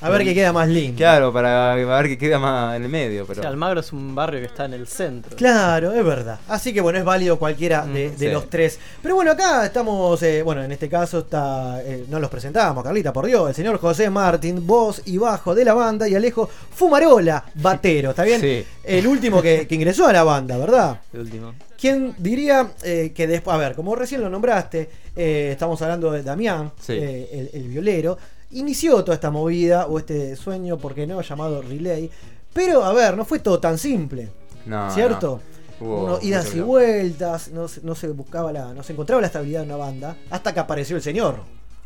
A 0.00 0.10
ver 0.10 0.22
qué 0.24 0.32
queda 0.34 0.52
más 0.52 0.68
lindo. 0.68 0.96
Claro, 0.96 1.32
para 1.32 1.74
ver 1.74 2.06
que 2.08 2.18
queda 2.18 2.38
más 2.38 2.76
en 2.76 2.84
el 2.84 2.88
medio, 2.88 3.26
pero 3.26 3.46
Almagro 3.48 3.80
es 3.80 3.92
un 3.92 4.14
barrio 4.14 4.40
que 4.40 4.46
está 4.46 4.64
en 4.66 4.74
el 4.74 4.86
centro. 4.86 5.36
Claro, 5.36 5.92
es 5.92 6.04
verdad. 6.04 6.38
Así 6.48 6.72
que 6.72 6.80
bueno, 6.80 6.98
es 6.98 7.04
válido 7.04 7.38
cualquiera 7.38 7.84
de, 7.84 8.10
Mm, 8.10 8.16
de 8.16 8.26
sí. 8.28 8.32
los 8.32 8.48
tres. 8.48 8.78
Pero 9.02 9.16
bueno, 9.16 9.32
acá 9.32 9.66
estamos, 9.66 10.22
eh, 10.22 10.42
bueno, 10.42 10.62
en 10.62 10.70
este 10.70 10.88
caso 10.88 11.18
está, 11.20 11.82
eh, 11.82 12.04
no 12.08 12.20
los 12.20 12.30
presentamos, 12.30 12.84
Carlita, 12.84 13.12
por 13.12 13.26
Dios, 13.26 13.48
el 13.48 13.54
señor 13.54 13.78
José 13.78 14.08
Martín, 14.10 14.66
voz 14.66 15.02
y 15.04 15.18
bajo 15.18 15.54
de 15.54 15.64
la 15.64 15.74
banda, 15.74 16.08
y 16.08 16.14
Alejo 16.14 16.48
Fumarola, 16.74 17.44
batero, 17.54 18.10
¿está 18.10 18.22
bien? 18.24 18.40
Sí. 18.40 18.64
El 18.84 19.06
último 19.06 19.42
que, 19.42 19.66
que 19.66 19.74
ingresó 19.74 20.06
a 20.06 20.12
la 20.12 20.22
banda, 20.22 20.56
¿verdad? 20.58 21.00
El 21.12 21.20
último. 21.20 21.54
¿Quién 21.80 22.14
diría 22.18 22.70
eh, 22.82 23.12
que 23.14 23.26
después, 23.26 23.54
a 23.54 23.58
ver, 23.58 23.74
como 23.74 23.94
recién 23.94 24.20
lo 24.20 24.28
nombraste, 24.30 24.88
eh, 25.16 25.50
estamos 25.52 25.80
hablando 25.82 26.10
de 26.10 26.22
Damián, 26.22 26.72
Sí. 26.80 26.92
eh, 26.94 27.48
el, 27.52 27.60
el 27.62 27.68
violero, 27.68 28.18
inició 28.50 29.02
toda 29.04 29.14
esta 29.14 29.30
movida 29.30 29.86
o 29.86 29.98
este 29.98 30.36
sueño, 30.36 30.78
¿por 30.78 30.94
qué 30.94 31.06
no?, 31.06 31.20
llamado 31.20 31.62
Relay. 31.62 32.10
Pero, 32.52 32.84
a 32.84 32.92
ver, 32.92 33.16
no 33.16 33.24
fue 33.24 33.38
todo 33.40 33.60
tan 33.60 33.78
simple, 33.78 34.28
no, 34.66 34.90
¿cierto? 34.90 35.40
no. 35.80 35.86
Hubo 35.86 36.04
Uno, 36.06 36.18
idas 36.22 36.52
y 36.56 36.60
vueltas, 36.60 37.48
no, 37.52 37.68
se- 37.68 37.82
no 37.82 37.94
se 37.94 38.08
buscaba 38.08 38.52
la, 38.52 38.74
no 38.74 38.82
se 38.82 38.92
encontraba 38.94 39.20
la 39.20 39.28
estabilidad 39.28 39.62
en 39.62 39.68
una 39.68 39.76
banda, 39.76 40.16
hasta 40.30 40.52
que 40.52 40.58
apareció 40.60 40.96
el 40.96 41.02
señor. 41.02 41.36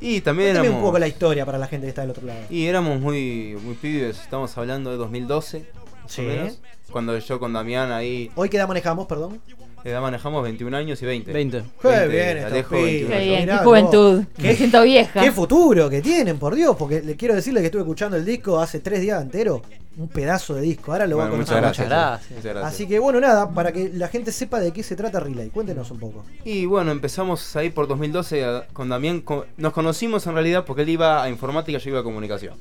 Y 0.01 0.21
también 0.23 0.49
Cuéntame 0.51 0.67
éramos 0.69 0.81
un 0.83 0.89
poco 0.89 0.99
la 0.99 1.09
historia 1.09 1.45
para 1.45 1.59
la 1.59 1.67
gente 1.67 1.85
que 1.87 1.91
está 1.91 2.01
del 2.03 2.11
otro 2.13 2.27
lado. 2.27 2.41
Y 2.49 2.65
éramos 2.67 2.99
muy, 3.01 3.57
muy 3.63 3.75
pibes, 3.75 4.19
estamos 4.21 4.57
hablando 4.57 4.91
de 4.91 4.97
2012, 4.97 5.67
más 6.03 6.11
Sí. 6.13 6.23
o 6.23 6.25
menos, 6.25 6.59
cuando 6.91 7.17
yo 7.19 7.39
con 7.39 7.53
Damián 7.53 7.93
ahí... 7.93 8.31
Hoy 8.35 8.49
que 8.49 8.65
manejamos, 8.67 9.07
perdón. 9.07 9.41
Edad 9.85 10.01
manejamos 10.01 10.43
21 10.43 10.77
años 10.77 11.03
y 11.03 11.07
20. 11.07 11.33
20. 11.33 11.63
Qué 11.81 12.07
bien, 12.09 12.37
estos 12.39 12.53
Alejo, 12.53 12.71
pibes. 12.77 12.85
21 13.09 13.11
Qué 13.17 13.25
bien, 13.25 13.41
Mirá 13.41 13.59
qué 13.59 13.65
juventud. 13.65 14.17
vos. 14.19 14.27
Me 14.39 14.55
siento 14.57 14.83
vieja. 14.83 15.21
Qué 15.21 15.33
futuro 15.33 15.91
que 15.91 16.01
tienen, 16.03 16.39
por 16.39 16.55
Dios, 16.55 16.77
porque 16.79 17.03
le 17.03 17.17
quiero 17.17 17.35
decirle 17.35 17.61
que 17.61 17.67
estuve 17.67 17.83
escuchando 17.83 18.17
el 18.17 18.25
disco 18.25 18.61
hace 18.61 18.81
tres 18.81 19.01
días 19.01 19.21
entero. 19.23 19.63
Un 19.99 20.09
pedazo 20.09 20.55
de 20.55 20.63
disco. 20.63 20.93
Ahora 20.93 21.07
lo 21.07 21.17
voy 21.17 21.27
a 21.27 21.29
Bueno, 21.29 21.45
conocer. 21.45 21.57
muchas 21.63 21.87
gracias. 21.87 21.89
gracias. 21.89 22.31
Muchas 22.31 22.45
gracias. 22.55 22.73
Así 22.75 22.87
que 22.89 22.99
bueno, 22.99 23.21
nada, 23.21 23.51
para 23.51 23.73
que 23.73 23.91
la 23.93 24.09
gente 24.09 24.33
sepa 24.33 24.59
de 24.59 24.73
qué 24.73 24.83
se 24.83 24.97
trata 24.97 25.21
Relay. 25.21 25.51
Cuéntenos 25.51 25.91
un 25.91 25.99
poco. 25.99 26.25
Y 26.45 26.65
bueno, 26.65 26.93
empezamos 26.93 27.55
ahí 27.57 27.69
por 27.69 27.87
2012 27.89 28.43
a- 28.43 28.67
con 28.73 28.89
Damián. 28.89 29.23
Nos 29.59 29.73
conocimos 29.75 30.27
en 30.27 30.33
realidad 30.33 30.65
porque 30.65 30.83
él 30.83 30.89
iba 30.89 31.23
a 31.23 31.29
informática, 31.29 31.77
yo 31.77 31.91
iba 31.91 32.01
a 32.01 32.03
comunicación. 32.03 32.55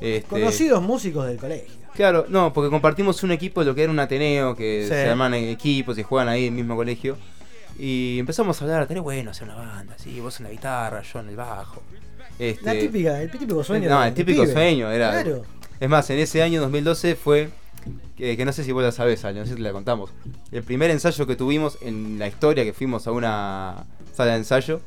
Este, 0.00 0.28
Conocidos 0.28 0.82
músicos 0.82 1.26
del 1.26 1.38
colegio. 1.38 1.74
Claro, 1.94 2.26
no, 2.28 2.52
porque 2.52 2.68
compartimos 2.70 3.22
un 3.22 3.32
equipo 3.32 3.60
de 3.60 3.66
lo 3.66 3.74
que 3.74 3.82
era 3.82 3.90
un 3.92 3.98
Ateneo, 3.98 4.54
que 4.54 4.82
Sí. 4.82 4.88
se 4.90 5.10
en 5.10 5.34
equipos 5.34 5.96
y 5.98 6.02
juegan 6.02 6.28
ahí 6.28 6.42
en 6.46 6.52
el 6.52 6.58
mismo 6.58 6.76
colegio. 6.76 7.16
Y 7.78 8.18
empezamos 8.18 8.60
a 8.60 8.64
hablar, 8.64 8.82
estaría 8.82 9.02
bueno 9.02 9.30
hacer 9.30 9.44
una 9.44 9.56
banda, 9.56 9.96
sí, 9.98 10.20
vos 10.20 10.38
en 10.40 10.44
la 10.44 10.50
guitarra, 10.50 11.02
yo 11.02 11.20
en 11.20 11.28
el 11.30 11.36
bajo. 11.36 11.82
Este, 12.38 12.64
La 12.64 12.72
típica, 12.72 13.22
el 13.22 13.30
típico 13.30 13.64
sueño. 13.64 13.88
No, 13.88 14.04
el 14.04 14.12
típico 14.14 14.42
pibe. 14.42 14.52
sueño 14.52 14.90
era. 14.90 15.10
Claro. 15.10 15.42
Es 15.80 15.88
más, 15.88 16.08
en 16.10 16.18
ese 16.18 16.42
año 16.42 16.60
2012 16.60 17.14
fue. 17.14 17.48
Que, 18.16 18.36
que 18.36 18.44
no 18.44 18.52
sé 18.52 18.64
si 18.64 18.72
vos 18.72 18.82
la 18.82 18.92
sabés, 18.92 19.24
Ale, 19.24 19.38
no 19.40 19.44
sé 19.44 19.52
si 19.52 19.56
te 19.56 19.62
la 19.62 19.72
contamos. 19.72 20.10
El 20.50 20.62
primer 20.64 20.90
ensayo 20.90 21.26
que 21.26 21.36
tuvimos 21.36 21.78
en 21.82 22.18
la 22.18 22.26
historia, 22.26 22.64
que 22.64 22.72
fuimos 22.72 23.06
a 23.06 23.12
una 23.12 23.84
sala 24.14 24.32
de 24.32 24.38
ensayo. 24.38 24.80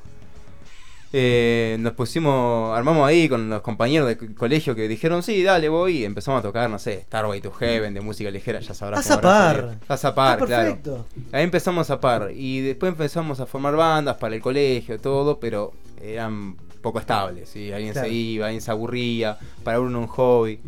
Eh, 1.12 1.78
nos 1.80 1.94
pusimos, 1.94 2.78
armamos 2.78 3.08
ahí 3.08 3.28
con 3.28 3.50
los 3.50 3.62
compañeros 3.62 4.08
del 4.08 4.18
co- 4.18 4.26
colegio 4.38 4.76
que 4.76 4.88
dijeron, 4.88 5.24
sí, 5.24 5.42
dale, 5.44 5.68
voy, 5.70 5.98
y 6.00 6.06
empezamos 6.06 6.40
a 6.40 6.42
tocar, 6.44 6.70
no 6.70 6.78
sé, 6.80 7.02
Starway 7.02 7.42
to 7.42 7.52
Heaven, 7.52 7.94
de 7.94 8.02
música 8.02 8.30
ligera, 8.30 8.60
ya 8.60 8.74
sabrás. 8.74 9.00
A 9.00 9.04
zapar. 9.16 9.78
A 9.88 9.98
zapar, 9.98 10.40
Ah, 10.42 10.46
claro. 10.46 11.06
Ahí 11.32 11.44
empezamos 11.44 11.82
a 11.90 11.96
zapar, 11.96 12.32
y 12.36 12.62
después 12.62 12.92
empezamos 12.92 13.40
a 13.40 13.46
formar 13.46 13.76
bandas 13.76 14.18
para 14.18 14.36
el 14.36 14.42
colegio, 14.42 15.00
todo, 15.00 15.40
pero 15.40 15.74
eran 16.02 16.56
poco 16.82 17.00
estables, 17.00 17.56
y 17.56 17.72
alguien 17.72 17.94
Claro. 17.94 18.08
se 18.08 18.14
iba, 18.14 18.46
alguien 18.46 18.62
se 18.62 18.72
aburría, 18.72 19.38
para 19.64 19.80
uno 19.80 20.00
un 20.00 20.08
hobby. 20.08 20.60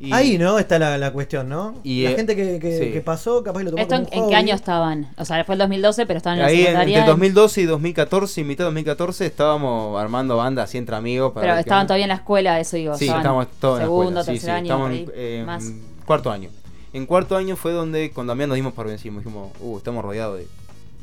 Y- 0.00 0.12
Ahí, 0.12 0.38
¿no? 0.38 0.58
Está 0.58 0.78
la, 0.78 0.98
la 0.98 1.12
cuestión, 1.12 1.48
¿no? 1.48 1.74
Y, 1.84 2.04
la 2.04 2.10
eh, 2.10 2.14
gente 2.16 2.34
que, 2.36 2.58
que- 2.58 2.78
sí. 2.78 2.92
que 2.92 3.00
pasó, 3.00 3.42
capaz 3.42 3.60
que 3.60 3.64
lo 3.66 3.70
tomó 3.70 3.82
¿Esto 3.82 3.94
como 3.96 4.08
en, 4.10 4.18
un 4.18 4.24
en 4.24 4.30
qué 4.30 4.36
año 4.36 4.54
estaban? 4.54 5.08
O 5.16 5.24
sea, 5.24 5.44
fue 5.44 5.54
el 5.54 5.60
2012, 5.60 6.04
pero 6.06 6.16
estaban 6.18 6.38
en 6.38 6.42
la 6.42 6.48
Ahí 6.48 6.58
en- 6.60 6.64
secundaria. 6.66 6.98
entre 6.98 7.10
2012 7.12 7.60
y 7.60 7.64
2014, 7.64 8.40
y 8.40 8.44
mitad 8.44 8.64
de 8.64 8.66
2014, 8.66 9.26
estábamos 9.26 10.00
armando 10.00 10.36
bandas 10.36 10.64
así 10.68 10.78
entre 10.78 10.96
amigos. 10.96 11.32
para 11.32 11.44
Pero 11.46 11.54
que- 11.54 11.60
estaban 11.60 11.86
todavía 11.86 12.04
en 12.04 12.08
la 12.10 12.14
escuela, 12.16 12.60
eso 12.60 12.76
digo. 12.76 12.96
Sí, 12.96 13.04
estaban 13.04 13.20
estábamos 13.22 13.46
todos 13.60 13.74
en 13.76 13.78
la 13.80 13.84
Segundo, 13.86 14.20
escuela, 14.20 14.24
sí, 14.24 14.30
tercer 14.46 14.50
sí, 14.66 14.70
año, 14.72 14.90
en, 14.90 15.12
eh, 15.14 15.42
más. 15.46 15.64
cuarto 16.04 16.30
año. 16.30 16.50
En 16.92 17.06
cuarto 17.06 17.36
año 17.36 17.56
fue 17.56 17.72
donde 17.72 18.10
con 18.10 18.26
Damián 18.26 18.48
nos 18.48 18.56
dimos 18.56 18.72
por 18.72 18.86
vencidos. 18.86 19.18
Dijimos, 19.18 19.50
uh, 19.60 19.78
estamos 19.78 20.04
rodeados 20.04 20.38
de, 20.38 20.46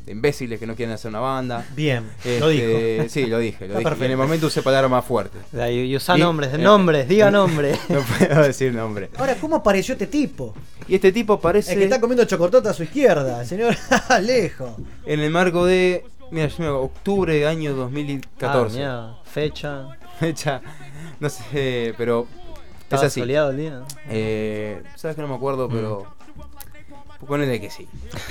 de 0.04 0.12
imbéciles 0.12 0.58
que 0.58 0.66
no 0.66 0.74
quieren 0.74 0.94
hacer 0.94 1.10
una 1.10 1.20
banda. 1.20 1.64
Bien, 1.76 2.04
lo 2.40 2.50
Este, 2.50 2.96
dijo. 2.98 3.08
Sí, 3.08 3.26
lo 3.26 3.38
dije. 3.38 3.68
Lo 3.68 3.78
dije. 3.78 3.90
Y 4.00 4.04
en 4.04 4.10
el 4.10 4.16
momento 4.16 4.46
usé 4.48 4.62
palabras 4.62 4.90
más 4.90 5.04
fuertes. 5.04 5.40
Y, 5.52 5.80
y 5.82 5.96
usa 5.96 6.16
Y- 6.16 6.20
nombres, 6.20 6.52
eh, 6.54 6.58
nombres, 6.58 7.08
diga 7.08 7.30
nombre. 7.30 7.72
No 7.88 8.00
puedo 8.00 8.42
decir 8.42 8.74
nombre. 8.74 9.10
Ahora, 9.16 9.36
¿cómo 9.40 9.56
apareció 9.56 9.92
este 9.92 10.06
tipo? 10.08 10.54
Y 10.88 10.96
este 10.96 11.12
tipo 11.12 11.34
aparece 11.34 11.72
El 11.72 11.78
que 11.78 11.84
está 11.84 12.00
comiendo 12.00 12.24
chocortota 12.24 12.70
a 12.70 12.74
su 12.74 12.82
izquierda, 12.82 13.40
el 13.42 13.46
señor 13.46 13.76
Alejo. 14.08 14.76
en 15.06 15.20
el 15.20 15.30
marco 15.30 15.64
de. 15.64 16.04
Mira, 16.30 16.46
yo 16.48 16.56
me 16.60 16.64
acuerdo, 16.66 16.80
octubre 16.82 17.34
de 17.34 17.46
año 17.46 17.74
2014. 17.74 18.82
Ah, 18.84 19.12
mira, 19.14 19.22
fecha. 19.24 19.86
Fecha. 20.18 20.60
No 21.20 21.28
sé, 21.30 21.94
pero. 21.96 22.26
Es 22.32 22.82
¿Estaba 22.96 23.06
así. 23.06 23.20
soleado 23.20 23.50
el 23.50 23.56
día? 23.56 23.82
Eh, 24.08 24.82
Sabes 24.96 25.14
que 25.16 25.22
no 25.22 25.28
me 25.28 25.34
acuerdo, 25.34 25.68
pero. 25.68 26.06
Ponele 27.26 27.60
que 27.60 27.70
sí. 27.70 27.86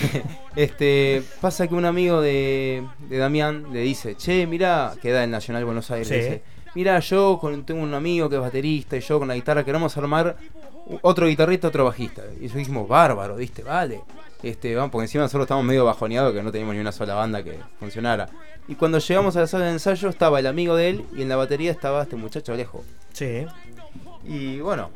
este. 0.55 1.23
Pasa 1.39 1.68
que 1.68 1.76
un 1.76 1.85
amigo 1.85 2.22
de, 2.22 2.84
de 3.09 3.18
Damián 3.18 3.68
le 3.72 3.80
dice: 3.81 4.15
Che, 4.15 4.45
mira, 4.47 4.93
queda 5.01 5.23
en 5.23 5.31
Nacional 5.31 5.65
Buenos 5.65 5.89
Aires. 5.91 6.07
Sí. 6.07 6.13
Le 6.13 6.23
dice: 6.23 6.41
Mira, 6.76 6.99
yo 6.99 7.38
con- 7.39 7.65
tengo 7.65 7.81
un 7.81 7.93
amigo 7.93 8.30
que 8.30 8.35
es 8.35 8.41
baterista 8.41 8.97
y 8.97 8.99
yo 9.01 9.19
con 9.19 9.27
la 9.27 9.35
guitarra 9.35 9.63
queremos 9.63 9.95
armar 9.97 10.35
otro 11.01 11.27
guitarrista, 11.27 11.69
otro 11.69 11.85
bajista. 11.85 12.22
Y 12.23 12.43
nosotros 12.43 12.57
dijimos: 12.59 12.88
Bárbaro, 12.88 13.35
¿viste? 13.35 13.63
Vale. 13.63 14.01
Este, 14.43 14.76
vamos, 14.76 14.91
porque 14.91 15.03
encima 15.05 15.23
nosotros 15.23 15.43
estábamos 15.43 15.68
medio 15.68 15.85
bajoneados 15.85 16.34
que 16.34 16.41
no 16.41 16.51
teníamos 16.51 16.73
ni 16.76 16.81
una 16.81 16.91
sola 16.91 17.13
banda 17.13 17.43
que 17.43 17.59
funcionara. 17.80 18.27
Y 18.68 18.76
cuando 18.76 18.97
llegamos 18.97 19.35
a 19.35 19.41
la 19.41 19.47
sala 19.47 19.65
de 19.65 19.72
ensayo 19.72 20.09
estaba 20.09 20.39
el 20.39 20.47
amigo 20.47 20.76
de 20.76 20.89
él 20.89 21.05
y 21.15 21.22
en 21.22 21.30
la 21.30 21.35
batería 21.35 21.72
estaba 21.72 22.03
este 22.03 22.15
muchacho 22.15 22.51
Alejo. 22.53 22.84
Sí. 23.13 23.45
Y 24.26 24.59
bueno, 24.59 24.89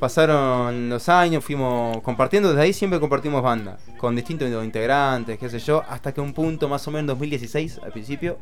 pasaron 0.00 0.88
los 0.88 1.08
años, 1.08 1.44
fuimos 1.44 2.00
compartiendo, 2.02 2.48
desde 2.48 2.62
ahí 2.62 2.72
siempre 2.72 2.98
compartimos 2.98 3.42
banda, 3.42 3.78
con 3.98 4.16
distintos 4.16 4.48
integrantes, 4.64 5.38
qué 5.38 5.48
sé 5.48 5.58
yo, 5.60 5.84
hasta 5.88 6.12
que 6.12 6.20
un 6.20 6.32
punto 6.32 6.68
más 6.68 6.88
o 6.88 6.90
menos 6.90 7.02
en 7.02 7.06
2016, 7.08 7.80
al 7.84 7.92
principio, 7.92 8.38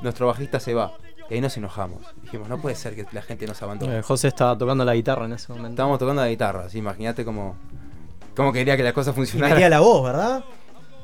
nuestro 0.00 0.26
bajista 0.26 0.58
se 0.58 0.74
va. 0.74 0.94
Y 1.30 1.34
ahí 1.34 1.40
nos 1.40 1.56
enojamos. 1.56 2.00
Dijimos, 2.22 2.48
no 2.48 2.58
puede 2.58 2.74
ser 2.74 2.94
que 2.94 3.06
la 3.12 3.22
gente 3.22 3.46
nos 3.46 3.62
abandone. 3.62 3.98
Eh, 3.98 4.02
José 4.02 4.28
estaba 4.28 4.58
tocando 4.58 4.84
la 4.84 4.94
guitarra 4.94 5.24
en 5.26 5.32
ese 5.32 5.52
momento. 5.52 5.70
Estábamos 5.70 5.98
tocando 5.98 6.22
la 6.22 6.28
guitarra, 6.28 6.64
así, 6.64 6.78
imagínate 6.78 7.24
cómo, 7.24 7.56
cómo 8.34 8.52
quería 8.52 8.76
que 8.76 8.82
las 8.82 8.92
cosas 8.92 9.14
funcionaran. 9.14 9.54
metía 9.54 9.68
la 9.68 9.80
voz, 9.80 10.04
¿verdad? 10.04 10.44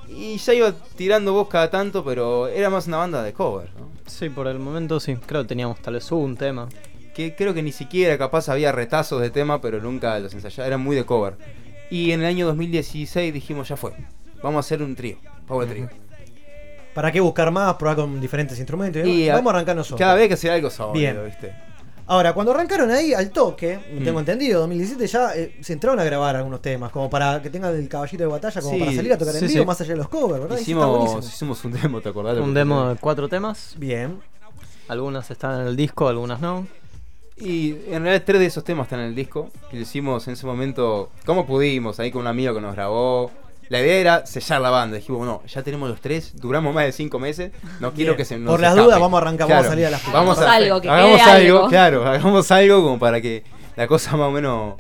Y 0.09 0.39
ya 0.39 0.55
iba 0.55 0.73
tirando 0.97 1.33
voz 1.33 1.49
cada 1.49 1.71
tanto, 1.71 2.05
pero 2.05 2.49
era 2.49 2.69
más 2.69 2.87
una 2.89 2.97
banda 2.97 3.23
de 3.23 3.33
cover, 3.33 3.71
¿no? 3.79 3.89
Sí, 4.07 4.29
por 4.29 4.49
el 4.49 4.59
momento 4.59 4.99
sí. 4.99 5.15
Creo 5.15 5.43
que 5.43 5.49
teníamos 5.49 5.79
tal 5.81 5.95
vez 5.95 6.11
un 6.11 6.37
tema. 6.37 6.69
Que 7.15 7.35
creo 7.35 7.55
que 7.55 7.63
ni 7.63 7.73
siquiera 7.73 8.17
capaz 8.19 8.49
había 8.49 8.73
retazos 8.73 9.21
de 9.21 9.31
tema, 9.31 9.61
pero 9.61 9.81
nunca 9.81 10.19
los 10.19 10.33
ensayaba, 10.35 10.67
eran 10.67 10.81
muy 10.81 10.97
de 10.97 11.05
cover. 11.05 11.35
Y 11.91 12.13
en 12.13 12.21
el 12.21 12.27
año 12.27 12.47
2016 12.47 13.33
dijimos, 13.35 13.69
ya 13.69 13.77
fue, 13.77 13.93
vamos 14.43 14.57
a 14.59 14.61
hacer 14.61 14.83
un 14.83 14.95
trío, 14.95 15.17
Power 15.47 15.69
Trio. 15.69 15.89
¿Para 16.95 17.13
qué 17.13 17.21
buscar 17.21 17.51
más? 17.51 17.75
Probar 17.75 17.97
con 17.97 18.21
diferentes 18.21 18.59
instrumentos. 18.59 19.07
Y 19.07 19.29
Vamos 19.29 19.53
a 19.53 19.57
arrancar 19.57 19.77
nosotros. 19.77 19.99
Cada 20.01 20.15
vez 20.15 20.29
que 20.29 20.37
sea 20.37 20.55
algo 20.55 20.71
sólido, 20.71 20.93
Bien. 20.93 21.25
¿viste? 21.25 21.53
Ahora, 22.07 22.33
cuando 22.33 22.51
arrancaron 22.53 22.91
ahí 22.91 23.15
al 23.15 23.31
toque, 23.31 23.79
tengo 24.03 24.19
Mm. 24.19 24.19
entendido, 24.19 24.59
2017 24.63 25.07
ya 25.07 25.33
eh, 25.37 25.57
se 25.61 25.73
entraron 25.75 26.01
a 26.01 26.05
grabar 26.05 26.35
algunos 26.35 26.61
temas, 26.61 26.91
como 26.91 27.09
para 27.09 27.41
que 27.41 27.49
tengan 27.51 27.73
el 27.77 27.89
caballito 27.89 28.25
de 28.25 28.29
batalla, 28.29 28.61
como 28.61 28.75
Sí, 28.75 28.81
para 28.81 28.93
salir 28.93 29.13
a 29.13 29.19
tocar 29.19 29.35
en 29.37 29.41
sí, 29.43 29.47
vivo, 29.47 29.61
sí. 29.63 29.67
más 29.67 29.81
allá 29.81 29.91
de 29.93 29.97
los 29.99 30.09
covers, 30.09 30.43
¿verdad? 30.43 30.59
Hicimos, 30.59 31.25
hicimos 31.25 31.65
un 31.65 31.73
demo, 31.73 32.01
¿te 32.01 32.09
acordás? 32.09 32.37
Un 32.39 32.53
demo 32.53 32.89
de 32.89 32.97
cuatro 32.97 33.29
temas. 33.29 33.75
Bien. 33.79 34.19
Algunas 34.89 35.31
están 35.31 35.61
en 35.61 35.67
el 35.69 35.77
disco, 35.77 36.09
algunas 36.09 36.41
no. 36.41 36.67
Y 37.41 37.73
en 37.89 38.03
realidad 38.03 38.23
tres 38.27 38.41
de 38.41 38.47
esos 38.47 38.65
temas 38.65 38.87
están 38.87 39.01
en 39.01 39.07
el 39.07 39.15
disco. 39.15 39.51
Que 39.71 39.77
lo 39.77 39.83
hicimos 39.83 40.27
en 40.29 40.35
ese 40.35 40.47
momento, 40.47 41.11
como 41.25 41.47
pudimos, 41.47 41.99
ahí 42.01 42.11
con 42.11 42.23
un 42.23 42.27
amigo 42.29 42.55
que 42.55 42.61
nos 42.61 42.75
grabó. 42.75 43.31
La 43.69 43.81
idea 43.81 43.95
era 44.01 44.27
sellar 44.27 44.61
la 44.61 44.71
banda. 44.71 44.97
Dijimos, 44.97 45.21
bueno, 45.21 45.43
ya 45.47 45.63
tenemos 45.63 45.89
los 45.89 46.01
tres, 46.01 46.33
duramos 46.37 46.75
más 46.75 46.85
de 46.87 46.93
cinco 46.93 47.19
meses. 47.21 47.53
No 47.79 47.93
quiero 47.93 48.13
Bien. 48.13 48.17
que 48.17 48.25
se 48.25 48.37
nos 48.39 48.51
Por 48.51 48.61
las 48.61 48.71
escape. 48.71 48.85
dudas, 48.87 49.01
vamos 49.01 49.19
a 49.19 49.23
arrancar, 49.23 49.49
vamos 49.49 49.67
a 49.67 49.69
salir 49.69 49.87
a 49.87 49.91
las 49.91 50.13
Vamos 50.13 50.39
a, 50.39 50.43
Hagamos 50.43 50.57
algo, 50.57 50.81
que 50.81 50.89
hagamos 50.91 51.21
quede 51.21 51.31
algo, 51.31 51.57
algo. 51.59 51.69
claro, 51.69 52.05
hagamos 52.09 52.51
algo 52.51 52.83
como 52.83 52.99
para 52.99 53.21
que 53.21 53.45
la 53.77 53.87
cosa 53.87 54.17
más 54.17 54.27
o 54.29 54.33
menos 54.33 54.75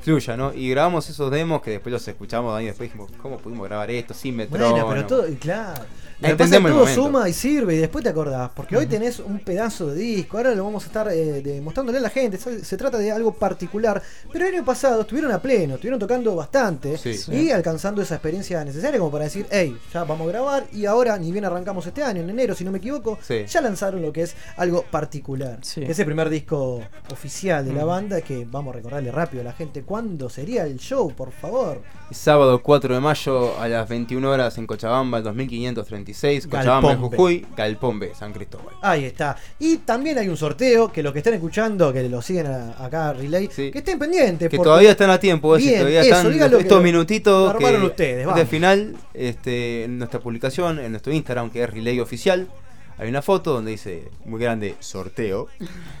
fluya, 0.00 0.36
¿no? 0.38 0.54
Y 0.54 0.70
grabamos 0.70 1.08
esos 1.10 1.30
demos 1.30 1.60
que 1.60 1.72
después 1.72 1.92
los 1.92 2.08
escuchamos 2.08 2.56
ahí 2.56 2.64
y 2.64 2.68
después 2.68 2.90
dijimos, 2.90 3.10
¿cómo 3.20 3.36
pudimos 3.38 3.68
grabar 3.68 3.90
esto 3.90 4.14
sin 4.14 4.36
metrónomo? 4.36 4.72
Bueno, 4.72 4.88
pero 4.88 5.06
todo, 5.06 5.28
y 5.28 5.34
claro. 5.36 5.82
Entendemos 6.30 6.70
el 6.70 6.76
todo 6.76 6.86
suma 6.88 7.28
y 7.28 7.32
sirve 7.32 7.74
y 7.74 7.78
después 7.78 8.02
te 8.04 8.10
acordás. 8.10 8.50
Porque 8.54 8.76
hoy 8.76 8.86
tenés 8.86 9.18
un 9.20 9.38
pedazo 9.40 9.88
de 9.88 9.96
disco, 9.96 10.36
ahora 10.36 10.54
lo 10.54 10.64
vamos 10.64 10.84
a 10.84 10.86
estar 10.86 11.08
eh, 11.12 11.42
demostrándole 11.42 11.98
a 11.98 12.00
la 12.02 12.10
gente. 12.10 12.38
Se, 12.38 12.64
se 12.64 12.76
trata 12.76 12.98
de 12.98 13.10
algo 13.12 13.34
particular. 13.34 14.02
Pero 14.32 14.46
el 14.46 14.54
año 14.54 14.64
pasado 14.64 15.02
estuvieron 15.02 15.30
a 15.32 15.40
pleno, 15.40 15.74
estuvieron 15.74 15.98
tocando 16.00 16.34
bastante 16.34 16.96
Sí. 16.98 17.20
y 17.32 17.50
alcanzando 17.50 18.02
esa 18.02 18.14
experiencia 18.16 18.64
necesaria 18.64 18.98
como 18.98 19.10
para 19.12 19.24
decir, 19.24 19.46
hey, 19.50 19.76
ya 19.92 20.04
vamos 20.04 20.26
a 20.28 20.30
grabar 20.32 20.64
y 20.72 20.86
ahora 20.86 21.16
ni 21.18 21.30
bien 21.32 21.44
arrancamos 21.44 21.86
este 21.86 22.02
año, 22.02 22.22
en 22.22 22.30
enero, 22.30 22.54
si 22.54 22.64
no 22.64 22.70
me 22.70 22.78
equivoco, 22.78 23.18
Sí. 23.22 23.44
ya 23.46 23.60
lanzaron 23.60 24.02
lo 24.02 24.12
que 24.12 24.22
es 24.22 24.34
algo 24.56 24.82
particular. 24.90 25.58
Sí. 25.62 25.80
Que 25.82 25.92
es 25.92 25.98
el 25.98 26.06
primer 26.06 26.28
disco 26.30 26.82
oficial 27.12 27.64
de 27.64 27.72
la 27.72 27.84
Mm. 27.84 27.88
banda 27.88 28.20
que 28.22 28.46
vamos 28.50 28.72
a 28.74 28.76
recordarle 28.76 29.10
rápido 29.12 29.40
a 29.42 29.44
la 29.44 29.52
gente 29.52 29.82
cuándo 29.82 30.28
sería 30.28 30.64
el 30.66 30.78
show, 30.78 31.12
por 31.14 31.32
favor. 31.32 31.82
Sábado 32.10 32.62
4 32.62 32.94
de 32.94 33.00
mayo 33.00 33.58
a 33.58 33.68
las 33.68 33.88
21 33.88 34.30
horas 34.30 34.56
en 34.58 34.66
Cochabamba, 34.66 35.18
el 35.18 35.24
2536, 35.24 36.13
Cochabamba, 36.48 36.92
en 36.92 36.96
Galpón 36.96 37.10
B. 37.10 37.16
Jujuy, 37.16 37.46
Galpón 37.56 37.98
B, 37.98 38.12
San 38.14 38.32
Cristóbal. 38.32 38.74
Ahí 38.82 39.04
está. 39.04 39.36
Y 39.58 39.78
también 39.78 40.18
hay 40.18 40.28
un 40.28 40.36
sorteo 40.36 40.90
que 40.92 41.02
los 41.02 41.12
que 41.12 41.18
están 41.18 41.34
escuchando, 41.34 41.92
que 41.92 42.08
lo 42.08 42.22
siguen 42.22 42.46
a- 42.46 42.84
acá 42.84 43.10
a 43.10 43.12
Relay, 43.12 43.48
que 43.48 43.70
estén 43.74 43.98
pendientes. 43.98 44.48
Que 44.48 44.56
porque- 44.56 44.68
todavía 44.68 44.90
están 44.92 45.10
a 45.10 45.18
tiempo, 45.18 45.56
es 45.56 45.62
decir, 45.62 45.70
Bien, 45.72 45.80
todavía 45.80 46.00
eso, 46.02 46.16
están 46.16 46.32
dígalo 46.32 46.58
estos 46.58 46.68
que 46.68 46.74
lo- 46.76 46.82
minutitos 46.82 47.50
armaron 47.50 47.80
que 47.80 47.86
ustedes, 47.88 48.16
de 48.18 48.26
vamos. 48.26 48.48
final 48.48 48.96
este, 49.12 49.84
en 49.84 49.98
nuestra 49.98 50.20
publicación, 50.20 50.78
en 50.78 50.90
nuestro 50.92 51.12
Instagram, 51.12 51.50
que 51.50 51.62
es 51.62 51.70
Relay 51.70 52.00
Oficial. 52.00 52.48
Hay 52.96 53.08
una 53.08 53.22
foto 53.22 53.52
donde 53.52 53.72
dice 53.72 54.04
muy 54.24 54.40
grande 54.40 54.76
sorteo, 54.78 55.48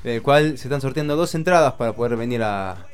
en 0.04 0.12
el 0.12 0.22
cual 0.22 0.56
se 0.58 0.68
están 0.68 0.80
sorteando 0.80 1.16
dos 1.16 1.34
entradas 1.34 1.72
para 1.74 1.92
poder 1.92 2.16
venir 2.16 2.40
a, 2.44 2.86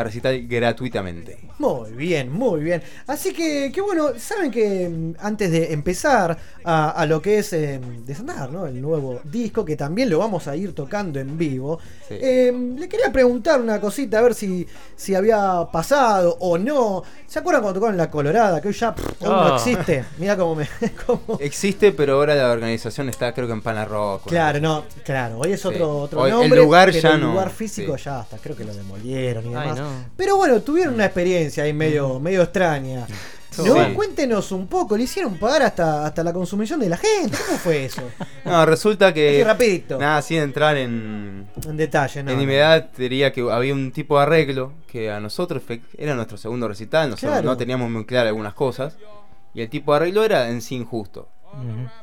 a 0.00 0.04
recitar 0.04 0.38
gratuitamente. 0.42 1.38
Muy 1.58 1.90
bien, 1.92 2.30
muy 2.32 2.60
bien. 2.62 2.82
Así 3.06 3.32
que, 3.32 3.70
que 3.72 3.80
bueno, 3.80 4.10
saben 4.18 4.50
que 4.50 4.88
mm, 4.88 5.14
antes 5.20 5.50
de 5.50 5.72
empezar 5.72 6.38
a, 6.64 6.90
a 6.90 7.06
lo 7.06 7.20
que 7.20 7.38
es 7.38 7.52
eh, 7.52 7.80
desatar, 8.06 8.50
¿no? 8.50 8.66
El 8.66 8.80
nuevo 8.80 9.20
disco, 9.24 9.64
que 9.64 9.76
también 9.76 10.08
lo 10.10 10.18
vamos 10.18 10.46
a 10.46 10.54
ir 10.54 10.74
tocando 10.74 11.18
en 11.18 11.36
vivo. 11.36 11.78
Sí. 12.06 12.14
eh, 12.20 12.52
le 12.78 12.88
quería 12.88 13.10
preguntar 13.12 13.60
una 13.60 13.80
cosita, 13.80 14.18
a 14.18 14.22
ver 14.22 14.34
si, 14.34 14.66
si 14.94 15.14
había 15.14 15.66
pasado 15.72 16.36
o 16.40 16.56
no. 16.58 17.02
¿Se 17.26 17.38
acuerdan 17.40 17.62
cuando 17.62 17.80
tocaron 17.80 17.96
La 17.96 18.10
Colorada? 18.10 18.60
Que 18.60 18.68
hoy 18.68 18.74
ya 18.74 18.94
pff, 18.94 19.20
no 19.22 19.32
Ah. 19.32 19.54
existe. 19.56 20.04
Mira 20.18 20.36
cómo 20.36 20.54
me. 20.54 20.68
cómo- 21.06 21.38
Existe, 21.40 21.92
pero 21.92 22.14
ahora 22.14 22.34
la 22.34 22.52
organización 22.52 23.08
está 23.08 23.32
creo 23.34 23.46
que 23.46 23.52
en 23.52 23.62
Panarrock. 23.62 24.26
Claro, 24.28 24.60
no, 24.60 24.84
claro, 25.04 25.38
hoy 25.38 25.52
es 25.52 25.60
Sí. 25.60 25.68
otro, 25.68 25.98
otro 25.98 26.20
Hoy 26.20 26.30
el 26.30 26.36
nombre. 26.36 26.60
lugar 26.60 26.88
pero 26.92 27.00
ya 27.00 27.14
el 27.14 27.20
no, 27.20 27.32
lugar 27.32 27.50
físico 27.50 27.98
sí. 27.98 28.04
ya 28.04 28.20
hasta 28.20 28.38
creo 28.38 28.56
que 28.56 28.64
lo 28.64 28.72
demolieron 28.74 29.44
y 29.44 29.54
Ay, 29.54 29.68
demás. 29.70 29.78
no. 29.78 29.87
Pero 30.16 30.36
bueno, 30.36 30.60
tuvieron 30.62 30.94
una 30.94 31.04
experiencia 31.06 31.64
ahí 31.64 31.72
medio, 31.72 32.18
medio 32.20 32.42
extraña. 32.42 33.06
¿No? 33.56 33.64
Sí. 33.64 33.92
Cuéntenos 33.94 34.52
un 34.52 34.68
poco, 34.68 34.96
le 34.96 35.02
hicieron 35.02 35.36
pagar 35.36 35.62
hasta, 35.62 36.06
hasta 36.06 36.22
la 36.22 36.32
consumición 36.32 36.78
de 36.78 36.88
la 36.90 36.96
gente. 36.96 37.36
¿Cómo 37.46 37.58
fue 37.58 37.84
eso? 37.86 38.02
No, 38.44 38.64
resulta 38.64 39.12
que. 39.12 39.40
Así 39.40 39.44
rapidito. 39.44 39.98
Nada, 39.98 40.22
sin 40.22 40.38
entrar 40.38 40.76
en. 40.76 41.48
En 41.66 41.76
detalle, 41.76 42.22
¿no? 42.22 42.30
en 42.30 42.40
inmediato 42.40 42.90
diría 42.96 43.30
que 43.32 43.40
había 43.50 43.74
un 43.74 43.90
tipo 43.92 44.16
de 44.16 44.22
arreglo 44.22 44.72
que 44.90 45.10
a 45.10 45.18
nosotros 45.20 45.62
era 45.98 46.14
nuestro 46.14 46.38
segundo 46.38 46.66
recital, 46.68 47.10
nosotros 47.10 47.32
Claro. 47.32 47.46
no 47.46 47.56
teníamos 47.56 47.90
muy 47.90 48.06
claras 48.06 48.28
algunas 48.28 48.54
cosas. 48.54 48.96
Y 49.54 49.60
el 49.62 49.68
tipo 49.68 49.92
de 49.92 49.96
arreglo 49.96 50.24
era 50.24 50.48
en 50.50 50.62
sí 50.62 50.76
injusto. 50.76 51.28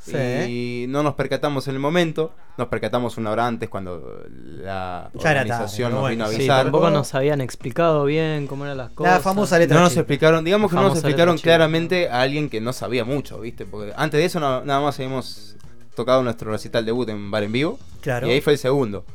Sí. 0.02 0.16
Y 0.16 0.86
no 0.90 1.02
nos 1.04 1.14
percatamos 1.16 1.68
en 1.68 1.76
el 1.76 1.80
momento, 1.80 2.34
nos 2.58 2.68
percatamos 2.68 3.18
una 3.18 3.32
hora 3.32 3.48
antes 3.48 3.70
cuando 3.70 4.24
la 4.30 5.10
Ya 5.14 5.32
era 5.32 5.42
tarde, 5.42 5.52
organización 5.52 5.92
nos 5.94 6.10
vino 6.10 6.24
a 6.24 6.28
bueno. 6.28 6.30
Sí, 6.30 6.36
avisar. 6.36 6.64
tampoco 6.64 6.90
nos 6.90 7.14
habían 7.16 7.42
explicado 7.42 8.06
bien 8.06 8.48
cómo 8.48 8.66
eran 8.66 8.78
las 8.78 8.92
cosas. 8.92 9.22
famosa 9.22 9.58
letra 9.60 9.76
No 9.78 9.84
nos 9.84 9.92
chica. 9.92 10.02
explicaron, 10.02 10.44
digamos 10.44 10.70
que 10.72 10.76
no 10.76 10.84
nos 10.84 10.94
explicaron 10.94 11.38
chica. 11.38 11.44
claramente 11.50 12.10
a 12.10 12.22
alguien 12.22 12.50
que 12.50 12.60
no 12.62 12.74
sabía 12.74 13.06
mucho, 13.06 13.40
¿viste? 13.40 13.66
Porque 13.66 13.94
antes 13.96 14.20
de 14.20 14.26
eso 14.26 14.40
no- 14.40 14.64
nada 14.66 14.82
más 14.82 14.98
habíamos 15.00 15.56
tocado 15.96 16.22
nuestro 16.24 16.52
recital 16.52 16.86
debut 16.86 17.08
en 17.10 17.32
Bar 17.32 17.44
en 17.44 17.52
Vivo. 17.52 17.80
Claro. 18.02 18.28
Y 18.28 18.32
ahí 18.32 18.42
fue 18.42 18.54
el 18.54 18.60
segundo. 18.60 19.06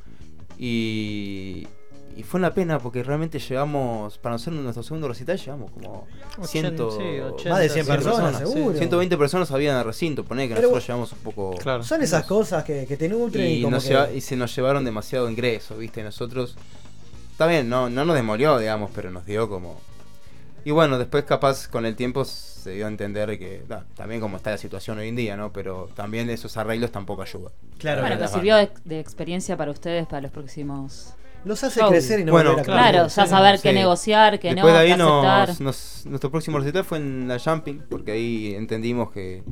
Y, 0.59 1.67
y 2.17 2.23
fue 2.23 2.39
una 2.39 2.53
pena 2.53 2.79
porque 2.79 3.03
realmente 3.03 3.39
llevamos, 3.39 4.19
para 4.19 4.35
hacer 4.37 4.53
nuestro 4.53 4.83
segundo 4.83 5.09
recital, 5.09 5.39
llevamos 5.39 5.71
como 5.71 6.07
100, 6.45 6.67
Ochenta, 6.67 6.85
sí, 6.91 7.21
ochenta, 7.21 7.51
Más 7.51 7.61
de 7.61 7.69
100 7.71 7.87
personas, 7.87 8.39
seguro. 8.39 8.77
120 8.79 9.17
personas 9.19 9.51
había 9.51 9.73
en 9.73 9.79
el 9.79 9.85
recinto, 9.85 10.25
poner 10.25 10.49
que 10.49 10.55
Pero 10.55 10.69
nosotros 10.69 10.87
llevamos 10.87 11.13
un 11.13 11.19
poco... 11.19 11.83
Son 11.83 12.03
esas 12.03 12.25
cosas 12.27 12.65
que, 12.65 12.87
que 12.87 12.97
te 12.97 13.09
nutren 13.09 13.47
y, 13.47 13.53
y, 13.55 13.63
como 13.63 13.77
nos 13.77 13.85
que- 13.85 13.91
lleva- 13.91 14.13
y 14.13 14.21
se 14.21 14.37
nos 14.37 14.55
llevaron 14.55 14.85
demasiado 14.85 15.31
ingreso, 15.31 15.77
¿viste? 15.79 16.03
Nosotros. 16.03 16.57
Está 17.33 17.47
bien, 17.47 17.69
no, 17.69 17.89
no 17.89 18.05
nos 18.05 18.15
demolió, 18.17 18.59
digamos, 18.59 18.91
pero 18.95 19.11
nos 19.11 19.25
dio 19.25 19.49
como. 19.49 19.81
Y 20.63 20.73
bueno, 20.73 20.99
después, 20.99 21.25
capaz, 21.25 21.69
con 21.69 21.87
el 21.87 21.97
tiempo 21.97 22.27
se 22.27 22.73
dio 22.73 22.85
a 22.85 22.89
entender 22.89 23.39
que. 23.39 23.63
da, 23.67 23.87
también 23.97 24.21
como 24.21 24.37
está 24.37 24.51
la 24.51 24.59
situación 24.59 24.99
hoy 24.99 25.09
en 25.09 25.17
día, 25.17 25.35
¿no? 25.39 25.51
Pero 25.51 25.89
también 25.97 26.29
esos 26.29 26.59
arreglos 26.59 26.93
tampoco 26.93 27.23
ayudan. 27.23 27.51
Claro, 27.79 28.03
Bueno, 28.03 28.19
que 28.19 28.29
sirvió 28.29 28.57
de, 28.57 28.69
de 28.85 29.01
experiencia 29.01 29.57
para 29.57 29.71
ustedes 29.71 30.07
para 30.07 30.21
los 30.21 30.31
próximos. 30.31 31.15
Los 31.45 31.65
hace 31.65 31.81
crecer 31.89 32.21
y 32.21 32.25
no 32.25 32.33
Bueno, 32.33 32.51
volver 32.51 32.63
a 32.71 32.73
Claro, 32.91 33.09
ya 33.09 33.27
saber 33.27 33.61
qué 33.61 33.71
Sí. 33.71 33.75
negociar, 33.75 34.39
qué 34.39 34.49
Después 34.55 34.73
no, 34.73 34.79
de 34.79 34.85
ahí 34.85 34.95
qué 34.95 35.03
aceptar. 35.03 35.49
nos, 35.49 35.61
nos- 35.61 36.07
nuestro 36.07 36.31
próximo 36.31 36.59
recital 36.59 36.85
fue 36.85 36.99
en 36.99 37.29
la 37.29 37.39
Jumping, 37.39 37.83
porque 37.89 38.13
ahí 38.13 38.55
entendimos 38.55 39.11
que, 39.11 39.43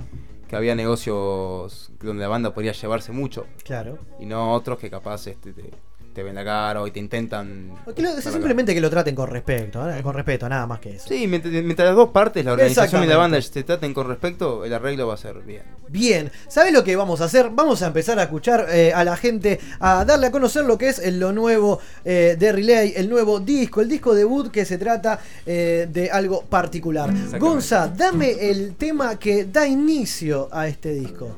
que 0.48 0.56
había 0.56 0.74
negocios 0.74 1.90
donde 2.00 2.22
la 2.22 2.28
banda 2.28 2.52
podría 2.54 2.72
llevarse 2.72 3.12
mucho. 3.12 3.46
Claro. 3.64 3.98
Y 4.20 4.26
no 4.26 4.52
otros 4.52 4.78
que 4.78 4.90
capaz 4.90 5.26
este, 5.26 5.52
te, 5.52 5.70
te 6.18 6.24
ven 6.24 6.34
la 6.34 6.44
cara 6.44 6.82
o 6.82 6.90
te 6.90 6.98
intentan. 6.98 7.70
Lo- 7.96 8.20
simplemente 8.20 8.74
que 8.74 8.80
lo 8.80 8.90
traten 8.90 9.14
con 9.14 9.28
respeto, 9.30 9.88
¿eh? 9.88 10.02
con 10.02 10.12
respeto, 10.14 10.48
nada 10.48 10.66
más 10.66 10.80
que 10.80 10.96
eso. 10.96 11.06
Sí, 11.08 11.28
mientras, 11.28 11.52
mientras 11.52 11.86
las 11.86 11.94
dos 11.94 12.08
partes, 12.08 12.44
la 12.44 12.54
organización 12.54 13.04
y 13.04 13.06
la 13.06 13.16
banda, 13.16 13.40
se 13.40 13.62
traten 13.62 13.94
con 13.94 14.08
respecto, 14.08 14.64
el 14.64 14.74
arreglo 14.74 15.06
va 15.06 15.14
a 15.14 15.16
ser 15.16 15.38
bien. 15.42 15.62
Bien, 15.88 16.32
¿sabes 16.48 16.72
lo 16.72 16.82
que 16.82 16.96
vamos 16.96 17.20
a 17.20 17.26
hacer? 17.26 17.50
Vamos 17.52 17.82
a 17.82 17.86
empezar 17.86 18.18
a 18.18 18.24
escuchar 18.24 18.66
eh, 18.68 18.92
a 18.92 19.04
la 19.04 19.16
gente, 19.16 19.60
a 19.78 20.04
darle 20.04 20.26
a 20.26 20.30
conocer 20.32 20.64
lo 20.64 20.76
que 20.76 20.88
es 20.88 20.98
el- 20.98 21.20
lo 21.20 21.32
nuevo 21.32 21.78
eh, 22.04 22.34
de 22.36 22.50
Relay, 22.50 22.94
el 22.96 23.08
nuevo 23.08 23.38
disco, 23.38 23.80
el 23.80 23.88
disco 23.88 24.12
debut 24.12 24.50
que 24.50 24.64
se 24.64 24.76
trata 24.76 25.20
eh, 25.46 25.86
de 25.88 26.10
algo 26.10 26.42
particular. 26.42 27.10
Gonza, 27.38 27.86
dame 27.96 28.30
el 28.50 28.74
tema 28.74 29.16
que 29.20 29.44
da 29.44 29.68
inicio 29.68 30.48
a 30.50 30.66
este 30.66 30.92
disco. 30.94 31.36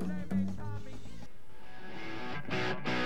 El 2.50 2.99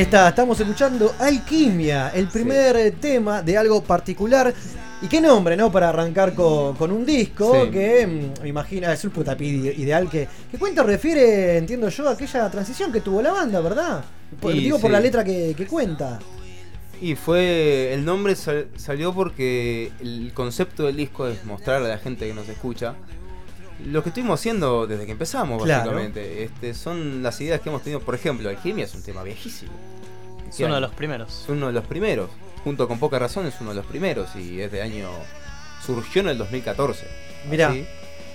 Ahí 0.00 0.04
está, 0.04 0.30
estamos 0.30 0.58
escuchando 0.58 1.14
Alquimia, 1.18 2.08
el 2.14 2.26
primer 2.28 2.74
eh, 2.74 2.90
tema 2.92 3.42
de 3.42 3.58
algo 3.58 3.82
particular. 3.84 4.54
Y 5.02 5.08
qué 5.08 5.20
nombre, 5.20 5.58
¿no? 5.58 5.70
Para 5.70 5.90
arrancar 5.90 6.32
con, 6.34 6.74
con 6.76 6.90
un 6.90 7.04
disco 7.04 7.64
Sí. 7.66 7.70
que 7.70 8.06
mm, 8.06 8.42
me 8.42 8.48
imagino 8.48 8.90
es 8.90 9.04
un 9.04 9.10
putapi 9.10 9.44
ideal 9.44 10.08
que, 10.08 10.26
que 10.50 10.56
cuenta 10.56 10.82
refiere, 10.84 11.58
entiendo 11.58 11.90
yo, 11.90 12.08
a 12.08 12.12
aquella 12.12 12.50
transición 12.50 12.90
que 12.90 13.02
tuvo 13.02 13.20
la 13.20 13.32
banda, 13.32 13.60
¿verdad? 13.60 14.02
Por- 14.40 14.54
Y 14.54 14.60
digo 14.60 14.78
por 14.78 14.90
la 14.90 15.00
letra 15.00 15.22
que, 15.22 15.52
que 15.54 15.66
cuenta. 15.66 16.18
Y 17.02 17.14
fue. 17.14 17.92
El 17.92 18.02
nombre 18.02 18.34
sal- 18.36 18.68
salió 18.76 19.12
porque 19.12 19.92
el 20.00 20.32
concepto 20.32 20.84
del 20.86 20.96
disco 20.96 21.28
es 21.28 21.44
mostrar 21.44 21.82
a 21.82 21.86
la 21.88 21.98
gente 21.98 22.26
que 22.26 22.32
nos 22.32 22.48
escucha. 22.48 22.94
Lo 23.86 24.02
que 24.02 24.10
estuvimos 24.10 24.40
haciendo 24.40 24.86
desde 24.86 25.06
que 25.06 25.12
empezamos, 25.12 25.62
Claro. 25.62 25.90
básicamente. 25.90 26.44
Este, 26.44 26.74
son 26.74 27.22
las 27.22 27.40
ideas 27.40 27.60
que 27.60 27.68
hemos 27.68 27.82
tenido. 27.82 28.00
Por 28.00 28.14
ejemplo, 28.14 28.48
Alquimia 28.48 28.84
es 28.84 28.94
un 28.94 29.02
tema 29.02 29.22
viejísimo. 29.22 29.72
Es 30.48 30.58
uno 30.60 30.74
de 30.74 30.80
los 30.80 30.92
primeros. 30.92 31.42
Es 31.44 31.48
uno 31.48 31.66
de 31.68 31.72
los 31.72 31.84
primeros. 31.86 32.30
Junto 32.64 32.86
con 32.88 32.98
Poca 32.98 33.18
Razón 33.18 33.46
es 33.46 33.54
uno 33.60 33.70
de 33.70 33.76
los 33.76 33.86
primeros. 33.86 34.34
Y 34.36 34.60
es 34.60 34.70
de 34.72 34.82
año. 34.82 35.08
Surgió 35.84 36.22
en 36.22 36.28
el 36.28 36.38
2014. 36.38 37.06
Mirá. 37.48 37.68
así. 37.68 37.86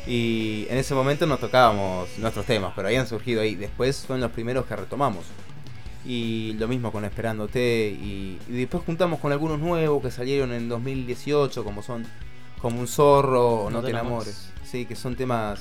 Y 0.07 0.67
en 0.69 0.77
ese 0.77 0.93
momento 0.93 1.25
nos 1.25 1.39
tocábamos 1.39 2.09
nuestros 2.19 2.45
temas, 2.45 2.73
pero 2.75 2.87
habían 2.87 3.07
surgido 3.07 3.41
ahí. 3.41 3.55
Después 3.55 3.97
fueron 4.05 4.21
los 4.21 4.31
primeros 4.31 4.65
que 4.65 4.75
retomamos. 4.75 5.25
Y 6.05 6.53
lo 6.59 6.67
mismo 6.67 6.91
con 6.91 7.03
Esperándote. 7.05 7.87
Y, 7.89 8.39
y 8.47 8.51
después 8.53 8.83
juntamos 8.85 9.19
con 9.19 9.31
algunos 9.31 9.59
nuevos 9.59 10.01
que 10.03 10.11
salieron 10.11 10.53
en 10.53 10.69
2018, 10.69 11.63
como 11.63 11.81
son 11.81 12.05
Como 12.61 12.79
un 12.79 12.87
zorro 12.87 13.63
o 13.63 13.69
No, 13.69 13.81
te 13.81 13.89
enamores. 13.89 14.49
Sí, 14.69 14.85
que 14.85 14.95
son 14.95 15.15
temas 15.15 15.59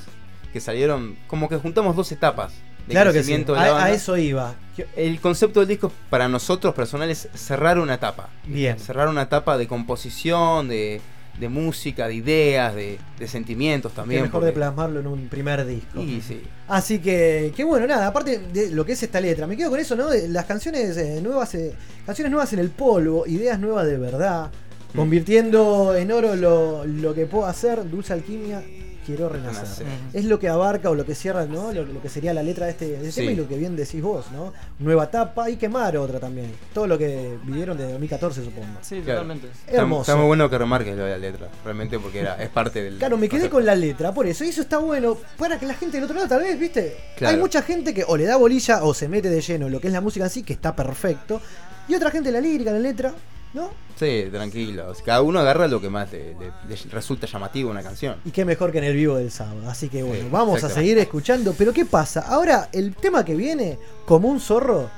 que 0.51 0.59
salieron. 0.59 1.15
Como 1.27 1.47
que 1.49 1.57
juntamos 1.57 1.95
dos 1.95 2.11
etapas. 2.11 2.53
De 2.87 2.91
Claro 2.91 3.11
que 3.11 3.23
sí, 3.23 3.35
de 3.35 3.51
la 3.51 3.61
a, 3.77 3.85
a 3.85 3.91
eso 3.91 4.15
iba. 4.15 4.53
El 4.95 5.19
concepto 5.19 5.59
del 5.61 5.69
disco 5.69 5.91
para 6.09 6.27
nosotros 6.29 6.73
personal 6.75 7.09
es 7.09 7.27
cerrar 7.33 7.79
una 7.79 7.95
etapa. 7.95 8.29
Bien. 8.45 8.77
Cerrar 8.79 9.07
una 9.07 9.23
etapa 9.23 9.57
de 9.57 9.67
composición, 9.67 10.67
de, 10.67 11.01
de 11.39 11.49
música, 11.49 12.07
de 12.07 12.13
ideas, 12.13 12.75
de, 12.75 12.99
de 13.17 13.27
sentimientos 13.27 13.91
también. 13.93 14.21
mejor 14.21 14.43
de 14.43 14.51
plasmarlo 14.51 14.99
en 14.99 15.07
un 15.07 15.27
primer 15.29 15.65
disco. 15.65 15.99
Y 15.99 16.21
sí. 16.21 16.43
Así 16.67 16.99
que, 16.99 17.51
que 17.55 17.63
bueno, 17.63 17.87
nada, 17.87 18.05
aparte 18.05 18.37
de 18.37 18.69
lo 18.69 18.85
que 18.85 18.91
es 18.91 19.01
esta 19.01 19.19
letra, 19.19 19.47
me 19.47 19.57
quedo 19.57 19.71
con 19.71 19.79
eso, 19.79 19.95
¿no? 19.95 20.09
Las 20.27 20.45
canciones 20.45 20.95
eh, 20.97 21.21
nuevas, 21.23 21.55
eh, 21.55 21.73
canciones 22.05 22.29
nuevas 22.31 22.53
en 22.53 22.59
el 22.59 22.69
polvo, 22.69 23.25
ideas 23.25 23.59
nuevas 23.59 23.87
de 23.87 23.97
verdad, 23.97 24.51
Mm. 24.93 24.97
convirtiendo 24.97 25.93
en 25.95 26.11
oro 26.11 26.35
lo, 26.35 26.85
lo 26.85 27.13
que 27.15 27.25
puedo 27.25 27.47
hacer, 27.47 27.89
dulce 27.89 28.13
alquimia, 28.13 28.63
quiero 29.05 29.29
renacer. 29.29 29.63
Renacer. 29.85 29.85
Es 30.13 30.25
lo 30.25 30.39
que 30.39 30.49
abarca 30.49 30.89
o 30.89 30.95
lo 30.95 31.05
que 31.05 31.15
cierra, 31.15 31.45
¿no? 31.45 31.71
Lo, 31.71 31.83
lo 31.85 32.01
que 32.01 32.09
sería 32.09 32.33
la 32.33 32.43
letra 32.43 32.65
de 32.65 32.71
este, 32.71 32.85
de 32.87 32.95
este 32.95 33.11
Sí. 33.11 33.19
tema 33.21 33.31
y 33.31 33.35
lo 33.35 33.47
que 33.47 33.57
bien 33.57 33.75
decís 33.75 34.01
vos, 34.01 34.25
¿no? 34.31 34.53
Nueva 34.79 35.05
etapa 35.05 35.49
y 35.49 35.57
quemar 35.57 35.95
otra 35.97 36.19
también. 36.19 36.51
Todo 36.73 36.87
lo 36.87 36.97
que 36.97 37.37
vivieron 37.43 37.77
de 37.77 37.83
2014, 37.91 38.43
supongo. 38.43 38.67
Sí, 38.81 39.01
Claro. 39.01 39.21
totalmente. 39.21 39.47
Está, 39.67 39.81
Hermoso. 39.81 40.01
está 40.01 40.15
muy 40.15 40.25
bueno 40.27 40.49
que 40.49 40.57
remarques 40.57 40.95
lo 40.97 41.03
de 41.05 41.11
la 41.11 41.17
letra, 41.17 41.47
realmente, 41.63 41.99
porque 41.99 42.19
era, 42.19 42.41
es 42.41 42.49
parte 42.49 42.83
del. 42.83 42.97
Claro, 42.97 43.17
me 43.17 43.29
quedé 43.29 43.49
con 43.49 43.65
la 43.65 43.75
letra, 43.75 44.13
por 44.13 44.25
eso. 44.27 44.43
Y 44.43 44.49
eso 44.49 44.61
está 44.61 44.77
bueno 44.79 45.17
para 45.37 45.59
que 45.59 45.65
la 45.65 45.73
gente 45.75 45.97
del 45.97 46.05
otro 46.05 46.15
lado, 46.15 46.27
tal 46.29 46.41
vez, 46.41 46.57
¿viste? 46.59 46.97
Claro. 47.17 47.33
Hay 47.35 47.39
mucha 47.39 47.61
gente 47.61 47.93
que 47.93 48.03
o 48.07 48.17
le 48.17 48.25
da 48.25 48.35
bolilla 48.37 48.83
o 48.83 48.93
se 48.93 49.07
mete 49.07 49.29
de 49.29 49.41
lleno 49.41 49.67
en 49.67 49.71
lo 49.71 49.79
que 49.79 49.87
es 49.87 49.93
la 49.93 50.01
música 50.01 50.25
en 50.25 50.31
sí, 50.31 50.43
que 50.43 50.53
está 50.53 50.75
perfecto. 50.75 51.41
Y 51.87 51.93
otra 51.95 52.09
gente 52.09 52.31
la 52.31 52.41
lírica, 52.41 52.71
la 52.71 52.79
letra, 52.79 53.13
¿no? 53.55 53.69
Sí, 53.97 54.25
tranquilo. 54.31 54.91
Cada 55.05 55.21
uno 55.21 55.39
agarra 55.39 55.67
lo 55.67 55.79
que 55.81 55.89
más 55.89 56.11
le, 56.11 56.35
le- 56.35 56.51
le 56.67 56.75
resulta 56.91 57.25
llamativo 57.27 57.69
a 57.69 57.71
una 57.71 57.81
canción. 57.81 58.17
Y 58.25 58.31
qué 58.31 58.43
mejor 58.45 58.71
que 58.71 58.77
en 58.79 58.83
el 58.83 58.93
vivo 58.95 59.15
del 59.15 59.31
sábado. 59.31 59.69
Así 59.69 59.87
que 59.89 60.03
bueno, 60.03 60.23
Sí, 60.25 60.29
vamos 60.29 60.63
a 60.63 60.69
seguir 60.69 60.97
escuchando. 60.97 61.53
Pero 61.57 61.71
¿qué 61.73 61.85
pasa? 61.85 62.19
Ahora, 62.27 62.69
el 62.73 62.93
tema 62.95 63.23
que 63.23 63.35
viene, 63.35 63.79
como 64.05 64.27
un 64.27 64.39
zorro, 64.41 64.89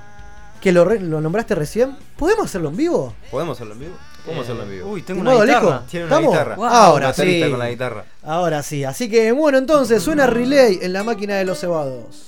que 0.59 0.71
lo, 0.71 0.84
re- 0.84 0.99
lo 0.99 1.21
nombraste 1.21 1.53
recién, 1.53 1.95
¿podemos 2.17 2.45
hacerlo 2.45 2.69
en 2.69 2.77
vivo? 2.77 3.13
¿Podemos 3.29 3.55
hacerlo 3.55 3.73
en 3.75 3.79
vivo? 3.81 3.95
¿Cómo 4.25 4.41
hacerlo 4.41 4.63
en 4.63 4.69
vivo? 4.71 4.89
Uy, 4.91 5.03
tengo 5.03 5.21
¿En 5.21 5.27
una 5.27 5.45
guitarra. 5.45 5.84
Tiene 5.89 6.05
una 6.07 6.15
¿Estamos? 6.15 6.34
guitarra. 6.34 6.55
Wow. 6.55 6.65
Ahora 6.65 7.13
sí. 7.13 7.41
con 7.49 7.59
la 7.59 7.69
guitarra. 7.69 8.03
Ahora 8.23 8.63
sí, 8.63 8.84
así 8.84 9.09
que 9.09 9.31
bueno, 9.31 9.57
entonces 9.59 10.01
suena 10.03 10.25
relay 10.27 10.79
en 10.81 10.91
la 10.91 11.03
máquina 11.03 11.35
de 11.35 11.45
los 11.45 11.59
cebados. 11.59 12.25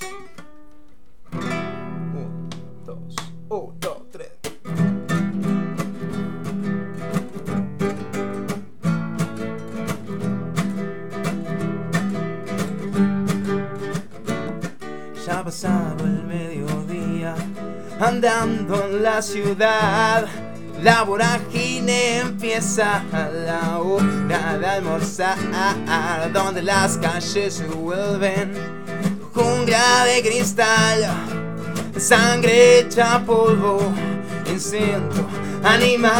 Un, 1.32 2.48
dos, 2.86 3.16
tres. 3.18 3.80
Ya 3.80 3.88
ha 15.40 15.44
pasado 15.44 16.04
el 16.04 16.22
mediodía, 16.24 17.34
andando 17.98 18.84
en 18.84 19.02
la 19.02 19.22
ciudad. 19.22 20.26
La 20.82 21.02
vorágine 21.02 22.18
empieza 22.18 23.02
a 23.10 23.28
la 23.30 23.78
hora 23.78 24.58
de 24.58 24.66
almorzar, 24.66 25.38
donde 26.34 26.60
las 26.62 26.98
calles 26.98 27.54
se 27.54 27.66
vuelven 27.68 28.52
jungla 29.32 30.04
de 30.04 30.22
cristal, 30.22 31.10
sangre 31.96 32.80
hecha 32.80 33.24
polvo, 33.24 33.80
instinto 34.46 35.26
animal. 35.64 36.10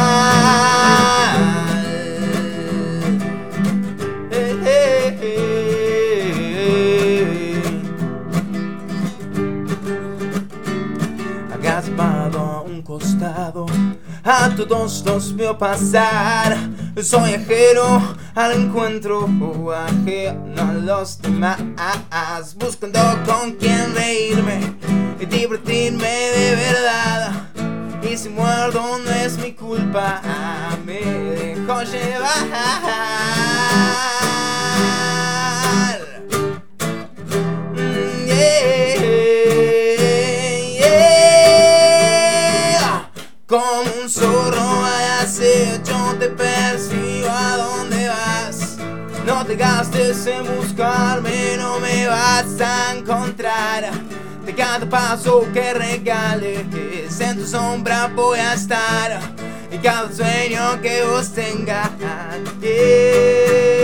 Costado. 13.41 13.65
A 14.23 14.49
todos 14.55 15.03
los 15.05 15.35
veo 15.35 15.57
pasar. 15.57 16.55
Soy 17.01 17.33
ajeno 17.33 18.15
al 18.35 18.51
encuentro, 18.53 19.27
ajeno 19.73 20.61
a 20.61 20.73
los 20.73 21.19
demás. 21.21 22.55
Buscando 22.55 22.99
con 23.25 23.53
quien 23.53 23.95
reírme 23.95 24.75
y 25.19 25.25
divertirme 25.25 26.07
de 26.07 26.55
verdad. 26.55 27.31
Y 28.03 28.17
si 28.17 28.29
muerdo 28.29 28.99
no 28.99 29.11
es 29.11 29.37
mi 29.37 29.53
culpa, 29.53 30.21
me 30.85 30.99
dejo 30.99 31.81
llevar. 31.83 32.31
Acecho 45.61 46.15
te 46.19 46.27
persigo 46.29 47.29
a 47.29 47.57
donde 47.57 48.07
vas. 48.07 48.77
No 49.25 49.45
te 49.45 49.55
gastes 49.55 50.25
en 50.25 50.43
buscarme, 50.57 51.57
no 51.57 51.79
me 51.79 52.07
vas 52.07 52.59
a 52.59 52.95
encontrar. 52.95 53.91
De 54.45 54.55
cada 54.55 54.89
paso 54.89 55.45
que 55.53 55.73
regales, 55.73 57.19
en 57.19 57.37
tu 57.37 57.45
sombra 57.45 58.07
voy 58.07 58.39
a 58.39 58.53
estar. 58.53 59.19
Y 59.71 59.77
cada 59.77 60.11
sueño 60.11 60.81
que 60.81 61.03
vos 61.03 61.31
tengas. 61.31 61.89
yeah. 62.61 63.80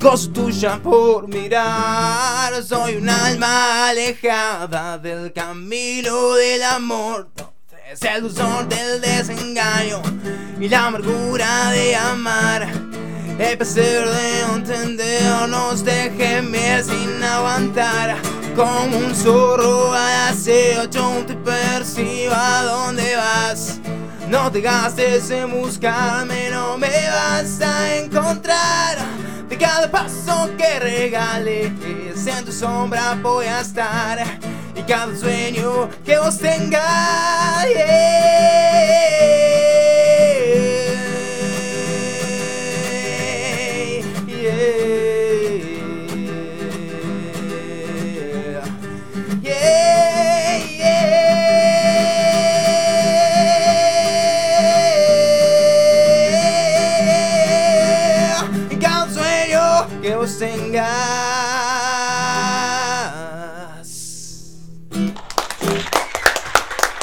Cosa 0.00 0.32
tuya 0.32 0.78
por 0.80 1.26
mirar. 1.26 2.62
Soy 2.62 2.96
un 2.96 3.08
alma 3.08 3.88
alejada 3.88 4.96
del 4.96 5.32
camino 5.32 6.34
del 6.34 6.62
amor. 6.62 7.28
Es 7.90 8.02
el 8.02 8.22
dulzor 8.22 8.68
del 8.68 9.00
desengaño 9.00 10.00
y 10.60 10.68
la 10.68 10.86
amargura 10.86 11.72
de 11.72 11.96
amar. 11.96 12.68
El 13.40 13.58
placer 13.58 14.08
de 14.08 14.40
entendernos 14.54 15.84
de 15.84 16.12
gemir 16.16 16.84
sin 16.84 17.22
aguantar. 17.24 18.18
Como 18.54 18.98
un 18.98 19.14
zorro 19.16 19.92
al 19.92 20.32
aseo, 20.32 20.84
yo 20.90 21.24
te 21.26 21.34
percibo 21.34 22.34
a 22.34 22.62
dónde 22.62 23.16
vas. 23.16 23.80
No 24.30 24.52
te 24.52 24.60
gastes 24.60 25.30
en 25.30 25.50
buscarme, 25.50 26.50
no 26.50 26.76
me 26.76 26.88
vas 26.88 27.60
a 27.62 27.96
encontrar. 27.96 28.98
De 29.48 29.56
cada 29.56 29.90
paso 29.90 30.50
que 30.58 30.78
regales, 30.78 31.72
en 32.26 32.44
tu 32.44 32.52
sombra 32.52 33.18
voy 33.22 33.46
a 33.46 33.60
estar. 33.60 34.18
Y 34.74 34.82
cada 34.82 35.16
sueño 35.16 35.88
que 36.04 36.18
vos 36.18 36.36
tengas. 36.38 37.66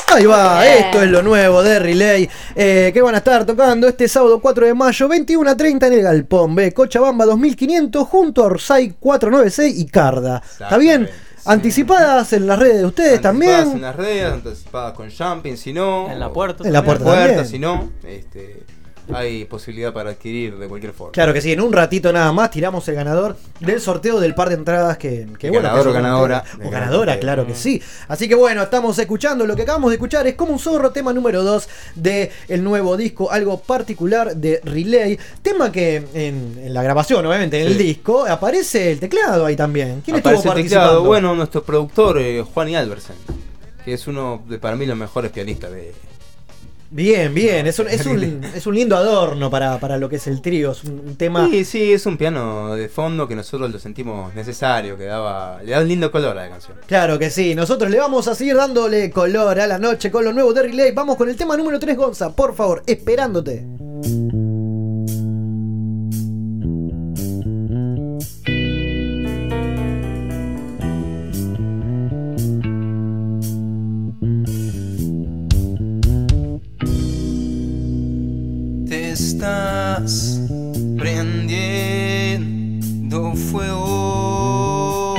Ahí 0.07 0.25
va, 0.25 0.61
Bien. 0.61 0.73
esto 0.85 1.01
es 1.01 1.09
lo 1.09 1.21
nuevo 1.23 1.61
de 1.61 1.77
Relay, 1.77 2.29
eh, 2.55 2.91
que 2.93 3.01
van 3.01 3.15
a 3.15 3.17
estar 3.17 3.43
tocando 3.45 3.85
este 3.87 4.07
sábado 4.07 4.39
4 4.39 4.67
de 4.67 4.73
mayo, 4.73 5.09
21 5.09 5.49
a 5.49 5.57
30 5.57 5.87
en 5.87 5.93
el 5.93 6.01
Galpón 6.03 6.55
B, 6.55 6.73
Cochabamba 6.73 7.25
2500, 7.25 8.07
junto 8.07 8.43
a 8.43 8.45
Orsay 8.45 8.91
496 8.97 9.77
y 9.77 9.85
Carda. 9.87 10.41
¿Está 10.49 10.77
bien? 10.77 11.09
Anticipadas 11.43 12.31
en 12.31 12.47
las 12.47 12.57
redes 12.57 12.77
de 12.77 12.85
ustedes 12.85 13.25
Anticipadas 13.25 13.59
también. 13.65 13.75
en 13.75 13.81
las 13.81 13.95
redes, 13.95 14.31
anticipadas 14.31 14.93
con 14.93 15.09
jumping, 15.11 15.57
si 15.57 15.73
no. 15.73 16.09
En 16.09 16.19
la 16.19 16.31
puerta 16.31 16.65
En 16.65 16.71
la 16.73 16.83
puerta 16.83 17.03
también. 17.03 17.45
si 17.45 17.59
no, 17.59 17.89
este, 18.07 18.63
hay 19.13 19.45
posibilidad 19.45 19.93
para 19.93 20.11
adquirir 20.11 20.57
de 20.57 20.67
cualquier 20.67 20.93
forma. 20.93 21.11
Claro 21.11 21.33
que 21.33 21.41
sí, 21.41 21.51
en 21.51 21.61
un 21.61 21.71
ratito 21.71 22.11
nada 22.11 22.31
más 22.31 22.51
tiramos 22.51 22.87
el 22.87 22.95
ganador 22.95 23.37
del 23.59 23.79
sorteo 23.79 24.19
del 24.19 24.33
par 24.33 24.49
de 24.49 24.55
entradas 24.55 24.97
que, 24.97 25.27
que 25.37 25.49
bueno. 25.49 25.63
Ganador 25.63 25.83
que 25.83 25.89
o 25.89 25.93
ganadora. 25.93 26.43
O 26.63 26.69
ganadora, 26.69 27.19
claro 27.19 27.45
que 27.45 27.55
sí. 27.55 27.81
Así 28.07 28.27
que 28.27 28.35
bueno, 28.35 28.63
estamos 28.63 28.97
escuchando, 28.99 29.45
lo 29.45 29.55
que 29.55 29.61
acabamos 29.61 29.91
de 29.91 29.95
escuchar 29.95 30.25
es 30.27 30.35
como 30.35 30.53
un 30.53 30.59
zorro, 30.59 30.91
tema 30.91 31.13
número 31.13 31.43
2 31.43 31.69
del 31.95 32.29
el 32.47 32.63
nuevo 32.63 32.97
disco, 32.97 33.31
algo 33.31 33.59
particular 33.59 34.35
de 34.35 34.59
Relay. 34.63 35.17
Tema 35.41 35.71
que 35.71 35.97
en, 36.13 36.57
en 36.63 36.73
la 36.73 36.81
grabación, 36.83 37.25
obviamente, 37.25 37.61
en 37.61 37.67
el 37.67 37.77
disco, 37.77 38.25
aparece 38.25 38.91
el 38.91 38.99
teclado 38.99 39.45
ahí 39.45 39.55
también. 39.55 40.01
¿Quién 40.03 40.17
Aparece 40.17 40.37
estuvo 40.37 40.51
el 40.51 40.55
participando? 40.55 40.87
teclado, 40.89 41.03
bueno, 41.05 41.35
nuestro 41.35 41.63
productor, 41.63 42.19
eh, 42.19 42.43
Juan 42.53 42.69
y 42.69 42.75
Albersen, 42.75 43.15
que 43.83 43.93
es 43.93 44.07
uno 44.07 44.43
de 44.47 44.57
para 44.59 44.75
mí 44.75 44.85
los 44.85 44.97
mejores 44.97 45.31
pianistas 45.31 45.71
de. 45.71 45.93
Bien, 46.95 47.33
bien, 47.33 47.67
es 47.67 47.77
un, 47.77 47.89
es 47.89 48.05
un, 48.05 48.41
es 48.55 48.65
un 48.65 48.73
lindo 48.73 48.95
adorno 48.95 49.49
para, 49.49 49.77
para 49.81 49.97
lo 49.97 50.07
que 50.07 50.15
es 50.15 50.27
el 50.27 50.41
trío, 50.41 50.71
es 50.71 50.85
un, 50.85 51.01
un 51.05 51.17
tema... 51.17 51.45
Sí, 51.49 51.65
sí, 51.65 51.91
es 51.91 52.05
un 52.05 52.15
piano 52.15 52.73
de 52.73 52.87
fondo 52.87 53.27
que 53.27 53.35
nosotros 53.35 53.69
lo 53.69 53.79
sentimos 53.79 54.33
necesario, 54.33 54.97
que 54.97 55.03
daba, 55.03 55.61
le 55.61 55.73
da 55.73 55.81
un 55.81 55.89
lindo 55.89 56.09
color 56.09 56.37
a 56.37 56.43
la 56.43 56.49
canción. 56.49 56.77
Claro 56.87 57.19
que 57.19 57.29
sí, 57.29 57.53
nosotros 57.53 57.91
le 57.91 57.99
vamos 57.99 58.29
a 58.29 58.35
seguir 58.35 58.55
dándole 58.55 59.11
color 59.11 59.59
a 59.59 59.67
la 59.67 59.77
noche 59.77 60.09
con 60.09 60.23
lo 60.23 60.31
nuevo 60.31 60.53
de 60.53 60.63
Relay. 60.63 60.93
Vamos 60.93 61.17
con 61.17 61.27
el 61.27 61.35
tema 61.35 61.57
número 61.57 61.79
3, 61.79 61.97
Gonza, 61.97 62.33
por 62.33 62.55
favor, 62.55 62.81
esperándote. 62.87 63.65
Estás 79.39 80.39
prendiendo 80.97 83.33
fuego 83.51 85.15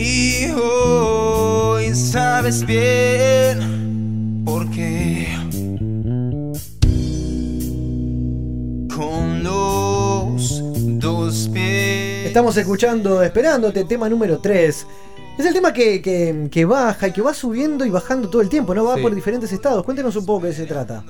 y 0.00 0.46
hoy 0.50 1.94
sabes 1.94 2.66
bien 2.66 4.42
por 4.44 4.68
qué 4.70 5.28
con 8.94 9.44
lo 9.44 10.34
estamos 12.24 12.56
escuchando 12.56 13.22
Esperándote, 13.22 13.84
tema 13.84 14.08
número 14.08 14.38
3. 14.38 14.86
Es 15.38 15.46
el 15.46 15.52
tema 15.52 15.72
que, 15.72 16.02
que- 16.02 16.48
que 16.50 16.64
baja 16.64 17.06
y 17.08 17.12
que 17.12 17.22
va 17.22 17.32
subiendo 17.32 17.84
y 17.84 17.90
bajando 17.90 18.28
todo 18.28 18.42
el 18.42 18.48
tiempo, 18.48 18.74
¿no? 18.74 18.84
Va 18.84 18.96
Sí. 18.96 19.02
por 19.02 19.14
diferentes 19.14 19.52
estados. 19.52 19.84
Cuéntenos 19.84 20.16
un 20.16 20.26
poco 20.26 20.46
de 20.46 20.50
qué 20.52 20.56
se 20.56 20.66
trata. 20.66 21.04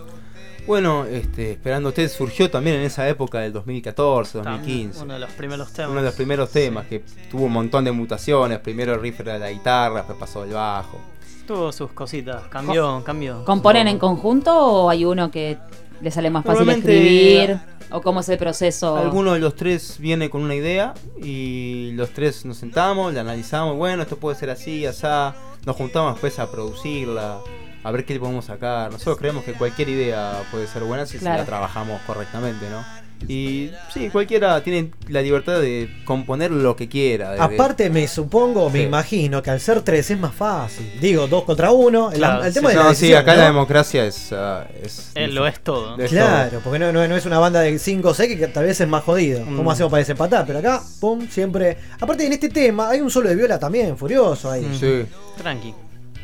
Bueno, 0.67 1.05
este, 1.05 1.53
Esperando 1.53 1.91
Usted 1.91 2.11
surgió 2.11 2.51
también 2.51 2.77
en 2.77 2.83
esa 2.83 3.09
época 3.09 3.39
del 3.39 3.53
2014, 3.53 4.39
2015. 4.39 5.03
Uno 5.03 5.15
de 5.15 5.21
los 5.21 5.31
primeros 5.31 5.73
temas. 5.73 5.91
Uno 5.93 6.01
de 6.01 6.07
los 6.07 6.15
primeros 6.15 6.51
temas 6.51 6.87
que 6.87 7.05
tuvo 7.31 7.45
un 7.45 7.53
montón 7.53 7.85
de 7.85 7.93
mutaciones. 7.93 8.59
Primero 8.59 8.95
el 8.95 9.01
riff 9.01 9.21
era 9.21 9.39
la 9.39 9.51
guitarra, 9.51 9.99
después 9.99 10.19
pasó 10.19 10.43
el 10.43 10.53
bajo. 10.53 11.01
Tuvo 11.47 11.71
sus 11.71 11.93
cositas. 11.93 12.49
Cambió, 12.49 13.03
cambió. 13.05 13.45
¿Componen 13.45 13.87
en 13.87 13.99
conjunto 13.99 14.53
o 14.57 14.91
hay 14.91 15.05
uno 15.05 15.31
que 15.31 15.57
le 16.01 16.11
sale 16.11 16.31
más 16.31 16.45
fácil 16.45 16.69
escribir? 16.69 17.61
¿O 17.93 18.03
cómo 18.03 18.19
es 18.19 18.29
el 18.29 18.37
proceso? 18.37 18.97
Alguno 18.97 19.35
de 19.35 19.39
los 19.39 19.55
tres 19.55 19.99
viene 20.01 20.29
con 20.29 20.43
una 20.43 20.57
idea 20.57 20.95
y 21.23 21.93
los 21.93 22.11
tres 22.11 22.45
nos 22.45 22.57
sentamos, 22.57 23.15
la 23.15 23.21
analizamos, 23.21 23.77
bueno, 23.77 24.03
esto 24.03 24.17
puede 24.17 24.37
ser 24.37 24.51
así, 24.51 24.85
asá. 24.85 25.37
Nos 25.65 25.77
juntamos 25.77 26.15
después 26.15 26.39
a 26.41 26.51
producirla, 26.51 27.39
a 27.87 27.91
ver 27.93 28.05
qué 28.05 28.15
le 28.15 28.21
podemos 28.21 28.45
sacar. 28.45 28.91
Nosotros 28.91 29.17
creemos 29.19 29.45
que 29.45 29.53
cualquier 29.53 29.89
idea 29.89 30.43
puede 30.51 30.67
ser 30.67 30.83
buena 30.83 31.07
si 31.07 31.19
Claro. 31.19 31.39
la 31.39 31.45
trabajamos 31.45 32.01
correctamente, 32.07 32.69
¿no? 32.71 32.85
Y 33.29 33.71
sí, 33.95 34.11
cualquiera 34.11 34.61
tiene 34.63 34.91
la 35.09 35.23
libertad 35.23 35.59
de 35.59 35.89
componer 36.05 36.51
lo 36.51 36.77
que 36.77 36.87
quiera. 36.87 37.43
Aparte, 37.43 37.89
me 37.89 38.07
supongo, 38.09 38.69
me 38.69 38.81
Sí. 38.81 38.85
imagino 38.85 39.43
que 39.43 39.49
al 39.51 39.59
ser 39.59 39.81
tres 39.81 40.11
es 40.11 40.19
más 40.19 40.35
fácil. 40.35 40.87
Digo, 41.01 41.27
dos 41.27 41.45
contra 41.45 41.71
uno. 41.71 42.11
el- 42.13 42.23
el, 42.23 42.49
sí, 42.53 42.55
tema 42.55 42.69
de 42.71 42.75
no, 42.75 42.85
la 42.85 42.95
sí, 42.95 43.15
acá 43.15 43.33
¿no? 43.33 43.39
la 43.39 43.45
democracia 43.47 44.05
es. 44.05 44.33
ah, 44.35 44.67
es 44.83 45.13
Eh, 45.15 45.29
lo 45.29 45.47
es 45.47 45.61
todo. 45.61 45.97
es 45.99 46.11
Claro, 46.11 46.51
todo. 46.51 46.61
porque 46.61 46.79
no, 46.79 46.93
no- 46.93 47.09
no 47.09 47.17
es 47.17 47.25
una 47.25 47.39
banda 47.39 47.61
de 47.61 47.79
5 47.79 48.11
o 48.11 48.15
6 48.15 48.37
que 48.37 48.49
tal 48.49 48.65
vez 48.67 48.79
es 48.83 48.87
más 48.89 49.03
jodido. 49.03 49.43
¿Cómo 49.47 49.63
Mm. 49.63 49.69
hacemos 49.71 49.91
para 49.91 50.01
desempatar? 50.01 50.45
Pero 50.47 50.59
acá, 50.59 50.83
pum, 51.01 51.27
siempre. 51.31 51.79
Aparte, 51.99 52.27
en 52.27 52.35
este 52.35 52.51
tema 52.51 52.91
hay 52.91 53.01
un 53.01 53.11
solo 53.11 53.31
de 53.31 53.35
viola 53.37 53.59
también, 53.59 53.97
furioso 53.97 54.51
ahí. 54.51 54.77
Sí. 54.79 55.07
Tranqui. 55.39 55.73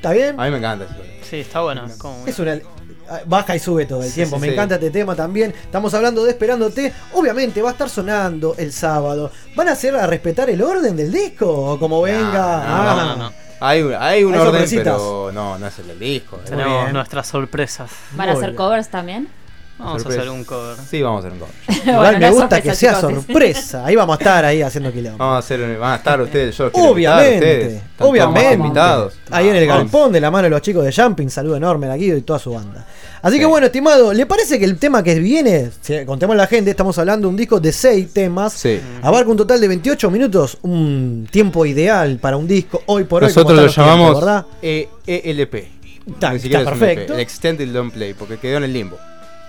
¿Está 0.02 0.12
bien? 0.14 0.40
A 0.40 0.44
mí 0.46 0.50
me 0.50 0.56
encanta 0.58 0.84
eso. 0.86 0.94
Sí, 1.30 1.36
está 1.40 1.60
bueno. 1.60 1.86
es 1.86 1.94
como- 1.96 2.26
Es 2.26 2.36
una. 2.40 2.58
Baja 3.26 3.54
y 3.54 3.60
sube 3.60 3.86
todo 3.86 4.02
el 4.02 4.08
Sí, 4.08 4.14
tiempo. 4.16 4.34
sí, 4.36 4.40
Me 4.40 4.46
sí. 4.48 4.52
encanta 4.54 4.74
este 4.74 4.90
tema 4.90 5.14
también. 5.14 5.52
Estamos 5.62 5.94
hablando 5.94 6.24
de 6.24 6.30
Esperándote. 6.32 6.92
Obviamente 7.12 7.62
va 7.62 7.68
a 7.68 7.72
estar 7.72 7.88
sonando 7.88 8.56
el 8.58 8.72
sábado. 8.72 9.30
¿Van 9.54 9.68
a 9.68 9.72
hacer 9.72 9.94
a 9.94 10.06
respetar 10.08 10.50
el 10.50 10.60
orden 10.60 10.96
del 10.96 11.12
disco? 11.12 11.48
O 11.48 11.78
como 11.78 12.02
venga. 12.02 12.62
Ah. 12.64 13.30
Hay, 13.60 13.82
un- 13.82 13.94
hay 13.94 14.24
un 14.24 14.32
Hay 14.34 14.40
orden, 14.40 14.52
sorpresitas. 14.52 14.84
pero 14.96 15.30
no, 15.32 15.56
no 15.56 15.66
es 15.68 15.78
el 15.78 15.86
del 15.86 15.98
disco. 16.00 16.38
Tenemos 16.38 16.92
nuestras 16.92 17.28
sorpresas. 17.28 17.90
¿Van 18.16 18.28
a 18.28 18.32
hacer 18.32 18.56
covers 18.56 18.88
también? 18.88 19.28
Vamos 19.84 20.06
a 20.06 20.08
hacer 20.08 20.30
un 20.30 20.44
cover. 20.44 20.76
Sí, 20.88 21.02
vamos 21.02 21.24
a 21.24 21.28
hacer 21.28 21.32
un 21.32 21.38
cover. 21.40 21.54
Igual 21.82 21.96
Bueno, 21.98 22.18
me 22.18 22.30
gusta 22.30 22.60
que 22.60 22.74
sea 22.74 22.94
chicos. 23.00 23.14
sorpresa. 23.14 23.84
Ahí 23.84 23.96
vamos 23.96 24.16
a 24.16 24.18
estar 24.18 24.44
ahí 24.44 24.62
haciendo 24.62 24.92
quilombo. 24.92 25.18
Vamos 25.18 25.36
a 25.36 25.38
hacer, 25.38 25.78
van 25.78 25.92
a 25.92 25.96
estar 25.96 26.20
ustedes, 26.20 26.56
yo 26.56 26.64
los 26.64 26.72
Obviamente, 26.74 27.34
ustedes. 27.36 27.72
Están 27.82 28.06
obviamente. 28.08 28.54
invitados. 28.54 29.14
Ahí 29.30 29.48
en 29.48 29.56
el 29.56 29.66
galpón 29.66 30.12
de 30.12 30.20
la 30.20 30.30
mano 30.30 30.44
de 30.44 30.50
los 30.50 30.62
chicos 30.62 30.84
de 30.84 30.92
Jumping, 30.92 31.28
saludo 31.30 31.56
enorme 31.56 31.88
a 31.90 31.94
Guido 31.96 32.16
y 32.16 32.22
toda 32.22 32.38
su 32.38 32.52
banda. 32.52 32.86
Así 33.22 33.38
que 33.38 33.44
bueno, 33.46 33.66
estimado, 33.66 34.12
¿le 34.12 34.26
parece 34.26 34.58
que 34.58 34.64
el 34.64 34.78
tema 34.78 35.02
que 35.02 35.14
viene, 35.20 35.70
si 35.80 36.04
contemos 36.04 36.34
a 36.34 36.38
la 36.38 36.46
gente, 36.48 36.70
estamos 36.70 36.98
hablando 36.98 37.28
de 37.28 37.30
un 37.30 37.36
disco 37.36 37.60
de 37.60 37.70
6 37.72 38.12
temas, 38.12 38.52
Sí. 38.52 38.80
abarca 39.00 39.30
un 39.30 39.36
total 39.36 39.60
de 39.60 39.68
28 39.68 40.10
minutos, 40.10 40.58
un 40.62 41.28
tiempo 41.30 41.64
ideal 41.64 42.18
para 42.20 42.36
un 42.36 42.48
disco 42.48 42.82
hoy 42.86 43.04
por 43.04 43.22
hoy. 43.22 43.28
Nosotros 43.28 43.56
como 43.56 43.66
lo 43.66 43.72
llamamos 43.72 44.14
¿verdad? 44.20 44.46
E- 44.60 44.88
ELP. 45.06 45.54
Está- 46.04 46.34
EP, 46.34 46.64
perfecto. 46.64 47.14
el 47.14 47.20
Extended 47.20 47.68
Long 47.68 47.92
Play, 47.92 48.14
porque 48.14 48.38
quedó 48.38 48.56
en 48.56 48.64
el 48.64 48.72
limbo. 48.72 48.96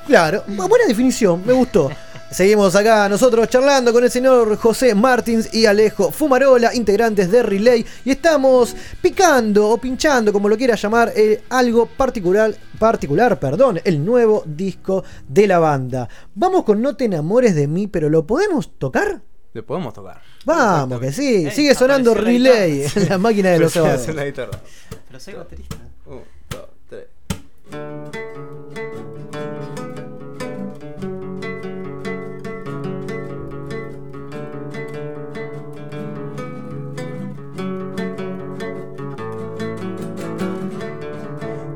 Claro, 0.08 0.44
bu- 0.48 0.68
buena 0.68 0.86
definición, 0.88 1.44
me 1.46 1.54
gustó. 1.54 1.90
Seguimos 2.32 2.76
acá 2.76 3.08
nosotros 3.08 3.48
charlando 3.48 3.94
con 3.94 4.04
el 4.04 4.10
señor 4.10 4.58
José 4.58 4.96
Martins 4.96 5.54
y 5.54 5.68
Alejo 5.68 6.12
Fumarola, 6.12 6.74
integrantes 6.74 7.30
de 7.30 7.44
Relay, 7.44 7.86
y 8.04 8.10
estamos 8.10 8.76
picando 9.04 9.70
o 9.70 9.78
pinchando, 9.78 10.34
como 10.34 10.50
lo 10.50 10.58
quiera 10.58 10.74
llamar, 10.76 11.14
eh, 11.16 11.44
algo 11.50 11.86
particular, 11.86 12.52
particular, 12.80 13.40
perdón, 13.40 13.80
el 13.84 14.04
nuevo 14.04 14.42
disco 14.48 15.04
de 15.28 15.46
la 15.46 15.60
banda. 15.60 16.10
Vamos 16.34 16.64
con 16.64 16.82
No 16.82 16.96
te 16.96 17.06
enamores 17.06 17.54
de 17.54 17.68
mí, 17.68 17.86
pero 17.88 18.10
¿lo 18.10 18.26
podemos 18.26 18.80
tocar? 18.80 19.22
Le 19.54 19.62
podemos 19.62 19.94
tocar. 19.94 20.20
Vamos, 20.44 21.00
que 21.00 21.12
sí, 21.12 21.52
sigue 21.52 21.76
sonando 21.76 22.16
la 22.16 22.22
Relay 22.22 22.88
en 22.96 23.10
la 23.10 23.18
máquina 23.20 23.52
de 23.52 23.60
los 23.60 23.74
sábados. 23.74 24.08
la. 24.08 24.24
Pero 24.24 25.20
soy 25.20 25.36
baterista. 25.36 25.78
Un, 26.08 26.22
dos, 26.50 26.66
tres. 26.90 27.06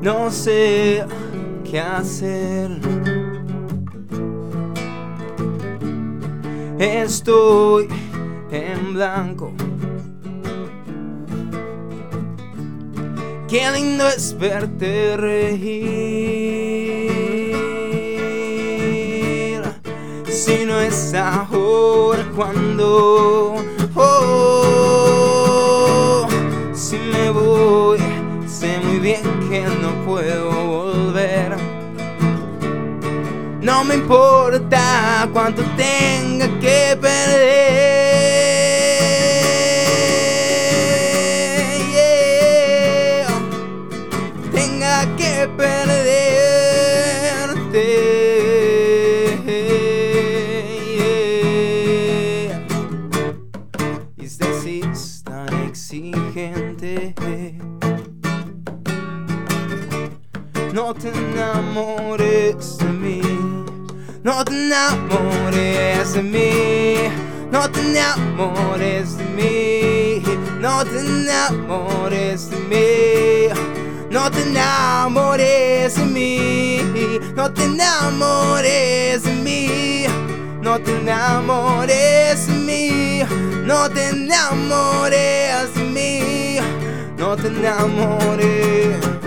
No 0.00 0.30
sé 0.30 1.04
qué 1.68 1.80
hacer. 1.80 2.70
Estoy 6.78 7.88
en 8.50 8.94
blanco. 8.94 9.52
Qué 13.48 13.70
lindo 13.70 14.06
es 14.06 14.36
verte 14.38 15.16
reír. 15.16 16.18
Si 20.28 20.64
no 20.64 20.78
es 20.80 21.14
ahora, 21.14 22.24
cuando. 22.36 23.56
Oh, 23.96 24.68
si 26.72 26.98
me 26.98 27.30
voy, 27.30 27.98
bien 28.98 29.22
que 29.48 29.60
no 29.80 29.90
puedo 30.04 30.50
volver. 30.50 31.56
No 33.60 33.84
me 33.84 33.94
importa 33.96 35.28
cuánto 35.32 35.62
tenga 35.76 36.46
que 36.60 36.96
perder. 37.00 37.68
Tenga 44.52 45.16
que 45.16 45.48
perderte. 45.56 45.77
Enamores 61.58 62.78
de 62.78 62.84
mí. 62.84 63.20
No 64.22 64.44
te 64.44 64.52
enamores 64.52 66.12
de 66.12 66.22
mí. 66.22 66.94
No 67.50 67.68
te 67.70 67.80
enamores 67.80 69.16
de 69.18 69.24
mí. 69.24 70.22
No 70.60 70.84
te 70.84 71.00
enamores 71.00 72.50
de 72.50 72.56
mí. 72.70 73.48
No 74.10 74.30
te 74.30 74.42
enamores 74.42 75.94
de 75.96 76.04
mí. 76.04 76.80
No 77.34 77.52
te 77.52 77.64
enamores 77.64 79.22
de 79.24 79.32
mí. 79.32 80.06
No 80.62 80.78
te 80.78 80.92
enamores 80.92 82.46
de 82.46 82.54
mí. 82.54 83.22
No 83.66 83.90
te 83.90 84.08
enamores 84.10 85.74
de 85.74 85.84
mí. 85.84 86.58
No 87.16 87.36
te 87.36 87.48
enamores. 87.48 89.17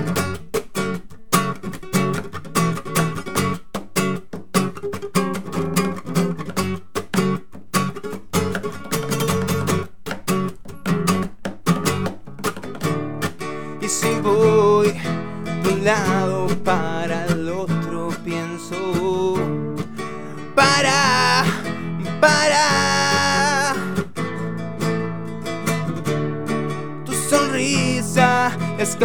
Lado 15.83 16.47
para 16.63 17.25
el 17.25 17.49
otro, 17.49 18.09
pienso 18.23 19.33
para, 20.55 21.43
para. 22.19 23.73
Tu 27.05 27.13
sonrisa 27.13 28.51
es 28.77 28.95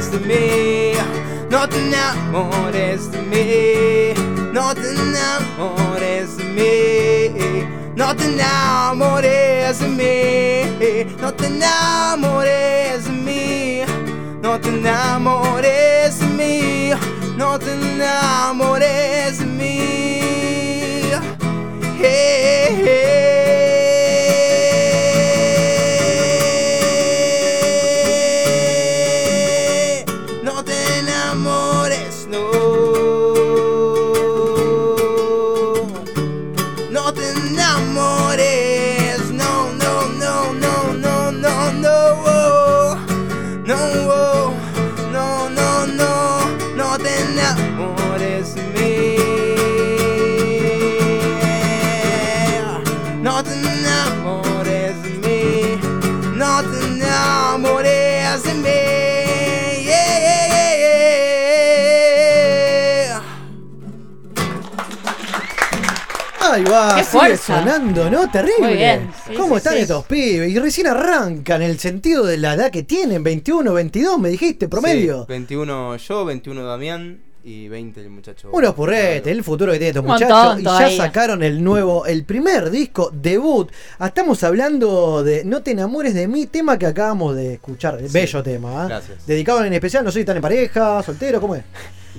enamores 0.00 0.10
de 0.10 0.18
mí, 0.20 0.92
no 1.50 1.68
te 1.68 1.78
enamores 1.78 3.10
de 3.10 3.18
mí, 3.18 4.14
no 4.52 4.74
te 4.74 4.90
enamores 4.94 6.36
de 6.36 6.44
mí, 6.44 7.66
no 7.96 8.16
te 8.16 8.24
enamores 8.24 9.78
de 9.80 9.88
mí, 9.88 11.16
no 11.20 11.34
te 11.34 11.46
enamores 11.46 13.04
de 13.04 13.12
mí, 13.12 13.82
no 14.42 14.58
te 14.58 14.68
enamores 14.68 16.18
de 16.20 16.26
mí, 16.26 16.90
no 17.36 17.58
te 17.58 17.72
enamores 17.72 19.38
de 19.38 19.46
mí. 19.46 19.80
Hey, 22.02 23.19
Ahí 66.82 66.88
va, 66.90 66.96
Qué 66.96 67.04
sigue 67.04 67.18
fuerza. 67.18 67.58
sonando, 67.58 68.10
¿no? 68.10 68.30
Terrible. 68.30 68.58
Muy 68.66 68.74
bien, 68.76 69.10
sí, 69.26 69.34
¿Cómo 69.34 69.54
sí, 69.54 69.58
están 69.58 69.74
sí. 69.74 69.80
estos 69.80 70.04
pibes? 70.06 70.50
Y 70.50 70.58
recién 70.58 70.86
arrancan 70.86 71.62
el 71.62 71.78
sentido 71.78 72.24
de 72.24 72.38
la 72.38 72.54
edad 72.54 72.70
que 72.70 72.82
tienen, 72.82 73.22
21, 73.22 73.72
22, 73.72 74.18
me 74.18 74.28
dijiste, 74.30 74.68
promedio. 74.68 75.20
Sí, 75.22 75.26
21 75.28 75.96
yo, 75.96 76.24
21 76.24 76.64
Damián 76.64 77.20
y 77.42 77.68
20 77.68 78.00
el 78.02 78.10
muchacho. 78.10 78.50
Unos 78.52 78.74
purretes, 78.74 79.32
el 79.32 79.42
futuro 79.42 79.72
que 79.72 79.78
tienen 79.78 79.96
estos 79.96 80.04
muchachos. 80.04 80.28
montón 80.36 80.60
y 80.60 80.62
ya 80.64 80.68
todavía. 80.70 80.96
sacaron 80.96 81.42
el 81.42 81.64
nuevo, 81.64 82.04
el 82.04 82.24
primer 82.24 82.70
disco, 82.70 83.10
debut. 83.14 83.70
Ah, 83.98 84.08
Estamos 84.08 84.44
hablando 84.44 85.22
de 85.24 85.42
No 85.46 85.62
te 85.62 85.70
enamores 85.70 86.12
de 86.12 86.28
mí, 86.28 86.46
tema 86.46 86.78
que 86.78 86.84
acabamos 86.86 87.34
de 87.34 87.54
escuchar. 87.54 87.98
Bello 88.10 88.42
tema, 88.42 88.82
¿ah? 88.84 88.88
Gracias. 88.88 89.26
Dedicado 89.26 89.64
en 89.64 89.72
especial, 89.72 90.04
no 90.04 90.10
sé 90.10 90.16
si 90.16 90.20
están 90.20 90.36
en 90.36 90.42
pareja, 90.42 91.02
soltero, 91.02 91.40
¿cómo 91.40 91.54
es? 91.54 91.62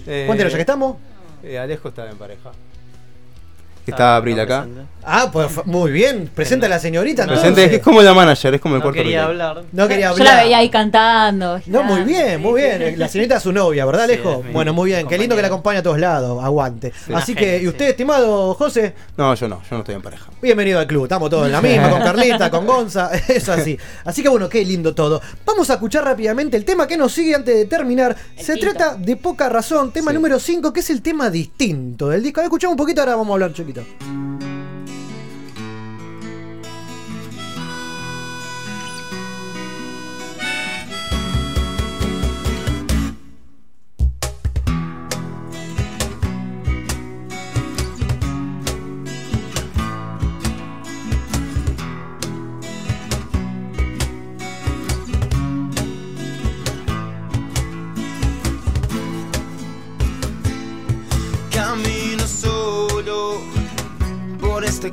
Eh, 0.08 0.24
Cuéntenos, 0.26 0.52
ya 0.54 0.58
que 0.58 0.62
estamos. 0.62 0.98
eh, 1.44 1.60
Alejo 1.60 1.90
estaba 1.90 2.10
en 2.10 2.18
pareja. 2.18 2.52
Está 3.88 4.16
Abril 4.16 4.40
acá. 4.40 4.68
Ah, 5.04 5.30
pues 5.32 5.50
muy 5.66 5.92
bien. 5.92 6.30
Presenta 6.34 6.66
a 6.66 6.70
la 6.70 6.80
señorita 6.80 7.26
Presente, 7.26 7.48
entonces. 7.50 7.74
es 7.74 7.82
como 7.84 8.02
la 8.02 8.14
manager, 8.14 8.54
es 8.56 8.62
como 8.62 8.76
el 8.76 8.80
No 8.80 8.84
cuarto 8.84 8.98
quería 9.02 9.26
hablar. 9.26 9.64
No 9.72 9.88
quería 9.88 10.08
Yo 10.08 10.12
hablar. 10.14 10.28
la 10.36 10.44
veía 10.44 10.58
ahí 10.60 10.70
cantando. 10.70 11.60
No, 11.66 11.84
muy 11.84 12.02
bien, 12.02 12.42
muy 12.42 12.62
bien. 12.62 12.98
La 13.00 13.08
señorita 13.08 13.38
es 13.38 13.44
su 13.44 13.52
novia, 13.52 13.86
¿verdad, 13.86 14.04
Alejo? 14.04 14.44
bueno, 14.54 14.74
muy 14.74 14.92
bien. 14.92 15.08
Qué 15.08 15.18
lindo 15.18 15.36
que 15.36 15.42
la 15.42 15.48
acompaña 15.48 15.80
a 15.80 15.84
todos 15.84 16.00
lados. 16.00 16.44
Aguante. 16.44 16.94
Así 17.14 17.36
que, 17.36 17.58
¿y 17.58 17.62
sí. 17.62 17.68
usted, 17.68 17.90
estimado 17.90 18.54
José? 18.54 18.94
No, 19.18 19.34
yo 19.36 19.48
no, 19.48 19.62
yo 19.62 19.68
no 19.72 19.80
estoy 19.80 19.96
en 19.96 20.02
pareja. 20.02 20.26
Bienvenido 20.42 20.80
al 20.80 20.88
club, 20.88 21.04
estamos 21.04 21.30
todos 21.30 21.46
en 21.46 21.52
la 21.52 21.62
misma, 21.62 21.90
con 21.90 22.00
Carlita, 22.04 22.50
con 22.50 22.66
Gonza, 22.66 23.12
es 23.28 23.48
así. 23.50 23.78
Así 24.06 24.22
que 24.24 24.30
bueno, 24.30 24.50
qué 24.50 24.64
lindo 24.66 24.94
todo. 24.96 25.22
Vamos 25.46 25.70
a 25.70 25.74
escuchar 25.74 26.04
rápidamente 26.04 26.58
el 26.58 26.66
tema 26.66 26.88
que 26.88 26.98
nos 26.98 27.12
sigue 27.12 27.36
antes 27.36 27.56
de 27.56 27.66
terminar. 27.66 28.16
Se 28.38 28.58
trata 28.58 28.96
de 28.96 29.16
Poca 29.16 29.50
Razón, 29.50 29.92
tema 29.92 30.12
número 30.14 30.40
5, 30.40 30.72
que 30.74 30.80
es 30.82 30.90
el 30.90 31.02
tema 31.02 31.30
distinto 31.30 32.10
del 32.10 32.24
disco. 32.24 32.40
A 32.40 32.44
ver, 32.44 32.48
escuchamos 32.48 32.74
un 32.74 32.78
poquito, 32.78 33.02
ahora 33.02 33.16
vamos 33.16 33.30
a 33.30 33.34
hablar 33.34 33.54
chiquito. 33.54 33.84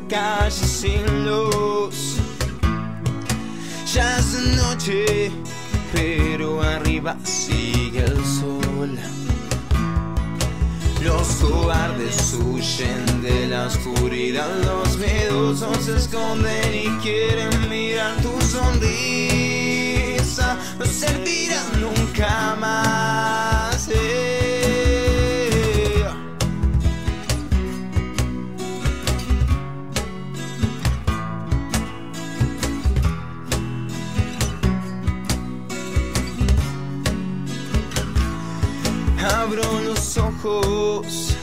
Calle 0.08 0.50
sin 0.50 1.24
luz. 1.24 2.16
Ya 3.92 4.18
es 4.18 4.38
noche, 4.56 5.30
pero 5.92 6.62
arriba 6.62 7.16
sigue 7.24 8.04
el 8.04 8.24
sol. 8.24 8.98
Los 11.02 11.28
cobardes 11.36 12.34
huyen 12.34 13.22
de 13.22 13.46
la 13.48 13.66
oscuridad, 13.66 14.48
los 14.64 14.98
miedosos 14.98 15.84
se 15.84 15.96
esconden 15.96 16.74
y 16.74 16.88
quieren 17.02 17.68
mirar 17.68 18.16
tu 18.22 18.32
sonrisa. 18.40 18.88
No 20.78 20.84
servirá 20.84 21.62
nunca 21.80 22.56
más. 22.58 23.88
eh. 23.90 24.37
Los 40.42 40.54
ojos 40.54 41.36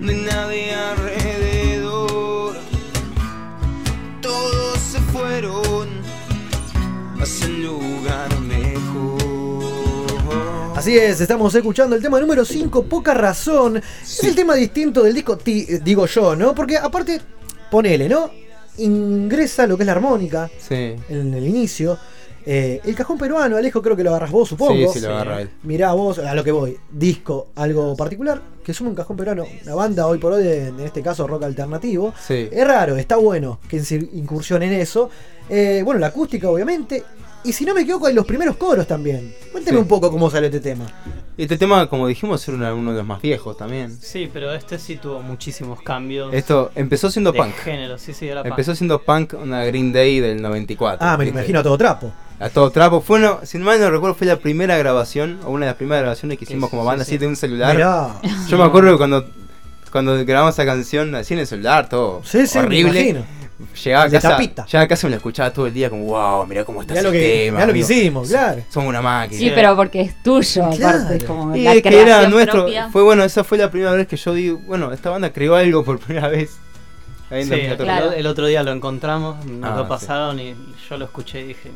de 0.00 0.14
nadie 0.14 0.74
alrededor. 0.74 2.56
Todos 4.20 4.78
se 4.78 4.98
fueron 5.00 5.88
hacia 7.20 7.46
el 7.46 7.62
lugar 7.62 8.40
mejor. 8.40 8.68
Así 10.76 10.96
es, 10.96 11.20
estamos 11.20 11.54
escuchando 11.54 11.96
el 11.96 12.02
tema 12.02 12.20
número 12.20 12.44
5, 12.44 12.84
Poca 12.84 13.14
Razón. 13.14 13.78
Es 13.78 14.22
el 14.24 14.34
tema 14.34 14.54
distinto 14.54 15.02
del 15.02 15.14
disco, 15.14 15.36
ti- 15.38 15.66
eh, 15.68 15.80
digo 15.82 16.06
yo, 16.06 16.36
¿no? 16.36 16.54
Porque 16.54 16.76
aparte, 16.76 17.20
ponele, 17.70 18.08
¿no? 18.08 18.30
Ingresa 18.78 19.66
lo 19.66 19.76
que 19.76 19.82
es 19.82 19.86
la 19.86 19.92
armónica 19.92 20.48
Sí. 20.68 20.94
en 21.08 21.34
el 21.34 21.46
inicio. 21.48 21.98
Eh, 22.46 22.80
el 22.84 22.94
cajón 22.94 23.18
peruano, 23.18 23.56
Alejo, 23.56 23.82
creo 23.82 23.94
que 23.96 24.02
lo 24.04 24.10
agarras 24.10 24.30
vos, 24.30 24.48
supongo. 24.48 24.92
Sí, 24.92 25.00
sí, 25.00 25.06
lo 25.06 25.14
agarra 25.14 25.42
él. 25.42 25.50
Mirá 25.64 25.92
vos, 25.92 26.18
a 26.18 26.34
lo 26.34 26.42
que 26.42 26.52
voy. 26.52 26.76
Disco, 26.90 27.48
algo 27.56 27.94
particular, 27.96 28.40
que 28.64 28.72
suma 28.72 28.90
un 28.90 28.96
cajón 28.96 29.16
peruano. 29.16 29.44
Una 29.64 29.74
banda 29.74 30.06
hoy 30.06 30.18
por 30.18 30.32
hoy, 30.32 30.42
de- 30.44 30.68
en 30.68 30.80
este 30.80 31.02
caso 31.02 31.26
rock 31.26 31.42
alternativo. 31.44 32.14
Sí. 32.26 32.48
Es 32.50 32.66
raro, 32.66 32.96
está 32.96 33.16
bueno 33.16 33.60
que 33.68 33.80
se 33.80 33.96
incursione 33.96 34.66
en 34.66 34.74
eso. 34.74 35.10
Eh, 35.50 35.82
bueno, 35.84 36.00
la 36.00 36.08
acústica, 36.08 36.48
obviamente. 36.48 37.02
Y 37.44 37.52
si 37.52 37.64
no 37.64 37.72
me 37.74 37.82
equivoco, 37.82 38.06
hay 38.06 38.14
los 38.14 38.26
primeros 38.26 38.56
coros 38.56 38.86
también. 38.86 39.32
Cuénteme 39.52 39.76
Sí. 39.78 39.82
un 39.82 39.88
poco 39.88 40.10
cómo 40.10 40.28
sale 40.28 40.46
este 40.48 40.60
tema. 40.60 40.86
Este 41.36 41.56
tema, 41.56 41.88
como 41.88 42.08
dijimos, 42.08 42.46
era 42.48 42.74
uno 42.74 42.90
de 42.90 42.98
los 42.98 43.06
más 43.06 43.22
viejos 43.22 43.56
también. 43.56 43.96
Sí, 44.00 44.28
pero 44.32 44.52
este 44.52 44.76
sí 44.78 44.96
tuvo 44.96 45.20
muchísimos 45.20 45.80
cambios. 45.82 46.34
Esto 46.34 46.72
empezó 46.74 47.10
siendo 47.12 47.30
de 47.30 47.38
punk. 47.38 47.54
género, 47.54 47.96
sí, 47.96 48.12
sí, 48.12 48.26
era 48.26 48.42
punk. 48.42 48.50
Empezó 48.50 48.74
siendo 48.74 49.00
punk 49.00 49.34
una 49.40 49.64
Green 49.64 49.92
Day 49.92 50.18
del 50.18 50.42
94. 50.42 50.98
Ah, 51.00 51.12
me 51.12 51.18
lo 51.18 51.24
¿viste? 51.26 51.38
imagino 51.38 51.60
a 51.60 51.62
todo 51.62 51.78
trapo. 51.78 52.10
A 52.40 52.48
todo 52.50 52.70
trapo. 52.70 53.00
Fue 53.00 53.18
uno, 53.18 53.40
si 53.42 53.58
mal 53.58 53.80
no 53.80 53.90
recuerdo, 53.90 54.14
fue 54.14 54.26
la 54.26 54.36
primera 54.36 54.76
grabación, 54.76 55.40
o 55.44 55.50
una 55.50 55.66
de 55.66 55.70
las 55.72 55.76
primeras 55.76 56.02
grabaciones 56.02 56.38
que 56.38 56.44
hicimos 56.44 56.70
como 56.70 56.84
banda 56.84 57.04
sí. 57.04 57.10
así 57.12 57.18
de 57.18 57.26
un 57.26 57.34
celular. 57.36 57.74
Mirá. 57.74 58.20
Yo 58.48 58.56
me 58.58 58.64
acuerdo 58.64 58.92
que 58.92 58.96
cuando, 58.98 59.26
cuando 59.90 60.24
grabamos 60.24 60.54
esa 60.54 60.64
canción 60.64 61.14
así 61.16 61.34
en 61.34 61.40
el 61.40 61.46
celular, 61.48 61.88
todo 61.88 62.22
Sí, 62.24 62.46
sí, 62.46 62.58
horrible. 62.58 63.24
Llegaba 63.84 64.04
a 64.04 64.08
casa, 64.10 64.38
llegaba 64.38 64.84
a 64.84 64.86
casa 64.88 65.06
y 65.06 65.08
me 65.08 65.10
la 65.10 65.16
escuchaba 65.16 65.52
todo 65.52 65.66
el 65.66 65.74
día 65.74 65.90
como, 65.90 66.04
wow, 66.04 66.46
mirá 66.46 66.64
cómo 66.64 66.80
está 66.80 66.94
Mirá 66.94 67.00
ese 67.00 67.08
lo 67.08 67.12
que- 67.12 67.44
tema. 67.46 67.56
mirá 67.56 67.66
lo 67.66 67.72
que 67.72 67.78
hicimos, 67.80 68.28
claro. 68.28 68.62
Somos 68.70 68.88
una 68.88 69.02
máquina. 69.02 69.40
Sí, 69.40 69.50
pero 69.52 69.74
porque 69.74 70.00
es 70.02 70.22
tuyo, 70.22 70.62
aparte. 70.62 70.78
Claro. 70.78 71.10
Es 71.14 71.24
como 71.24 71.56
Y 71.56 71.62
la 71.64 71.74
es 71.74 71.82
que 71.82 72.00
era 72.00 72.28
nuestro. 72.28 72.62
propia. 72.62 72.88
Fue 72.90 73.02
bueno, 73.02 73.24
esa 73.24 73.42
fue 73.42 73.58
la 73.58 73.68
primera 73.68 73.90
vez 73.94 74.06
que 74.06 74.16
yo 74.16 74.32
digo, 74.32 74.58
bueno, 74.64 74.92
esta 74.92 75.10
banda 75.10 75.32
creó 75.32 75.56
algo 75.56 75.84
por 75.84 75.98
primera 75.98 76.28
vez. 76.28 76.56
Ahí 77.30 77.40
en 77.42 77.48
Sí, 77.48 77.50
2014. 77.50 78.06
el, 78.06 78.20
el 78.20 78.26
otro 78.28 78.46
día 78.46 78.62
lo 78.62 78.70
encontramos, 78.70 79.44
nos 79.44 79.72
Ah, 79.72 79.74
lo 79.76 79.82
sí. 79.82 79.88
pasaron 79.88 80.38
y 80.38 80.54
yo 80.88 80.96
lo 80.96 81.04
escuché 81.06 81.40
y 81.40 81.44
dije, 81.48 81.72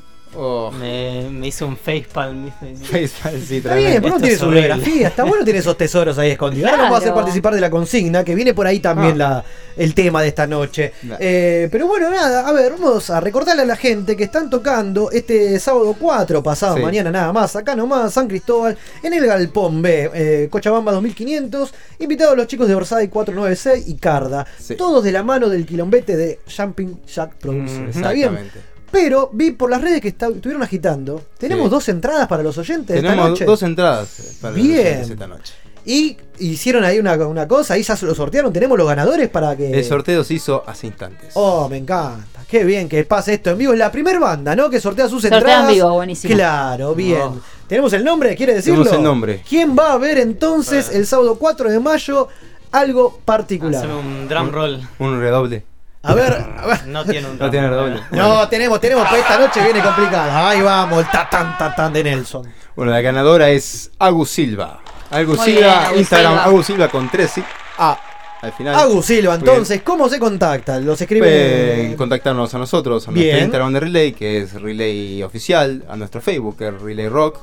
Me, 0.78 1.28
me 1.30 1.48
hice 1.48 1.64
un 1.64 1.76
facepalm. 1.76 2.46
¿viste? 2.46 2.76
Facepalm, 3.08 3.40
sí, 3.42 3.56
Está 3.58 3.74
bien, 3.74 4.00
pero 4.02 4.14
no 4.14 4.20
tiene 4.20 4.36
su 4.36 4.48
biografía. 4.48 5.08
Está 5.08 5.24
bueno 5.24 5.44
tener 5.44 5.60
esos 5.60 5.76
tesoros 5.76 6.16
ahí 6.18 6.30
escondidos. 6.30 6.70
Ahora 6.70 6.82
nos 6.84 6.92
va 6.92 6.96
a 6.96 6.98
hacer 6.98 7.08
Claro. 7.10 7.20
participar 7.24 7.54
de 7.54 7.60
la 7.60 7.70
consigna, 7.70 8.24
que 8.24 8.34
viene 8.34 8.54
por 8.54 8.66
ahí 8.66 8.80
también 8.80 9.18
la, 9.18 9.44
el 9.76 9.94
tema 9.94 10.22
de 10.22 10.28
esta 10.28 10.46
noche. 10.46 10.92
Eh, 11.20 11.68
pero 11.70 11.86
bueno, 11.86 12.08
nada, 12.10 12.48
a 12.48 12.52
ver, 12.52 12.72
vamos 12.72 13.10
a 13.10 13.20
recordarle 13.20 13.62
a 13.62 13.66
la 13.66 13.76
gente 13.76 14.16
que 14.16 14.24
están 14.24 14.48
tocando 14.48 15.10
este 15.10 15.58
sábado 15.60 15.94
4, 15.98 16.42
pasado 16.42 16.76
Sí. 16.76 16.82
mañana 16.82 17.10
nada 17.10 17.32
más, 17.32 17.54
acá 17.56 17.76
nomás, 17.76 18.14
San 18.14 18.26
Cristóbal, 18.28 18.76
en 19.02 19.12
el 19.12 19.26
Galpón 19.26 19.82
B, 19.82 20.10
eh, 20.14 20.48
Cochabamba 20.50 20.92
2500. 20.92 21.74
Invitados 21.98 22.36
los 22.36 22.46
chicos 22.46 22.66
de 22.68 22.74
Orsay 22.74 23.08
496 23.08 23.88
y 23.88 23.94
Carda. 23.96 24.46
Sí. 24.58 24.76
Todos 24.76 25.04
de 25.04 25.12
la 25.12 25.22
mano 25.22 25.48
del 25.48 25.66
quilombete 25.66 26.16
de 26.16 26.40
Jumping 26.56 27.00
Jack 27.06 27.34
Productions. 27.36 27.94
¿Está 27.96 28.12
bien? 28.12 28.50
Pero 28.92 29.30
vi 29.32 29.50
por 29.52 29.70
las 29.70 29.80
redes 29.80 30.00
que 30.00 30.08
está- 30.08 30.28
estuvieron 30.28 30.62
agitando. 30.62 31.22
Tenemos 31.38 31.64
Sí. 31.64 31.70
dos 31.70 31.88
entradas 31.88 32.28
para 32.28 32.42
los 32.42 32.56
oyentes 32.58 32.94
esta 32.96 33.16
noche. 33.16 33.44
dos 33.44 33.62
entradas 33.62 34.38
para 34.40 34.54
los 34.54 34.62
Bien. 34.62 34.78
oyentes 34.86 35.10
esta 35.10 35.26
noche. 35.26 35.54
Y 35.84 36.16
hicieron 36.38 36.84
ahí 36.84 37.00
una, 37.00 37.14
una 37.26 37.48
cosa, 37.48 37.74
ahí 37.74 37.82
ya 37.82 37.96
se 37.96 38.06
lo 38.06 38.14
sortearon. 38.14 38.52
Tenemos 38.52 38.78
los 38.78 38.86
ganadores 38.86 39.28
para 39.30 39.56
que. 39.56 39.72
El 39.72 39.84
sorteo 39.84 40.22
se 40.22 40.34
hizo 40.34 40.62
hace 40.66 40.86
instantes. 40.86 41.30
Oh, 41.34 41.68
me 41.68 41.78
encanta. 41.78 42.44
Qué 42.48 42.62
bien 42.64 42.88
que 42.88 43.02
pase 43.04 43.34
esto 43.34 43.50
en 43.50 43.58
vivo. 43.58 43.72
Es 43.72 43.78
la 43.78 43.90
primera 43.90 44.20
banda, 44.20 44.54
¿no? 44.54 44.68
Que 44.70 44.78
sortea 44.78 45.08
sus 45.08 45.22
Sortea 45.22 45.38
en 45.38 45.42
entradas. 45.44 45.72
vivo, 45.74 45.92
buenísimo. 45.94 46.34
Claro, 46.34 46.94
bien. 46.94 47.20
Oh. 47.22 47.40
¿Tenemos 47.66 47.92
el 47.94 48.04
nombre? 48.04 48.36
¿Quiere 48.36 48.54
decirlo? 48.54 48.84
Tenemos 48.84 48.98
el 48.98 49.02
nombre. 49.04 49.42
¿Quién 49.48 49.74
va 49.76 49.94
a 49.94 49.98
ver 49.98 50.18
entonces 50.18 50.90
el 50.94 51.06
sábado 51.06 51.36
4 51.36 51.70
de 51.70 51.80
mayo 51.80 52.28
algo 52.70 53.18
particular? 53.24 53.82
Haceme 53.84 53.94
un 53.98 54.28
drum 54.28 54.50
roll. 54.50 54.80
Un 54.98 55.18
redoble. 55.18 55.64
A 56.04 56.14
ver, 56.14 56.32
a 56.32 56.66
ver. 56.66 56.86
No 56.88 57.04
tiene 57.04 57.28
un 57.28 57.38
No 57.38 57.50
tiene 57.50 57.68
redoble. 57.68 58.00
No, 58.10 58.48
tenemos, 58.48 58.80
tenemos, 58.80 59.06
pero 59.08 59.22
esta 59.22 59.38
noche 59.38 59.62
viene 59.62 59.80
complicada. 59.80 60.48
Ahí 60.48 60.60
vamos, 60.60 61.00
el 61.00 61.10
tatán, 61.10 61.56
tatán 61.56 61.92
de 61.92 62.02
Nelson. 62.04 62.46
Bueno, 62.74 62.90
la 62.92 63.00
ganadora 63.00 63.50
es 63.50 63.90
Agus 63.98 64.30
Silva. 64.30 64.80
Agus 65.10 65.36
Muy 65.38 65.46
Silva, 65.46 65.60
bien, 65.60 65.70
Agus 65.84 65.98
Instagram, 65.98 66.32
Silva. 66.32 66.44
Agus 66.44 66.66
Silva 66.66 66.88
con 66.88 67.10
3 67.10 67.30
sí. 67.30 67.44
A 67.78 67.98
al 68.40 68.52
final. 68.52 68.74
Agus 68.74 69.06
Silva, 69.06 69.32
Muy 69.34 69.42
bien. 69.42 69.50
entonces, 69.52 69.82
¿cómo 69.82 70.08
se 70.08 70.18
contactan? 70.18 70.84
Los 70.84 71.00
escriben. 71.00 71.28
Pueden 71.28 71.96
contactarnos 71.96 72.52
a 72.52 72.58
nosotros, 72.58 73.06
a 73.06 73.10
Bien. 73.12 73.26
nuestro 73.26 73.44
Instagram 73.44 73.72
de 73.74 73.80
Relay, 73.80 74.12
que 74.12 74.38
es 74.38 74.60
Relay 74.60 75.22
Oficial, 75.22 75.84
a 75.88 75.94
nuestro 75.96 76.20
Facebook, 76.20 76.56
que 76.58 76.68
es 76.68 76.80
Relay 76.80 77.08
Rock, 77.08 77.38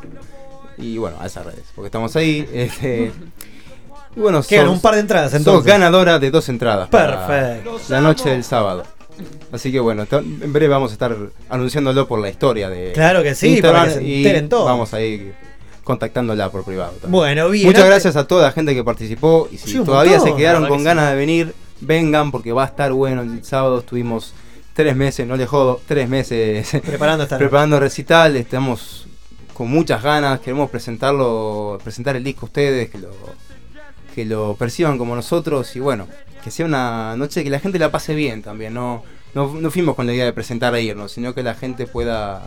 y 0.78 0.98
bueno, 0.98 1.16
a 1.22 1.28
esas 1.28 1.46
redes, 1.46 1.64
porque 1.76 1.88
estamos 1.88 2.14
ahí. 2.18 2.46
Este, 2.54 3.12
y 4.16 4.20
bueno, 4.20 4.42
Quedan 4.44 4.66
sos- 4.66 4.74
un 4.76 4.82
par 4.82 4.96
de 4.96 5.02
entradas, 5.02 5.32
sos 5.32 5.40
entonces. 5.40 5.66
ganadora 5.72 6.20
de 6.20 6.32
dos 6.32 6.48
entradas. 6.50 6.90
Perfecto. 6.90 7.80
La 7.90 8.02
noche 8.02 8.30
del 8.30 8.44
sábado. 8.44 8.84
Así 9.52 9.72
que 9.72 9.80
bueno, 9.80 10.06
en 10.12 10.54
breve 10.54 10.70
vamos 10.70 10.92
a 10.92 10.94
estar 10.94 11.16
anunciándolo 11.50 12.08
por 12.08 12.20
la 12.20 12.30
historia 12.30 12.70
de 12.70 12.94
Claro 12.94 13.22
que 13.22 13.36
sí, 13.36 13.50
Instagram 13.56 13.82
para 13.88 13.94
que 13.94 14.00
se 14.00 14.04
y 14.06 14.48
vamos 14.50 14.94
a 14.94 15.02
ir 15.02 15.34
contactándola 15.84 16.50
por 16.52 16.64
privado. 16.64 16.92
también. 16.94 17.12
Bueno, 17.12 17.50
bien, 17.50 17.68
Muchas 17.68 17.86
gracias 17.86 18.16
a 18.16 18.28
toda 18.28 18.44
la 18.44 18.52
gente 18.52 18.74
que 18.76 18.84
participó 18.84 19.50
y 19.52 19.58
si 19.58 19.72
Sí, 19.72 19.80
todavía 19.84 20.18
montón. 20.18 20.30
se 20.30 20.38
quedaron 20.38 20.68
con 20.68 20.78
que 20.80 20.84
ganas 20.86 21.06
sí. 21.06 21.12
de 21.12 21.16
venir, 21.18 21.54
vengan 21.82 22.32
porque 22.32 22.52
va 22.54 22.64
a 22.64 22.68
estar 22.68 22.92
bueno. 22.94 23.22
El 23.24 23.44
sábado 23.44 23.80
estuvimos 23.80 24.34
tres 24.74 24.96
meses, 24.96 25.28
no 25.28 25.36
le 25.36 25.46
jodo, 25.46 25.82
tres 25.88 26.08
meses 26.08 26.70
Preparando 26.86 27.24
esta 27.24 27.38
preparando 27.38 27.80
recital. 27.80 28.36
Estamos 28.38 29.08
con 29.54 29.68
muchas 29.70 30.02
ganas, 30.02 30.40
queremos 30.40 30.70
presentarlo, 30.70 31.78
presentar 31.84 32.16
el 32.16 32.24
disco 32.24 32.46
a 32.46 32.48
ustedes, 32.48 32.90
que 32.90 33.00
lo, 33.00 33.10
que 34.20 34.26
lo 34.26 34.56
perciban 34.56 34.98
como 34.98 35.16
nosotros 35.16 35.74
y 35.78 35.80
bueno, 35.80 36.06
que 36.44 36.52
sea 36.52 36.66
una 36.66 37.16
noche 37.16 37.42
que 37.44 37.50
la 37.50 37.60
gente 37.60 37.80
la 37.80 37.90
pase 37.90 38.14
bien 38.16 38.42
también. 38.42 38.74
No, 38.74 39.02
no, 39.34 39.54
no 39.54 39.72
fuimos 39.72 39.96
con 39.96 40.06
la 40.08 40.14
idea 40.14 40.26
de 40.26 40.34
presentar 40.34 40.74
a 40.74 40.80
irnos, 40.82 41.14
sino 41.14 41.34
que 41.34 41.42
la 41.42 41.54
gente 41.56 41.88
pueda 41.88 42.42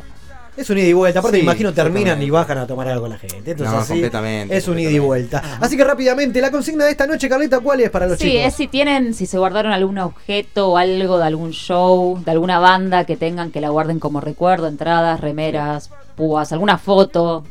Es 0.55 0.69
un 0.69 0.77
ida 0.77 0.87
y 0.89 0.93
vuelta. 0.93 1.21
Aparte, 1.21 1.39
Sí, 1.39 1.43
me 1.43 1.51
imagino 1.51 1.73
terminan 1.73 2.21
y 2.23 2.29
bajan 2.29 2.59
a 2.59 2.67
tomar 2.67 2.89
algo 2.89 3.09
la 3.09 3.17
gente. 3.17 3.53
Entonces, 3.53 3.73
No, 3.73 3.79
así, 3.81 3.93
completamente, 3.95 4.55
Es 4.55 4.69
un 4.69 4.79
ida 4.79 4.91
y 4.91 4.99
vuelta. 4.99 5.43
Así 5.63 5.79
que 5.79 5.85
rápidamente, 5.85 6.43
la 6.43 6.51
consigna 6.51 6.85
de 6.85 6.91
esta 6.91 7.07
noche, 7.07 7.27
Carlita, 7.31 7.61
¿cuál 7.61 7.81
es 7.81 7.89
para 7.89 8.07
los 8.07 8.19
Sí, 8.19 8.33
chicos? 8.33 8.47
es 8.49 8.55
si 8.55 8.67
tienen, 8.69 9.15
si 9.15 9.25
se 9.25 9.39
guardaron 9.39 9.73
algún 9.73 9.97
objeto 9.97 10.73
o 10.73 10.77
algo 10.77 11.17
de 11.17 11.25
algún 11.25 11.53
show, 11.53 12.21
de 12.23 12.31
alguna 12.33 12.59
banda 12.59 13.07
que 13.07 13.17
tengan 13.17 13.51
que 13.51 13.63
la 13.63 13.71
guarden 13.71 13.99
como 13.99 14.21
recuerdo, 14.21 14.67
entradas, 14.69 15.21
remeras, 15.21 15.89
púas, 16.17 16.53
alguna 16.53 16.77
foto, 16.77 17.45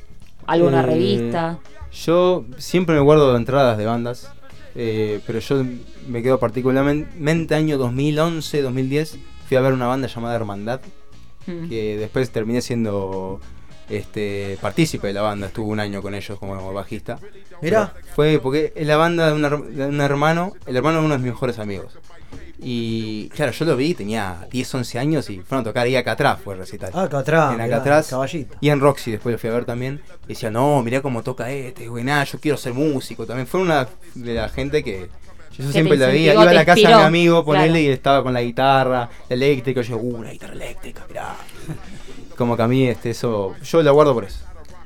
alguna 0.46 0.82
Eh, 0.82 0.86
revista. 0.86 1.58
Yo 1.94 2.46
siempre 2.58 2.96
me 2.96 3.02
guardo 3.02 3.36
entradas 3.36 3.78
de 3.78 3.86
bandas, 3.86 4.32
eh, 4.76 5.20
pero 5.28 5.40
yo 5.40 5.64
me 6.08 6.24
quedo 6.24 6.40
particularmente 6.40 7.56
año 7.56 7.78
2011, 7.78 8.62
2010. 8.62 9.18
Fui 9.48 9.58
a 9.58 9.62
ver 9.62 9.74
una 9.74 9.88
banda 9.88 10.08
llamada 10.08 10.36
Hermandad, 10.36 10.82
Mm. 11.48 11.70
que 11.70 11.98
después 11.98 12.30
terminé 12.30 12.62
siendo 12.62 13.40
este 13.90 14.58
partícipe 14.62 15.08
de 15.08 15.14
la 15.14 15.22
banda. 15.24 15.48
Estuve 15.48 15.66
un 15.72 15.80
año 15.80 16.02
con 16.02 16.14
ellos 16.14 16.38
como 16.38 16.72
bajista. 16.72 17.18
Mirá. 17.62 17.94
Pero 17.96 18.06
Fue 18.16 18.40
porque 18.42 18.72
es 18.76 18.86
la 18.86 18.96
banda 18.98 19.28
de, 19.28 19.34
una 19.34 19.50
de 19.50 19.88
un 19.88 20.02
hermano, 20.02 20.54
el 20.68 20.76
hermano 20.78 21.00
de 21.00 21.06
uno 21.06 21.16
de 21.16 21.24
mis 21.24 21.32
mejores 21.34 21.58
amigos. 21.60 21.98
Y 22.64 23.28
claro, 23.30 23.52
yo 23.52 23.66
lo 23.66 23.76
vi, 23.76 23.96
tenía 23.96 24.48
10, 24.52 24.76
11 24.76 25.00
años 25.00 25.30
y 25.32 25.40
fueron 25.40 25.62
a 25.62 25.70
tocar 25.70 25.86
ahí 25.86 25.96
acá 25.96 26.12
atrás, 26.12 26.38
fue 26.44 26.54
el 26.54 26.60
recital. 26.60 26.92
Ah, 26.94 27.04
acá 27.04 27.20
atrás, 27.20 27.54
En 27.60 28.12
caballito. 28.12 28.56
Y 28.62 28.70
en 28.70 28.80
Roxy 28.80 29.12
después 29.12 29.34
lo 29.34 29.40
fui 29.40 29.50
a 29.50 29.54
ver 29.54 29.66
también. 29.66 30.00
Y 30.26 30.30
decía, 30.30 30.52
no, 30.52 30.84
mirá 30.84 31.02
cómo 31.02 31.24
toca 31.24 31.50
este, 31.50 31.88
güey, 31.88 32.04
nada, 32.04 32.24
yo 32.24 32.40
quiero 32.40 32.58
ser 32.58 32.74
músico. 32.74 33.26
También 33.26 33.48
fue 33.48 33.62
una 33.62 33.88
de 34.14 34.34
la 34.36 34.48
gente 34.50 34.84
que 34.84 35.10
yo 35.58 35.72
siempre 35.72 35.98
la 35.98 36.08
veía. 36.08 36.34
Iba 36.34 36.44
a 36.44 36.54
la 36.54 36.64
casa 36.66 36.88
de 36.88 36.96
mi 36.96 37.02
amigo, 37.02 37.44
ponerle 37.44 37.68
claro. 37.80 37.84
y 37.84 37.88
estaba 37.88 38.24
con 38.24 38.34
la 38.34 38.42
guitarra 38.44 39.10
eléctrica. 39.28 39.82
Yo, 39.82 39.98
uh, 39.98 40.18
una 40.18 40.30
guitarra 40.30 40.54
eléctrica, 40.54 41.04
mirá. 41.10 41.36
Como 42.38 42.56
que 42.56 42.62
a 42.64 42.68
mí 42.68 42.88
este, 42.88 43.10
eso, 43.10 43.56
yo 43.64 43.82
la 43.82 43.90
guardo 43.92 44.14
por 44.14 44.26
eso. 44.26 44.40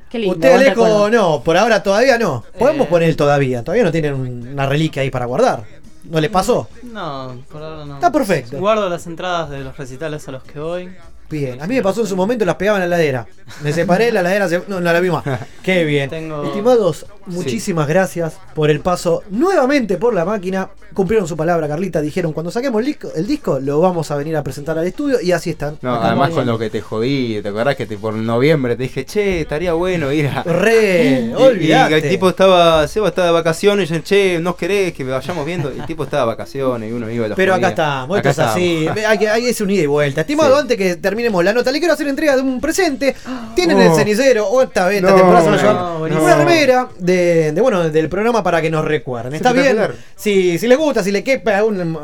Qué 0.09 0.19
lindo. 0.19 0.35
Usted, 0.35 0.53
Alejo, 0.53 1.09
no, 1.09 1.41
por 1.43 1.57
ahora 1.57 1.83
todavía 1.83 2.17
no. 2.17 2.43
Podemos 2.57 2.87
Eh. 2.87 2.89
poner 2.89 3.09
el 3.09 3.17
todavía. 3.17 3.63
Todavía 3.63 3.83
no 3.83 3.91
tienen 3.91 4.13
un- 4.13 4.47
una 4.47 4.65
reliquia 4.65 5.01
ahí 5.01 5.09
para 5.09 5.25
guardar. 5.25 5.63
¿No 6.09 6.19
les 6.19 6.29
pasó? 6.29 6.67
No, 6.83 7.37
por 7.51 7.63
ahora 7.63 7.85
no. 7.85 7.95
Está 7.95 8.11
perfecto. 8.11 8.57
Guardo 8.57 8.89
las 8.89 9.07
entradas 9.07 9.49
de 9.49 9.61
los 9.61 9.77
recitales 9.77 10.27
a 10.27 10.31
los 10.31 10.43
que 10.43 10.59
voy. 10.59 10.95
Bien, 11.29 11.61
a 11.61 11.65
mí 11.67 11.75
me 11.75 11.81
pasó 11.81 12.01
en 12.01 12.07
su 12.07 12.15
momento, 12.15 12.45
las 12.45 12.55
pegaba 12.55 12.77
en 12.77 12.81
la 12.89 12.95
heladera. 12.95 13.25
Me 13.63 13.73
separé, 13.73 14.11
la 14.11 14.19
heladera 14.21 14.47
se... 14.47 14.61
No, 14.67 14.79
no 14.79 14.93
la 14.93 14.99
vi 14.99 15.09
más. 15.09 15.23
Qué 15.63 15.83
bien. 15.83 16.09
Tengo- 16.09 16.43
Estimados, 16.45 17.05
muchísimas 17.25 17.87
gracias 17.87 18.33
por 18.53 18.69
el 18.69 18.79
paso 18.79 19.23
nuevamente 19.31 19.97
por 19.97 20.13
la 20.13 20.23
máquina. 20.25 20.69
Cumplieron 20.93 21.27
su 21.27 21.35
palabra, 21.35 21.67
Carlita. 21.67 21.99
Dijeron, 22.01 22.31
cuando 22.31 22.51
saquemos 22.51 22.79
el 22.79 22.85
disco, 22.85 23.09
el 23.15 23.25
disco 23.27 23.59
lo 23.59 23.79
vamos 23.81 24.09
a 24.11 24.15
venir 24.15 24.37
a 24.37 24.43
presentar 24.43 24.77
al 24.77 24.85
estudio 24.87 25.19
y 25.21 25.31
así 25.31 25.49
están. 25.49 25.77
No, 25.81 25.95
Acá 25.95 26.07
además 26.07 26.29
con 26.29 26.45
lo 26.45 26.57
que 26.57 26.69
te 26.69 26.81
jodí, 26.81 27.39
¿te 27.41 27.49
acordás 27.49 27.75
que 27.75 27.85
te, 27.85 27.97
por 27.97 28.13
noviembre 28.13 28.75
te 28.75 28.83
dije, 28.83 29.03
che, 29.05 29.41
estaría 29.41 29.73
bueno 29.73 30.11
ir 30.11 30.27
a. 30.27 30.43
Re, 30.45 31.31
Y- 31.59 31.65
y, 31.67 31.71
el 31.71 32.09
tipo 32.09 32.29
estaba, 32.29 32.87
Seba 32.87 33.09
estaba 33.09 33.27
de 33.27 33.33
vacaciones, 33.33 33.89
y 33.89 33.93
yo, 33.95 33.99
che, 34.01 34.39
¿no 34.39 34.55
querés 34.55 34.93
que 34.93 35.03
vayamos 35.03 35.45
viendo? 35.45 35.69
El 35.69 35.85
tipo 35.85 36.03
estaba 36.03 36.23
de 36.23 36.27
vacaciones 36.27 36.89
y 36.89 36.93
uno 36.93 37.09
iba 37.09 37.25
a 37.25 37.29
la 37.29 37.35
Pero 37.35 37.53
acá 37.53 37.57
jodía. 37.61 37.69
estamos, 37.69 38.17
esto 38.17 38.29
Acá 38.29 38.43
es 38.43 38.51
así. 38.51 38.87
Hay 39.07 39.17
que, 39.17 39.27
hay 39.29 39.43
que 39.43 39.49
hacer 39.49 39.65
un 39.65 39.71
ida 39.71 39.83
y 39.83 39.87
vuelta. 39.87 40.21
Estimado, 40.21 40.55
Sí. 40.55 40.61
antes 40.61 40.77
que 40.77 40.95
terminemos 41.15 41.43
la 41.45 41.53
nota, 41.53 41.71
le 41.71 41.79
quiero 41.79 41.93
hacer 41.93 42.07
entrega 42.09 42.35
de 42.35 42.41
un 42.41 42.59
presente. 42.59 43.15
Tienen 43.55 43.77
Oh. 43.77 43.81
el 43.81 43.95
cenicero, 43.95 44.47
o 44.47 44.61
esta 44.61 44.85
vez, 44.87 44.97
esta 44.97 45.11
No, 45.11 45.15
temporada 45.15 45.43
se 45.43 45.49
van 45.49 45.59
a 45.59 45.63
no, 45.63 45.71
llevar 45.73 45.97
buenísimo. 45.99 46.25
una 46.25 46.35
remera 46.35 46.87
de, 46.99 47.51
de, 47.53 47.61
bueno, 47.61 47.89
del 47.89 48.09
programa 48.09 48.43
para 48.43 48.61
que 48.61 48.69
nos 48.69 48.83
recuerden. 48.83 49.33
¿Está 49.33 49.53
bien? 49.53 49.65
Espectacular. 49.67 49.95
Si, 50.17 50.59
si 50.59 50.67
les 50.67 50.77
gusta, 50.77 51.03
si 51.03 51.11
le 51.11 51.23
quepa, 51.23 51.63
un- 51.63 51.97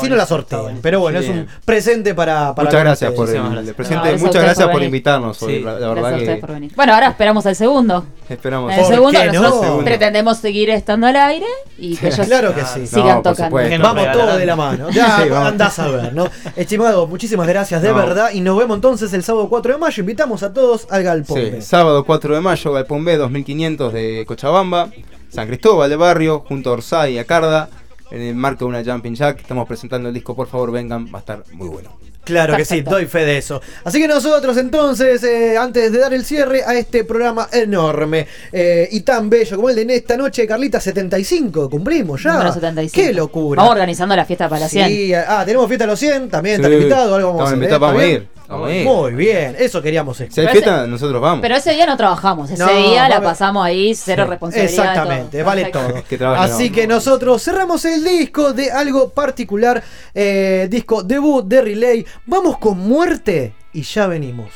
si 0.00 0.08
no 0.10 0.16
la 0.16 0.26
sortean. 0.26 0.80
Pero 0.82 1.00
bueno, 1.00 1.18
es 1.18 1.28
un 1.28 1.34
Bien. 1.34 1.48
presente 1.64 2.14
para, 2.14 2.54
para 2.54 2.66
Muchas 2.68 2.80
gracias 2.84 3.10
por 3.12 3.20
Muchísimas 3.26 3.48
el, 3.48 3.54
gracias. 3.74 3.76
No, 3.78 3.84
gracias 3.96 3.98
a 3.98 4.02
Muchas 4.12 4.22
ustedes 4.24 4.44
gracias 4.44 4.64
por 4.66 4.72
por 4.72 4.80
venir. 4.80 4.86
invitarnos 4.88 5.42
hoy. 5.42 5.54
Sí. 5.56 5.60
La, 5.62 5.72
la 5.72 5.78
Gracias 5.78 5.88
a 5.88 5.94
verdad 5.94 6.12
ustedes 6.18 6.34
que 6.36 6.40
por 6.40 6.52
venir. 6.52 6.72
Bueno, 6.76 6.94
ahora 6.94 7.08
esperamos 7.08 7.46
al 7.46 7.56
segundo. 7.56 8.06
esperamos. 8.28 8.72
En 8.72 8.78
el 8.78 8.84
¿Por 8.84 8.94
segundo 8.94 9.20
qué 9.20 9.26
nosotros 9.32 9.76
no? 9.78 9.84
pretendemos 9.84 10.38
seguir 10.38 10.70
estando 10.70 11.06
al 11.06 11.16
aire 11.16 11.46
y 11.78 11.96
que 11.96 12.08
ellos 12.08 12.26
Claro 12.26 12.54
que 12.54 12.64
sí. 12.64 12.86
sigan 12.86 13.06
No, 13.06 13.14
por 13.22 13.32
tocando. 13.32 13.44
supuesto. 13.46 13.70
Que 13.70 13.78
nos 13.78 13.82
Vamos 13.88 14.02
regalarán. 14.02 14.26
todos 14.26 14.38
de 14.38 14.46
la 14.46 14.56
mano. 14.56 14.90
Ya 14.90 15.16
Sí, 15.22 15.28
vamos. 15.30 15.48
andás 15.48 15.78
a 15.78 15.88
ver, 15.88 16.12
¿no? 16.12 16.28
Estimado, 16.56 17.06
muchísimas 17.06 17.46
gracias 17.46 17.80
de 17.80 17.88
No. 17.88 17.94
verdad. 17.94 18.30
Y 18.32 18.40
nos 18.40 18.57
vemos 18.58 18.76
entonces 18.76 19.12
el 19.12 19.22
sábado 19.22 19.48
4 19.48 19.72
de 19.74 19.78
mayo. 19.78 20.00
Invitamos 20.00 20.42
a 20.42 20.52
todos 20.52 20.86
al 20.90 21.02
Galpón. 21.02 21.40
Sí, 21.40 21.62
sábado 21.62 22.04
4 22.04 22.34
de 22.34 22.40
mayo, 22.40 22.72
Galpón 22.72 23.04
B 23.04 23.16
2500 23.16 23.92
de 23.92 24.24
Cochabamba, 24.26 24.90
San 25.28 25.46
Cristóbal 25.48 25.90
de 25.90 25.96
Barrio, 25.96 26.44
junto 26.46 26.70
a 26.70 26.74
Orsay 26.74 27.14
y 27.14 27.18
a 27.18 27.24
Carda, 27.24 27.68
en 28.10 28.20
el 28.22 28.34
marco 28.34 28.64
de 28.64 28.70
una 28.70 28.84
Jumping 28.84 29.14
Jack. 29.14 29.40
Estamos 29.40 29.66
presentando 29.66 30.08
el 30.08 30.14
disco, 30.14 30.34
por 30.34 30.48
favor 30.48 30.72
vengan, 30.72 31.06
va 31.06 31.18
a 31.18 31.20
estar 31.20 31.44
muy 31.52 31.68
bueno. 31.68 31.90
Claro 32.28 32.56
que 32.58 32.64
sí, 32.66 32.82
doy 32.82 33.06
fe 33.06 33.24
de 33.24 33.38
eso. 33.38 33.62
Así 33.84 33.98
que 33.98 34.06
nosotros 34.06 34.54
entonces, 34.58 35.24
eh, 35.24 35.56
antes 35.56 35.90
de 35.90 35.98
dar 35.98 36.12
el 36.12 36.26
cierre 36.26 36.62
a 36.62 36.74
este 36.74 37.04
programa 37.04 37.48
enorme 37.50 38.26
eh, 38.52 38.86
y 38.92 39.00
tan 39.00 39.30
bello 39.30 39.56
como 39.56 39.70
el 39.70 39.86
de 39.86 39.96
esta 39.96 40.14
noche, 40.14 40.46
Carlita 40.46 40.78
75, 40.78 41.70
cumplimos 41.70 42.22
ya. 42.22 42.32
Número 42.34 42.52
75. 42.52 42.94
Qué 42.94 43.14
locura. 43.14 43.62
Vamos 43.62 43.72
organizando 43.72 44.14
la 44.14 44.26
fiesta 44.26 44.46
para 44.46 44.60
la 44.60 44.68
100. 44.68 44.88
Sí, 44.88 45.14
ah, 45.14 45.42
tenemos 45.46 45.66
fiesta 45.68 45.84
a 45.84 45.88
los 45.88 45.98
100, 45.98 46.28
también 46.28 46.56
están 46.56 46.70
Sí, 46.70 46.76
invitados, 46.76 47.16
algo 47.16 47.28
vamos 47.28 47.50
a 47.50 47.54
¿eh? 47.54 47.78
vamos 47.78 47.98
a 47.98 48.04
¿Está 48.04 48.06
ir, 48.06 48.28
Muy 48.48 49.12
bien, 49.12 49.56
eso 49.58 49.82
queríamos 49.82 50.16
Si 50.16 50.40
hay 50.40 50.88
nosotros 50.88 51.20
vamos. 51.20 51.40
Pero 51.42 51.56
ese 51.56 51.72
día 51.72 51.86
no 51.86 51.96
trabajamos, 51.96 52.50
ese 52.50 52.62
No, 52.62 52.68
día 52.72 53.08
la 53.08 53.20
pasamos 53.20 53.64
ahí, 53.64 53.94
cero 53.94 54.26
responsabilidad. 54.26 54.84
Exactamente, 54.84 55.38
todo. 55.38 55.46
vale 55.46 55.64
Perfecto. 55.66 55.92
todo. 55.92 56.04
Que 56.04 56.24
Así 56.24 56.70
no. 56.70 56.74
que 56.74 56.86
nosotros 56.86 57.42
cerramos 57.42 57.84
el 57.84 58.02
disco 58.02 58.52
de 58.52 58.70
algo 58.70 59.10
particular, 59.10 59.82
eh, 60.14 60.66
disco 60.70 61.02
debut 61.02 61.46
de 61.46 61.60
Relay. 61.60 62.06
Vamos 62.26 62.58
con 62.58 62.78
muerte 62.78 63.54
y 63.72 63.82
ya 63.82 64.06
venimos. 64.06 64.50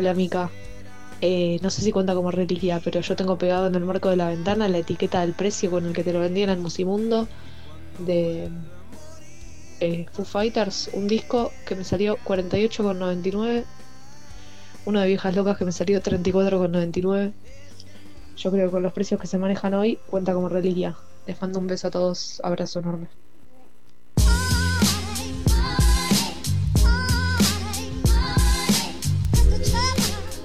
Habla 0.00 0.14
Mika. 0.14 0.50
Eh, 1.20 1.58
no 1.60 1.68
sé 1.68 1.82
si 1.82 1.92
cuenta 1.92 2.14
como 2.14 2.30
reliquia, 2.30 2.80
pero 2.82 3.02
yo 3.02 3.16
tengo 3.16 3.36
pegado 3.36 3.66
en 3.66 3.74
el 3.74 3.84
marco 3.84 4.08
de 4.08 4.16
la 4.16 4.28
ventana 4.28 4.66
la 4.66 4.78
etiqueta 4.78 5.20
del 5.20 5.34
precio 5.34 5.70
con 5.70 5.84
el 5.84 5.92
que 5.92 6.02
te 6.02 6.14
lo 6.14 6.20
vendían 6.20 6.48
en 6.48 6.62
Musimundo 6.62 7.28
de 7.98 8.48
eh, 9.80 10.06
Foo 10.10 10.24
Fighters, 10.24 10.88
un 10.94 11.06
disco 11.06 11.52
que 11.66 11.74
me 11.74 11.84
salió 11.84 12.16
48,99, 12.24 13.64
uno 14.86 15.00
de 15.00 15.06
Viejas 15.06 15.36
Locas 15.36 15.58
que 15.58 15.66
me 15.66 15.72
salió 15.72 16.00
34,99. 16.00 17.34
Yo 18.38 18.50
creo 18.50 18.68
que 18.68 18.72
con 18.72 18.82
los 18.82 18.94
precios 18.94 19.20
que 19.20 19.26
se 19.26 19.36
manejan 19.36 19.74
hoy 19.74 19.98
cuenta 20.06 20.32
como 20.32 20.48
reliquia. 20.48 20.96
Les 21.26 21.38
mando 21.42 21.58
un 21.58 21.66
beso 21.66 21.88
a 21.88 21.90
todos, 21.90 22.40
abrazo 22.42 22.78
enorme. 22.78 23.08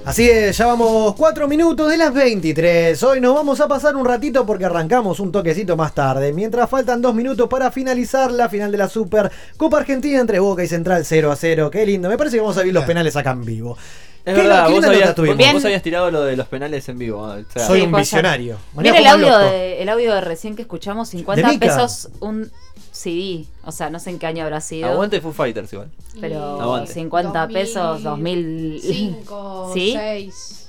Así 0.06 0.30
es, 0.30 0.56
ya 0.56 0.66
vamos 0.66 1.16
4 1.16 1.48
minutos 1.48 1.90
de 1.90 1.96
las 1.96 2.14
23. 2.14 3.02
Hoy 3.02 3.20
nos 3.20 3.34
vamos 3.34 3.60
a 3.60 3.66
pasar 3.66 3.96
un 3.96 4.04
ratito 4.06 4.46
porque 4.46 4.64
arrancamos 4.64 5.18
un 5.18 5.32
toquecito 5.32 5.76
más 5.76 5.94
tarde. 5.96 6.32
Mientras 6.32 6.70
faltan 6.70 7.02
2 7.02 7.12
minutos 7.12 7.48
para 7.48 7.72
finalizar 7.72 8.30
la 8.30 8.48
final 8.48 8.70
de 8.70 8.78
la 8.78 8.88
Super 8.88 9.32
Copa 9.56 9.78
Argentina 9.78 10.20
entre 10.20 10.38
Boca 10.38 10.62
y 10.62 10.68
Central 10.68 11.04
0 11.04 11.32
a 11.32 11.34
0. 11.34 11.70
Qué 11.72 11.84
lindo. 11.84 12.08
Me 12.08 12.16
parece 12.16 12.36
que 12.36 12.40
vamos 12.40 12.56
a 12.56 12.62
ver 12.62 12.72
los 12.72 12.84
penales 12.84 13.16
acá 13.16 13.32
en 13.32 13.44
vivo. 13.44 13.76
Es 14.24 14.32
¿Qué 14.34 14.42
verdad, 14.42 14.68
vos 14.70 14.84
habías, 14.84 15.14
vos 15.52 15.64
habías 15.64 15.82
tirado 15.82 16.10
lo 16.12 16.22
de 16.22 16.36
los 16.36 16.46
penales 16.46 16.88
en 16.88 16.98
vivo. 16.98 17.22
o 17.22 17.42
sea- 17.52 17.66
Soy 17.66 17.80
Sí, 17.80 17.86
un 17.86 17.92
visionario. 17.92 18.58
Mira 18.76 18.96
el 18.96 19.06
audio, 19.08 19.38
de, 19.38 19.82
el 19.82 19.88
audio 19.88 20.14
de 20.14 20.20
recién 20.20 20.54
que 20.54 20.62
escuchamos, 20.62 21.08
50 21.08 21.46
¿De 21.48 21.52
Mika? 21.52 21.66
pesos 21.66 22.10
un 22.20 22.50
CD. 22.96 23.44
O 23.64 23.72
sea, 23.72 23.90
no 23.90 23.98
sé 24.00 24.10
en 24.10 24.18
qué 24.18 24.26
año 24.26 24.42
habrá 24.44 24.60
sido. 24.60 24.88
Aguante 24.88 25.20
Foo 25.20 25.32
Fighters 25.32 25.72
igual. 25.72 25.90
Pero 26.20 26.60
Aguante. 26.60 26.92
50 26.94 27.48
pesos, 27.48 28.02
2000. 28.02 28.80
5, 28.82 29.70
¿Sí? 29.74 29.92
6. 29.96 30.62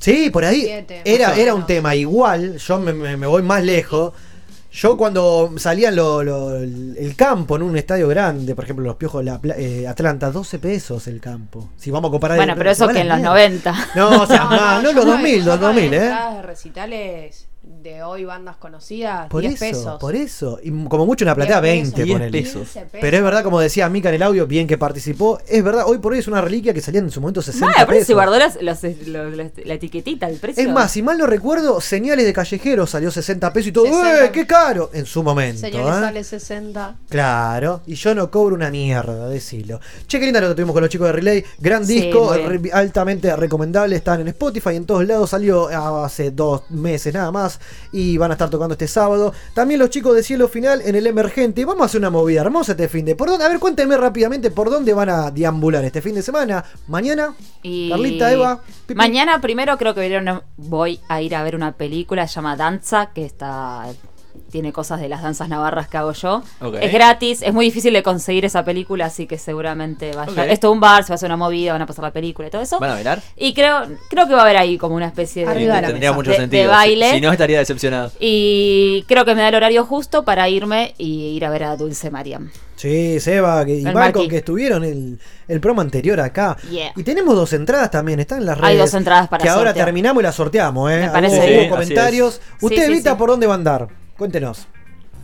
Sí, 0.00 0.30
por 0.30 0.44
ahí 0.44 0.62
Siete, 0.62 1.02
era, 1.04 1.34
era 1.36 1.54
un 1.54 1.66
tema 1.66 1.94
igual. 1.96 2.56
Yo 2.58 2.78
me, 2.78 2.92
me- 2.92 3.16
me 3.16 3.26
voy 3.26 3.42
más 3.42 3.64
lejos. 3.64 4.12
Yo 4.70 4.96
cuando 4.96 5.50
salían 5.56 5.96
lo- 5.96 6.22
lo- 6.22 6.54
el 6.56 7.14
campo 7.16 7.56
en 7.56 7.62
un 7.62 7.76
estadio 7.76 8.06
grande, 8.06 8.54
por 8.54 8.62
ejemplo 8.64 8.84
los 8.84 8.94
piojos 8.96 9.24
de 9.24 9.30
la 9.30 9.40
eh, 9.56 9.88
Atlanta, 9.88 10.30
12 10.30 10.58
pesos 10.60 11.08
el 11.08 11.20
campo. 11.20 11.70
Si 11.76 11.90
vamos 11.90 12.10
a 12.10 12.12
comparar 12.12 12.36
Bueno, 12.36 12.54
pero 12.56 12.70
eso 12.70 12.86
que 12.86 13.00
en 13.00 13.08
los 13.08 13.16
mierda. 13.16 13.30
90. 13.32 13.74
No, 13.96 14.22
o 14.22 14.26
sea, 14.26 14.44
más, 14.50 14.82
no 14.82 14.90
yo 14.92 14.96
los 14.96 15.04
pagué- 15.06 15.10
2000, 15.10 15.38
yo 15.44 15.46
los 15.46 15.58
pagué 15.58 15.88
2000, 15.88 15.94
¿eh? 15.94 16.42
recitales 16.42 17.47
de 17.94 18.02
hoy, 18.02 18.24
bandas 18.24 18.56
conocidas, 18.56 19.28
Por 19.28 19.40
10 19.42 19.54
eso, 19.54 19.60
pesos. 19.60 20.00
por 20.00 20.14
eso. 20.14 20.58
Y 20.62 20.70
como 20.86 21.06
mucho 21.06 21.24
una 21.24 21.34
platea 21.34 21.60
10 21.60 21.74
20, 21.92 21.96
pesos. 22.02 22.12
ponele. 22.12 22.30
10 22.42 22.54
pesos. 22.56 22.68
Pero 22.92 23.16
es 23.16 23.22
verdad, 23.22 23.42
como 23.44 23.60
decía 23.60 23.88
Mika 23.88 24.08
en 24.08 24.16
el 24.16 24.22
audio, 24.22 24.46
bien 24.46 24.66
que 24.66 24.78
participó. 24.78 25.38
Es 25.48 25.62
verdad, 25.64 25.84
hoy 25.86 25.98
por 25.98 26.12
hoy 26.12 26.18
es 26.18 26.28
una 26.28 26.40
reliquia 26.40 26.72
que 26.74 26.80
salían 26.80 27.04
en 27.04 27.10
su 27.10 27.20
momento 27.20 27.42
60 27.42 27.66
Vale, 27.66 27.76
pero 27.86 27.92
se 27.92 27.98
pesos. 28.00 28.14
guardó 28.14 28.38
las- 28.38 28.60
los- 28.62 28.82
los- 29.06 29.36
los- 29.36 29.50
la 29.64 29.74
etiquetita, 29.74 30.28
el 30.28 30.36
precio. 30.38 30.62
Es 30.62 30.68
más, 30.72 30.90
si 30.92 31.02
mal 31.02 31.18
no 31.18 31.26
recuerdo, 31.26 31.80
Señales 31.80 32.24
de 32.26 32.32
Callejero 32.32 32.86
salió 32.86 33.10
60 33.10 33.52
pesos 33.52 33.68
y 33.68 33.72
todo. 33.72 33.86
60. 33.86 34.24
¡Eh, 34.26 34.30
qué 34.32 34.46
caro! 34.46 34.90
En 34.92 35.06
su 35.06 35.22
momento. 35.22 35.60
Señores, 35.60 35.96
¿eh? 35.96 36.00
sale 36.00 36.24
60. 36.24 36.96
Claro, 37.08 37.80
y 37.86 37.94
yo 37.94 38.14
no 38.14 38.30
cobro 38.30 38.54
una 38.54 38.70
mierda, 38.70 39.28
decilo. 39.28 39.80
Che, 40.06 40.18
qué 40.18 40.24
linda 40.26 40.40
lo 40.40 40.48
que 40.48 40.54
tuvimos 40.54 40.72
con 40.74 40.82
los 40.82 40.90
chicos 40.90 41.06
de 41.08 41.12
Relay. 41.12 41.44
Gran 41.58 41.86
Sí, 41.86 42.00
disco, 42.02 42.32
altamente 42.72 43.34
recomendable. 43.36 43.96
Están 43.96 44.20
en 44.20 44.28
Spotify, 44.28 44.76
en 44.76 44.84
todos 44.86 45.06
lados. 45.06 45.30
Salió 45.30 45.68
hace 46.04 46.30
dos 46.30 46.62
meses 46.70 47.12
nada 47.14 47.30
más. 47.30 47.60
Y 47.92 48.16
van 48.16 48.30
a 48.30 48.34
estar 48.34 48.50
tocando 48.50 48.74
este 48.74 48.88
sábado. 48.88 49.32
También 49.54 49.80
los 49.80 49.90
chicos 49.90 50.14
de 50.14 50.22
Cielo 50.22 50.48
Final 50.48 50.82
en 50.84 50.94
el 50.94 51.06
Emergente. 51.06 51.64
Vamos 51.64 51.82
a 51.82 51.84
hacer 51.86 52.00
una 52.00 52.10
movida 52.10 52.40
hermosa 52.40 52.72
este 52.72 52.88
fin 52.88 53.04
de. 53.04 53.16
¿Por 53.16 53.28
dónde? 53.28 53.44
A 53.44 53.48
ver, 53.48 53.58
cuéntenme 53.58 53.96
rápidamente 53.96 54.50
por 54.50 54.70
dónde 54.70 54.92
van 54.94 55.08
a 55.08 55.30
deambular 55.30 55.84
este 55.84 56.02
fin 56.02 56.14
de 56.14 56.22
semana. 56.22 56.64
Mañana. 56.86 57.34
Y 57.62 57.90
Carlita, 57.90 58.32
Eva. 58.32 58.62
Pipi. 58.86 58.96
Mañana 58.96 59.40
primero 59.40 59.76
creo 59.78 59.94
que 59.94 60.20
voy 60.56 61.00
a 61.08 61.22
ir 61.22 61.34
a 61.34 61.42
ver 61.42 61.54
una 61.54 61.72
película 61.72 62.26
se 62.26 62.34
llama 62.34 62.56
Danza, 62.56 63.10
que 63.12 63.24
está 63.24 63.86
tiene 64.50 64.72
cosas 64.72 65.00
de 65.00 65.08
las 65.08 65.22
danzas 65.22 65.48
navarras 65.48 65.88
que 65.88 65.96
hago 65.98 66.12
yo. 66.12 66.42
Es 66.80 66.92
gratis, 66.92 67.42
es 67.42 67.52
muy 67.52 67.66
difícil 67.66 67.92
de 67.92 68.02
conseguir 68.02 68.44
esa 68.44 68.64
película, 68.64 69.06
así 69.06 69.26
que 69.26 69.38
seguramente 69.38 70.12
vaya. 70.14 70.46
Esto 70.46 70.68
es 70.68 70.72
un 70.72 70.80
bar, 70.80 71.04
se 71.04 71.10
va 71.10 71.14
a 71.14 71.16
hacer 71.16 71.28
una 71.28 71.36
movida, 71.36 71.72
van 71.72 71.82
a 71.82 71.86
pasar 71.86 72.04
la 72.04 72.12
película 72.12 72.48
y 72.48 72.50
todo 72.50 72.62
eso. 72.62 72.78
¿Van 72.78 72.90
a 72.90 72.94
bailar? 72.94 73.22
Y 73.36 73.52
creo, 73.54 73.82
creo 74.08 74.26
que 74.26 74.32
va 74.34 74.40
a 74.40 74.44
haber 74.44 74.56
ahí 74.56 74.78
como 74.78 74.94
una 74.96 75.06
especie 75.06 75.44
de, 75.46 75.52
Sí, 75.52 75.66
tendría 75.86 76.12
mucho 76.12 76.30
de- 76.30 76.36
sentido. 76.36 76.62
de 76.62 76.68
Si- 76.68 76.74
baile. 76.74 77.10
Si, 77.12 77.20
no, 77.20 77.30
estaría 77.32 77.58
decepcionado. 77.58 78.10
Y 78.20 79.04
creo 79.08 79.24
que 79.24 79.34
me 79.34 79.42
da 79.42 79.48
el 79.48 79.54
horario 79.54 79.84
justo 79.84 80.24
para 80.24 80.48
irme 80.48 80.94
y 80.98 81.36
ir 81.36 81.44
a 81.44 81.50
ver 81.50 81.64
a 81.64 81.76
Dulce 81.76 82.10
Mariam. 82.10 82.50
Sí, 82.76 83.18
Seba 83.18 83.64
que- 83.64 83.80
y 83.80 83.82
Marquis. 83.82 84.28
que 84.28 84.36
estuvieron 84.36 84.84
el, 84.84 85.18
el 85.48 85.60
promo 85.60 85.80
anterior 85.80 86.20
acá. 86.20 86.56
Yeah. 86.70 86.92
Y 86.96 87.02
tenemos 87.02 87.34
dos 87.34 87.52
entradas 87.52 87.90
también, 87.90 88.20
están 88.20 88.38
en 88.38 88.46
las 88.46 88.56
redes. 88.56 88.70
Hay 88.70 88.76
dos 88.76 88.94
entradas 88.94 89.28
para 89.28 89.42
Que 89.42 89.48
ahora 89.48 89.74
terminamos 89.74 90.22
y 90.22 90.24
las 90.24 90.36
sorteamos, 90.36 90.90
¿eh? 90.92 91.00
Me 91.00 91.08
parece 91.10 91.38
Hubo- 91.38 91.44
bien. 91.46 91.58
hubo 91.58 91.64
Sí, 91.64 91.70
comentarios. 91.70 92.40
¿Usted, 92.60 92.76
Sí, 92.76 92.82
sí, 92.86 92.92
Evita, 92.92 93.10
sí. 93.12 93.16
por 93.18 93.30
dónde 93.30 93.46
va 93.48 93.54
a 93.54 93.56
andar? 93.56 93.88
Cuéntenos. 94.18 94.66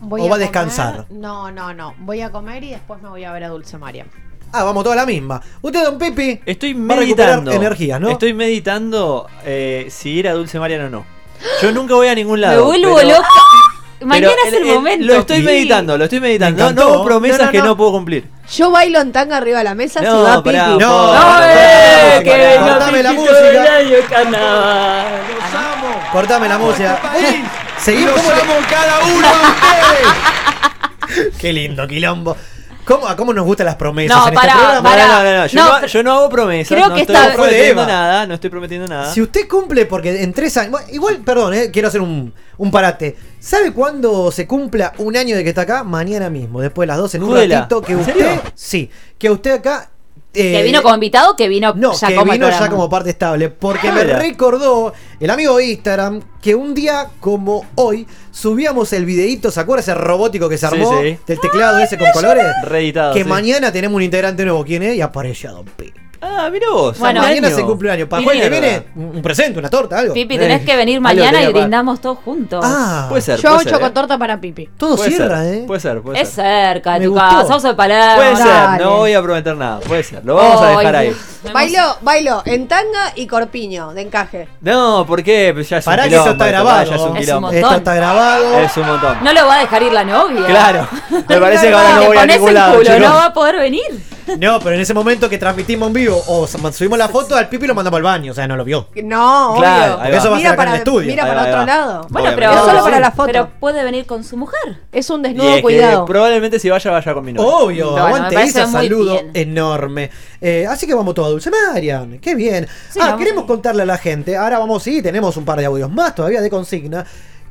Voy 0.01 0.21
¿O 0.23 0.29
va 0.29 0.37
a 0.37 0.39
descansar? 0.39 1.07
No, 1.11 1.51
no, 1.51 1.75
no. 1.75 1.95
Voy 1.99 2.21
a 2.23 2.31
comer 2.31 2.63
y 2.65 2.71
después 2.71 3.03
me 3.03 3.09
voy 3.09 3.25
a 3.25 3.33
ver 3.33 3.45
a 3.45 3.49
Dulce 3.49 3.77
María. 3.77 4.07
Ah, 4.53 4.63
vamos 4.63 4.85
toda 4.85 4.95
la 4.97 5.05
misma. 5.07 5.43
Usted, 5.63 5.83
don 5.85 5.99
Pepe, 5.99 6.41
Estoy 6.47 6.75
va 6.75 6.95
a 6.95 6.99
recuperar 6.99 7.31
meditando. 7.41 7.51
energías, 7.53 8.01
¿no? 8.01 8.11
Estoy 8.11 8.35
meditando 8.35 9.27
eh, 9.45 9.89
si 9.91 10.11
ir 10.11 10.29
a 10.29 10.33
Dulce 10.35 10.61
Mariano 10.61 10.87
o 10.87 10.91
no. 10.91 11.05
Yo 11.61 11.73
nunca 11.73 11.95
voy 11.95 12.07
a 12.07 12.15
ningún 12.15 12.41
lado. 12.41 12.59
Me 12.59 12.63
vuelvo 12.79 12.95
pero- 12.97 13.09
loca. 13.09 13.29
pero 13.99 14.09
Mañana 14.09 14.33
es 14.47 14.53
el, 14.53 14.65
momento. 14.65 15.07
Lo 15.07 15.15
estoy 15.17 15.39
Sí. 15.39 15.43
meditando, 15.43 15.99
lo 15.99 16.05
estoy 16.05 16.21
meditando. 16.21 16.65
Me 16.67 16.73
No, 16.75 16.95
no 16.99 17.05
promesas 17.05 17.39
No, 17.41 17.45
no, 17.47 17.51
que 17.53 17.59
no. 17.59 17.65
no 17.65 17.77
puedo 17.77 17.93
cumplir. 17.93 18.29
Yo 18.53 18.71
bailo 18.71 19.01
en 19.01 19.11
tanga 19.13 19.39
arriba 19.39 19.59
de 19.59 19.65
la 19.65 19.75
mesa 19.75 20.01
No, 20.03 20.19
si 20.19 20.23
va 20.23 20.43
pará, 20.45 20.67
Pipi. 20.67 20.79
No, 20.79 21.15
¡Eh! 21.15 21.17
no, 22.19 22.23
¡Que 22.23 22.31
pará. 22.31 22.45
venga 22.45 22.69
Cortame 22.71 23.03
la 23.03 23.13
música. 23.13 23.35
Cortame 26.13 26.49
la 26.49 26.59
música. 26.59 27.01
Seguimos. 27.85 28.15
Los 28.15 28.23
¿Cómo 28.23 28.35
le- 28.35 28.43
amo 28.43 28.55
cada 28.71 28.99
uno 29.05 29.29
de 29.29 29.45
ustedes. 31.19 31.33
Qué 31.39 31.53
lindo, 31.53 31.87
quilombo. 31.87 32.37
¿Cómo, 32.85 33.09
a 33.09 33.17
cómo 33.17 33.33
nos 33.33 33.47
gustan 33.47 33.65
las 33.65 33.77
promesas 33.77 34.15
No, 34.15 34.29
en 34.29 34.35
este 34.35 34.47
pará, 34.47 34.59
programa? 34.59 34.91
pará. 34.91 35.07
No, 35.07 35.23
no, 35.25 35.31
no, 35.33 35.39
no. 35.39 35.47
Yo, 35.47 35.65
No, 35.81 35.87
yo 35.87 36.03
no 36.03 36.13
hago 36.13 36.29
promesas. 36.29 36.69
creo 36.77 36.89
no 36.91 36.95
que 36.95 37.01
estoy 37.01 37.17
esta- 37.17 37.33
prometiendo 37.33 37.87
nada. 37.87 38.27
No 38.27 38.35
estoy 38.35 38.51
prometiendo 38.51 38.87
nada. 38.89 39.11
Si 39.13 39.23
usted 39.23 39.49
cumple, 39.49 39.87
porque 39.87 40.23
en 40.23 40.33
tres 40.35 40.55
años. 40.59 40.81
igual, 40.93 41.19
perdón, 41.25 41.55
eh, 41.55 41.71
quiero 41.73 41.89
hacer 41.89 42.03
un, 42.03 42.35
un 42.59 42.71
parate. 42.71 43.17
¿Sabe 43.41 43.73
cuándo 43.73 44.31
se 44.31 44.47
cumpla 44.47 44.93
un 44.99 45.17
año 45.17 45.35
de 45.35 45.43
que 45.43 45.49
está 45.51 45.63
acá? 45.63 45.83
Mañana 45.83 46.29
mismo, 46.29 46.61
después 46.61 46.85
de 46.87 46.89
las 46.89 46.99
12, 46.99 47.17
en 47.17 47.23
un 47.23 47.31
Júdela. 47.31 47.57
ratito. 47.61 47.81
Que 47.81 47.93
¿En 47.93 47.99
usted. 48.01 48.13
serio? 48.15 48.43
Sí, 48.55 48.91
que 49.19 49.31
usted 49.31 49.53
acá. 49.53 49.89
Eh, 50.35 50.53
Que 50.53 50.63
vino 50.63 50.83
como 50.83 50.95
invitado, 50.95 51.37
que 51.37 51.49
vino 51.49 51.73
No, 51.77 51.95
ya 51.95 52.09
que 52.09 52.15
como 52.17 52.33
vino 52.33 52.49
ya 52.51 52.69
como 52.69 52.89
parte 52.91 53.11
estable. 53.11 53.49
Porque 53.51 53.91
me 53.93 54.05
recordó 54.05 54.93
el 55.21 55.31
amigo 55.31 55.57
de 55.57 55.67
Instagram 55.67 56.21
que 56.43 56.55
un 56.55 56.75
día 56.75 57.09
como 57.21 57.65
hoy 57.77 58.07
subíamos 58.31 58.93
el 58.93 59.05
videíto, 59.07 59.51
¿se 59.51 59.61
acuerda 59.61 59.81
ese 59.83 59.95
robótico 59.95 60.49
que 60.49 60.59
se 60.59 60.67
Sí, 60.69 60.75
armó? 60.75 61.01
sí. 61.01 61.19
Del 61.27 61.41
teclado 61.41 61.79
ese 61.79 61.97
con 61.99 62.11
colores. 62.13 62.45
Reeditado. 62.65 63.15
Que 63.15 63.23
sí. 63.23 63.29
mañana 63.29 63.73
tenemos 63.73 63.97
un 63.97 64.03
integrante 64.03 64.45
nuevo. 64.45 64.65
¿Quién 64.65 64.83
es? 64.83 64.97
Y 64.97 65.01
apareció 65.01 65.53
Don 65.53 65.65
Pi. 65.65 65.93
Ah, 66.27 66.49
mira 66.51 66.67
vos. 66.73 66.99
Bueno, 66.99 67.21
mañana 67.21 67.49
año. 67.49 67.57
se 67.57 67.63
cumple 67.63 67.89
un 67.91 67.95
año. 67.95 68.09
Para 68.09 68.21
el 68.21 68.25
jueves 68.25 68.51
viene, 68.51 68.83
un 68.97 69.21
presente, 69.21 69.59
una 69.59 69.69
torta, 69.69 69.99
algo. 69.99 70.15
Pipi, 70.15 70.39
tenés 70.39 70.63
Eh, 70.63 70.65
que 70.65 70.75
venir 70.77 70.99
mañana 71.01 71.43
y 71.43 71.53
brindamos 71.53 72.01
todos 72.01 72.19
juntos. 72.25 72.65
Ah, 72.67 73.07
Puede 73.11 73.21
ser. 73.21 73.39
Yo 73.41 73.51
hago 73.51 73.63
chocotorta 73.65 74.17
para 74.17 74.41
Pipi. 74.41 74.69
todo 74.79 74.97
Puede 74.97 75.11
cierra, 75.11 75.43
ser, 75.43 75.55
¿eh? 75.55 75.65
Puede 75.67 75.81
ser, 75.81 76.01
puede 76.01 76.21
Es 76.23 76.31
ser. 76.31 76.45
cerca 76.77 76.95
de 76.95 76.99
Me 77.01 77.05
tu 77.07 77.11
gustó. 77.13 77.29
casa, 77.29 77.43
vamos 77.45 77.65
a 77.67 77.77
Palermo. 77.77 78.17
Puede 78.17 78.37
ser, 78.37 78.81
no 78.81 78.97
voy 78.97 79.13
a 79.13 79.23
prometer 79.23 79.57
nada. 79.57 79.81
Puede 79.81 80.03
ser, 80.03 80.25
lo 80.25 80.35
vamos 80.37 80.63
a 80.63 80.69
dejar 80.79 80.97
ahí. 80.97 81.17
Bailo, 81.53 81.97
bailo 82.01 82.43
en 82.47 82.69
tanga 82.69 83.13
y 83.17 83.27
corpiño 83.27 83.93
de 83.93 84.01
encaje. 84.01 84.49
No, 84.63 85.05
¿por 85.07 85.23
qué? 85.23 85.51
Pues 85.53 85.69
ya 85.69 85.77
es 85.79 85.85
Pará 85.85 86.05
un 86.05 86.09
que 86.09 86.15
quilombo. 86.15 86.31
está 86.33 86.47
grabado. 86.47 86.85
ya 86.85 86.95
es 86.95 87.01
un 87.03 87.07
Es 87.09 87.13
un 87.13 87.17
quilombo. 87.19 87.41
montón. 87.49 87.63
Esto 87.65 87.75
está 87.77 87.95
grabado. 87.95 88.59
Es 88.61 88.77
un 88.79 88.87
montón. 88.87 89.19
No 89.23 89.33
lo 89.33 89.47
va 89.47 89.55
a 89.57 89.59
dejar 89.61 89.83
ir 89.83 89.93
la 89.93 90.05
novia. 90.05 90.47
Claro. 90.47 90.89
Me 91.29 91.39
parece 91.39 91.69
que 91.69 91.75
ahora 91.75 91.95
no 91.97 92.05
voy 92.07 92.17
a 92.17 92.27
ningún 92.27 92.55
lado. 92.55 92.83
no 92.99 93.15
va 93.15 93.25
a 93.27 93.35
poder 93.35 93.57
venir. 93.57 93.83
No, 94.41 94.59
pero 94.59 94.75
en 94.75 94.81
ese 94.81 94.95
momento 94.95 95.29
que 95.29 95.37
transmitimos 95.37 95.87
en 95.89 95.93
vivo 95.93 96.14
o 96.27 96.47
subimos 96.47 96.99
la 96.99 97.09
foto, 97.09 97.37
al 97.37 97.49
Pipi 97.49 97.67
lo 97.67 97.75
mandamos 97.75 97.97
al 97.99 98.03
baño, 98.03 98.33
o 98.33 98.35
sea, 98.35 98.47
no 98.47 98.57
lo 98.57 98.65
vio. 98.65 98.89
No, 99.03 99.55
Claro, 99.59 99.95
obvio. 99.95 100.03
ahí 100.05 100.13
va. 100.13 100.19
Eso 100.19 100.31
va 100.31 100.37
a 100.37 100.39
ser 100.39 100.39
mira 100.39 100.49
acá 100.51 100.57
para, 100.57 100.71
en 100.71 100.75
el 100.75 100.79
estudio. 100.81 101.07
mira 101.09 101.25
Ahí 101.25 101.29
para 101.31 101.43
va, 101.43 101.49
otro 101.49 101.67
lado. 101.67 102.07
Bueno, 102.11 102.29
Obviamente. 102.29 102.37
pero, 102.37 102.53
Es 102.53 102.61
solo 102.71 102.85
para 102.85 103.01
la 103.01 103.11
foto. 103.11 103.27
pero 103.27 103.49
puede 103.61 103.85
venir 103.85 104.07
con 104.07 104.25
su 104.25 104.37
mujer. 104.37 104.79
Es 104.93 105.11
un 105.11 105.21
Y 105.21 105.23
desnudo 105.29 105.49
es 105.51 105.57
que 105.57 105.63
cuidado. 105.63 106.05
probablemente 106.05 106.59
si 106.59 106.71
vaya, 106.71 106.91
vaya 106.91 107.15
con 107.15 107.25
mi 107.25 107.33
novia. 107.33 107.49
Obvio, 107.49 107.91
Bueno, 107.91 107.95
me 108.07 108.13
aguante 108.15 108.35
parece 108.35 108.67
muy 108.67 108.73
saludo 108.73 109.13
bien. 109.13 109.31
enorme. 109.35 110.11
Eh, 110.41 110.67
así 110.69 110.87
que 110.87 110.95
vamos 110.95 111.15
todos 111.15 111.29
a 111.29 111.31
Dulce 111.33 111.51
Marian, 111.51 112.19
qué 112.21 112.35
bien. 112.35 112.67
Sí, 112.91 112.99
ah, 113.01 113.07
vamos. 113.07 113.19
queremos 113.19 113.45
contarle 113.45 113.83
a 113.83 113.87
la 113.87 113.99
gente, 113.99 114.37
ahora 114.37 114.59
vamos, 114.59 114.83
sí, 114.83 115.01
tenemos 115.03 115.37
un 115.37 115.45
par 115.45 115.59
de 115.59 115.65
audios 115.67 115.91
más 115.91 116.15
todavía 116.15 116.41
de 116.43 116.51
consigna, 116.51 117.05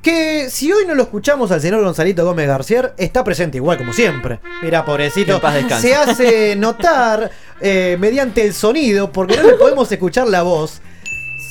que 0.03 0.49
si 0.49 0.71
hoy 0.71 0.85
no 0.85 0.93
lo 0.93 1.03
escuchamos 1.03 1.49
al 1.51 1.61
señor 1.61 1.81
Gonzalito 1.81 2.25
Gómez 2.25 2.47
García, 2.47 2.93
está 2.97 3.23
presente 3.23 3.57
igual 3.57 3.77
como 3.77 3.93
siempre. 3.93 4.39
Mira, 4.61 4.85
pobrecito, 4.85 5.41
se 5.79 5.95
hace 5.95 6.55
notar 6.57 7.31
eh, 7.61 7.97
mediante 7.99 8.45
el 8.45 8.53
sonido, 8.53 9.11
porque 9.11 9.37
no 9.37 9.43
le 9.43 9.53
podemos 9.53 9.89
escuchar 9.91 10.27
la 10.27 10.43
voz. 10.43 10.81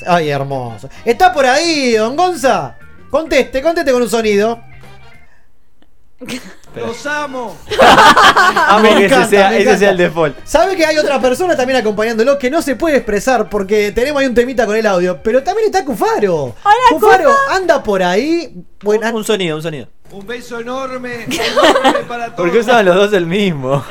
Ay, 0.07 0.29
hermoso. 0.29 0.91
¿Está 1.05 1.33
por 1.33 1.47
ahí, 1.47 1.95
don 1.95 2.15
Gonza? 2.15 2.77
Conteste, 3.11 3.63
conteste 3.63 3.91
con 3.91 4.03
un 4.03 4.11
sonido. 4.11 4.63
Los 6.77 7.05
amo. 7.07 7.57
Amo 8.69 8.97
que 8.97 9.05
encanta, 9.05 9.21
ese 9.27 9.37
sea, 9.37 9.49
me 9.51 9.57
ese 9.57 9.63
encanta. 9.63 9.79
sea 9.79 9.91
el 9.91 9.97
default. 9.99 10.37
Sabe 10.45 10.75
que 10.77 10.87
hay 10.87 10.97
otra 10.97 11.21
persona 11.21 11.55
también 11.55 11.79
acompañándolo 11.79 12.39
que 12.39 12.51
no 12.51 12.63
se 12.63 12.77
puede 12.77 12.97
expresar 12.97 13.51
porque 13.51 13.93
tenemos 13.93 14.21
ahí 14.23 14.27
un 14.27 14.35
temita 14.35 14.65
con 14.65 14.77
el 14.77 14.87
audio, 14.87 15.23
pero 15.23 15.43
también 15.43 15.67
está 15.67 15.85
Cufaro. 15.85 16.55
Cufaro 16.91 17.31
anda 17.51 17.83
por 17.83 18.03
ahí. 18.03 18.65
Bueno, 18.83 19.15
Un 19.15 19.25
sonido, 19.25 19.57
un 19.57 19.63
sonido. 19.63 19.87
Un 20.13 20.27
beso 20.27 20.61
enorme, 20.61 21.25
enorme 21.25 22.01
para 22.07 22.27
todos. 22.27 22.37
¿Por 22.37 22.53
qué 22.53 22.59
usaban 22.59 22.85
los 22.85 22.95
dos 22.95 23.13
el 23.15 23.27
mismo? 23.27 23.83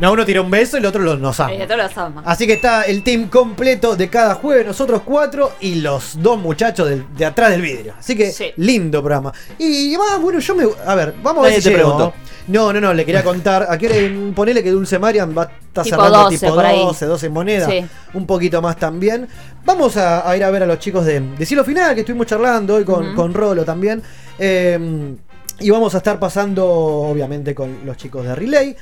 no, 0.00 0.12
uno 0.12 0.24
tira 0.24 0.40
un 0.42 0.50
beso 0.50 0.76
y 0.76 0.80
el 0.80 0.86
otro 0.86 1.00
lo- 1.02 1.16
nos 1.16 1.38
ama. 1.40 1.52
Eh, 1.54 1.66
todos 1.66 1.80
los 1.82 1.96
amas. 1.98 2.24
Así 2.26 2.46
que 2.46 2.54
está 2.54 2.82
el 2.82 3.02
team 3.04 3.28
completo 3.28 3.94
de 3.94 4.08
cada 4.08 4.34
jueves, 4.34 4.66
nosotros 4.66 5.02
cuatro 5.04 5.52
y 5.60 5.76
los 5.76 6.20
dos 6.20 6.38
muchachos 6.38 6.88
del- 6.88 7.04
de 7.16 7.24
atrás 7.24 7.50
del 7.50 7.62
vidrio. 7.62 7.94
Así 7.98 8.16
que 8.16 8.32
Sí. 8.32 8.52
lindo 8.56 9.00
programa. 9.02 9.32
Y 9.58 9.96
más, 9.96 10.20
bueno, 10.20 10.40
yo 10.40 10.54
me. 10.56 10.64
A 10.84 10.94
ver, 10.96 11.14
vamos 11.22 11.44
a 11.44 11.48
ver 11.48 11.56
si 11.62 11.62
te 11.70 11.76
llego. 11.76 11.96
preguntó. 11.96 12.14
No, 12.48 12.72
no, 12.72 12.80
no, 12.80 12.92
le 12.94 13.04
quería 13.04 13.22
contar. 13.24 13.66
¿A 13.70 13.78
qué 13.78 13.86
hora 13.86 14.34
ponele 14.34 14.62
que 14.64 14.70
Dulce 14.72 14.98
Marian 14.98 15.36
va 15.36 15.42
a 15.42 15.44
estar 15.46 15.84
Tipo 15.84 15.96
cerrando 15.96 16.18
12 16.24 16.38
tipo 16.38 16.54
por 16.54 16.64
ahí. 16.66 16.78
12, 16.80 17.06
12 17.06 17.28
monedas? 17.28 17.70
Sí. 17.70 17.84
Un 18.14 18.26
poquito 18.26 18.60
más 18.62 18.76
también. 18.78 19.28
Vamos 19.64 19.96
a, 19.96 20.28
a 20.28 20.36
ir 20.36 20.42
a 20.42 20.50
ver 20.50 20.62
a 20.62 20.66
los 20.66 20.78
chicos 20.80 21.04
de, 21.04 21.20
de 21.20 21.46
Cielo 21.46 21.62
Final, 21.64 21.94
que 21.94 22.00
estuvimos 22.00 22.26
charlando 22.26 22.74
hoy 22.76 22.84
con, 22.84 23.06
Ujú. 23.08 23.14
con 23.14 23.34
Rolo 23.34 23.64
también. 23.64 24.02
Eh, 24.38 25.14
y 25.60 25.70
vamos 25.70 25.94
a 25.94 25.98
estar 25.98 26.18
pasando, 26.18 26.66
obviamente, 26.66 27.54
con 27.54 27.84
los 27.84 27.96
chicos 27.96 28.24
de 28.24 28.34
Relay. 28.34 28.76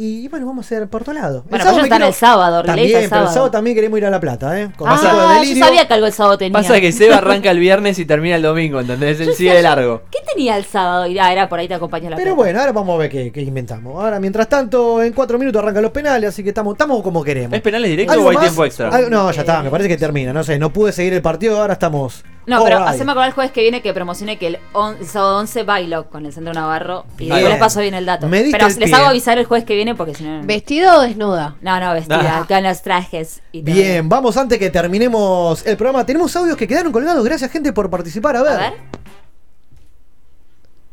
Y 0.00 0.28
bueno, 0.28 0.46
vamos 0.46 0.70
a 0.70 0.76
ir 0.76 0.86
por 0.86 1.02
otro 1.02 1.12
lado. 1.12 1.42
Bueno, 1.48 1.64
pero 1.64 1.70
ellos 1.72 1.82
están 1.84 2.02
el 2.02 2.14
sábado, 2.14 2.62
También, 2.62 2.86
el 2.86 3.08
pero 3.10 3.22
el 3.22 3.28
sábado. 3.30 3.50
también 3.50 3.74
queremos 3.74 3.98
ir 3.98 4.06
a 4.06 4.10
La 4.10 4.20
Plata, 4.20 4.60
¿eh? 4.60 4.70
Con 4.76 4.88
Ah, 4.88 5.42
yo 5.44 5.56
sabía 5.56 5.88
que 5.88 5.94
algo 5.94 6.06
el 6.06 6.12
sábado 6.12 6.38
tenía. 6.38 6.52
Pasa 6.52 6.80
que 6.80 6.92
Seba 6.92 7.16
arranca 7.16 7.50
el 7.50 7.58
viernes 7.58 7.98
y 7.98 8.04
termina 8.04 8.36
el 8.36 8.42
domingo, 8.42 8.78
¿entendés? 8.78 9.18
Él 9.18 9.34
sigue 9.34 9.54
de 9.54 9.62
largo. 9.62 10.02
¿Qué 10.12 10.18
tenía 10.32 10.56
el 10.56 10.64
sábado? 10.64 11.06
Y, 11.08 11.18
Ah, 11.18 11.32
era 11.32 11.48
por 11.48 11.58
ahí 11.58 11.66
te 11.66 11.74
acompaña 11.74 12.10
la 12.10 12.16
Pero 12.16 12.26
plata. 12.30 12.36
bueno, 12.36 12.60
ahora 12.60 12.70
vamos 12.72 12.94
a 12.94 12.98
ver 12.98 13.10
qué, 13.10 13.32
qué 13.32 13.40
inventamos. 13.42 14.00
Ahora, 14.00 14.20
mientras 14.20 14.48
tanto, 14.48 15.02
en 15.02 15.12
cuatro 15.12 15.36
minutos 15.36 15.60
arrancan 15.60 15.82
los 15.82 15.90
penales, 15.90 16.28
así 16.28 16.44
que 16.44 16.50
estamos, 16.50 16.74
estamos 16.74 17.02
como 17.02 17.24
queremos. 17.24 17.54
¿Es 17.54 17.60
penales 17.60 17.90
directos 17.90 18.14
¿Algo 18.14 18.26
o 18.28 18.30
hay 18.30 18.36
más? 18.36 18.44
tiempo 18.44 18.64
extra? 18.64 18.90
Algo- 18.90 19.10
no, 19.10 19.32
ya 19.32 19.40
está, 19.40 19.64
me 19.64 19.70
parece 19.70 19.88
que 19.88 19.96
termina. 19.96 20.32
No 20.32 20.44
sé, 20.44 20.60
no 20.60 20.72
pude 20.72 20.92
seguir 20.92 21.12
el 21.14 21.22
partido, 21.22 21.60
ahora 21.60 21.72
estamos. 21.72 22.22
No, 22.46 22.64
pero 22.64 22.76
Alright. 22.78 22.94
haceme 22.94 23.10
acordar 23.12 23.28
el 23.28 23.34
jueves 23.34 23.52
que 23.52 23.60
viene 23.60 23.82
que 23.82 23.92
promocione 23.92 24.38
que 24.38 24.46
el, 24.46 24.58
on- 24.72 24.96
el 24.98 25.06
sábado 25.06 25.36
11 25.38 25.64
bailo 25.64 26.08
con 26.08 26.24
el 26.24 26.32
Centro 26.32 26.54
Navarro. 26.54 27.04
Y 27.18 27.26
después 27.26 27.44
les 27.50 27.58
paso 27.58 27.80
bien 27.80 27.92
el 27.92 28.06
dato. 28.06 28.26
Me 28.26 28.38
diste 28.42 28.52
Pero 28.56 28.68
el 28.72 28.78
les 28.78 28.88
pie. 28.88 28.94
hago 28.98 29.08
avisar 29.08 29.36
el 29.36 29.44
jueves 29.44 29.66
que 29.66 29.74
viene 29.74 29.87
porque 29.96 30.14
si 30.14 30.24
no. 30.24 30.42
¿Vestido 30.44 30.98
o 30.98 31.00
desnuda? 31.02 31.56
No, 31.60 31.78
no, 31.80 31.92
vestida, 31.92 32.40
Ah. 32.40 32.44
con 32.46 32.62
los 32.62 32.82
trajes. 32.82 33.42
Y 33.52 33.62
todo. 33.62 33.74
Bien, 33.74 34.08
vamos 34.08 34.36
antes 34.36 34.58
que 34.58 34.70
terminemos 34.70 35.66
el 35.66 35.76
programa. 35.76 36.04
Tenemos 36.06 36.34
audios 36.36 36.56
que 36.56 36.66
quedaron 36.68 36.92
colgados. 36.92 37.24
Gracias, 37.24 37.50
gente, 37.50 37.72
por 37.72 37.88
participar. 37.90 38.36
A 38.36 38.42
ver. 38.42 38.52
A 38.52 38.58
ver. 38.58 38.74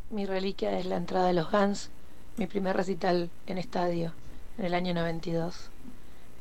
Mi 0.09 0.25
reliquia 0.25 0.77
es 0.79 0.85
la 0.85 0.97
entrada 0.97 1.27
de 1.27 1.33
los 1.33 1.51
Guns, 1.51 1.89
mi 2.37 2.47
primer 2.47 2.75
recital 2.77 3.29
en 3.47 3.57
estadio, 3.57 4.13
en 4.57 4.65
el 4.65 4.73
año 4.73 4.93
92, 4.93 5.69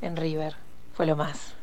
en 0.01 0.15
River. 0.15 0.55
Fue 0.93 1.05
lo 1.05 1.15
más. 1.15 1.53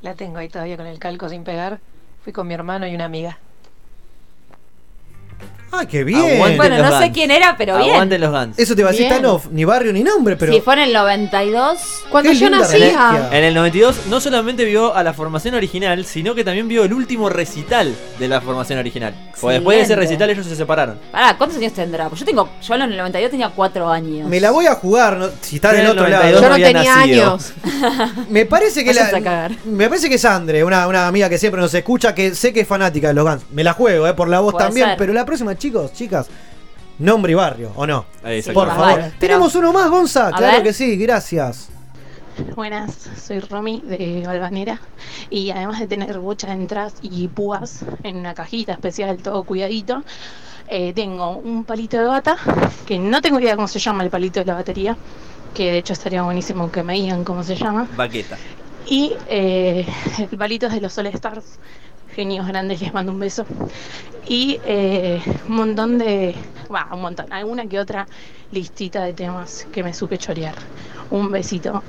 La 0.00 0.14
tengo 0.14 0.38
ahí 0.38 0.48
todavía 0.48 0.76
con 0.76 0.86
el 0.86 0.98
calco 0.98 1.28
sin 1.28 1.44
pegar. 1.44 1.80
Fui 2.22 2.32
con 2.32 2.46
mi 2.46 2.54
hermano 2.54 2.86
y 2.86 2.94
una 2.94 3.04
amiga. 3.04 3.38
Ah, 5.80 5.86
qué 5.86 6.04
bien. 6.04 6.20
Aguante 6.36 6.56
Bueno, 6.56 6.78
no 6.78 6.90
sé 6.98 7.04
Guns. 7.06 7.14
quién 7.14 7.30
era, 7.30 7.56
pero 7.56 7.76
bien. 7.78 7.90
Aguanten 7.90 8.20
los 8.20 8.30
Guns. 8.30 8.58
Eso 8.58 8.76
te 8.76 8.82
va 8.82 8.90
a 8.90 8.92
decir 8.92 9.06
Bien. 9.08 9.20
Tanoff, 9.22 9.46
ni 9.50 9.64
barrio 9.64 9.92
ni 9.92 10.02
nombre, 10.02 10.36
pero. 10.36 10.52
Si 10.52 10.60
fue 10.60 10.74
en 10.74 10.80
el 10.80 10.92
92. 10.92 11.78
Cuando 12.10 12.30
Qué 12.30 12.36
yo 12.36 12.46
linda 12.48 12.58
nacía. 12.60 12.78
reliquia. 12.78 13.28
En 13.38 13.44
el 13.44 13.54
92 13.54 13.96
no 14.08 14.20
solamente 14.20 14.64
vio 14.64 14.94
a 14.94 15.02
la 15.02 15.12
formación 15.14 15.54
original, 15.54 16.04
sino 16.04 16.34
que 16.34 16.44
también 16.44 16.68
vio 16.68 16.84
el 16.84 16.92
último 16.92 17.28
recital 17.28 17.94
de 18.18 18.28
la 18.28 18.40
formación 18.40 18.78
original. 18.78 19.14
Porque 19.40 19.54
después 19.54 19.76
de 19.76 19.82
ese 19.82 19.92
Excelente. 19.94 20.06
recital 20.12 20.30
ellos 20.30 20.46
se 20.46 20.56
separaron. 20.56 20.98
Pará, 21.10 21.36
¿cuántos 21.36 21.58
años 21.58 21.72
tendrá? 21.72 22.08
Pues 22.08 22.20
yo 22.20 22.26
tengo. 22.26 22.48
Yo 22.62 22.74
en 22.74 22.82
el 22.82 22.96
92 22.96 23.30
tenía 23.30 23.48
4 23.50 23.88
años. 23.90 24.28
Me 24.28 24.40
la 24.40 24.50
voy 24.52 24.66
a 24.66 24.74
jugar, 24.74 25.16
¿no? 25.16 25.28
si 25.40 25.56
está 25.56 25.72
Yo 25.72 25.76
del 25.78 25.86
en 25.86 25.86
el 25.92 25.98
otro 25.98 26.08
92 26.08 26.40
lado. 26.40 26.42
Yo 26.42 26.48
no 26.48 26.54
había 26.54 26.66
tenía 26.66 26.96
nacido. 26.96 27.30
años. 27.32 27.52
Me 28.28 28.46
parece 28.46 28.84
que 28.84 28.92
la, 28.94 29.02
Váyanse 29.04 29.16
a 29.16 29.22
cagar. 29.22 29.52
me 29.64 29.88
parece 29.88 30.08
que 30.08 30.14
es 30.16 30.24
Andre, 30.24 30.64
una, 30.64 30.86
una 30.86 31.06
amiga 31.08 31.28
que 31.28 31.38
siempre 31.38 31.60
nos 31.60 31.72
escucha, 31.74 32.14
que 32.14 32.34
sé 32.34 32.52
que 32.52 32.60
es 32.60 32.68
fanática 32.68 33.08
de 33.08 33.14
los 33.14 33.24
Guns. 33.24 33.42
Me 33.52 33.64
la 33.64 33.72
juego, 33.72 34.06
eh, 34.06 34.14
por 34.14 34.28
la 34.28 34.40
voz 34.40 34.52
Puede 34.52 34.66
también, 34.66 34.86
ser. 34.88 34.96
pero 34.98 35.12
la 35.12 35.24
próxima, 35.24 35.54
chicos, 35.64 35.94
chicas, 35.94 36.26
nombre 36.98 37.32
y 37.32 37.34
barrio, 37.34 37.72
¿o 37.76 37.86
no? 37.86 38.04
Por 38.52 38.68
favor. 38.68 38.76
vale. 38.76 39.12
Tenemos 39.18 39.54
uno 39.54 39.72
más, 39.72 39.88
Gonza, 39.90 40.28
A 40.28 40.32
claro 40.32 40.56
ver. 40.56 40.62
que 40.62 40.72
sí, 40.74 40.94
gracias. 40.96 41.70
Buenas, 42.54 42.92
soy 43.16 43.40
Romy 43.40 43.80
de 43.80 44.24
Balvanera 44.26 44.78
y 45.30 45.50
además 45.52 45.80
de 45.80 45.86
tener 45.86 46.18
bocha 46.18 46.48
de 46.48 46.52
entradas 46.52 46.96
y 47.00 47.28
púas 47.28 47.82
en 48.02 48.16
una 48.16 48.34
cajita 48.34 48.72
especial, 48.72 49.16
todo 49.22 49.44
cuidadito, 49.44 50.02
eh, 50.68 50.92
tengo 50.92 51.30
un 51.38 51.64
palito 51.64 51.96
de 51.96 52.04
bata, 52.04 52.36
que 52.84 52.98
no 52.98 53.22
tengo 53.22 53.40
idea 53.40 53.56
cómo 53.56 53.68
se 53.68 53.78
llama 53.78 54.04
el 54.04 54.10
palito 54.10 54.40
de 54.40 54.46
la 54.46 54.54
batería, 54.54 54.98
que 55.54 55.72
de 55.72 55.78
hecho 55.78 55.94
estaría 55.94 56.22
buenísimo 56.22 56.70
que 56.70 56.82
me 56.82 56.92
digan 56.92 57.24
cómo 57.24 57.42
se 57.42 57.56
llama, 57.56 57.88
Baqueta. 57.96 58.36
y 58.86 59.14
eh, 59.28 59.86
el 60.30 60.36
palito 60.36 60.66
es 60.66 60.74
de 60.74 60.82
los 60.82 60.98
All 60.98 61.06
Stars, 61.06 61.58
genios 62.14 62.46
grandes, 62.46 62.80
les 62.80 62.92
mando 62.94 63.12
un 63.12 63.18
beso, 63.18 63.44
y 64.26 64.58
eh, 64.64 65.20
un 65.48 65.56
montón 65.56 65.98
de, 65.98 66.34
bah, 66.68 66.88
un 66.92 67.00
montón, 67.02 67.32
alguna 67.32 67.66
que 67.66 67.78
otra 67.78 68.06
listita 68.50 69.02
de 69.04 69.14
temas 69.14 69.66
que 69.72 69.82
me 69.82 69.94
supe 69.94 70.18
chorear. 70.18 70.54
Un 71.10 71.30
besito. 71.30 71.82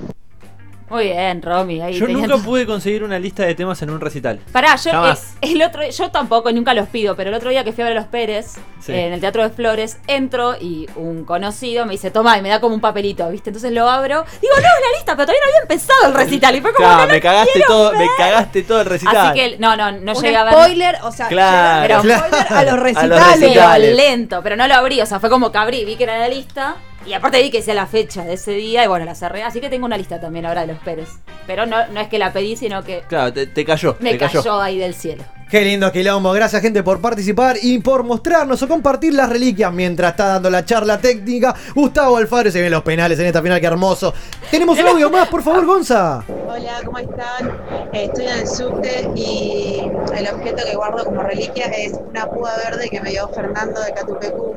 Muy 0.88 1.06
bien, 1.06 1.41
Romy. 1.41 1.82
Ahí 1.82 1.94
Yo 1.98 2.06
teniendo- 2.06 2.36
nunca 2.36 2.45
pude 2.45 2.66
conseguir 2.68 3.03
una 3.03 3.18
lista 3.18 3.44
de 3.44 3.56
temas 3.56 3.82
en 3.82 3.90
un 3.90 3.99
recital. 3.99 4.40
Pará, 4.52 4.76
yo 4.76 4.91
Jamás. 4.91 5.34
el, 5.41 5.53
el 5.53 5.62
otro, 5.64 5.82
yo 5.90 6.12
tampoco, 6.12 6.52
nunca 6.52 6.76
los 6.76 6.88
pido, 6.90 7.16
pero 7.16 7.32
el 7.32 7.36
otro 7.36 7.49
día 7.49 7.64
que 7.64 7.74
fui 7.74 7.82
a 7.84 7.88
ver 7.88 7.98
a 7.98 8.02
los 8.02 8.10
Pérez, 8.10 8.53
Sí. 8.82 8.91
eh, 8.91 9.07
en 9.07 9.14
el 9.14 9.20
Teatro 9.20 9.41
de 9.41 9.49
Flores, 9.49 9.98
entro 10.06 10.56
y 10.62 10.88
un 10.95 11.26
conocido 11.26 11.88
me 11.88 11.94
dice, 11.94 12.12
toma, 12.12 12.38
y 12.38 12.44
me 12.44 12.49
da 12.49 12.62
como 12.62 12.76
un 12.76 12.82
papelito, 12.82 13.28
¿viste? 13.32 13.49
Entonces 13.49 13.72
lo 13.72 13.90
abro, 13.90 14.26
digo, 14.41 14.53
no, 14.53 14.60
es 14.60 14.64
la 14.64 14.98
lista, 14.98 15.16
pero 15.16 15.26
todavía 15.26 15.41
no 15.44 15.49
había 15.49 15.62
empezado 15.64 16.07
el 16.07 16.14
recital. 16.14 16.56
Y 16.56 16.62
fue 16.62 16.72
como, 16.74 16.88
Claro, 16.88 17.06
"No, 17.07 17.14
me 17.14 17.22
cagaste 17.22 17.64
todo, 17.68 17.90
ver". 17.91 17.99
me 18.02 18.07
cagaste 18.18 18.62
todo 18.64 18.82
el 18.82 18.86
recital. 18.86 19.18
Así 19.18 19.40
que, 19.40 19.57
no, 19.57 19.76
no, 19.76 19.91
no 19.91 20.14
Un 20.14 20.22
llegué 20.22 20.38
a 20.38 20.44
ver. 20.44 20.53
spoiler, 20.53 20.98
o 21.02 21.12
sea, 21.12 21.28
Claro. 21.30 21.95
spoiler 21.98 22.18
a 22.20 22.24
los 22.24 22.52
A 22.52 22.64
los 22.64 22.80
recitales. 22.80 23.53
Pero 23.56 23.95
lento, 23.95 24.41
pero 24.44 24.56
no 24.56 24.68
lo 24.68 24.76
abrí, 24.76 25.02
o 25.02 25.06
sea, 25.07 25.20
fue 25.20 25.32
como 25.32 25.52
que 25.52 25.57
abrí, 25.57 25.84
vi 25.84 25.95
que 25.95 26.03
era 26.03 26.20
la 26.20 26.28
lista. 26.28 26.76
Y 27.06 27.14
aparte 27.14 27.40
vi 27.41 27.52
que 27.52 27.57
decía 27.60 27.76
la 27.76 27.86
fecha 27.86 28.23
de 28.23 28.34
ese 28.34 28.52
día 28.52 28.84
y 28.84 28.88
bueno, 28.88 29.06
la 29.06 29.14
cerré. 29.14 29.44
Así 29.44 29.61
que 29.61 29.69
tengo 29.69 29.86
una 29.86 29.98
lista 29.98 30.19
también 30.19 30.45
ahora 30.45 30.61
de 30.61 30.68
los 30.73 30.77
Pérez. 30.80 31.10
Pero 31.45 31.65
no, 31.68 31.86
no 31.88 31.99
es 32.02 32.07
que 32.07 32.18
la 32.18 32.34
pedí, 32.34 32.56
sino 32.57 32.84
que 32.84 33.03
Claro, 33.07 33.32
te, 33.32 33.45
te 33.45 33.64
cayó. 33.64 33.95
me 33.99 34.11
te 34.14 34.18
cayó. 34.18 34.40
cayó 34.41 34.60
ahí 34.60 34.80
del 34.80 34.95
cielo. 34.95 35.23
Qué 35.49 35.61
lindo 35.61 35.91
quilombo, 35.91 36.32
gracias 36.32 36.60
gente 36.64 36.82
por 36.82 36.99
participar 37.02 37.57
y 37.61 37.77
por 37.77 38.03
mostrarnos 38.03 38.61
o 38.64 38.68
compartir 38.68 39.14
las 39.14 39.30
reliquias 39.30 39.72
mientras 39.72 40.11
está 40.11 40.26
dando 40.26 40.49
la 40.49 40.65
charla 40.65 40.98
técnica. 40.98 41.53
Gustavo 41.76 42.18
Alfaro 42.18 42.49
se 42.49 42.60
ven 42.60 42.72
los 42.72 42.82
penales 42.82 43.19
en 43.19 43.27
esta 43.27 43.44
final, 43.44 43.61
qué 43.61 43.68
hermoso. 43.68 44.11
Tenemos 44.49 44.77
un 44.80 44.88
audio 44.88 45.11
más, 45.11 45.27
por 45.27 45.44
favor, 45.44 45.64
Gonza. 45.68 46.23
Hola, 46.48 46.82
¿cómo 46.84 46.98
están? 46.98 47.56
Estoy 47.94 48.26
en 48.26 48.40
el 48.40 48.48
subte 48.48 49.07
y 49.15 49.82
el 50.18 50.27
objeto 50.34 50.64
que 50.65 50.76
guardo 50.76 51.06
como 51.06 51.22
reliquia 51.22 51.65
es 51.68 51.94
una 52.10 52.26
púa 52.26 52.52
verde 52.68 52.90
que 52.90 52.99
me 53.02 53.11
dio 53.11 53.27
Fernando 53.27 53.80
de 53.82 53.94
Catupecu 53.94 54.56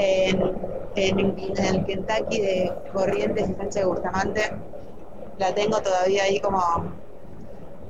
en, 0.00 0.42
el 0.96 1.84
Kentucky 1.84 2.40
de 2.40 2.72
Corrientes 2.92 3.50
y 3.50 3.54
Sánchez 3.54 3.84
Bustamante. 3.84 4.52
La 5.38 5.54
tengo 5.54 5.80
todavía 5.80 6.24
ahí 6.24 6.40
como, 6.40 6.60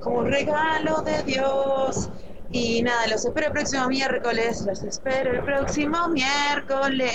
como 0.00 0.22
regalo 0.22 1.02
de 1.02 1.22
Dios. 1.24 2.10
Y 2.52 2.82
nada, 2.82 3.06
los 3.06 3.24
espero 3.24 3.46
el 3.46 3.52
próximo 3.52 3.88
miércoles. 3.88 4.62
Los 4.66 4.82
espero 4.82 5.32
el 5.32 5.44
próximo 5.44 6.08
miércoles. 6.08 7.12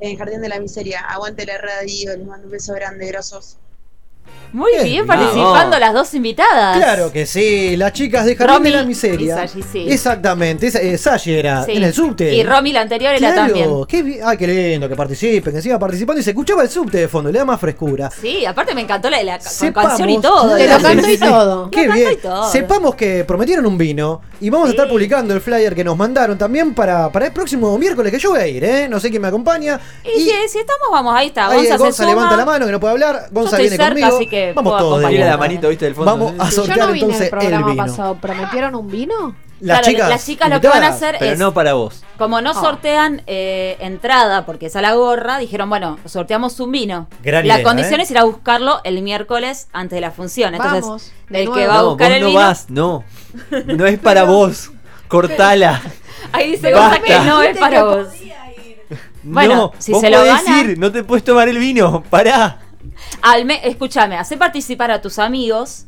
En 0.00 0.18
Jardín 0.18 0.40
de 0.40 0.48
la 0.48 0.58
Miseria. 0.58 1.00
Aguante 1.00 1.44
la 1.46 1.58
radio. 1.58 2.16
Les 2.16 2.26
mando 2.26 2.46
un 2.46 2.52
beso 2.52 2.74
grande, 2.74 3.06
grosos. 3.08 3.58
Muy 4.52 4.70
Qué 4.72 4.84
bien 4.84 5.04
bien. 5.04 5.06
participando 5.06 5.78
las 5.78 5.92
dos 5.92 6.14
invitadas. 6.14 6.76
Claro 6.78 7.12
que 7.12 7.26
sí, 7.26 7.76
las 7.76 7.92
chicas 7.92 8.24
de 8.24 8.36
Jardín 8.36 8.56
Romy 8.56 8.70
de 8.70 8.76
la 8.76 8.82
Miseria. 8.84 9.44
y 9.44 9.48
Sashi, 9.48 9.62
sí. 9.62 9.86
Exactamente, 9.88 10.68
esa, 10.68 10.80
eh, 10.80 10.96
Sashi 10.96 11.34
era 11.34 11.64
Sí. 11.64 11.72
en 11.72 11.82
el 11.82 11.92
subte. 11.92 12.32
Y 12.34 12.42
Romy 12.42 12.72
la 12.72 12.80
anterior 12.82 13.10
era 13.12 13.18
Claro, 13.32 13.36
también. 13.86 13.86
qué 13.86 14.36
qué 14.38 14.46
lindo 14.46 14.88
que 14.88 14.96
participen, 14.96 15.52
que 15.52 15.60
siga 15.60 15.78
participando 15.78 16.20
y 16.20 16.24
se 16.24 16.30
escuchaba 16.30 16.62
el 16.62 16.70
subte 16.70 16.98
de 16.98 17.08
fondo, 17.08 17.30
le 17.30 17.38
da 17.38 17.44
más 17.44 17.60
frescura. 17.60 18.10
Sí, 18.10 18.46
aparte 18.46 18.74
me 18.74 18.80
encantó 18.82 19.10
la, 19.10 19.22
la 19.22 19.38
Sepamos- 19.40 19.88
canción 19.88 20.10
y 20.10 20.20
todo. 20.20 20.56
Te 20.56 20.68
lo 20.68 20.78
sí, 20.78 21.12
y 21.12 21.18
todo. 21.18 21.70
Qué 21.70 21.88
bien. 21.88 22.12
y 22.12 22.16
todo. 22.16 22.50
Sepamos 22.50 22.94
que 22.94 23.24
prometieron 23.24 23.66
un 23.66 23.76
vino 23.76 24.22
y 24.40 24.48
vamos 24.48 24.68
a 24.68 24.70
estar 24.70 24.88
publicando 24.88 25.34
el 25.34 25.40
flyer 25.40 25.74
que 25.74 25.84
nos 25.84 25.96
mandaron 25.96 26.38
también 26.38 26.72
para, 26.74 27.10
para 27.10 27.26
el 27.26 27.32
próximo 27.32 27.76
miércoles 27.78 28.12
que 28.12 28.18
yo 28.18 28.30
voy 28.30 28.40
a 28.40 28.46
ir, 28.46 28.64
¿eh? 28.64 28.88
No 28.88 29.00
sé 29.00 29.10
quién 29.10 29.20
me 29.22 29.28
acompaña. 29.28 29.78
Y, 30.04 30.20
si, 30.20 30.30
si 30.48 30.58
estamos, 30.58 30.88
vamos, 30.90 31.14
ahí 31.14 31.28
está. 31.28 31.48
Ahí 31.48 31.58
Gonza, 31.58 31.76
Gonza, 31.76 31.92
se 31.92 32.02
suma. 32.04 32.14
levanta 32.14 32.36
la 32.36 32.44
mano 32.44 32.64
que 32.66 32.72
no 32.72 32.80
puede 32.80 32.92
hablar. 32.92 33.28
Gonza 33.30 33.56
estoy 33.56 33.68
viene 33.68 33.76
cerca, 33.76 33.88
conmigo. 33.90 34.15
Así 34.16 34.26
que 34.28 34.52
Vamos 34.54 34.78
todos 34.78 35.00
de 35.02 35.18
la 35.18 35.36
manito, 35.36 35.68
¿viste? 35.68 35.84
Del 35.86 35.94
fondo. 35.94 36.10
Vamos 36.10 36.34
a 36.38 36.44
Yo 36.46 36.50
sortear 36.50 36.78
no 36.78 36.86
vine 36.92 36.98
entonces 37.06 37.20
el 37.20 37.24
el 37.26 37.30
programa 37.30 37.70
vino. 37.70 37.84
pasado. 37.86 38.14
¿Prometieron 38.16 38.74
un 38.74 38.88
vino? 38.88 39.36
Las 39.58 39.78
Claro, 39.78 39.90
chicas, 39.94 40.08
las 40.10 40.26
chicas 40.26 40.50
lo 40.50 40.60
que 40.60 40.68
van 40.68 40.82
a 40.84 40.88
hacer 40.88 41.16
Pero 41.18 41.32
es. 41.32 41.38
no 41.38 41.54
para 41.54 41.72
vos. 41.72 42.04
Como 42.18 42.42
no 42.42 42.50
Ah. 42.50 42.54
sortean 42.54 43.22
eh, 43.26 43.78
entrada 43.80 44.44
porque 44.44 44.66
es 44.66 44.76
a 44.76 44.82
la 44.82 44.92
gorra, 44.94 45.38
dijeron, 45.38 45.70
bueno, 45.70 45.98
sorteamos 46.04 46.60
un 46.60 46.72
vino. 46.72 47.08
Gran 47.22 47.48
la 47.48 47.54
idea, 47.54 47.64
condición 47.64 48.00
¿eh? 48.00 48.02
es 48.02 48.10
ir 48.10 48.18
a 48.18 48.24
buscarlo 48.24 48.80
el 48.84 49.00
miércoles 49.00 49.68
antes 49.72 49.96
de 49.96 50.02
la 50.02 50.10
función. 50.10 50.54
Entonces, 50.54 50.82
Vamos, 50.82 51.12
de 51.30 51.42
el 51.44 51.50
que 51.52 51.66
va 51.66 51.74
a 51.78 51.82
no, 51.82 51.88
buscar 51.88 52.08
vos 52.08 52.16
el 52.16 52.20
no 52.22 52.26
vino. 52.28 52.38
vas, 52.40 52.66
no. 52.68 53.04
No 53.66 53.86
es 53.86 53.98
para 54.00 54.24
vos. 54.24 54.72
Cortala. 55.08 55.80
Ahí 56.32 56.50
dice 56.50 56.72
Basta. 56.74 57.00
que 57.02 57.18
no 57.20 57.40
es 57.42 57.56
para 57.56 57.84
vos. 57.84 58.08
Bueno, 59.22 59.54
no, 59.56 59.72
si 59.78 59.92
vos 59.92 60.00
se 60.00 60.10
lo 60.10 60.18
podés 60.18 60.44
gana- 60.44 60.60
ir, 60.60 60.78
no 60.78 60.92
te 60.92 61.02
puedes 61.02 61.24
tomar 61.24 61.48
el 61.48 61.58
vino. 61.58 62.02
Pará. 62.10 62.58
Al 63.22 63.44
me- 63.44 63.66
escúchame, 63.66 64.16
hace 64.16 64.36
participar 64.36 64.90
a 64.90 65.00
tus 65.00 65.18
amigos. 65.18 65.86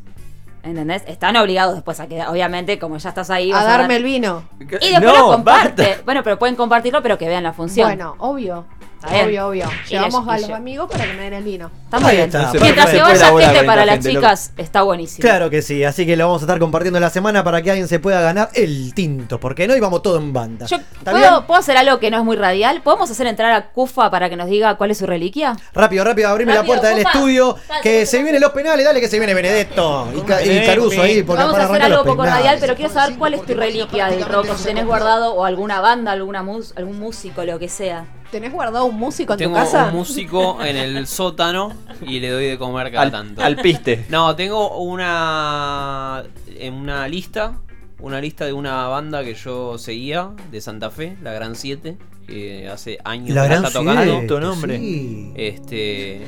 ¿Entendés? 0.62 1.02
Están 1.06 1.36
obligados 1.36 1.74
después 1.74 2.00
a 2.00 2.08
que, 2.08 2.20
obviamente, 2.26 2.78
como 2.78 2.98
ya 2.98 3.10
estás 3.10 3.30
ahí. 3.30 3.50
A 3.52 3.56
vas 3.56 3.64
darme 3.64 3.94
dar- 3.94 3.96
el 3.98 4.02
vino. 4.04 4.48
Y 4.60 4.64
después 4.66 5.00
No, 5.00 5.14
lo 5.14 5.26
comparte. 5.32 5.82
basta. 5.82 6.02
Bueno, 6.04 6.22
pero 6.24 6.38
pueden 6.38 6.56
compartirlo, 6.56 7.00
pero 7.02 7.16
que 7.16 7.28
vean 7.28 7.44
la 7.44 7.52
función. 7.52 7.88
Bueno, 7.88 8.16
obvio. 8.18 8.66
Bien. 9.10 9.26
Obvio, 9.26 9.46
obvio. 9.48 9.70
Llevamos 9.88 10.26
le- 10.26 10.32
a 10.32 10.38
los 10.40 10.50
amigos 10.50 10.90
para 10.90 11.04
que 11.04 11.12
me 11.12 11.22
den 11.22 11.34
el 11.34 11.44
vino. 11.44 11.70
Está 11.84 12.00
muy 12.00 12.12
bien. 12.12 12.24
está, 12.26 12.52
Mientras 12.60 12.90
se 12.90 13.00
vaya 13.00 13.26
gente 13.38 13.56
con 13.58 13.66
para 13.66 13.84
las 13.86 13.94
gente, 13.96 14.10
chicas, 14.10 14.52
está 14.56 14.82
buenísimo. 14.82 15.20
Claro 15.22 15.50
que 15.50 15.62
sí, 15.62 15.84
así 15.84 16.04
que 16.04 16.16
lo 16.16 16.26
vamos 16.26 16.42
a 16.42 16.44
estar 16.46 16.58
compartiendo 16.58 16.98
la 17.00 17.08
semana 17.10 17.44
para 17.44 17.62
que 17.62 17.70
alguien 17.70 17.86
se 17.88 18.00
pueda 18.00 18.20
ganar 18.20 18.50
el 18.54 18.92
tinto, 18.94 19.38
porque 19.38 19.68
no 19.68 19.76
íbamos 19.76 20.02
todo 20.02 20.18
en 20.18 20.32
banda. 20.32 20.66
Yo, 20.66 20.76
¿Está 20.78 21.12
¿puedo? 21.12 21.46
¿Puedo 21.46 21.60
hacer 21.60 21.76
algo 21.76 21.98
que 22.00 22.10
no 22.10 22.18
es 22.18 22.24
muy 22.24 22.36
radial? 22.36 22.82
¿Podemos 22.82 23.10
hacer 23.10 23.26
entrar 23.28 23.52
a 23.52 23.68
Cufa 23.70 24.10
para 24.10 24.28
que 24.28 24.36
nos 24.36 24.48
diga 24.48 24.74
cuál 24.76 24.90
es 24.90 24.98
su 24.98 25.06
reliquia? 25.06 25.56
Rápido, 25.72 26.02
rápido, 26.04 26.28
abrime 26.28 26.54
la 26.54 26.64
puerta 26.64 26.88
del 26.88 26.98
estudio, 26.98 27.56
Dale, 27.68 27.80
que 27.82 28.04
se 28.04 28.22
vienen 28.22 28.40
los 28.40 28.50
penales, 28.50 28.84
dale 28.84 29.00
que 29.00 29.08
se 29.08 29.18
viene 29.18 29.32
Benedetto 29.34 30.08
y, 30.16 30.20
Ca- 30.22 30.42
y 30.42 30.48
Benedetto. 30.48 30.66
Caruso 30.72 31.02
ahí, 31.02 31.22
Vamos 31.22 31.54
a 31.56 31.64
hacer 31.64 31.82
algo 31.82 32.04
poco 32.04 32.22
penales. 32.22 32.34
radial, 32.44 32.58
pero 32.60 32.74
quiero 32.74 32.92
saber 32.92 33.16
cuál 33.16 33.34
es 33.34 33.42
tu 33.46 33.54
reliquia 33.54 34.08
del 34.08 34.24
rock, 34.24 34.56
si 34.56 34.64
tenés 34.64 34.84
guardado 34.86 35.34
o 35.34 35.44
alguna 35.44 35.80
banda, 35.80 36.12
alguna 36.12 36.42
mus 36.42 36.72
algún 36.76 36.98
músico, 36.98 37.44
lo 37.44 37.58
que 37.58 37.68
sea. 37.68 38.04
¿Tenés 38.30 38.52
guardado 38.52 38.84
un 38.84 38.96
músico 38.98 39.32
en 39.32 39.38
Tengo 39.38 39.54
tu 39.54 39.60
casa? 39.60 39.86
un 39.86 39.94
músico 39.96 40.62
en 40.62 40.76
el 40.76 41.06
sótano 41.08 41.72
y 42.06 42.20
le 42.20 42.30
doy 42.30 42.44
de 42.46 42.58
comer 42.58 42.90
cada 42.90 43.02
Al, 43.04 43.10
tanto. 43.10 43.42
al 43.42 43.56
piste. 43.56 44.04
No, 44.08 44.36
tengo 44.36 44.78
una 44.80 46.24
en 46.58 46.74
una 46.74 47.08
lista, 47.08 47.58
una 48.00 48.20
lista 48.20 48.44
de 48.44 48.52
una 48.52 48.86
banda 48.88 49.24
que 49.24 49.34
yo 49.34 49.78
seguía 49.78 50.30
de 50.50 50.60
Santa 50.60 50.90
Fe, 50.90 51.16
la 51.22 51.32
Gran 51.32 51.54
7, 51.56 51.96
que 52.26 52.68
hace 52.68 52.98
años 53.04 53.30
La 53.34 53.42
que 53.42 53.48
Gran 53.48 53.64
está 53.64 53.78
tocando. 53.78 54.40
Nombre. 54.40 54.78
sí. 54.78 55.32
Este 55.34 56.26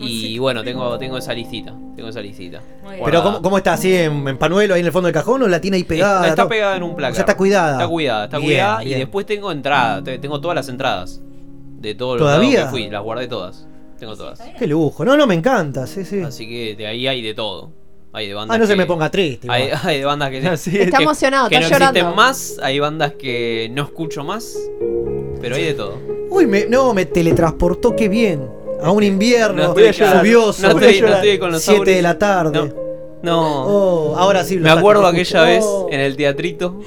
y 0.00 0.38
bueno, 0.38 0.62
tengo 0.64 0.98
tengo 0.98 1.18
esa 1.18 1.32
listita, 1.34 1.74
tengo 1.94 2.08
esa 2.08 2.20
listita. 2.20 2.60
Pero. 3.04 3.22
¿cómo, 3.22 3.42
cómo 3.42 3.58
está? 3.58 3.74
¿Así 3.74 3.94
en, 3.94 4.26
en 4.28 4.38
panuelo 4.38 4.74
ahí 4.74 4.80
en 4.80 4.86
el 4.86 4.92
fondo 4.92 5.06
del 5.06 5.14
cajón 5.14 5.42
o 5.42 5.48
la 5.48 5.60
tiene 5.60 5.76
ahí 5.78 5.84
pegada? 5.84 6.28
está, 6.28 6.48
pegada 6.48 6.76
en 6.76 6.82
un 6.82 6.94
placar. 6.96 7.12
O 7.12 7.14
sea, 7.14 7.22
está 7.22 7.36
cuidada. 7.36 7.72
Está 7.72 7.88
cuidada, 7.88 8.24
está 8.24 8.38
Bien, 8.38 8.50
cuidada 8.50 8.78
bien. 8.80 8.96
y 8.96 9.00
después 9.00 9.26
tengo 9.26 9.52
entrada, 9.52 10.02
te- 10.04 10.18
tengo 10.18 10.40
todas 10.40 10.54
las 10.54 10.68
entradas 10.68 11.20
de 11.78 11.94
todos 11.94 12.18
los 12.20 12.26
¿Todavía? 12.26 12.60
lados 12.60 12.72
que 12.74 12.78
fui, 12.82 12.90
las 12.90 13.02
guardé 13.02 13.28
todas. 13.28 13.66
Tengo 13.98 14.16
todas. 14.16 14.40
Qué 14.58 14.66
lujo. 14.66 15.04
No, 15.04 15.16
no, 15.16 15.26
me 15.26 15.34
encanta, 15.34 15.86
sí, 15.86 16.04
sí. 16.04 16.20
Así 16.20 16.46
que 16.48 16.74
de 16.76 16.86
ahí 16.86 17.06
hay 17.06 17.22
de 17.22 17.32
todo. 17.34 17.72
Hay 18.12 18.28
de 18.28 18.34
bandas 18.34 18.54
Ah, 18.54 18.58
no 18.58 18.66
se 18.66 18.76
me 18.76 18.86
ponga 18.86 19.10
triste. 19.10 19.46
Hay, 19.50 19.68
hay 19.82 19.98
de 19.98 20.04
bandas 20.04 20.30
que, 20.30 20.56
Sí, 20.56 20.78
Está 20.78 20.98
que- 20.98 21.02
emocionado, 21.02 21.48
que 21.48 21.56
está 21.56 21.68
no 21.68 21.72
llorando. 21.74 21.98
existen 22.00 22.16
más, 22.16 22.56
hay 22.62 22.78
bandas 22.78 23.12
que 23.12 23.70
no 23.72 23.82
escucho 23.84 24.24
más, 24.24 24.56
pero 25.40 25.56
hay 25.56 25.64
de 25.64 25.74
todo. 25.74 25.98
Uy, 26.30 26.46
me, 26.46 26.66
no, 26.66 26.92
me 26.92 27.04
teletransportó, 27.06 27.94
qué 27.96 28.08
bien. 28.08 28.48
A 28.82 28.90
un 28.90 29.02
invierno 29.02 29.74
No 29.74 29.78
estoy- 29.80 30.06
lluvioso. 30.06 30.62
no 30.62 30.68
estoy- 30.78 31.00
no 31.00 31.08
estoy 31.08 31.38
con 31.38 31.50
los 31.52 31.62
7 31.62 31.90
de 31.90 32.02
la 32.02 32.18
tarde. 32.18 32.72
No, 33.22 33.64
Oh, 33.66 34.16
ahora 34.16 34.44
sí 34.44 34.56
lo 34.56 34.62
me 34.62 34.70
acuerdo 34.70 35.06
aquella 35.06 35.42
vez 35.42 35.64
Oh. 35.66 35.88
en 35.90 36.00
el 36.00 36.16
teatrito 36.16 36.78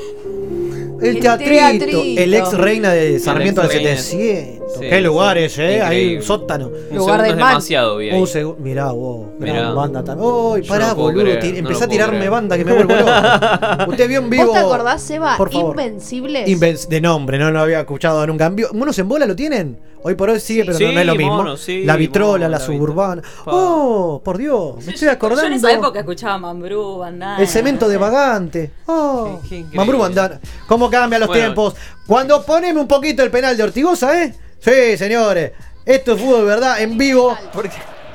El 1.02 1.16
El 1.16 1.20
teatrito, 1.22 1.49
teatrito. 1.52 2.02
el 2.22 2.34
ex 2.34 2.53
reina 2.57 2.91
de 2.91 3.20
Sarmiento 3.20 3.61
del 3.61 3.72
ex 3.72 3.80
reina. 3.84 3.98
700. 3.98 4.74
Sí, 4.74 4.80
Qué 4.90 4.99
lugares, 5.02 5.53
sí. 5.53 5.61
eh. 5.61 5.82
Ahí 5.82 6.18
un 6.18 6.22
sótano. 6.24 6.68
Un 6.68 6.90
segundo 6.98 7.24
es 7.24 7.36
demasiado, 7.38 7.98
vi 7.98 8.10
ahí. 8.10 8.22
Un 8.22 8.56
Mirá 8.61 8.91
vos. 8.91 9.28
Mirá. 9.40 9.53
Mirá. 9.53 9.72
Banda 9.72 10.03
también. 10.03 10.30
Uy, 10.30 10.61
pará, 10.64 10.90
no 10.90 10.95
boludo. 10.95 11.24
creer, 11.24 11.40
ti- 11.40 11.61
no 11.61 11.70
a 11.70 11.88
tirarme 11.88 12.18
creer. 12.18 12.32
banda 12.32 12.57
que 12.57 12.66
me 12.66 12.74
vuelvo 12.74 12.95
loco. 12.95 13.10
Usted 13.88 14.07
vio 14.10 14.20
en 14.20 14.30
vivo. 14.30 14.45
¿Vos 14.48 14.53
te 14.53 14.60
acordás, 14.60 15.02
Seba? 15.02 15.38
Por 15.38 15.49
favor. 15.53 15.70
Invencibles. 15.80 16.48
Inven- 16.49 16.88
de 16.90 16.99
nombre, 17.02 17.40
no 17.40 17.49
lo 17.49 17.61
había 17.61 17.80
escuchado 17.80 18.28
nunca. 18.28 18.48
En 18.48 18.57
vivo- 18.57 18.70
¿Monos 18.74 18.99
en 18.99 19.07
bola 19.07 19.26
lo 19.26 19.36
tienen? 19.38 19.78
Hoy 20.01 20.15
por 20.15 20.30
hoy 20.30 20.39
sigue, 20.39 20.63
pero 20.65 20.77
Sí, 20.77 20.85
no, 20.85 20.91
no 20.93 20.99
es 21.01 21.05
lo 21.05 21.15
mismo. 21.15 21.57
sí, 21.57 21.84
la 21.84 21.95
vitrola, 21.97 22.47
la, 22.47 22.57
la 22.57 22.65
suburbana. 22.65 23.21
Oh, 23.45 24.21
por 24.23 24.38
Dios, 24.38 24.76
me 24.85 24.93
estoy 24.93 25.07
Yo 25.07 25.11
acordando. 25.11 25.45
en 25.47 25.53
esa 25.53 25.71
época 25.73 25.99
escuchaba 25.99 26.38
Mambrú, 26.38 26.97
Bandana. 26.99 27.39
El 27.41 27.47
cemento 27.47 27.88
de 27.89 27.97
vagante. 27.97 28.71
Oh, 28.85 29.39
Mambrú 29.73 29.97
Bandana. 29.99 30.39
¿Cómo 30.67 30.89
cambian 30.89 31.19
los 31.19 31.27
Bueno. 31.27 31.43
tiempos? 31.43 31.76
Cuando 32.07 32.43
poneme 32.45 32.80
un 32.80 32.88
poquito 32.88 33.23
el 33.23 33.30
penal 33.31 33.57
de 33.57 33.63
Ortigosa, 33.63 34.23
¿eh? 34.23 34.34
Sí, 34.59 34.97
señores. 34.97 35.51
Esto 35.85 36.13
es 36.13 36.21
fútbol 36.21 36.39
de 36.41 36.45
verdad, 36.45 36.81
en 36.81 36.97
vivo. 36.97 37.35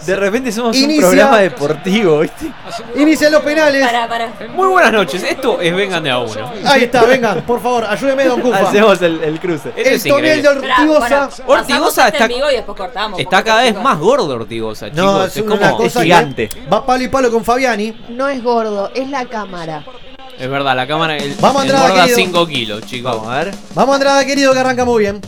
De 0.07 0.17
repente 0.17 0.53
somos 0.53 0.77
Inicia- 0.77 0.95
un 0.97 1.01
programa 1.01 1.39
deportivo, 1.39 2.21
¿viste? 2.21 2.51
Inician 2.97 3.33
los 3.33 3.43
penales. 3.43 3.85
Pará, 3.87 4.09
pará. 4.09 4.33
Muy 4.55 4.69
buenas 4.69 4.93
noches. 4.93 5.23
Esto 5.23 5.61
es 5.61 5.75
Vengan 5.75 6.03
de 6.03 6.11
a 6.11 6.19
uno. 6.19 6.53
Ahí 6.67 6.85
está, 6.85 7.05
vengan, 7.05 7.43
por 7.43 7.61
favor, 7.63 7.85
ayúdeme, 7.85 8.25
don 8.25 8.41
Cufa. 8.41 8.59
Hacemos 8.69 9.01
el, 9.03 9.23
el 9.23 9.41
cruce. 9.41 9.71
Esto 9.71 9.81
El 9.81 9.95
es 9.95 10.03
tonel 10.05 10.43
de 10.43 10.49
increíble. 10.53 10.73
Ortigosa. 10.97 11.31
Ortigosa 11.47 12.09
está, 12.09 12.25
en 12.25 12.29
vivo 12.29 12.51
y 12.51 12.55
después 12.55 12.77
cortamos. 12.77 13.19
está 13.21 13.43
cada 13.43 13.63
vez 13.63 13.75
más 13.75 13.99
gordo 13.99 14.35
Ortigosa, 14.35 14.91
chicos. 14.91 15.05
No, 15.05 15.25
es, 15.25 15.37
es 15.37 15.43
como 15.43 15.77
cosa 15.77 16.03
que 16.03 16.49
va 16.73 16.85
palo 16.85 17.05
y 17.05 17.09
palo 17.09 17.31
con 17.31 17.45
Fabiani. 17.45 17.95
No 18.11 18.29
es 18.29 18.43
gordo, 18.43 18.91
es 18.95 19.09
la 19.09 19.25
cámara. 19.27 19.85
Es 20.39 20.51
verdad, 20.51 20.75
la 20.75 20.87
cámara 20.87 21.17
el, 21.17 21.35
Vamos, 21.41 21.63
Andrada, 21.63 21.85
engorda 21.87 22.03
querido. 22.07 22.17
5 22.17 22.47
kilos, 22.49 22.87
chicos. 22.87 23.13
Vamos 23.17 23.29
a 23.33 23.45
ver. 23.45 23.55
Vamos, 23.75 23.95
Andrada, 23.95 24.25
querido, 24.25 24.53
que 24.53 24.59
arranca 24.59 24.85
muy 24.85 25.03
bien. 25.03 25.21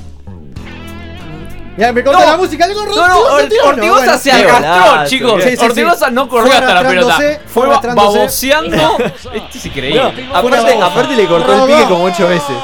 Ya 1.77 1.93
me 1.93 2.03
corta 2.03 2.20
No. 2.20 2.27
la 2.27 2.36
música, 2.39 2.66
gordo. 2.73 2.97
No, 2.97 3.07
no, 3.09 3.19
Ortigosa, 3.35 3.62
no, 3.62 3.69
Ortigosa 3.69 4.05
bueno. 4.05 4.19
se 4.19 4.32
arrastró, 4.32 5.07
chicos. 5.07 5.43
Sí, 5.43 5.51
sí, 5.51 5.57
sí. 5.57 5.65
Ortigosa 5.65 6.11
no 6.11 6.28
corrió 6.28 6.47
Fue 6.48 6.57
hasta 6.57 6.74
la 6.74 6.89
pelota. 6.89 7.19
Fue 7.47 7.66
baboseando. 7.66 8.77
Esto 8.98 9.31
es 9.55 9.66
increíble. 9.66 10.28
Aparte 10.32 11.16
le 11.16 11.27
cortó 11.27 11.53
el 11.53 11.70
pique 11.70 11.85
como 11.89 12.05
ocho 12.05 12.28
veces. 12.28 12.57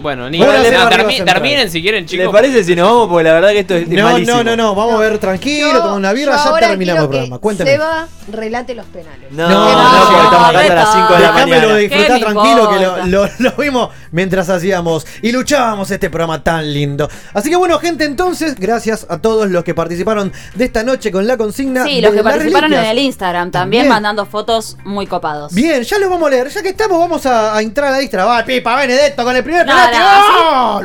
Bueno, 0.00 0.30
ni 0.30 0.38
Bueno, 0.38 0.62
terminen 1.24 1.70
si 1.70 1.82
quieren, 1.82 2.06
chicos. 2.06 2.24
¿Les 2.24 2.32
parece 2.32 2.64
si 2.64 2.74
nos 2.74 2.88
vamos? 2.88 3.08
Porque 3.08 3.24
la 3.24 3.34
verdad 3.34 3.50
que 3.50 3.58
esto 3.60 3.74
es, 3.74 3.82
es 3.82 3.88
No, 3.88 4.04
malísimo. 4.04 4.36
no, 4.38 4.44
no, 4.44 4.56
no, 4.56 4.74
vamos 4.74 4.94
a 4.94 4.98
ver 4.98 5.18
tranquilo, 5.18 5.72
tomar 5.80 5.94
una 5.96 6.12
birra, 6.12 6.36
ya 6.36 6.68
terminamos 6.68 7.02
el 7.04 7.08
programa. 7.08 7.38
Cuéntame. 7.38 7.70
Seba 7.70 8.08
relate 8.32 8.74
los 8.74 8.86
penales. 8.86 9.30
No, 9.30 9.48
No, 9.48 9.54
no, 9.72 9.82
no, 9.82 10.06
porque 10.08 10.24
estamos 10.24 10.48
acá 10.48 10.60
hasta 10.60 10.74
las 10.74 10.92
5 10.92 11.14
de 11.14 11.20
la 11.20 11.32
mañana. 11.32 11.66
de 11.74 11.80
disfrutar 11.80 12.06
¿Qué 12.06 12.12
me 12.12 12.20
tranquilo 12.32 12.70
que 12.70 12.78
lo, 12.80 13.06
lo- 13.26 13.30
lo 13.38 13.52
vimos 13.52 13.90
mientras 14.12 14.48
hacíamos 14.48 15.06
y 15.22 15.32
luchábamos 15.32 15.90
este 15.90 16.10
programa 16.10 16.42
tan 16.42 16.72
lindo. 16.72 17.08
Así 17.34 17.50
que 17.50 17.56
bueno, 17.56 17.78
gente, 17.78 18.04
entonces, 18.04 18.54
gracias 18.58 19.06
a 19.08 19.18
todos 19.18 19.50
los 19.50 19.64
que 19.64 19.74
participaron 19.74 20.32
de 20.54 20.64
esta 20.64 20.82
noche 20.82 21.10
con 21.12 21.26
la 21.26 21.36
consigna. 21.36 21.84
Sí, 21.84 21.96
de 21.96 22.02
los 22.02 22.14
que 22.14 22.22
participaron 22.22 22.72
en 22.72 22.84
el 22.84 22.98
Instagram 22.98 23.50
también 23.50 23.82
Bien. 23.82 23.88
mandando 23.92 24.24
fotos 24.26 24.76
muy 24.84 25.06
copados. 25.06 25.52
Bien, 25.52 25.82
ya 25.82 25.98
lo 25.98 26.08
vamos 26.08 26.26
a 26.28 26.30
leer. 26.30 26.48
Ya 26.48 26.62
que 26.62 26.70
estamos, 26.70 26.98
vamos 26.98 27.26
a, 27.26 27.56
a 27.56 27.62
entrar 27.62 27.92
a. 27.94 28.24
Va, 28.24 28.44
Pipa 28.44 28.76
Benedetto 28.76 29.24
con 29.24 29.34
el 29.36 29.42
primer 29.42 29.66
No, 29.66 29.72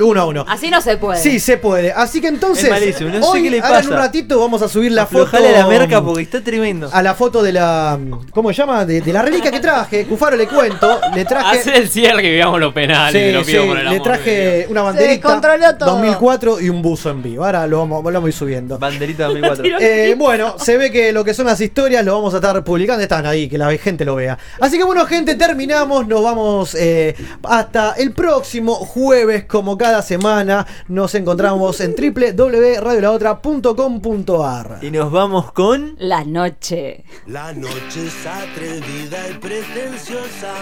Uno 0.02 0.22
a 0.22 0.26
uno. 0.26 0.46
Así 0.48 0.70
no 0.70 0.82
se 0.82 0.98
puede. 0.98 1.20
Sí, 1.20 1.40
se 1.40 1.58
puede. 1.58 1.92
Así 1.92 2.22
que 2.22 2.28
entonces, 2.28 2.66
Es 2.66 2.70
malísimo, 2.70 3.10
no 3.10 3.22
sé 3.22 3.28
hoy, 3.30 3.44
qué 3.44 3.50
le 3.52 3.58
ahora 3.60 3.70
en 3.80 3.84
pasa. 3.84 3.90
un 3.90 3.96
ratito 3.98 4.40
vamos 4.40 4.62
a 4.62 4.68
subir 4.70 4.92
la 4.92 5.06
foto. 5.06 5.24
Aflojale 5.26 5.52
la 5.52 5.68
merca 5.68 6.02
porque 6.02 6.24
está 6.24 6.42
tremendo. 6.44 6.90
A 6.92 7.02
la 7.02 7.14
foto 7.16 7.42
de 7.44 7.54
la. 7.54 7.98
¿Cómo 8.32 8.50
se 8.50 8.56
llama? 8.56 8.86
De, 8.86 9.02
de 9.02 9.14
la 9.14 9.22
reliquia 9.22 9.52
que 9.52 9.60
traje. 9.60 10.06
Cufaro 10.06 10.36
le 10.36 10.48
cuento. 10.48 11.00
Le 11.14 11.26
traje. 11.26 11.60
Hacer 11.60 11.76
el 11.76 11.90
cierre 11.90 12.22
que 12.22 12.32
veamos 12.32 12.60
los 12.60 12.74
penales, 12.74 13.14
Sí, 13.14 13.20
te 13.28 13.32
lo 13.34 13.44
pido 13.46 13.62
sí, 13.64 13.68
por 13.70 13.78
el 13.80 13.86
le 13.86 13.92
de 13.96 14.00
traje 14.00 14.68
una 14.70 14.80
Se 14.82 14.86
banderita 14.86 15.12
descontroló 15.30 15.76
todo. 15.78 15.90
2004 15.92 16.62
y 16.62 16.70
un 16.70 16.82
buzo 16.82 17.10
en 17.10 17.22
vivo. 17.24 17.46
Ahora 17.46 17.68
lo 17.68 17.80
vamos, 17.80 18.04
lo 18.04 18.12
vamos 18.12 18.26
a 18.26 18.30
ir 18.30 18.34
subiendo. 18.34 18.78
Banderita 18.78 19.26
2004. 19.28 19.66
Eh, 19.80 20.16
bueno, 20.18 20.56
se 20.60 20.78
ve 20.78 20.92
que 20.92 21.12
lo 21.12 21.24
que 21.24 21.34
son 21.34 21.46
las 21.46 21.60
historias 21.62 22.04
lo 22.06 22.14
vamos 22.16 22.34
a 22.34 22.38
estar 22.38 22.64
publicando. 22.64 23.02
Están 23.04 23.26
ahí, 23.26 23.48
que 23.48 23.58
la 23.58 23.70
gente 23.78 24.06
lo 24.06 24.16
vea. 24.16 24.38
Así 24.60 24.78
que 24.78 24.84
bueno, 24.84 25.06
gente, 25.06 25.36
terminamos. 25.36 26.08
Nos 26.08 26.24
vamos 26.24 26.76
eh, 26.76 27.16
hasta 27.44 27.94
el 27.98 28.12
próximo 28.14 28.74
jueves, 28.96 29.44
como 29.44 29.78
cada 29.78 30.02
semana. 30.02 30.66
Nos 30.88 31.14
encontramos 31.16 31.82
en 31.82 31.94
www.radiolaotra.com.ar. 31.96 34.80
Y 34.82 34.90
nos 34.90 35.12
vamos 35.12 35.52
con. 35.52 35.98
La 36.00 36.24
noche. 36.24 37.04
La 37.28 37.52
noche 37.52 38.08
es 38.08 38.26
atrevida 38.26 39.30
y 39.30 39.34
pretenciosa. 39.34 40.54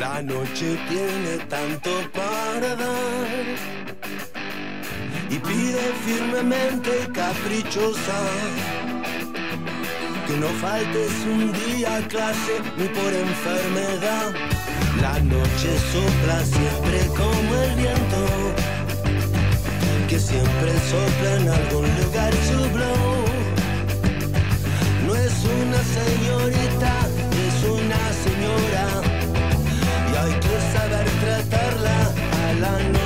La 0.00 0.20
noche 0.22 0.76
tiene 0.88 1.36
tanto 1.48 1.90
para 2.12 2.74
dar. 2.74 3.28
Y 5.30 5.38
pide 5.38 5.92
firmemente 6.04 6.90
caprichosa. 7.14 8.18
Que 10.26 10.36
no 10.36 10.48
faltes 10.60 11.12
un 11.32 11.52
día 11.52 11.98
a 11.98 12.00
clase 12.08 12.60
ni 12.76 12.88
por 12.88 13.14
enfermedad. 13.14 14.55
La 15.00 15.18
noche 15.20 15.70
sopla 15.92 16.44
siempre 16.44 16.98
como 17.16 17.54
el 17.62 17.74
viento. 17.76 18.20
Que 20.08 20.18
siempre 20.18 20.72
sopla 20.90 21.36
en 21.40 21.48
algún 21.48 21.86
lugar 22.00 22.32
su. 22.48 22.56
No 25.06 25.14
es 25.14 25.34
una 25.44 25.80
señorita, 25.98 26.92
es 27.46 27.58
una 27.64 28.02
señora. 28.24 28.86
Y 30.10 30.16
hay 30.16 30.34
que 30.40 30.56
saber 30.76 31.06
tratarla 31.20 31.96
a 32.44 32.52
la 32.60 32.78
noche 32.90 33.05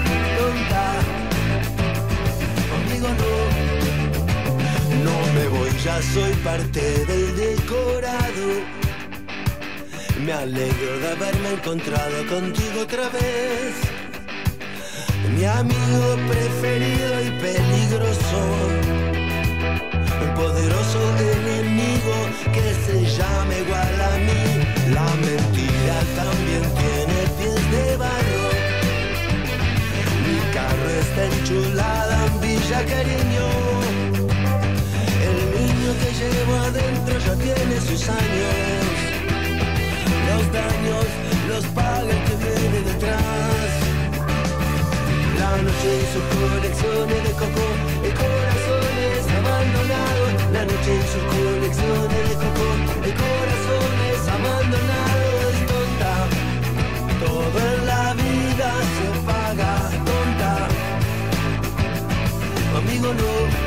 No. 3.09 3.51
Me 5.33 5.47
voy, 5.47 5.71
ya 5.83 6.01
soy 6.01 6.33
parte 6.43 6.81
del 7.05 7.35
decorado. 7.35 8.47
Me 10.23 10.33
alegro 10.33 10.99
de 10.99 11.07
haberme 11.09 11.49
encontrado 11.53 12.27
contigo 12.27 12.81
otra 12.81 13.09
vez. 13.09 13.73
Mi 15.35 15.45
amigo 15.45 16.17
preferido 16.29 17.21
y 17.25 17.31
peligroso. 17.41 18.41
El 20.21 20.33
poderoso 20.33 20.99
enemigo 21.17 22.15
que 22.53 22.67
se 22.85 22.97
llama 23.17 23.53
igual 23.55 24.01
a 24.01 24.17
mí. 24.27 24.43
La 24.93 25.07
mentira 25.25 25.97
también 26.15 26.63
tiene 26.75 27.00
está 31.01 31.25
enchulada 31.25 32.25
en 32.27 32.41
Villa 32.41 32.79
Cariño. 32.85 33.47
El 35.29 35.37
niño 35.57 35.89
que 36.01 36.09
llevo 36.19 36.53
adentro 36.69 37.13
ya 37.25 37.35
tiene 37.35 37.75
sus 37.87 38.01
años. 38.09 38.55
Los 40.29 40.43
daños 40.59 41.07
los 41.49 41.65
paga 41.77 42.11
el 42.15 42.21
que 42.27 42.35
viene 42.43 42.79
detrás. 42.89 43.71
La 45.39 45.51
noche 45.65 45.89
y 46.01 46.05
sus 46.13 46.25
colecciones 46.35 47.21
de 47.27 47.33
coco 47.41 47.67
y 48.07 48.11
corazones 48.21 49.21
abandonados. 49.41 50.31
La 50.53 50.63
noche 50.69 50.91
y 51.01 51.05
sus 51.13 51.25
colecciones 51.35 52.23
de 52.29 52.35
coco 52.43 52.67
y 53.09 53.11
corazones 53.23 54.19
abandonados. 54.37 55.53
Tonta, 55.71 56.13
todo 57.23 57.59
en 57.73 57.80
amigo 62.81 63.13
no. 63.13 63.60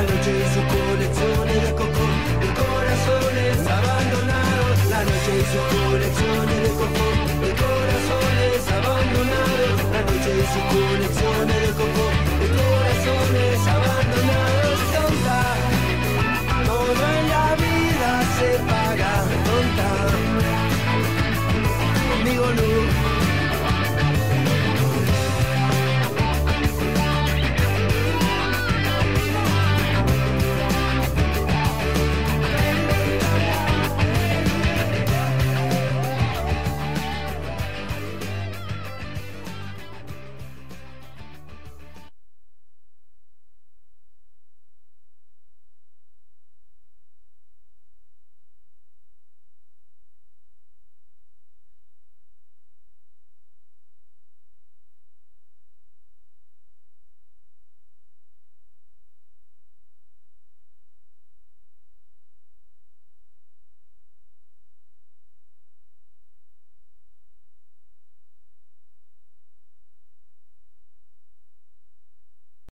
La 0.00 0.06
noche 0.06 0.32
hizo 0.32 0.60
colecciones 0.66 1.62
de 1.62 1.72
coco 1.74 2.04
de 2.40 2.48
corazones 2.56 3.58
abandonados. 3.68 4.76
La 4.88 5.04
noche 5.04 5.30
hizo 5.40 5.60
colecciones 5.76 6.62
de 6.62 6.70
coco 6.80 7.06
de 7.44 7.50
corazones 7.60 8.60
abandonados. 8.80 9.76
La 9.92 10.00
noche 10.00 10.30
hizo 10.40 10.60
colecciones 10.72 11.60
de 11.60 11.72
coco 11.76 12.04
de 12.40 12.48
corazones 12.48 13.60
abandonados. 13.68 14.39